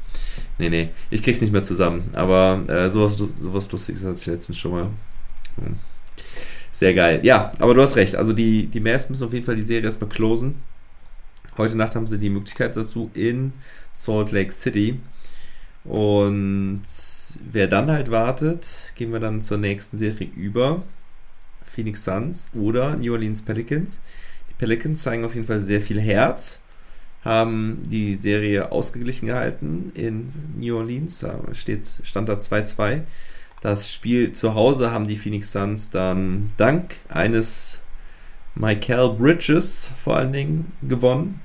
Nee, 0.57 0.69
nee. 0.69 0.89
Ich 1.09 1.21
krieg's 1.21 1.41
nicht 1.41 1.51
mehr 1.51 1.63
zusammen. 1.63 2.09
Aber 2.13 2.63
äh, 2.67 2.89
sowas, 2.89 3.17
sowas 3.17 3.71
Lustiges 3.71 4.03
hatte 4.05 4.19
ich 4.19 4.25
letztens 4.25 4.57
schon 4.57 4.71
mal. 4.71 4.89
Hm. 5.57 5.75
Sehr 6.77 6.93
geil. 6.93 7.21
Ja, 7.23 7.51
aber 7.59 7.73
du 7.73 7.81
hast 7.81 7.95
recht. 7.95 8.15
Also 8.15 8.33
die, 8.33 8.67
die 8.67 8.81
Mavs 8.81 9.09
müssen 9.09 9.23
auf 9.23 9.33
jeden 9.33 9.45
Fall 9.45 9.55
die 9.55 9.63
Serie 9.63 9.85
erstmal 9.85 10.09
closen. 10.09 10.55
Heute 11.57 11.75
Nacht 11.75 11.95
haben 11.95 12.05
sie 12.05 12.17
die 12.17 12.29
Möglichkeit 12.29 12.75
dazu 12.75 13.09
in 13.13 13.53
Salt 13.93 14.33
Lake 14.33 14.51
City. 14.51 14.99
Und 15.85 16.81
wer 17.49 17.67
dann 17.67 17.89
halt 17.89 18.11
wartet, 18.11 18.91
gehen 18.95 19.13
wir 19.13 19.21
dann 19.21 19.41
zur 19.41 19.57
nächsten 19.57 19.97
Serie 19.97 20.27
über. 20.35 20.83
Phoenix 21.63 22.03
Suns 22.03 22.49
oder 22.53 22.97
New 22.97 23.13
Orleans 23.13 23.41
Pelicans. 23.41 24.01
Die 24.49 24.53
Pelicans 24.57 25.01
zeigen 25.01 25.23
auf 25.23 25.35
jeden 25.35 25.47
Fall 25.47 25.59
sehr 25.59 25.81
viel 25.81 25.99
Herz, 25.99 26.59
haben 27.23 27.83
die 27.89 28.15
Serie 28.15 28.71
ausgeglichen 28.71 29.27
gehalten 29.27 29.91
in 29.93 30.31
New 30.57 30.75
Orleans. 30.75 31.19
Da 31.19 31.39
steht, 31.53 31.85
stand 32.03 32.29
da 32.29 32.33
2-2. 32.33 33.01
Das 33.65 33.91
Spiel 33.91 34.31
zu 34.31 34.53
Hause 34.53 34.91
haben 34.91 35.07
die 35.07 35.15
Phoenix 35.17 35.51
Suns 35.51 35.89
dann 35.89 36.51
dank 36.55 36.97
eines 37.09 37.79
Michael 38.53 39.15
Bridges 39.17 39.89
vor 40.03 40.17
allen 40.17 40.33
Dingen 40.33 40.71
gewonnen. 40.83 41.41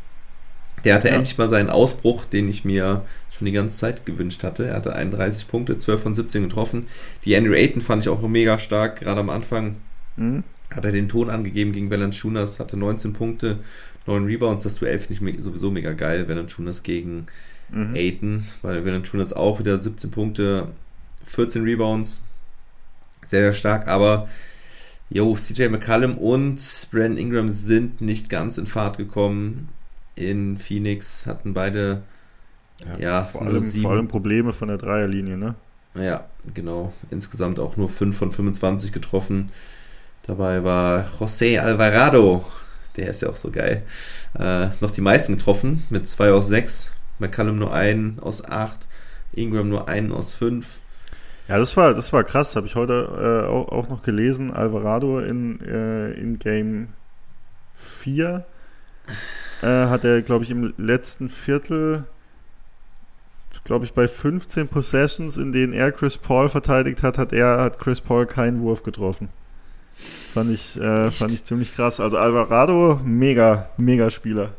Der 0.85 0.97
hatte 0.97 1.09
ja. 1.09 1.15
endlich 1.15 1.39
mal 1.39 1.49
seinen 1.49 1.71
Ausbruch, 1.71 2.27
den 2.27 2.47
ich 2.51 2.63
mir 2.63 3.07
schon 3.31 3.47
die 3.47 3.53
ganze 3.53 3.79
Zeit 3.79 4.05
gewünscht 4.05 4.45
hatte. 4.45 4.67
Er 4.67 4.75
hatte 4.75 4.95
31 4.95 5.49
Punkte, 5.49 5.79
12 5.79 6.03
von 6.03 6.15
17 6.15 6.43
getroffen. 6.43 6.89
Die 7.25 7.35
Andrew 7.35 7.55
Ayton 7.55 7.81
fand 7.81 8.03
ich 8.05 8.11
auch 8.11 8.21
mega 8.29 8.59
stark, 8.59 9.01
gerade 9.01 9.21
am 9.21 9.31
Anfang. 9.31 9.77
Mhm. 10.17 10.45
Hat 10.71 10.85
er 10.85 10.93
den 10.93 11.09
Ton 11.09 11.31
angegeben 11.31 11.73
gegen 11.73 11.91
Valanciunas, 11.91 12.61
hatte 12.61 12.77
19 12.77 13.15
Punkte, 13.15 13.61
9 14.07 14.27
Rebounds. 14.27 14.65
Das 14.65 14.75
Duell 14.75 14.99
finde 14.99 15.31
ich 15.31 15.43
sowieso 15.43 15.71
mega 15.71 15.95
geil, 15.95 16.29
Valanciunas 16.29 16.83
gegen 16.83 17.29
mhm. 17.71 17.95
Ayton, 17.95 18.45
weil 18.61 18.85
Valanciunas 18.85 19.33
auch 19.33 19.59
wieder 19.59 19.79
17 19.79 20.11
Punkte, 20.11 20.69
14 21.25 21.63
Rebounds. 21.63 22.23
Sehr, 23.25 23.43
sehr 23.43 23.53
stark, 23.53 23.89
aber 23.89 24.29
jo, 25.11 25.35
CJ 25.35 25.69
McCallum 25.69 26.17
und 26.17 26.61
Brandon 26.91 27.19
Ingram 27.19 27.51
sind 27.51 28.01
nicht 28.01 28.29
ganz 28.31 28.59
in 28.59 28.67
Fahrt 28.67 28.97
gekommen. 28.97 29.69
In 30.15 30.59
Phoenix 30.59 31.27
hatten 31.27 31.55
beide 31.55 32.03
ja, 32.85 32.99
ja 32.99 33.23
vor, 33.23 33.43
allem, 33.43 33.63
vor 33.63 33.91
allem 33.93 34.09
Probleme 34.09 34.53
von 34.53 34.69
der 34.69 34.79
Dreierlinie, 34.79 35.37
ne? 35.37 35.55
Ja, 35.95 36.27
genau. 36.55 36.93
Insgesamt 37.11 37.59
auch 37.59 37.77
nur 37.77 37.89
5 37.89 38.17
von 38.17 38.33
25 38.33 38.93
getroffen. 38.93 39.51
Dabei 40.23 40.63
war 40.63 41.07
José 41.19 41.59
Alvarado, 41.59 42.45
der 42.97 43.11
ist 43.11 43.23
ja 43.23 43.29
auch 43.29 43.37
so 43.37 43.51
geil, 43.51 43.83
äh, 44.39 44.69
noch 44.81 44.91
die 44.91 45.01
meisten 45.01 45.37
getroffen 45.37 45.85
mit 45.91 46.07
2 46.07 46.33
aus 46.33 46.49
6. 46.49 46.93
McCallum 47.19 47.59
nur 47.59 47.75
einen 47.75 48.19
aus 48.21 48.45
8, 48.45 48.87
Ingram 49.33 49.69
nur 49.69 49.89
einen 49.89 50.13
aus 50.13 50.33
5. 50.33 50.79
Ja, 51.51 51.59
das 51.59 51.77
war, 51.77 51.95
das 51.95 52.13
war 52.13 52.23
krass, 52.23 52.55
habe 52.55 52.69
ich 52.69 52.77
heute 52.77 53.45
äh, 53.45 53.49
auch, 53.49 53.73
auch, 53.73 53.89
noch 53.89 54.05
gelesen. 54.05 54.53
Alvarado 54.53 55.19
in, 55.19 55.61
äh, 55.63 56.13
in 56.13 56.39
Game 56.39 56.91
4 57.75 58.45
äh, 59.61 59.67
hat 59.67 60.05
er, 60.05 60.23
glaube 60.23 60.45
ich, 60.45 60.53
im 60.53 60.73
letzten 60.77 61.29
Viertel, 61.29 62.05
glaube 63.65 63.85
ich, 63.85 63.95
bei 63.95 64.07
15 64.07 64.69
Possessions, 64.69 65.39
in 65.39 65.51
denen 65.51 65.73
er 65.73 65.91
Chris 65.91 66.17
Paul 66.17 66.49
verteidigt 66.49 67.03
hat, 67.03 67.19
hat 67.19 67.33
er, 67.33 67.61
hat 67.61 67.81
Chris 67.81 68.01
Paul 68.01 68.27
keinen 68.27 68.61
Wurf 68.61 68.85
getroffen. 68.85 69.29
Fand 70.33 70.53
ich, 70.53 70.81
äh, 70.81 71.11
fand 71.11 71.33
ich 71.33 71.43
ziemlich 71.43 71.75
krass. 71.75 71.99
Also 71.99 72.17
Alvarado, 72.17 73.01
mega, 73.05 73.71
mega 73.77 74.09
Spieler. 74.11 74.51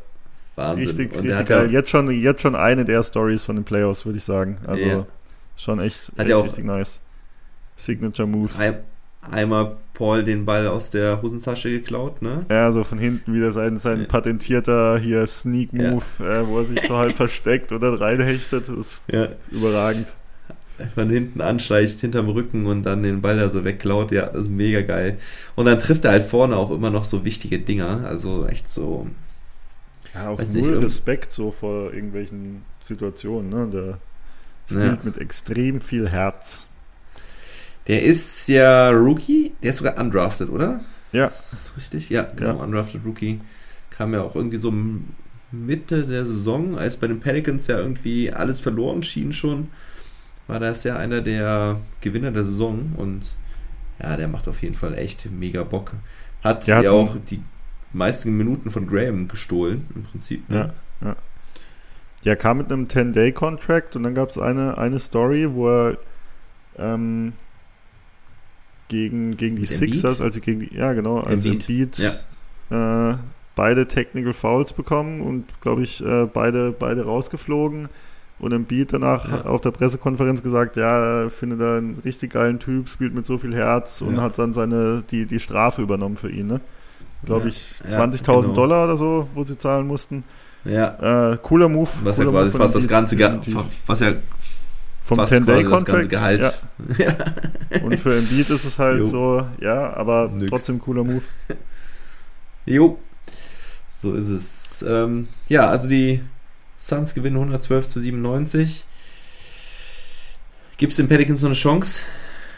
Wahnsinn. 0.56 0.84
Richtig, 0.84 1.22
richtig 1.22 1.46
geil. 1.46 1.72
Jetzt 1.72 1.88
schon, 1.88 2.10
jetzt 2.10 2.42
schon 2.42 2.54
eine 2.54 2.84
der 2.84 3.02
Stories 3.02 3.44
von 3.44 3.56
den 3.56 3.64
Playoffs, 3.64 4.04
würde 4.04 4.18
ich 4.18 4.24
sagen. 4.24 4.58
Also 4.66 4.84
yeah. 4.84 5.06
Schon 5.62 5.78
echt, 5.78 6.10
Hat 6.18 6.26
echt 6.26 6.34
auch 6.34 6.44
richtig 6.44 6.64
nice. 6.64 7.00
Signature 7.76 8.26
Moves. 8.26 8.60
Ein, 8.60 8.78
einmal 9.20 9.76
Paul 9.94 10.24
den 10.24 10.44
Ball 10.44 10.66
aus 10.66 10.90
der 10.90 11.22
Hosentasche 11.22 11.70
geklaut, 11.70 12.20
ne? 12.20 12.44
Ja, 12.50 12.72
so 12.72 12.82
von 12.82 12.98
hinten 12.98 13.32
wieder 13.32 13.52
sein, 13.52 13.76
sein 13.76 14.06
patentierter 14.08 14.98
hier 14.98 15.24
Sneak 15.24 15.72
Move, 15.72 16.02
ja. 16.18 16.40
äh, 16.40 16.48
wo 16.48 16.58
er 16.58 16.64
sich 16.64 16.80
so 16.80 16.96
halb 16.96 17.12
versteckt 17.16 17.70
oder 17.70 18.00
reinhechtet. 18.00 18.68
Das 18.68 18.76
ist 18.76 19.12
ja. 19.12 19.28
überragend. 19.52 20.14
Von 20.96 21.10
hinten 21.10 21.40
anschleicht, 21.40 22.00
hinterm 22.00 22.28
Rücken 22.28 22.66
und 22.66 22.82
dann 22.82 23.04
den 23.04 23.20
Ball 23.20 23.36
da 23.36 23.48
so 23.48 23.64
wegklaut. 23.64 24.10
Ja, 24.10 24.26
das 24.26 24.44
ist 24.44 24.50
mega 24.50 24.80
geil. 24.80 25.18
Und 25.54 25.66
dann 25.66 25.78
trifft 25.78 26.04
er 26.04 26.10
halt 26.10 26.24
vorne 26.24 26.56
auch 26.56 26.72
immer 26.72 26.90
noch 26.90 27.04
so 27.04 27.24
wichtige 27.24 27.60
Dinger. 27.60 28.04
Also 28.04 28.48
echt 28.48 28.68
so. 28.68 29.06
Ja, 30.12 30.30
auch 30.30 30.38
null 30.38 30.48
nicht, 30.48 30.82
Respekt 30.82 31.30
so 31.30 31.52
vor 31.52 31.92
irgendwelchen 31.92 32.62
Situationen, 32.82 33.48
ne? 33.48 33.68
Der 33.72 33.98
Spielt 34.66 34.84
ja. 34.84 34.98
mit 35.02 35.18
extrem 35.18 35.80
viel 35.80 36.08
Herz. 36.08 36.68
Der 37.88 38.02
ist 38.02 38.48
ja 38.48 38.90
Rookie, 38.90 39.52
der 39.62 39.70
ist 39.70 39.78
sogar 39.78 39.98
undrafted, 39.98 40.48
oder? 40.48 40.80
Ja. 41.12 41.24
Das 41.24 41.52
ist 41.52 41.76
richtig? 41.76 42.10
Ja, 42.10 42.22
genau, 42.22 42.56
ja. 42.56 42.64
undrafted 42.64 43.04
Rookie. 43.04 43.40
Kam 43.90 44.14
ja 44.14 44.22
auch 44.22 44.36
irgendwie 44.36 44.56
so 44.58 44.72
Mitte 45.52 46.06
der 46.06 46.24
Saison, 46.26 46.78
als 46.78 46.96
bei 46.96 47.06
den 47.06 47.20
Pelicans 47.20 47.66
ja 47.66 47.78
irgendwie 47.78 48.32
alles 48.32 48.60
verloren 48.60 49.02
schien 49.02 49.32
schon, 49.32 49.68
war 50.46 50.60
das 50.60 50.84
ja 50.84 50.96
einer 50.96 51.20
der 51.20 51.80
Gewinner 52.00 52.30
der 52.30 52.44
Saison 52.44 52.92
und 52.96 53.36
ja, 54.02 54.16
der 54.16 54.28
macht 54.28 54.48
auf 54.48 54.62
jeden 54.62 54.74
Fall 54.74 54.96
echt 54.98 55.30
mega 55.30 55.62
Bock. 55.62 55.94
Hat 56.42 56.66
ja 56.66 56.90
auch 56.90 57.16
die 57.30 57.40
meisten 57.92 58.36
Minuten 58.36 58.70
von 58.70 58.86
Graham 58.86 59.28
gestohlen, 59.28 59.86
im 59.94 60.02
Prinzip. 60.02 60.48
Ne? 60.48 60.72
Ja, 61.00 61.08
ja. 61.08 61.16
Ja, 62.24 62.36
kam 62.36 62.58
mit 62.58 62.70
einem 62.72 62.86
10-Day-Contract 62.86 63.96
und 63.96 64.04
dann 64.04 64.14
gab 64.14 64.30
es 64.30 64.38
eine, 64.38 64.78
eine 64.78 64.98
Story, 65.00 65.48
wo 65.52 65.68
er 65.68 65.98
ähm, 66.78 67.32
gegen, 68.88 69.36
gegen 69.36 69.56
die 69.56 69.66
Sixers, 69.66 70.20
also 70.20 70.40
gegen 70.40 70.60
die, 70.60 70.74
ja 70.76 70.92
genau, 70.92 71.18
als 71.20 71.44
Embiid 71.44 71.98
ja. 71.98 73.12
äh, 73.12 73.16
beide 73.56 73.86
Technical 73.88 74.32
Fouls 74.32 74.72
bekommen 74.72 75.20
und 75.20 75.60
glaube 75.60 75.82
ich 75.82 76.04
äh, 76.04 76.26
beide, 76.26 76.72
beide 76.72 77.04
rausgeflogen 77.04 77.88
und 78.38 78.52
Embiid 78.52 78.92
danach 78.92 79.28
Ja. 79.30 79.42
auf 79.46 79.60
der 79.60 79.70
Pressekonferenz 79.70 80.42
gesagt, 80.42 80.76
ja, 80.76 81.28
findet 81.30 81.60
er 81.60 81.78
einen 81.78 81.96
richtig 82.04 82.32
geilen 82.32 82.58
Typ, 82.58 82.88
spielt 82.88 83.14
mit 83.14 83.24
so 83.26 83.38
viel 83.38 83.54
Herz 83.54 84.00
und 84.02 84.16
Ja. 84.16 84.22
hat 84.22 84.38
dann 84.38 84.52
seine, 84.52 85.02
die, 85.10 85.26
die 85.26 85.40
Strafe 85.40 85.82
übernommen 85.82 86.16
für 86.16 86.30
ihn, 86.30 86.46
ne? 86.46 86.60
Glaube 87.24 87.48
ich, 87.48 87.74
Ja, 87.88 88.02
20.000 88.02 88.42
genau. 88.42 88.54
Dollar 88.54 88.84
oder 88.84 88.96
so, 88.96 89.28
wo 89.34 89.44
sie 89.44 89.56
zahlen 89.56 89.86
mussten. 89.86 90.24
Ja. 90.64 91.32
Äh, 91.32 91.38
cooler 91.42 91.68
Move. 91.68 91.88
Was 92.02 92.18
ja 92.18 92.24
cooler 92.24 92.32
quasi 92.32 92.44
Move 92.46 92.50
von 92.52 92.60
fast 92.60 92.74
das 92.76 92.88
ganze, 92.88 93.16
Ge 93.16 93.30
was 93.86 94.00
ja 94.00 94.14
vom 95.04 95.18
fast 95.18 95.30
quasi 95.32 95.44
das 95.44 95.46
ganze 95.46 95.62
10-Day-Contract. 95.62 96.08
Gehalt. 96.08 96.54
Ja. 96.98 97.16
Und 97.82 97.98
für 97.98 98.16
Embiid 98.16 98.50
ist 98.50 98.64
es 98.64 98.78
halt 98.78 98.98
Jo. 99.00 99.06
so, 99.06 99.46
ja, 99.60 99.92
aber 99.94 100.28
Nix. 100.32 100.50
trotzdem 100.50 100.78
cooler 100.80 101.04
Move. 101.04 101.22
Jo, 102.66 102.98
so 103.90 104.14
ist 104.14 104.28
es. 104.28 104.84
Ähm, 104.86 105.26
ja, 105.48 105.68
also 105.68 105.88
die 105.88 106.22
Suns 106.78 107.12
gewinnen 107.14 107.36
112 107.36 107.88
zu 107.88 107.98
97. 108.00 108.84
Gibt 110.76 110.92
es 110.92 110.96
den 110.96 111.08
Pelicans 111.08 111.42
noch 111.42 111.48
eine 111.48 111.56
Chance? 111.56 112.02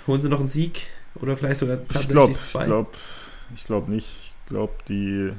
Holen 0.06 0.20
sie 0.20 0.28
noch 0.28 0.40
einen 0.40 0.48
Sieg? 0.48 0.86
Oder 1.16 1.36
vielleicht 1.36 1.60
sogar 1.60 1.78
Ich 1.80 1.88
tatsächlich 1.88 2.10
glaube 2.14 2.32
zwei? 2.40 2.60
ich 2.60 2.66
glaub, 2.66 2.94
ich 3.54 3.64
glaub 3.64 3.88
nicht. 3.88 4.06
Ich 4.44 4.48
glaube, 4.50 4.72
die, 4.88 5.30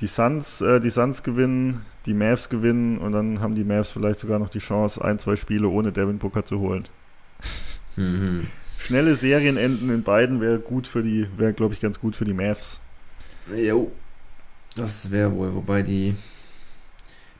die, 0.00 0.06
Suns, 0.06 0.60
äh, 0.60 0.80
die 0.80 0.90
Suns 0.90 1.22
gewinnen, 1.22 1.84
die 2.06 2.14
Mavs 2.14 2.48
gewinnen 2.48 2.98
und 2.98 3.12
dann 3.12 3.40
haben 3.40 3.54
die 3.54 3.64
Mavs 3.64 3.90
vielleicht 3.90 4.20
sogar 4.20 4.38
noch 4.38 4.50
die 4.50 4.58
Chance, 4.58 5.04
ein, 5.04 5.18
zwei 5.18 5.36
Spiele 5.36 5.68
ohne 5.68 5.92
Devin 5.92 6.18
Booker 6.18 6.44
zu 6.44 6.60
holen. 6.60 6.84
Mhm. 7.96 8.46
Schnelle 8.78 9.16
Serienenden 9.16 9.90
in 9.90 10.04
beiden 10.04 10.40
wäre 10.40 10.60
gut 10.60 10.86
für 10.86 11.02
die, 11.02 11.26
wäre 11.36 11.52
glaube 11.52 11.74
ich 11.74 11.80
ganz 11.80 11.98
gut 11.98 12.14
für 12.14 12.24
die 12.24 12.32
Mavs. 12.32 12.80
Jo, 13.52 13.90
das 14.76 15.10
wäre 15.10 15.32
wohl, 15.32 15.52
wobei 15.52 15.82
die 15.82 16.14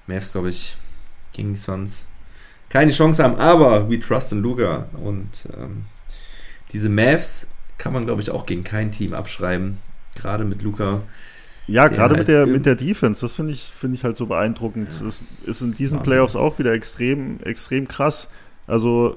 Mavs, 0.09 0.33
glaube 0.33 0.51
ich, 0.51 0.77
gegen 1.33 1.55
die 1.55 1.59
Suns 1.61 2.09
keine 2.69 2.93
Chance 2.93 3.23
haben, 3.23 3.37
aber 3.37 3.91
we 3.91 3.99
trust 3.99 4.33
in 4.33 4.43
Luga 4.43 4.87
und 5.03 5.49
ähm, 5.57 5.85
diese 6.73 6.89
Mavs 6.89 7.47
kann 7.79 7.93
man, 7.93 8.07
glaube 8.07 8.23
ich, 8.23 8.31
auch 8.31 8.47
gegen 8.47 8.65
kein 8.65 8.93
Team 8.93 9.13
abschreiben, 9.13 9.79
gerade 10.15 10.45
mit 10.45 10.63
Luca. 10.63 11.03
Ja, 11.71 11.89
Der 11.89 11.97
gerade 11.97 12.15
halt 12.17 12.19
mit, 12.21 12.29
der, 12.29 12.43
im- 12.45 12.53
mit 12.53 12.67
der 12.67 12.75
Defense, 12.75 13.21
das 13.21 13.35
finde 13.35 13.53
ich, 13.53 13.63
finde 13.65 13.95
ich 13.97 14.05
halt 14.05 14.17
so 14.17 14.27
beeindruckend. 14.27 14.89
Das 15.01 15.21
ist 15.47 15.63
in 15.63 15.75
diesen 15.75 15.99
Wahnsinn. 15.99 16.11
Playoffs 16.11 16.37
auch 16.37 16.59
wieder 16.59 16.73
extrem, 16.73 17.39
extrem 17.45 17.87
krass. 17.89 18.29
Also, 18.67 19.17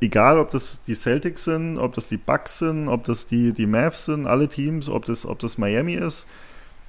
egal 0.00 0.38
ob 0.38 0.50
das 0.50 0.82
die 0.84 0.94
Celtics 0.94 1.44
sind, 1.44 1.78
ob 1.78 1.94
das 1.94 2.08
die 2.08 2.16
Bucks 2.16 2.58
sind, 2.58 2.88
ob 2.88 3.04
das 3.04 3.26
die, 3.26 3.52
die 3.52 3.66
Mavs 3.66 4.06
sind, 4.06 4.26
alle 4.26 4.48
Teams, 4.48 4.88
ob 4.88 5.04
das, 5.04 5.26
ob 5.26 5.38
das 5.38 5.58
Miami 5.58 5.94
ist, 5.94 6.26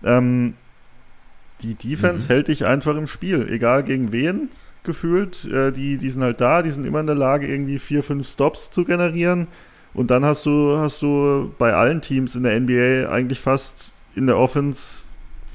ähm, 0.04 0.56
die 1.62 1.76
Defense 1.76 2.26
Mhm. 2.28 2.34
hält 2.34 2.48
dich 2.48 2.66
einfach 2.66 2.96
im 2.98 3.06
Spiel, 3.08 3.48
egal 3.52 3.84
gegen 3.84 4.12
wen 4.12 4.50
gefühlt. 4.84 5.46
Äh, 5.46 5.72
die, 5.72 5.98
die 5.98 6.10
sind 6.10 6.24
halt 6.24 6.42
da, 6.42 6.64
die 6.64 6.72
sind 6.72 6.86
immer 6.86 7.02
in 7.02 7.06
der 7.06 7.16
Lage, 7.16 7.48
irgendwie 7.48 7.78
vier, 7.78 8.02
fünf 8.02 8.28
Stops 8.28 8.72
zu 8.72 8.84
generieren. 8.84 9.48
Und 9.94 10.10
dann 10.10 10.26
hast 10.26 10.46
du, 10.46 10.78
hast 10.78 11.02
du 11.04 11.54
bei 11.60 11.74
allen 11.74 12.02
Teams 12.02 12.36
in 12.36 12.44
der 12.44 12.60
NBA 12.60 13.10
eigentlich 13.12 13.40
fast 13.40 13.94
in 14.16 14.28
der 14.28 14.38
Offense 14.38 15.06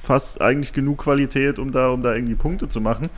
fast 0.01 0.41
eigentlich 0.41 0.73
genug 0.73 0.99
Qualität, 0.99 1.59
um 1.59 1.73
da, 1.73 1.89
um 1.91 2.03
da 2.03 2.15
irgendwie 2.15 2.35
Punkte 2.35 2.69
zu 2.69 2.81
machen. 2.81 3.09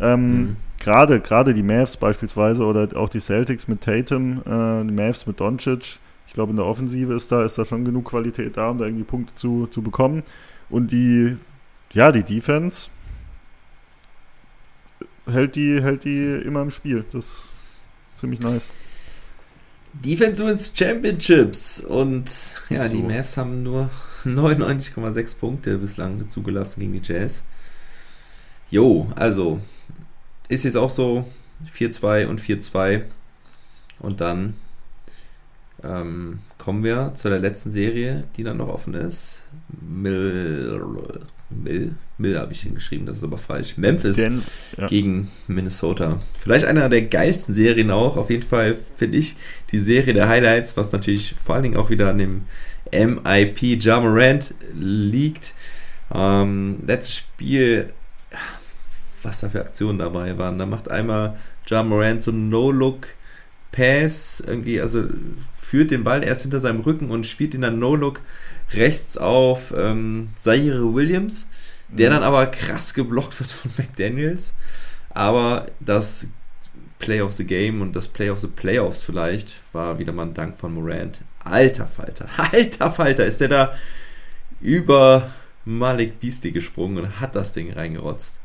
Ähm, 0.00 0.32
Mhm. 0.32 0.56
Gerade, 0.78 1.20
gerade 1.20 1.54
die 1.54 1.62
Mavs 1.62 1.96
beispielsweise 1.96 2.64
oder 2.64 2.88
auch 2.96 3.08
die 3.08 3.20
Celtics 3.20 3.68
mit 3.68 3.82
Tatum, 3.82 4.42
äh, 4.44 4.84
die 4.84 4.92
Mavs 4.92 5.26
mit 5.26 5.38
Doncic. 5.38 6.00
Ich 6.26 6.32
glaube, 6.32 6.50
in 6.50 6.56
der 6.56 6.66
Offensive 6.66 7.12
ist 7.12 7.30
da, 7.30 7.44
ist 7.44 7.56
da 7.56 7.64
schon 7.64 7.84
genug 7.84 8.06
Qualität 8.06 8.56
da, 8.56 8.70
um 8.70 8.78
da 8.78 8.86
irgendwie 8.86 9.04
Punkte 9.04 9.32
zu, 9.34 9.68
zu 9.68 9.80
bekommen. 9.80 10.24
Und 10.70 10.90
die, 10.90 11.36
ja, 11.92 12.10
die 12.10 12.24
Defense 12.24 12.88
hält 15.26 15.54
die, 15.54 15.80
hält 15.80 16.04
die 16.04 16.40
immer 16.44 16.62
im 16.62 16.70
Spiel. 16.70 17.04
Das 17.12 17.26
ist 17.26 17.44
ziemlich 18.14 18.40
nice. 18.40 18.72
Defense 19.92 20.44
wins 20.44 20.72
Championships 20.74 21.80
und 21.80 22.30
ja, 22.70 22.88
die 22.88 22.98
So. 22.98 23.02
Mavs 23.02 23.36
haben 23.36 23.62
nur 23.62 23.90
99,6 24.24 25.38
Punkte 25.38 25.78
bislang 25.78 26.28
zugelassen 26.28 26.80
gegen 26.80 26.92
die 26.92 27.02
Jazz. 27.02 27.42
Jo, 28.70 29.10
also 29.16 29.60
ist 30.48 30.64
jetzt 30.64 30.76
auch 30.76 30.90
so 30.90 31.28
4-2 31.76 32.26
und 32.26 32.40
4-2 32.40 33.02
und 34.00 34.20
dann 34.20 34.54
ähm, 35.82 36.40
kommen 36.58 36.84
wir 36.84 37.12
zu 37.14 37.28
der 37.28 37.38
letzten 37.38 37.70
Serie, 37.72 38.24
die 38.36 38.44
dann 38.44 38.58
noch 38.58 38.68
offen 38.68 38.94
ist. 38.94 39.42
Mill, 39.68 40.80
Mill, 41.52 41.94
Mill 42.18 42.38
habe 42.38 42.52
ich 42.52 42.62
hingeschrieben, 42.62 43.06
das 43.06 43.18
ist 43.18 43.24
aber 43.24 43.38
falsch. 43.38 43.76
Memphis 43.76 44.16
Den, 44.16 44.42
ja. 44.76 44.86
gegen 44.86 45.30
Minnesota. 45.48 46.20
Vielleicht 46.38 46.64
einer 46.64 46.88
der 46.88 47.02
geilsten 47.02 47.54
Serien 47.54 47.90
auch. 47.90 48.16
Auf 48.16 48.30
jeden 48.30 48.42
Fall 48.42 48.76
finde 48.96 49.18
ich 49.18 49.36
die 49.70 49.80
Serie 49.80 50.14
der 50.14 50.28
Highlights, 50.28 50.76
was 50.76 50.92
natürlich 50.92 51.34
vor 51.44 51.54
allen 51.54 51.64
Dingen 51.64 51.76
auch 51.76 51.90
wieder 51.90 52.10
an 52.10 52.18
dem 52.18 52.42
MIP 52.92 53.82
Ja 53.82 54.00
Morant 54.00 54.54
liegt. 54.74 55.54
Ähm, 56.14 56.80
letztes 56.86 57.16
Spiel, 57.16 57.92
was 59.22 59.40
da 59.40 59.48
für 59.48 59.60
Aktionen 59.60 59.98
dabei 59.98 60.36
waren. 60.38 60.58
Da 60.58 60.66
macht 60.66 60.90
einmal 60.90 61.36
Ja 61.66 61.82
Morant 61.82 62.22
so 62.22 62.30
einen 62.30 62.48
No-Look-Pass, 62.48 64.42
irgendwie, 64.46 64.80
also 64.80 65.04
führt 65.56 65.90
den 65.90 66.04
Ball 66.04 66.22
erst 66.22 66.42
hinter 66.42 66.60
seinem 66.60 66.80
Rücken 66.80 67.10
und 67.10 67.26
spielt 67.26 67.54
ihn 67.54 67.62
dann 67.62 67.78
No-Look 67.78 68.20
rechts 68.70 69.18
auf 69.18 69.72
ähm, 69.76 70.28
Zaire 70.34 70.94
Williams, 70.94 71.48
der 71.88 72.10
dann 72.10 72.22
aber 72.22 72.46
krass 72.46 72.94
geblockt 72.94 73.38
wird 73.40 73.50
von 73.50 73.70
McDaniels. 73.78 74.52
Aber 75.10 75.66
das 75.80 76.26
Play 76.98 77.20
of 77.20 77.32
the 77.32 77.44
Game 77.44 77.82
und 77.82 77.94
das 77.94 78.08
Play 78.08 78.30
of 78.30 78.40
the 78.40 78.46
Playoffs 78.46 79.02
vielleicht 79.02 79.60
war 79.72 79.98
wieder 79.98 80.12
mal 80.12 80.26
ein 80.26 80.34
Dank 80.34 80.56
von 80.56 80.72
Morant. 80.72 81.20
Alter 81.44 81.86
Falter, 81.86 82.26
alter 82.52 82.90
Falter, 82.90 83.26
ist 83.26 83.40
der 83.40 83.48
da 83.48 83.74
über 84.60 85.30
Malik 85.64 86.20
Beasley 86.20 86.52
gesprungen 86.52 86.98
und 86.98 87.20
hat 87.20 87.34
das 87.34 87.52
Ding 87.52 87.72
reingerotzt. 87.72 88.38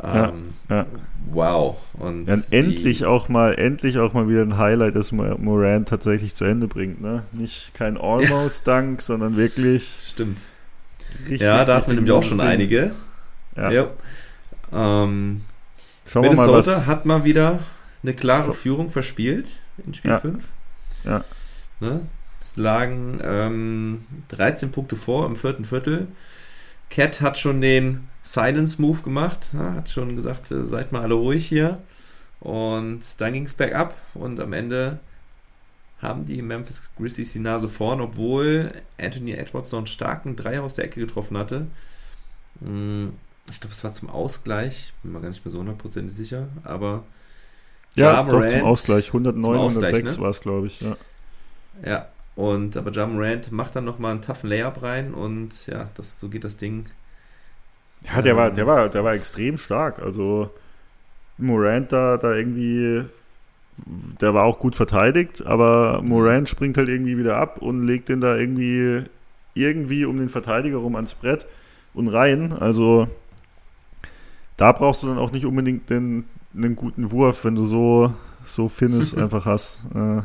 Ja, 0.00 0.28
Ähm, 0.28 0.54
ja. 0.68 0.86
Wow. 1.30 1.76
Und 1.94 2.26
die- 2.26 2.42
endlich 2.56 3.04
auch 3.04 3.28
mal, 3.28 3.54
endlich 3.54 3.98
auch 3.98 4.12
mal 4.12 4.28
wieder 4.28 4.42
ein 4.42 4.58
Highlight, 4.58 4.94
das 4.94 5.12
Mo- 5.12 5.36
Morant 5.38 5.88
tatsächlich 5.88 6.34
zu 6.34 6.44
Ende 6.44 6.66
bringt. 6.68 7.00
Ne? 7.00 7.22
Nicht 7.32 7.72
kein 7.74 7.96
Almost-Dank, 7.96 9.00
sondern 9.02 9.36
wirklich 9.36 9.98
Stimmt. 10.10 10.40
richtig. 11.22 11.40
Ja, 11.42 11.64
da 11.64 11.76
hatten 11.76 11.88
wir 11.88 11.94
nämlich 11.94 12.12
auch 12.12 12.22
schon 12.22 12.38
Ding. 12.38 12.46
einige. 12.46 12.90
Ja. 13.56 13.70
Ja. 13.70 13.86
Ähm, 14.72 15.42
Schauen 16.06 16.22
wir 16.24 16.32
mal, 16.32 16.46
Minnesota 16.46 16.76
was. 16.78 16.86
hat 16.86 17.06
mal 17.06 17.24
wieder 17.24 17.58
eine 18.02 18.14
klare 18.14 18.52
Führung 18.54 18.90
verspielt 18.90 19.48
in 19.86 19.94
Spiel 19.94 20.10
Ja. 20.10 20.20
5. 20.20 20.44
Ja. 21.04 21.24
Ne? 21.80 22.00
Es 22.40 22.56
lagen 22.56 23.20
ähm, 23.22 24.04
13 24.28 24.70
Punkte 24.72 24.96
vor 24.96 25.26
im 25.26 25.36
vierten 25.36 25.64
Viertel. 25.64 26.08
Cat 26.90 27.20
hat 27.20 27.38
schon 27.38 27.60
den 27.60 28.08
Silence-Move 28.24 29.02
gemacht, 29.02 29.52
ne? 29.54 29.74
hat 29.74 29.88
schon 29.90 30.16
gesagt, 30.16 30.50
äh, 30.50 30.64
seid 30.64 30.92
mal 30.92 31.02
alle 31.02 31.14
ruhig 31.14 31.46
hier. 31.46 31.80
Und 32.40 33.00
dann 33.18 33.32
ging 33.32 33.44
es 33.44 33.54
bergab 33.54 33.94
und 34.14 34.40
am 34.40 34.52
Ende 34.52 34.98
haben 36.00 36.24
die 36.26 36.42
Memphis 36.42 36.90
Grizzlies 36.98 37.32
die 37.32 37.38
Nase 37.38 37.68
vorn, 37.68 38.00
obwohl 38.00 38.72
Anthony 39.00 39.32
Edwards 39.32 39.70
noch 39.70 39.78
einen 39.78 39.86
starken 39.86 40.34
Dreier 40.34 40.64
aus 40.64 40.74
der 40.74 40.84
Ecke 40.86 40.98
getroffen 41.00 41.38
hatte. 41.38 41.66
Mm, 42.60 43.08
Ich 43.50 43.60
glaube, 43.60 43.74
es 43.74 43.82
war 43.84 43.92
zum 43.92 44.08
Ausgleich, 44.10 44.92
bin 45.02 45.12
mir 45.12 45.20
gar 45.20 45.28
nicht 45.28 45.44
mehr 45.44 45.52
so 45.52 45.58
hundertprozentig 45.58 46.14
sicher, 46.14 46.48
aber 46.64 47.04
Ja, 47.96 48.12
Ja, 48.14 48.22
doch, 48.22 48.30
zum 48.30 48.40
Morant- 48.40 48.62
Ausgleich. 48.64 49.06
109, 49.12 49.42
zum 49.42 49.60
Ausgleich, 49.66 49.92
106 49.92 50.16
ne? 50.16 50.22
war 50.22 50.30
es, 50.30 50.40
glaube 50.40 50.66
ich. 50.68 50.80
Ja. 50.80 50.96
Ja, 51.84 52.08
und 52.36 52.76
aber 52.76 52.90
Ja 52.92 53.06
Morant 53.06 53.52
macht 53.52 53.76
dann 53.76 53.84
nochmal 53.84 54.12
einen 54.12 54.22
toughen 54.22 54.48
Layup 54.48 54.82
rein 54.82 55.14
und 55.14 55.66
ja, 55.66 55.88
das, 55.94 56.18
so 56.20 56.28
geht 56.28 56.44
das 56.44 56.56
Ding. 56.56 56.86
Ja, 58.04 58.22
der 58.22 58.36
war, 58.36 58.48
Ähm. 58.48 58.54
der 58.54 58.66
war, 58.66 58.88
der 58.88 59.04
war 59.04 59.14
extrem 59.14 59.58
stark. 59.58 59.98
Also 60.00 60.50
Morant 61.38 61.92
da, 61.92 62.16
da 62.16 62.34
irgendwie, 62.34 63.04
der 64.20 64.34
war 64.34 64.44
auch 64.44 64.58
gut 64.58 64.76
verteidigt, 64.76 65.44
aber 65.44 66.00
Morant 66.02 66.48
springt 66.48 66.76
halt 66.76 66.88
irgendwie 66.88 67.18
wieder 67.18 67.36
ab 67.36 67.58
und 67.60 67.86
legt 67.86 68.08
den 68.08 68.20
da 68.20 68.36
irgendwie, 68.36 69.04
irgendwie 69.54 70.04
um 70.04 70.18
den 70.18 70.28
Verteidiger 70.28 70.78
rum 70.78 70.96
ans 70.96 71.14
Brett 71.14 71.46
und 71.94 72.08
rein. 72.08 72.52
Also 72.52 73.08
da 74.56 74.72
brauchst 74.72 75.02
du 75.02 75.08
dann 75.08 75.18
auch 75.18 75.32
nicht 75.32 75.46
unbedingt 75.46 75.90
den, 75.90 76.24
einen 76.54 76.76
guten 76.76 77.10
Wurf, 77.10 77.44
wenn 77.44 77.54
du 77.54 77.64
so, 77.64 78.14
so 78.44 78.68
Finish 78.68 79.14
einfach 79.16 79.46
hast. 79.46 79.80
Äh, 79.94 80.22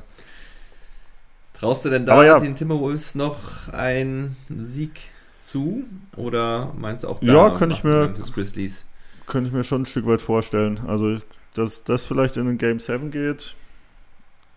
Traust 1.53 1.85
du 1.85 1.89
denn 1.89 2.05
da 2.05 2.23
ja. 2.23 2.39
den 2.39 2.55
Timberwolves 2.55 3.15
noch 3.15 3.69
einen 3.73 4.35
Sieg 4.47 4.99
zu? 5.37 5.83
Oder 6.15 6.73
meinst 6.77 7.03
du 7.03 7.07
auch 7.09 7.19
da 7.19 7.25
Ja, 7.25 7.49
kann 7.51 7.71
ich 7.71 7.83
mir- 7.83 8.13
Grizzlies? 8.33 8.85
könnte 9.25 9.49
ich 9.49 9.53
mir 9.53 9.63
schon 9.63 9.81
ein 9.83 9.85
Stück 9.85 10.05
weit 10.07 10.21
vorstellen. 10.21 10.79
Also, 10.87 11.19
dass 11.53 11.83
das 11.83 12.05
vielleicht 12.05 12.37
in 12.37 12.45
den 12.45 12.57
Game 12.57 12.79
7 12.79 13.11
geht, 13.11 13.55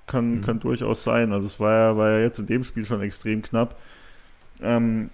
kann, 0.07 0.36
Mhm. 0.36 0.40
kann 0.43 0.61
durchaus 0.61 1.02
sein. 1.02 1.32
Also, 1.32 1.47
es 1.47 1.59
war 1.61 1.73
ja, 1.73 1.97
war 1.97 2.11
ja 2.11 2.20
jetzt 2.20 2.39
in 2.39 2.47
dem 2.47 2.65
Spiel 2.65 2.85
schon 2.86 3.01
extrem 3.01 3.43
knapp. 3.43 3.81
Ähm, 4.62 5.11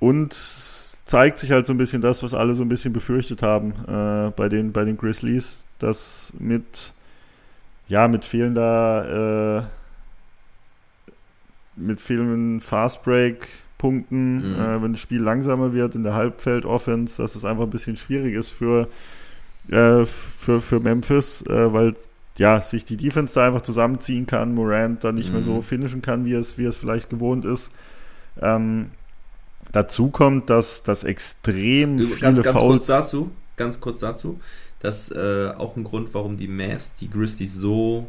und 0.00 0.32
zeigt 0.32 1.38
sich 1.40 1.50
halt 1.50 1.66
so 1.66 1.72
ein 1.72 1.78
bisschen 1.78 2.00
das, 2.02 2.22
was 2.22 2.32
alle 2.34 2.54
so 2.54 2.62
ein 2.62 2.68
bisschen 2.68 2.92
befürchtet 2.92 3.42
haben 3.42 3.72
äh, 3.88 4.30
bei, 4.36 4.48
den, 4.48 4.72
bei 4.72 4.84
den 4.84 4.96
Grizzlies, 4.96 5.64
dass 5.80 6.32
mit, 6.38 6.92
ja, 7.88 8.06
mit 8.06 8.24
fehlender, 8.24 9.66
äh, 9.66 11.10
mit 11.80 12.00
fehlenden 12.00 12.60
Fastbreak-Punkten, 13.78 14.36
Mhm. 14.38 14.54
äh, 14.54 14.82
wenn 14.82 14.92
das 14.92 15.00
Spiel 15.00 15.20
langsamer 15.20 15.72
wird 15.72 15.94
in 15.94 16.02
der 16.04 16.14
Halbfeld-Offense, 16.14 17.20
dass 17.22 17.34
es 17.36 17.44
einfach 17.44 17.64
ein 17.64 17.70
bisschen 17.70 17.96
schwierig 17.96 18.34
ist 18.34 18.50
für, 18.50 18.88
äh, 19.70 20.04
für, 20.06 20.60
für 20.60 20.80
Memphis, 20.80 21.42
äh, 21.42 21.72
weil 21.72 21.94
ja, 22.38 22.60
sich 22.60 22.84
die 22.84 22.96
Defense 22.96 23.34
da 23.34 23.46
einfach 23.46 23.62
zusammenziehen 23.62 24.26
kann, 24.26 24.54
Morant 24.54 25.02
da 25.04 25.12
nicht 25.12 25.32
mehr 25.32 25.42
so 25.42 25.60
Mhm. 25.60 25.62
finishen 25.62 26.02
kann, 26.02 26.24
wie 26.24 26.34
es, 26.34 26.58
wie 26.58 26.64
es 26.64 26.76
vielleicht 26.76 27.10
gewohnt 27.10 27.44
ist. 27.44 27.72
Ähm, 28.40 28.90
dazu 29.72 30.10
kommt, 30.10 30.50
dass, 30.50 30.82
dass 30.82 31.04
extrem 31.04 32.00
viele 32.02 32.20
Ganz, 32.20 32.42
ganz 32.42 32.60
Fouls. 32.60 32.70
kurz 32.70 32.86
dazu, 32.86 33.30
ganz 33.56 33.80
kurz 33.80 34.00
dazu, 34.00 34.40
dass 34.80 35.10
äh, 35.10 35.52
auch 35.56 35.76
ein 35.76 35.84
Grund, 35.84 36.14
warum 36.14 36.36
die 36.36 36.48
Mavs 36.48 36.94
die 36.94 37.10
Grizzlies 37.10 37.54
so 37.54 38.08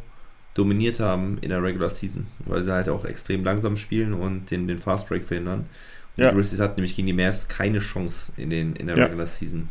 dominiert 0.60 1.00
haben 1.00 1.38
in 1.42 1.50
der 1.50 1.64
Regular 1.64 1.90
Season, 1.90 2.28
weil 2.46 2.62
sie 2.64 2.72
halt 2.72 2.90
auch 2.90 3.06
extrem 3.06 3.44
langsam 3.44 3.78
spielen 3.78 4.14
und 4.14 4.52
den, 4.52 4.68
den 4.68 4.78
Fast 4.78 5.08
Break 5.08 5.24
verhindern. 5.24 5.62
Und 6.18 6.24
Ja. 6.24 6.30
Die 6.30 6.36
Grizzlies 6.36 6.60
hatten 6.60 6.76
nämlich 6.76 6.96
gegen 6.96 7.08
die 7.08 7.14
Mavs 7.14 7.48
keine 7.48 7.80
Chance 7.80 8.32
in, 8.38 8.50
den, 8.50 8.76
in 8.76 8.88
der 8.88 8.98
Ja. 8.98 9.06
Regular 9.06 9.28
Season. 9.28 9.70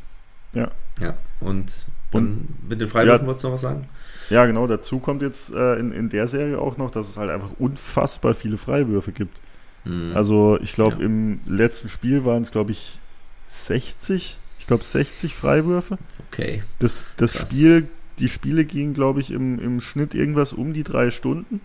Ja. 0.54 0.70
Ja, 1.00 1.14
und 1.40 1.70
dann 2.10 2.48
mit 2.68 2.80
den 2.80 2.88
Freiwürfen 2.88 3.26
wolltest 3.26 3.44
du 3.44 3.48
noch 3.48 3.54
was 3.54 3.60
sagen? 3.60 3.86
Ja, 4.30 4.46
genau. 4.46 4.66
Dazu 4.66 4.98
kommt 4.98 5.22
jetzt 5.22 5.52
äh, 5.54 5.74
in, 5.78 5.92
in 5.92 6.08
der 6.08 6.26
Serie 6.26 6.58
auch 6.58 6.76
noch, 6.78 6.90
dass 6.90 7.08
es 7.08 7.16
halt 7.18 7.30
einfach 7.30 7.50
unfassbar 7.58 8.34
viele 8.34 8.56
Freiwürfe 8.56 9.12
gibt. 9.12 9.38
Mhm. 9.84 10.12
Also 10.14 10.58
ich 10.60 10.72
glaube, 10.72 10.96
Ja. 10.96 11.02
im 11.04 11.40
letzten 11.46 11.88
Spiel 11.90 12.24
waren 12.24 12.42
es, 12.42 12.50
glaube 12.50 12.72
ich, 12.72 12.98
60. 13.46 14.38
Ich 14.58 14.66
glaube, 14.66 14.84
60 14.84 15.34
Freiwürfe. 15.34 15.96
okay. 16.30 16.62
Das, 16.78 17.06
das 17.16 17.32
Krass. 17.32 17.48
Spiel, 17.50 17.88
die 18.20 18.28
Spiele 18.28 18.64
gingen, 18.64 18.94
glaube 18.94 19.20
ich, 19.20 19.30
im, 19.30 19.58
im 19.58 19.80
Schnitt 19.80 20.14
irgendwas 20.14 20.52
um 20.52 20.72
die 20.72 20.82
drei 20.84 21.10
Stunden. 21.10 21.60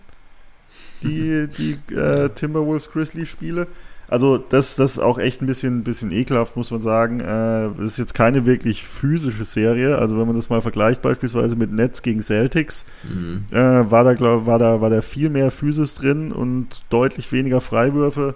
Die, 1.02 1.48
die 1.58 1.94
äh, 1.94 2.28
Timberwolves 2.30 2.90
Grizzly 2.90 3.26
Spiele. 3.26 3.66
Also 4.06 4.36
das, 4.36 4.76
das 4.76 4.92
ist 4.92 4.98
auch 4.98 5.18
echt 5.18 5.40
ein 5.40 5.46
bisschen, 5.46 5.82
bisschen 5.82 6.12
ekelhaft, 6.12 6.56
muss 6.56 6.70
man 6.70 6.82
sagen. 6.82 7.20
Äh, 7.20 7.66
Es 7.82 7.92
ist 7.92 7.98
jetzt 7.98 8.14
keine 8.14 8.44
wirklich 8.44 8.84
physische 8.84 9.44
Serie. 9.46 9.96
Also 9.98 10.18
wenn 10.18 10.26
man 10.26 10.36
das 10.36 10.50
mal 10.50 10.60
vergleicht 10.60 11.00
beispielsweise 11.00 11.56
mit 11.56 11.72
Nets 11.72 12.02
gegen 12.02 12.20
Celtics, 12.22 12.84
Mhm. 13.02 13.44
äh, 13.50 13.90
war, 13.90 14.04
da, 14.04 14.12
glaub, 14.14 14.44
war, 14.46 14.58
da, 14.58 14.80
war 14.82 14.90
da 14.90 15.00
viel 15.00 15.30
mehr 15.30 15.50
Physis 15.50 15.94
drin 15.94 16.32
und 16.32 16.68
deutlich 16.90 17.32
weniger 17.32 17.60
Freiwürfe. 17.62 18.34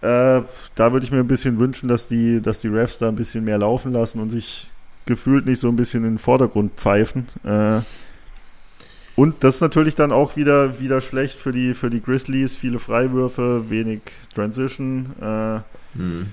Äh, 0.00 0.42
da 0.74 0.92
würde 0.92 1.04
ich 1.04 1.10
mir 1.12 1.18
ein 1.18 1.26
bisschen 1.28 1.58
wünschen, 1.58 1.88
dass 1.88 2.08
die, 2.08 2.40
dass 2.40 2.60
die 2.60 2.68
Refs 2.68 2.98
da 2.98 3.08
ein 3.08 3.16
bisschen 3.16 3.44
mehr 3.44 3.58
laufen 3.58 3.92
lassen 3.92 4.20
und 4.20 4.30
sich 4.30 4.70
gefühlt 5.08 5.44
nicht 5.46 5.58
so 5.58 5.68
ein 5.68 5.74
bisschen 5.76 6.04
in 6.04 6.12
den 6.12 6.18
Vordergrund 6.18 6.72
pfeifen. 6.76 7.26
Äh, 7.44 7.80
und 9.16 9.42
das 9.42 9.56
ist 9.56 9.60
natürlich 9.62 9.96
dann 9.96 10.12
auch 10.12 10.36
wieder, 10.36 10.78
wieder 10.78 11.00
schlecht 11.00 11.36
für 11.38 11.50
die, 11.50 11.74
für 11.74 11.90
die 11.90 12.00
Grizzlies. 12.00 12.54
Viele 12.54 12.78
Freiwürfe, 12.78 13.68
wenig 13.68 14.02
Transition. 14.34 15.06
Äh, 15.20 15.60
Mhm. 15.94 16.26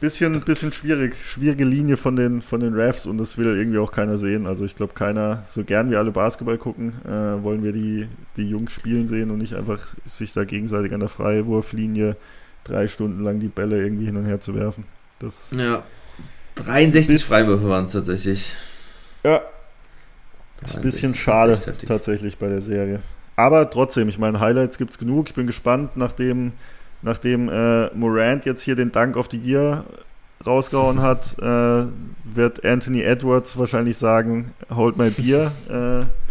bisschen, 0.00 0.40
bisschen 0.40 0.72
schwierig, 0.72 1.14
schwierige 1.16 1.64
Linie 1.64 1.96
von 1.96 2.16
den, 2.16 2.42
von 2.42 2.60
den 2.60 2.74
Refs 2.74 3.06
und 3.06 3.16
das 3.18 3.38
will 3.38 3.46
irgendwie 3.56 3.78
auch 3.78 3.92
keiner 3.92 4.18
sehen. 4.18 4.46
Also 4.46 4.64
ich 4.64 4.74
glaube, 4.74 4.92
keiner, 4.94 5.44
so 5.46 5.62
gern 5.62 5.90
wir 5.90 5.98
alle 5.98 6.10
Basketball 6.10 6.58
gucken, 6.58 6.94
äh, 7.06 7.42
wollen 7.42 7.64
wir 7.64 7.72
die, 7.72 8.08
die 8.36 8.48
Jungs 8.50 8.72
spielen 8.72 9.06
sehen 9.06 9.30
und 9.30 9.38
nicht 9.38 9.54
einfach 9.54 9.78
sich 10.04 10.32
da 10.32 10.44
gegenseitig 10.44 10.92
an 10.92 11.00
der 11.00 11.08
Freiwurflinie 11.08 12.16
drei 12.64 12.88
Stunden 12.88 13.22
lang 13.22 13.38
die 13.38 13.48
Bälle 13.48 13.80
irgendwie 13.80 14.06
hin 14.06 14.16
und 14.16 14.24
her 14.26 14.40
zu 14.40 14.54
werfen. 14.54 14.84
Das, 15.20 15.52
Ja. 15.56 15.84
63 16.64 17.14
Bis- 17.14 17.22
Freiwürfe 17.24 17.68
waren 17.68 17.84
es 17.84 17.92
tatsächlich. 17.92 18.52
ja, 19.24 19.36
ist 20.62 20.76
ein 20.76 20.82
63, 20.82 20.82
bisschen 20.82 21.14
schade 21.14 21.58
tatsächlich 21.86 22.36
bei 22.38 22.48
der 22.48 22.60
Serie. 22.60 23.00
Aber 23.36 23.70
trotzdem, 23.70 24.08
ich 24.08 24.18
meine, 24.18 24.38
Highlights 24.40 24.76
gibt 24.76 24.90
es 24.90 24.98
genug. 24.98 25.28
Ich 25.28 25.34
bin 25.34 25.46
gespannt, 25.46 25.96
nachdem, 25.96 26.52
nachdem 27.00 27.48
äh, 27.48 27.86
Morant 27.94 28.44
jetzt 28.44 28.62
hier 28.62 28.76
den 28.76 28.92
Dank 28.92 29.16
auf 29.16 29.28
die 29.28 29.38
Year 29.38 29.84
rausgehauen 30.46 31.00
hat, 31.00 31.36
äh, 31.40 31.86
wird 32.24 32.64
Anthony 32.64 33.02
Edwards 33.02 33.56
wahrscheinlich 33.56 33.96
sagen, 33.96 34.52
hold 34.70 34.96
my 34.98 35.10
beer. 35.10 35.52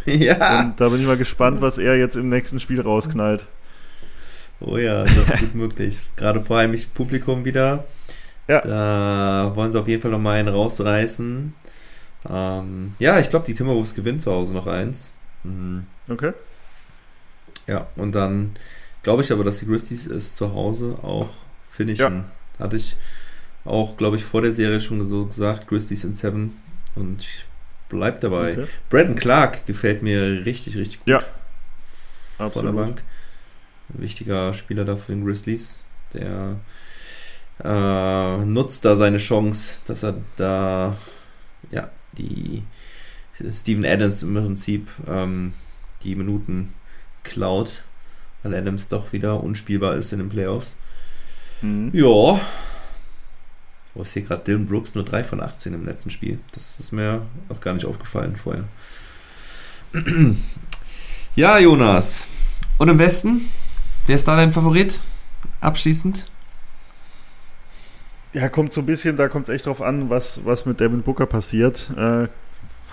Äh, 0.06 0.11
ja. 0.26 0.61
und 0.61 0.80
da 0.80 0.89
bin 0.89 1.01
ich 1.01 1.07
mal 1.07 1.18
gespannt, 1.18 1.61
was 1.61 1.77
er 1.77 1.97
jetzt 1.97 2.15
im 2.15 2.30
nächsten 2.30 2.60
Spiel 2.60 2.81
rausknallt. 2.81 3.45
Oh 4.61 4.77
ja, 4.77 5.03
das 5.03 5.18
ist 5.18 5.39
gut 5.39 5.56
möglich. 5.56 5.99
Gerade 6.15 6.41
vor 6.41 6.57
allem 6.57 6.77
Publikum 6.93 7.45
wieder. 7.45 7.85
Ja. 8.49 8.61
Da 8.61 9.51
wollen 9.55 9.71
sie 9.71 9.80
auf 9.80 9.88
jeden 9.88 10.01
Fall 10.01 10.11
noch 10.11 10.19
mal 10.19 10.35
einen 10.38 10.47
rausreißen. 10.47 11.53
Ähm, 12.30 12.93
ja, 12.97 13.19
ich 13.19 13.30
glaube, 13.30 13.45
die 13.45 13.53
Timberwolves 13.53 13.93
gewinnen 13.93 14.19
zu 14.19 14.31
Hause 14.31 14.55
noch 14.55 14.65
eins. 14.65 15.13
Mhm. 15.43 15.85
Okay. 16.09 16.34
Ja, 17.67 17.88
und 17.95 18.13
dann 18.15 18.55
glaube 19.03 19.21
ich 19.21 19.31
aber, 19.31 19.43
dass 19.43 19.59
die 19.59 19.67
Grizzlies 19.67 20.07
es 20.07 20.35
zu 20.35 20.51
Hause 20.53 20.97
auch 21.03 21.30
finishen. 21.69 22.26
Hatte 22.57 22.76
ich 22.77 22.97
auch, 23.65 23.95
glaube 23.97 24.17
ich, 24.17 24.26
vor 24.26 24.41
der 24.41 24.51
Serie 24.51 24.81
schon 24.81 25.07
so 25.07 25.27
gesagt, 25.27 25.67
Grizzlies 25.67 26.03
in 26.03 26.15
Seven. 26.15 26.57
Und 26.95 27.21
ich 27.21 27.45
bleib 27.88 28.19
dabei. 28.21 28.53
okay. 28.53 28.67
Brandon 28.89 29.15
Clark 29.15 29.67
gefällt 29.67 30.01
mir 30.01 30.43
richtig, 30.43 30.76
richtig 30.76 30.99
gut. 30.99 31.07
Ja, 31.07 31.19
Von 31.19 31.27
der 32.38 32.45
absolut. 32.47 32.76
Bank. 32.76 33.03
Ein 33.93 34.01
wichtiger 34.01 34.53
Spieler 34.53 34.85
da 34.85 34.95
für 34.95 35.11
den 35.11 35.23
Grizzlies. 35.23 35.85
Der 36.13 36.57
äh, 37.64 38.38
nutzt 38.45 38.86
da 38.86 38.95
seine 38.95 39.18
Chance, 39.18 39.81
dass 39.86 40.03
er 40.03 40.15
da 40.36 40.95
ja 41.72 41.90
die 42.18 42.64
Steven 43.49 43.86
Adams 43.86 44.23
im 44.23 44.34
Prinzip 44.34 44.88
ähm, 45.07 45.53
die 46.03 46.15
Minuten 46.15 46.73
klaut, 47.23 47.84
weil 48.44 48.56
Adams 48.56 48.88
doch 48.88 49.14
wieder 49.14 49.44
unspielbar 49.44 49.95
ist 49.95 50.14
in 50.14 50.19
den 50.19 50.30
Playoffs. 50.30 50.77
Mhm. 51.61 51.91
Ja. 51.94 52.40
Wo 53.94 54.03
ist 54.03 54.14
hier 54.14 54.22
gerade 54.22 54.44
Dylan 54.44 54.65
Brooks 54.65 54.95
nur 54.95 55.03
3 55.03 55.23
von 55.23 55.41
18 55.41 55.73
im 55.73 55.86
letzten 55.86 56.10
Spiel? 56.10 56.40
Das 56.52 56.80
ist 56.80 56.91
mir 56.91 57.26
auch 57.49 57.60
gar 57.60 57.73
nicht 57.73 57.86
aufgefallen 57.86 58.36
vorher. 58.36 58.65
ja, 61.36 61.60
Jonas. 61.60 62.27
Und 62.77 62.88
im 62.88 62.99
Westen? 62.99 63.49
Wer 64.06 64.15
ist 64.15 64.27
da 64.27 64.36
dein 64.36 64.53
Favorit? 64.53 64.98
Abschließend? 65.60 66.26
Ja, 68.34 68.47
kommt 68.49 68.73
so 68.73 68.81
ein 68.81 68.85
bisschen, 68.85 69.18
da 69.18 69.27
kommt 69.27 69.49
es 69.49 69.53
echt 69.56 69.65
drauf 69.65 69.81
an, 69.81 70.10
was, 70.10 70.41
was 70.45 70.65
mit 70.65 70.80
Devin 70.80 71.01
Booker 71.01 71.26
passiert. 71.26 71.89
Äh, 71.97 72.27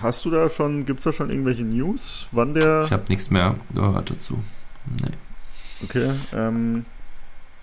hast 0.01 0.25
du 0.25 0.31
da 0.31 0.49
schon, 0.49 0.85
gibt 0.85 0.99
es 0.99 1.03
da 1.03 1.13
schon 1.13 1.29
irgendwelche 1.29 1.63
News, 1.63 2.27
wann 2.31 2.53
der. 2.53 2.83
Ich 2.85 2.91
habe 2.91 3.03
nichts 3.09 3.29
mehr 3.29 3.55
gehört 3.73 4.09
dazu. 4.09 4.39
Nee. 4.85 5.11
Okay, 5.83 6.11
ähm, 6.33 6.83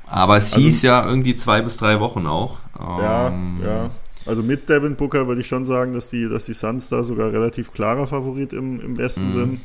Aber 0.06 0.36
es 0.36 0.52
Also- 0.52 0.60
hieß 0.64 0.82
ja 0.82 1.04
irgendwie 1.06 1.34
zwei 1.34 1.62
bis 1.62 1.78
drei 1.78 1.98
Wochen 1.98 2.26
auch. 2.26 2.58
ja, 2.78 3.28
Ähm, 3.28 3.60
ja. 3.64 3.90
Also 4.26 4.42
mit 4.42 4.68
Devin 4.68 4.94
Booker 4.96 5.26
würde 5.26 5.40
ich 5.40 5.48
schon 5.48 5.64
sagen, 5.64 5.92
dass 5.92 6.10
die, 6.10 6.28
dass 6.28 6.44
die 6.46 6.54
Suns 6.54 6.88
da 6.88 7.02
sogar 7.02 7.32
relativ 7.32 7.72
klarer 7.72 8.06
Favorit 8.06 8.52
im, 8.52 8.80
im 8.80 8.96
Westen 8.96 9.26
Mhm. 9.26 9.30
sind. 9.30 9.60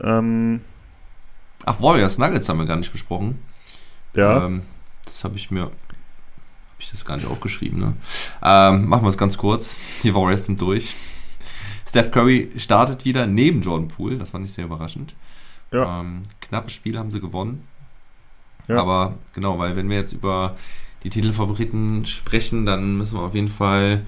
Ähm, 0.00 0.60
Ach, 1.64 1.80
Warriors 1.80 2.16
Nuggets 2.18 2.48
haben 2.48 2.58
wir 2.58 2.66
gar 2.66 2.76
nicht 2.76 2.92
besprochen. 2.92 3.38
ja, 4.14 4.46
Ähm, 4.46 4.62
das 5.04 5.22
habe 5.24 5.36
ich 5.36 5.50
mir. 5.50 5.70
Habe 6.76 6.82
ich 6.82 6.90
das 6.90 7.06
gar 7.06 7.16
nicht 7.16 7.26
aufgeschrieben, 7.26 7.80
ne? 7.80 7.94
Ähm, 8.42 8.86
machen 8.86 9.02
wir 9.02 9.08
es 9.08 9.16
ganz 9.16 9.38
kurz. 9.38 9.78
Die 10.02 10.14
Warriors 10.14 10.44
sind 10.44 10.60
durch. 10.60 10.94
Steph 11.88 12.10
Curry 12.10 12.52
startet 12.58 13.06
wieder 13.06 13.26
neben 13.26 13.62
Jordan 13.62 13.88
Poole. 13.88 14.18
Das 14.18 14.30
fand 14.30 14.44
ich 14.44 14.52
sehr 14.52 14.66
überraschend. 14.66 15.14
Ja. 15.72 16.00
Ähm, 16.00 16.22
knappes 16.42 16.74
Spiel 16.74 16.98
haben 16.98 17.10
sie 17.10 17.20
gewonnen. 17.20 17.66
Ja. 18.68 18.78
Aber 18.78 19.14
genau, 19.32 19.58
weil 19.58 19.74
wenn 19.74 19.88
wir 19.88 19.96
jetzt 19.96 20.12
über 20.12 20.56
die 21.02 21.10
Titelfavoriten 21.10 22.04
sprechen, 22.04 22.66
dann 22.66 22.98
müssen 22.98 23.16
wir 23.16 23.22
auf 23.22 23.34
jeden 23.34 23.48
Fall, 23.48 24.02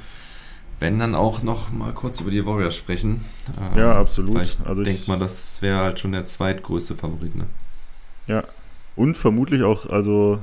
wenn 0.78 0.98
dann 0.98 1.14
auch 1.14 1.42
noch 1.42 1.70
mal 1.72 1.92
kurz 1.94 2.20
über 2.20 2.30
die 2.30 2.44
Warriors 2.44 2.76
sprechen. 2.76 3.24
Ähm, 3.58 3.78
ja, 3.78 3.98
absolut. 3.98 4.36
Also 4.36 4.82
denke 4.82 5.02
mal, 5.06 5.18
das 5.18 5.62
wäre 5.62 5.78
halt 5.78 6.00
schon 6.00 6.12
der 6.12 6.26
zweitgrößte 6.26 6.96
Favorit, 6.96 7.34
ne? 7.34 7.46
und 8.98 9.16
vermutlich 9.16 9.62
auch, 9.62 9.86
also 9.86 10.40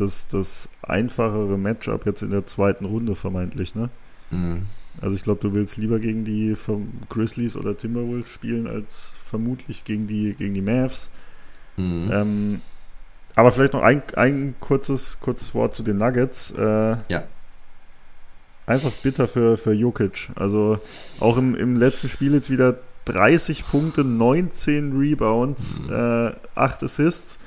das, 0.00 0.26
das 0.28 0.68
einfachere 0.82 1.56
Matchup 1.58 2.06
jetzt 2.06 2.22
in 2.22 2.30
der 2.30 2.46
zweiten 2.46 2.84
Runde 2.84 3.14
vermeintlich, 3.14 3.74
ne? 3.74 3.90
Mhm. 4.30 4.66
Also 5.00 5.14
ich 5.14 5.22
glaube, 5.22 5.40
du 5.40 5.54
willst 5.54 5.76
lieber 5.76 5.98
gegen 6.00 6.24
die 6.24 6.54
Grizzlies 7.08 7.56
oder 7.56 7.76
Timberwolves 7.76 8.28
spielen, 8.28 8.66
als 8.66 9.14
vermutlich 9.24 9.84
gegen 9.84 10.06
die, 10.08 10.34
gegen 10.34 10.54
die 10.54 10.62
Mavs. 10.62 11.10
Mhm. 11.76 12.10
Ähm, 12.12 12.60
aber 13.36 13.52
vielleicht 13.52 13.72
noch 13.72 13.82
ein, 13.82 14.02
ein 14.16 14.54
kurzes, 14.58 15.18
kurzes 15.20 15.54
Wort 15.54 15.74
zu 15.74 15.82
den 15.84 15.98
Nuggets. 15.98 16.50
Äh, 16.50 16.96
Ja. 17.08 17.24
Einfach 18.66 18.90
bitter 19.02 19.26
für, 19.26 19.56
für 19.56 19.72
Jokic. 19.72 20.28
Also 20.36 20.78
auch 21.18 21.36
im, 21.36 21.54
im 21.54 21.76
letzten 21.76 22.08
Spiel 22.08 22.34
jetzt 22.34 22.50
wieder 22.50 22.76
30 23.06 23.64
Punkte, 23.64 24.04
19 24.04 24.96
Rebounds, 24.98 25.80
Mhm. 25.80 25.92
äh, 25.92 26.32
8 26.54 26.82
Assists. 26.84 27.38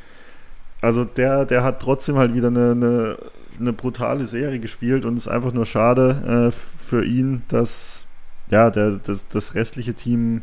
Also 0.84 1.06
der, 1.06 1.46
der 1.46 1.64
hat 1.64 1.82
trotzdem 1.82 2.18
halt 2.18 2.34
wieder 2.34 2.48
eine, 2.50 2.72
eine, 2.72 3.18
eine 3.58 3.72
brutale 3.72 4.26
Serie 4.26 4.60
gespielt 4.60 5.06
und 5.06 5.16
es 5.16 5.28
ist 5.28 5.32
einfach 5.32 5.54
nur 5.54 5.66
schade 5.66 6.52
äh, 6.52 6.52
für 6.52 7.06
ihn, 7.06 7.44
dass 7.48 8.06
ja, 8.50 8.70
der, 8.70 9.00
das, 9.04 9.28
das 9.30 9.56
restliche 9.56 9.94
Team 9.94 10.42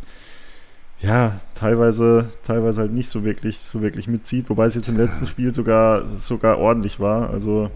ja, 1.02 1.38
teilweise, 1.54 2.30
teilweise 2.42 2.80
halt 2.80 2.92
nicht 2.92 3.08
so 3.08 3.22
wirklich, 3.22 3.58
so 3.58 3.82
wirklich 3.82 4.08
mitzieht, 4.08 4.48
wobei 4.48 4.64
es 4.64 4.74
jetzt 4.74 4.88
im 4.88 4.96
letzten 4.96 5.26
Spiel 5.26 5.52
sogar, 5.52 6.04
sogar 6.18 6.58
ordentlich 6.58 7.00
war. 7.00 7.30
Also 7.30 7.70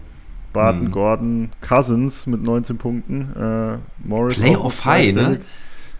Barton, 0.51 0.85
mhm. 0.85 0.91
Gordon, 0.91 1.49
Cousins 1.61 2.25
mit 2.25 2.41
19 2.41 2.77
Punkten, 2.77 3.35
äh, 3.35 3.77
Morris. 4.07 4.39
Playoff 4.39 4.85
High, 4.85 5.13
ne? 5.13 5.39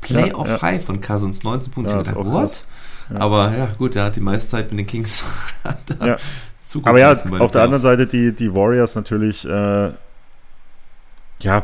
Playoff 0.02 0.48
ja, 0.48 0.62
High 0.64 0.84
von 0.84 1.02
Cousins, 1.02 1.44
19 1.44 1.72
Punkte. 1.72 1.94
Ja, 1.94 2.16
auch 2.16 2.26
What? 2.26 2.66
Ja. 3.12 3.20
Aber 3.20 3.56
ja, 3.56 3.70
gut, 3.78 3.96
er 3.96 4.06
hat 4.06 4.16
die 4.16 4.22
meiste 4.22 4.50
Zeit 4.50 4.72
mit 4.72 4.80
den 4.80 4.88
Kings. 4.88 5.24
ja. 6.74 6.82
Aber 6.86 7.00
ja, 7.00 7.12
auf 7.12 7.52
der 7.52 7.64
anderen 7.64 7.82
Seite 7.82 8.08
die, 8.08 8.34
die 8.34 8.54
Warriors 8.54 8.96
natürlich, 8.96 9.46
äh, 9.48 9.92
ja, 11.40 11.64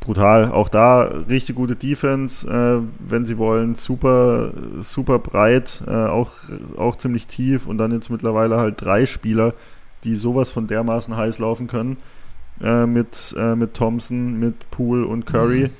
brutal. 0.00 0.50
Auch 0.50 0.68
da 0.68 1.02
richtig 1.28 1.56
gute 1.56 1.76
Defense, 1.76 2.46
äh, 2.48 2.82
wenn 2.98 3.24
sie 3.24 3.38
wollen. 3.38 3.74
Super, 3.74 4.52
super 4.80 5.18
breit, 5.18 5.82
äh, 5.86 5.90
auch, 5.90 6.32
auch 6.76 6.96
ziemlich 6.96 7.26
tief 7.26 7.66
und 7.66 7.78
dann 7.78 7.92
jetzt 7.92 8.10
mittlerweile 8.10 8.58
halt 8.58 8.82
drei 8.82 9.06
Spieler, 9.06 9.54
die 10.04 10.16
sowas 10.16 10.50
von 10.50 10.66
dermaßen 10.66 11.16
heiß 11.16 11.38
laufen 11.38 11.68
können. 11.68 11.96
Äh, 12.62 12.86
mit, 12.86 13.34
äh, 13.38 13.56
mit 13.56 13.74
Thompson, 13.74 14.38
mit 14.38 14.70
Poole 14.70 15.06
und 15.06 15.26
Curry. 15.26 15.64
Mhm. 15.64 15.70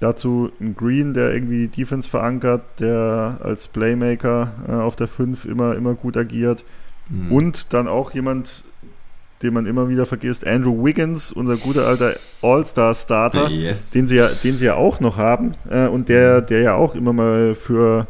Dazu 0.00 0.50
ein 0.60 0.74
Green, 0.74 1.12
der 1.12 1.32
irgendwie 1.32 1.68
die 1.68 1.82
Defense 1.82 2.08
verankert, 2.08 2.62
der 2.80 3.38
als 3.42 3.66
Playmaker 3.68 4.52
äh, 4.68 4.72
auf 4.72 4.96
der 4.96 5.08
5 5.08 5.44
immer, 5.44 5.74
immer 5.74 5.94
gut 5.94 6.16
agiert. 6.16 6.64
Mhm. 7.08 7.32
Und 7.32 7.72
dann 7.72 7.88
auch 7.88 8.12
jemand, 8.12 8.64
den 9.42 9.54
man 9.54 9.66
immer 9.66 9.88
wieder 9.88 10.06
vergisst, 10.06 10.46
Andrew 10.46 10.84
Wiggins, 10.84 11.32
unser 11.32 11.56
guter 11.56 11.86
alter 11.86 12.14
All-Star-Starter, 12.42 13.48
yes. 13.50 13.90
den, 13.90 14.06
sie 14.06 14.16
ja, 14.16 14.28
den 14.28 14.56
sie 14.56 14.66
ja 14.66 14.74
auch 14.74 15.00
noch 15.00 15.18
haben 15.18 15.52
äh, 15.70 15.86
und 15.86 16.08
der, 16.08 16.40
der 16.40 16.60
ja 16.60 16.74
auch 16.74 16.94
immer 16.94 17.12
mal 17.12 17.54
für, 17.54 18.06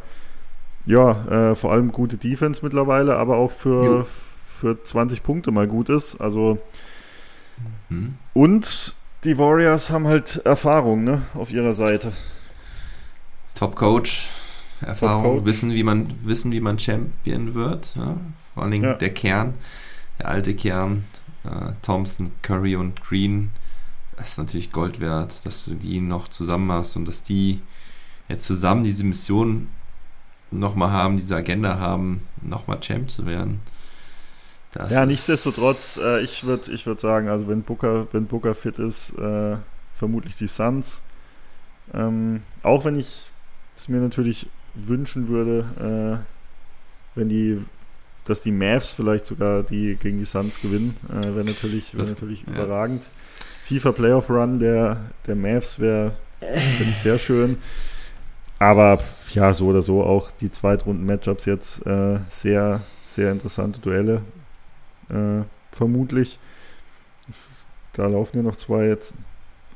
ja, 0.86 1.50
äh, 1.50 1.54
vor 1.54 1.72
allem 1.72 1.92
gute 1.92 2.16
Defense 2.16 2.60
mittlerweile, 2.62 3.16
aber 3.16 3.36
auch 3.36 3.50
für, 3.50 4.06
für 4.46 4.82
20 4.82 5.22
Punkte 5.22 5.50
mal 5.50 5.66
gut 5.66 5.88
ist. 5.88 6.20
Also 6.20 6.58
mhm. 7.88 8.14
und 8.32 8.94
die 9.24 9.38
Warriors 9.38 9.90
haben 9.90 10.06
halt 10.06 10.42
Erfahrung 10.44 11.04
ne, 11.04 11.22
auf 11.34 11.50
ihrer 11.50 11.72
Seite. 11.72 12.12
Top 13.54 13.74
Coach, 13.74 14.28
Erfahrung, 14.80 15.22
Top 15.22 15.32
Coach. 15.34 15.46
wissen, 15.46 15.72
wie 15.72 15.82
man, 15.82 16.08
wissen, 16.22 16.52
wie 16.52 16.60
man 16.60 16.78
Champion 16.78 17.54
wird. 17.54 17.96
Ja? 17.96 18.16
Vor 18.54 18.62
allen 18.62 18.72
Dingen 18.72 18.84
ja. 18.84 18.94
der 18.94 19.12
Kern, 19.12 19.54
der 20.18 20.28
alte 20.28 20.54
Kern, 20.54 21.04
äh, 21.44 21.72
Thompson, 21.82 22.32
Curry 22.42 22.76
und 22.76 23.02
Green, 23.02 23.50
das 24.16 24.30
ist 24.30 24.38
natürlich 24.38 24.72
Gold 24.72 25.00
wert, 25.00 25.34
dass 25.44 25.64
du 25.64 25.74
die 25.74 26.00
noch 26.00 26.28
zusammen 26.28 26.70
hast 26.70 26.96
und 26.96 27.06
dass 27.06 27.22
die 27.22 27.60
jetzt 28.28 28.46
zusammen 28.46 28.84
diese 28.84 29.04
Mission 29.04 29.68
nochmal 30.50 30.92
haben, 30.92 31.16
diese 31.16 31.36
Agenda 31.36 31.78
haben, 31.78 32.22
nochmal 32.42 32.80
Champ 32.80 33.10
zu 33.10 33.26
werden. 33.26 33.60
Das 34.72 34.90
ja, 34.90 35.06
nichtsdestotrotz, 35.06 35.98
äh, 36.02 36.20
ich 36.22 36.44
würde 36.44 36.72
ich 36.72 36.86
würd 36.86 37.00
sagen, 37.00 37.28
also 37.28 37.46
wenn 37.48 37.62
Booker, 37.62 38.08
wenn 38.12 38.26
Booker 38.26 38.54
fit 38.54 38.78
ist, 38.78 39.16
äh, 39.18 39.56
vermutlich 39.96 40.36
die 40.36 40.48
Suns. 40.48 41.02
Ähm, 41.92 42.42
auch 42.62 42.84
wenn 42.84 42.98
ich 42.98 43.26
es 43.76 43.88
mir 43.88 44.00
natürlich 44.00 44.48
wünschen 44.74 45.28
würde, 45.28 46.24
äh, 46.24 47.18
wenn 47.18 47.28
die 47.28 47.64
dass 48.24 48.42
die 48.42 48.52
Mavs 48.52 48.92
vielleicht 48.92 49.26
sogar 49.26 49.62
die 49.62 49.96
gegen 49.96 50.18
die 50.18 50.24
Suns 50.24 50.60
gewinnen, 50.60 50.96
äh, 51.10 51.34
wäre 51.34 51.44
natürlich, 51.44 51.96
wär 51.96 52.04
natürlich 52.04 52.44
ja. 52.46 52.54
überragend. 52.54 53.10
Tiefer 53.68 53.92
Playoff-Run 53.92 54.58
der, 54.58 55.00
der 55.26 55.36
Mavs 55.36 55.78
wäre 55.78 56.12
find 56.40 56.90
ich 56.90 56.98
sehr 56.98 57.18
schön. 57.18 57.58
Aber 58.58 58.98
ja, 59.32 59.52
so 59.52 59.66
oder 59.66 59.82
so 59.82 60.02
auch 60.02 60.30
die 60.30 60.50
Zweitrunden-Matchups 60.50 61.44
jetzt 61.46 61.86
äh, 61.86 62.18
sehr, 62.28 62.82
sehr 63.06 63.32
interessante 63.32 63.80
Duelle. 63.80 64.22
Äh, 65.10 65.42
vermutlich. 65.72 66.38
Da 67.92 68.06
laufen 68.06 68.38
ja 68.38 68.42
noch 68.42 68.56
zwei 68.56 68.86
jetzt, 68.86 69.14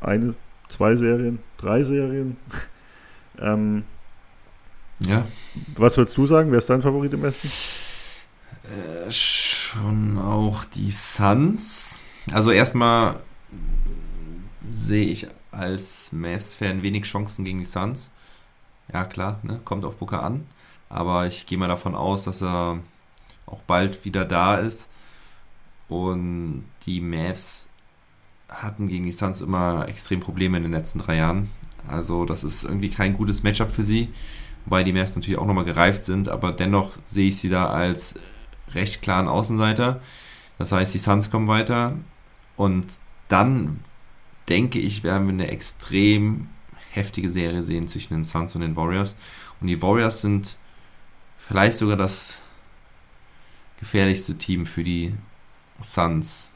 eine, 0.00 0.34
zwei 0.68 0.96
Serien, 0.96 1.38
drei 1.56 1.82
Serien. 1.82 2.36
ähm, 3.38 3.84
ja. 5.00 5.24
Was 5.76 5.96
würdest 5.96 6.16
du 6.16 6.26
sagen? 6.26 6.50
Wer 6.50 6.58
ist 6.58 6.70
dein 6.70 6.82
Favorit 6.82 7.12
im 7.12 7.22
Westen? 7.22 7.48
Äh, 8.68 9.10
schon 9.10 10.18
auch 10.18 10.64
die 10.64 10.90
Suns. 10.90 12.04
Also 12.32 12.50
erstmal 12.50 13.20
sehe 14.70 15.06
ich 15.06 15.28
als 15.50 16.12
Mavs-Fan 16.12 16.82
wenig 16.82 17.04
Chancen 17.04 17.44
gegen 17.44 17.60
die 17.60 17.64
Suns. 17.64 18.10
Ja, 18.92 19.04
klar, 19.04 19.40
ne? 19.42 19.60
kommt 19.64 19.84
auf 19.84 19.96
Booker 19.96 20.22
an. 20.22 20.46
Aber 20.88 21.26
ich 21.26 21.46
gehe 21.46 21.58
mal 21.58 21.68
davon 21.68 21.94
aus, 21.94 22.24
dass 22.24 22.42
er 22.42 22.80
auch 23.46 23.62
bald 23.62 24.04
wieder 24.04 24.24
da 24.24 24.56
ist. 24.56 24.88
Und 25.88 26.64
die 26.86 27.00
Mavs 27.00 27.68
hatten 28.48 28.88
gegen 28.88 29.04
die 29.04 29.12
Suns 29.12 29.40
immer 29.40 29.88
extrem 29.88 30.20
Probleme 30.20 30.56
in 30.58 30.64
den 30.64 30.72
letzten 30.72 30.98
drei 30.98 31.16
Jahren. 31.16 31.50
Also 31.86 32.24
das 32.24 32.44
ist 32.44 32.64
irgendwie 32.64 32.90
kein 32.90 33.14
gutes 33.14 33.42
Matchup 33.42 33.70
für 33.70 33.82
sie. 33.82 34.12
Wobei 34.64 34.84
die 34.84 34.92
Mavs 34.92 35.16
natürlich 35.16 35.38
auch 35.38 35.46
nochmal 35.46 35.64
gereift 35.64 36.04
sind. 36.04 36.28
Aber 36.28 36.52
dennoch 36.52 36.92
sehe 37.06 37.28
ich 37.28 37.38
sie 37.38 37.48
da 37.48 37.66
als 37.66 38.14
recht 38.74 39.02
klaren 39.02 39.28
Außenseiter. 39.28 40.00
Das 40.58 40.72
heißt, 40.72 40.94
die 40.94 40.98
Suns 40.98 41.30
kommen 41.30 41.48
weiter 41.48 41.96
und 42.56 42.86
dann 43.28 43.80
denke 44.48 44.78
ich, 44.78 45.04
werden 45.04 45.26
wir 45.26 45.34
eine 45.34 45.50
extrem 45.50 46.48
heftige 46.90 47.30
Serie 47.30 47.62
sehen 47.62 47.86
zwischen 47.86 48.14
den 48.14 48.24
Suns 48.24 48.54
und 48.54 48.62
den 48.62 48.76
Warriors. 48.76 49.16
Und 49.60 49.68
die 49.68 49.80
Warriors 49.82 50.20
sind 50.22 50.56
vielleicht 51.38 51.78
sogar 51.78 51.96
das 51.96 52.38
gefährlichste 53.78 54.36
Team 54.36 54.66
für 54.66 54.82
die 54.84 55.14
Suns. 55.80 56.50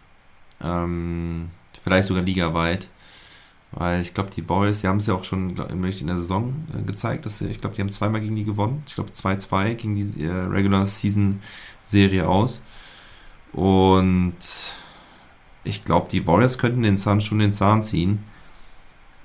Ähm, 0.60 1.51
vielleicht 1.84 2.09
sogar 2.09 2.22
ligaweit. 2.22 2.89
Weil 3.72 4.02
ich 4.02 4.12
glaube, 4.12 4.28
die 4.30 4.47
Warriors, 4.48 4.82
die 4.82 4.89
haben 4.89 4.98
es 4.98 5.06
ja 5.06 5.14
auch 5.14 5.24
schon 5.24 5.51
in 5.51 6.06
der 6.06 6.16
Saison 6.16 6.52
äh, 6.74 6.82
gezeigt, 6.82 7.24
dass 7.24 7.39
sie, 7.39 7.48
ich 7.48 7.59
glaube, 7.59 7.74
die 7.74 7.80
haben 7.80 7.90
zweimal 7.90 8.20
gegen 8.20 8.36
die 8.36 8.44
gewonnen. 8.44 8.82
Ich 8.86 8.94
glaube, 8.94 9.10
2-2 9.10 9.74
gegen 9.74 9.94
die 9.94 10.24
äh, 10.24 10.30
Regular 10.30 10.86
Season 10.86 11.40
Serie 11.84 12.28
aus. 12.28 12.62
Und 13.52 14.36
ich 15.64 15.84
glaube, 15.84 16.09
die 16.10 16.26
Warriors 16.26 16.59
könnten 16.59 16.82
den 16.82 16.98
Suns 16.98 17.24
schon 17.24 17.38
den 17.38 17.52
Zahn 17.52 17.82
ziehen. 17.82 18.24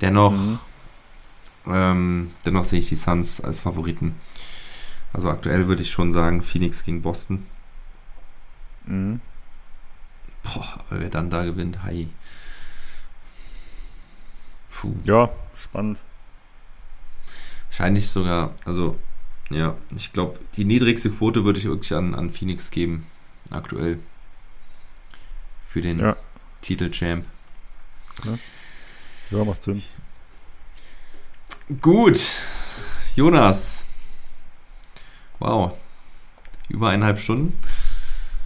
Dennoch, 0.01 0.33
mhm. 0.33 0.59
ähm, 1.67 2.31
dennoch 2.45 2.65
sehe 2.65 2.79
ich 2.79 2.89
die 2.89 2.95
Suns 2.95 3.41
als 3.41 3.61
Favoriten. 3.61 4.15
Also 5.13 5.29
aktuell 5.29 5.67
würde 5.67 5.81
ich 5.81 5.91
schon 5.91 6.11
sagen, 6.11 6.43
Phoenix 6.43 6.83
gegen 6.83 7.01
Boston. 7.01 7.45
Mhm. 8.85 9.21
Boah, 10.43 10.79
aber 10.89 11.01
wer 11.01 11.09
dann 11.09 11.29
da 11.29 11.43
gewinnt, 11.43 11.83
hi. 11.83 12.09
Puh. 14.69 14.93
Ja, 15.03 15.29
spannend. 15.55 15.97
Wahrscheinlich 17.69 18.09
sogar, 18.09 18.53
also 18.65 18.97
ja, 19.49 19.75
ich 19.95 20.11
glaube, 20.13 20.39
die 20.55 20.65
niedrigste 20.65 21.09
Quote 21.09 21.45
würde 21.45 21.59
ich 21.59 21.65
wirklich 21.65 21.93
an, 21.93 22.15
an 22.15 22.31
Phoenix 22.31 22.71
geben, 22.71 23.05
aktuell. 23.49 23.99
Für 25.65 25.81
den 25.81 25.99
ja. 25.99 26.15
Titelchamp. 26.61 27.25
Ja. 28.25 28.37
ja, 29.31 29.43
macht 29.45 29.61
Sinn. 29.61 29.83
Gut, 31.81 32.19
Jonas. 33.15 33.85
Wow, 35.39 35.73
über 36.69 36.89
eineinhalb 36.89 37.19
Stunden. 37.19 37.57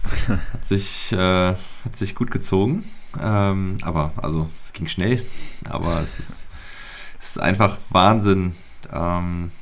Hat 0.52 0.66
sich, 0.66 1.12
äh, 1.12 1.54
hat 1.84 1.96
sich 1.96 2.16
gut 2.16 2.32
gezogen. 2.32 2.84
Ähm, 3.20 3.76
aber, 3.82 4.12
also, 4.16 4.50
es 4.56 4.72
ging 4.72 4.88
schnell. 4.88 5.24
Aber 5.68 6.00
es 6.00 6.18
ist, 6.18 6.42
es 7.20 7.28
ist 7.28 7.40
einfach 7.40 7.78
Wahnsinn. 7.90 8.56
Ähm, 8.92 9.52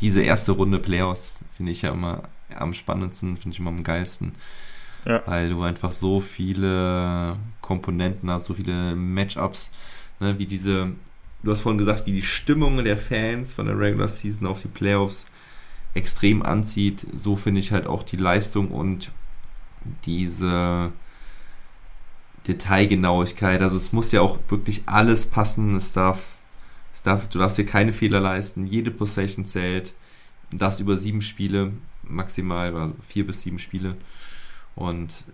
diese 0.00 0.22
erste 0.22 0.52
Runde 0.52 0.78
Playoffs 0.78 1.32
finde 1.56 1.72
ich 1.72 1.82
ja 1.82 1.90
immer 1.92 2.22
am 2.54 2.74
spannendsten, 2.74 3.36
finde 3.36 3.54
ich 3.54 3.60
immer 3.60 3.70
am 3.70 3.84
geilsten. 3.84 4.32
Ja. 5.04 5.22
Weil 5.26 5.50
du 5.50 5.62
einfach 5.62 5.92
so 5.92 6.20
viele 6.20 7.36
Komponenten 7.60 8.30
hast, 8.30 8.46
so 8.46 8.54
viele 8.54 8.94
Matchups, 8.94 9.72
ne, 10.20 10.38
wie 10.38 10.46
diese, 10.46 10.92
du 11.42 11.50
hast 11.50 11.62
vorhin 11.62 11.78
gesagt, 11.78 12.06
wie 12.06 12.12
die 12.12 12.22
Stimmung 12.22 12.84
der 12.84 12.98
Fans 12.98 13.54
von 13.54 13.66
der 13.66 13.78
Regular 13.78 14.08
Season 14.08 14.46
auf 14.46 14.60
die 14.62 14.68
Playoffs 14.68 15.26
extrem 15.94 16.42
anzieht. 16.42 17.06
So 17.14 17.36
finde 17.36 17.60
ich 17.60 17.72
halt 17.72 17.86
auch 17.86 18.02
die 18.02 18.16
Leistung 18.16 18.68
und 18.68 19.10
diese 20.04 20.92
Detailgenauigkeit. 22.46 23.62
Also 23.62 23.76
es 23.76 23.92
muss 23.92 24.12
ja 24.12 24.20
auch 24.20 24.38
wirklich 24.48 24.82
alles 24.86 25.26
passen. 25.26 25.76
Es 25.76 25.92
darf 25.92 26.20
darf, 27.02 27.28
du 27.28 27.38
darfst 27.38 27.58
dir 27.58 27.66
keine 27.66 27.92
Fehler 27.92 28.20
leisten, 28.20 28.66
jede 28.66 28.90
Possession 28.90 29.44
zählt. 29.44 29.94
Das 30.52 30.80
über 30.80 30.96
sieben 30.96 31.22
Spiele 31.22 31.72
maximal, 32.02 32.74
also 32.74 32.94
vier 33.06 33.26
bis 33.26 33.42
sieben 33.42 33.58
Spiele. 33.58 33.96
Und 34.74 35.24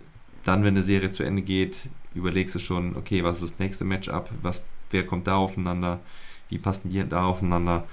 dann, 0.45 0.63
wenn 0.63 0.75
eine 0.75 0.83
Serie 0.85 1.11
zu 1.11 1.23
Ende 1.23 1.43
geht, 1.43 1.89
überlegst 2.15 2.55
du 2.55 2.59
schon, 2.59 2.97
okay, 2.97 3.25
was 3.25 3.43
ist 3.43 3.53
das 3.53 3.59
nächste 3.59 3.85
Matchup, 3.85 4.31
was, 4.43 4.63
wer 4.91 5.07
kommt 5.07 5.27
da 5.27 5.37
aufeinander, 5.37 6.01
wie 6.49 6.59
passen 6.59 6.91
die 6.91 7.07
da 7.09 7.25
aufeinander 7.25 7.87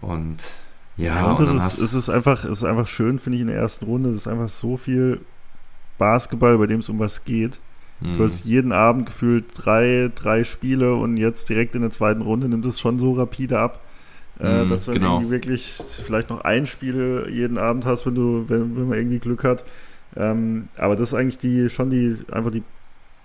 und 0.00 0.38
ja, 0.96 1.14
Ja, 1.14 1.30
und, 1.30 1.40
und 1.40 1.60
hast 1.60 1.78
ist, 1.78 1.80
es 1.80 1.94
ist 1.94 2.08
einfach, 2.10 2.44
es 2.44 2.58
ist 2.58 2.64
einfach 2.64 2.86
schön, 2.86 3.18
finde 3.18 3.36
ich, 3.36 3.42
in 3.42 3.46
der 3.48 3.56
ersten 3.56 3.86
Runde. 3.86 4.10
Es 4.10 4.22
ist 4.22 4.28
einfach 4.28 4.48
so 4.48 4.76
viel 4.76 5.24
Basketball, 5.98 6.58
bei 6.58 6.66
dem 6.66 6.80
es 6.80 6.88
um 6.88 6.98
was 6.98 7.24
geht. 7.24 7.58
Hm, 8.02 8.16
Du 8.16 8.24
hast 8.24 8.44
jeden 8.44 8.72
Abend 8.72 9.06
gefühlt 9.06 9.46
drei, 9.54 10.10
drei 10.14 10.44
Spiele 10.44 10.94
und 10.94 11.16
jetzt 11.16 11.48
direkt 11.48 11.74
in 11.74 11.82
der 11.82 11.90
zweiten 11.90 12.22
Runde 12.22 12.48
nimmt 12.48 12.66
es 12.66 12.80
schon 12.80 12.98
so 12.98 13.12
rapide 13.12 13.58
ab, 13.58 13.80
äh, 14.40 14.64
Mhm, 14.64 14.68
dass 14.68 14.86
du 14.86 14.92
genau. 14.92 15.16
irgendwie 15.16 15.30
wirklich 15.30 15.72
vielleicht 16.04 16.30
noch 16.30 16.40
ein 16.42 16.66
Spiel 16.66 17.26
jeden 17.30 17.58
Abend 17.58 17.86
hast, 17.86 18.06
wenn 18.06 18.14
du, 18.14 18.44
wenn, 18.48 18.76
wenn 18.76 18.88
man 18.88 18.98
irgendwie 18.98 19.18
Glück 19.18 19.44
hat. 19.44 19.64
Ähm, 20.16 20.68
aber 20.76 20.96
das 20.96 21.08
ist 21.10 21.14
eigentlich 21.14 21.38
die 21.38 21.68
schon 21.70 21.90
die 21.90 22.16
einfach 22.30 22.50
die 22.50 22.62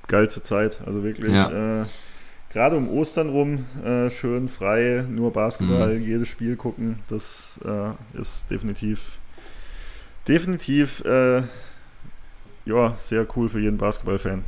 geilste 0.07 0.41
Zeit. 0.41 0.79
Also 0.85 1.03
wirklich 1.03 1.49
äh, 1.49 1.83
gerade 2.49 2.77
um 2.77 2.89
Ostern 2.89 3.29
rum 3.29 3.65
äh, 3.85 4.09
schön 4.09 4.47
frei, 4.47 5.05
nur 5.09 5.33
Basketball, 5.33 5.95
Mhm. 5.95 6.01
jedes 6.03 6.29
Spiel 6.29 6.55
gucken. 6.55 6.99
Das 7.09 7.59
äh, 7.65 8.19
ist 8.19 8.49
definitiv 8.51 9.19
definitiv 10.27 11.03
äh, 11.05 11.43
ja 12.65 12.93
sehr 12.97 13.25
cool 13.35 13.49
für 13.49 13.59
jeden 13.59 13.77
Basketballfan. 13.77 14.43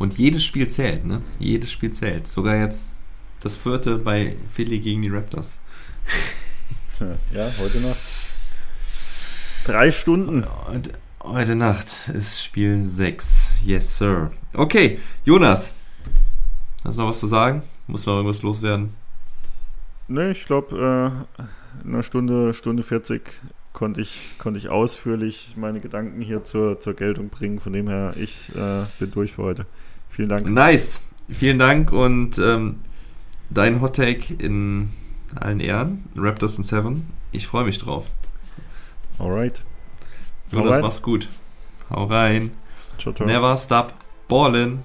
Und 0.00 0.16
jedes 0.16 0.46
Spiel 0.46 0.66
zählt, 0.66 1.04
ne? 1.04 1.20
Jedes 1.38 1.70
Spiel 1.70 1.90
zählt. 1.90 2.26
Sogar 2.26 2.56
jetzt 2.56 2.96
das 3.40 3.58
vierte 3.58 3.98
bei 3.98 4.34
Philly 4.54 4.78
gegen 4.78 5.02
die 5.02 5.10
Raptors. 5.10 5.58
Ja, 7.32 7.50
heute 7.58 7.80
Nacht. 7.80 7.96
Drei 9.64 9.90
Stunden. 9.90 10.44
Und 10.70 10.92
heute 11.22 11.56
Nacht 11.56 11.86
ist 12.12 12.44
Spiel 12.44 12.82
6. 12.82 13.60
Yes, 13.64 13.96
sir. 13.96 14.30
Okay, 14.52 14.98
Jonas. 15.24 15.72
Hast 16.84 16.98
du 16.98 17.00
noch 17.00 17.08
was 17.08 17.20
zu 17.20 17.26
sagen? 17.26 17.62
Muss 17.86 18.04
noch 18.04 18.16
irgendwas 18.16 18.42
loswerden? 18.42 18.92
Ne, 20.08 20.32
ich 20.32 20.44
glaube, 20.44 21.24
äh, 21.38 21.82
in 21.82 21.94
einer 21.94 22.02
Stunde, 22.02 22.52
Stunde 22.52 22.82
40 22.82 23.22
konnte 23.72 24.02
ich, 24.02 24.34
konnte 24.36 24.58
ich 24.58 24.68
ausführlich 24.68 25.54
meine 25.56 25.80
Gedanken 25.80 26.20
hier 26.20 26.44
zur, 26.44 26.80
zur 26.80 26.92
Geltung 26.92 27.30
bringen. 27.30 27.60
Von 27.60 27.72
dem 27.72 27.88
her, 27.88 28.12
ich 28.18 28.54
äh, 28.54 28.84
bin 28.98 29.10
durch 29.10 29.32
für 29.32 29.42
heute. 29.42 29.64
Vielen 30.20 30.28
Dank. 30.28 30.50
Nice. 30.50 31.00
Vielen 31.30 31.58
Dank 31.58 31.92
und 31.92 32.36
ähm, 32.36 32.80
dein 33.48 33.80
Hot 33.80 33.96
Take 33.96 34.34
in 34.34 34.90
allen 35.34 35.60
Ehren. 35.60 36.04
Raptors 36.14 36.58
in 36.58 36.64
7. 36.64 37.06
Ich 37.32 37.46
freue 37.46 37.64
mich 37.64 37.78
drauf. 37.78 38.04
Alright. 39.18 39.62
Jonas, 40.52 40.74
rein. 40.74 40.82
mach's 40.82 41.00
gut. 41.00 41.28
Hau 41.88 42.04
rein. 42.04 42.50
Ciao, 42.98 43.14
ciao. 43.14 43.26
Never 43.26 43.56
stop 43.56 43.94
ballin'. 44.28 44.80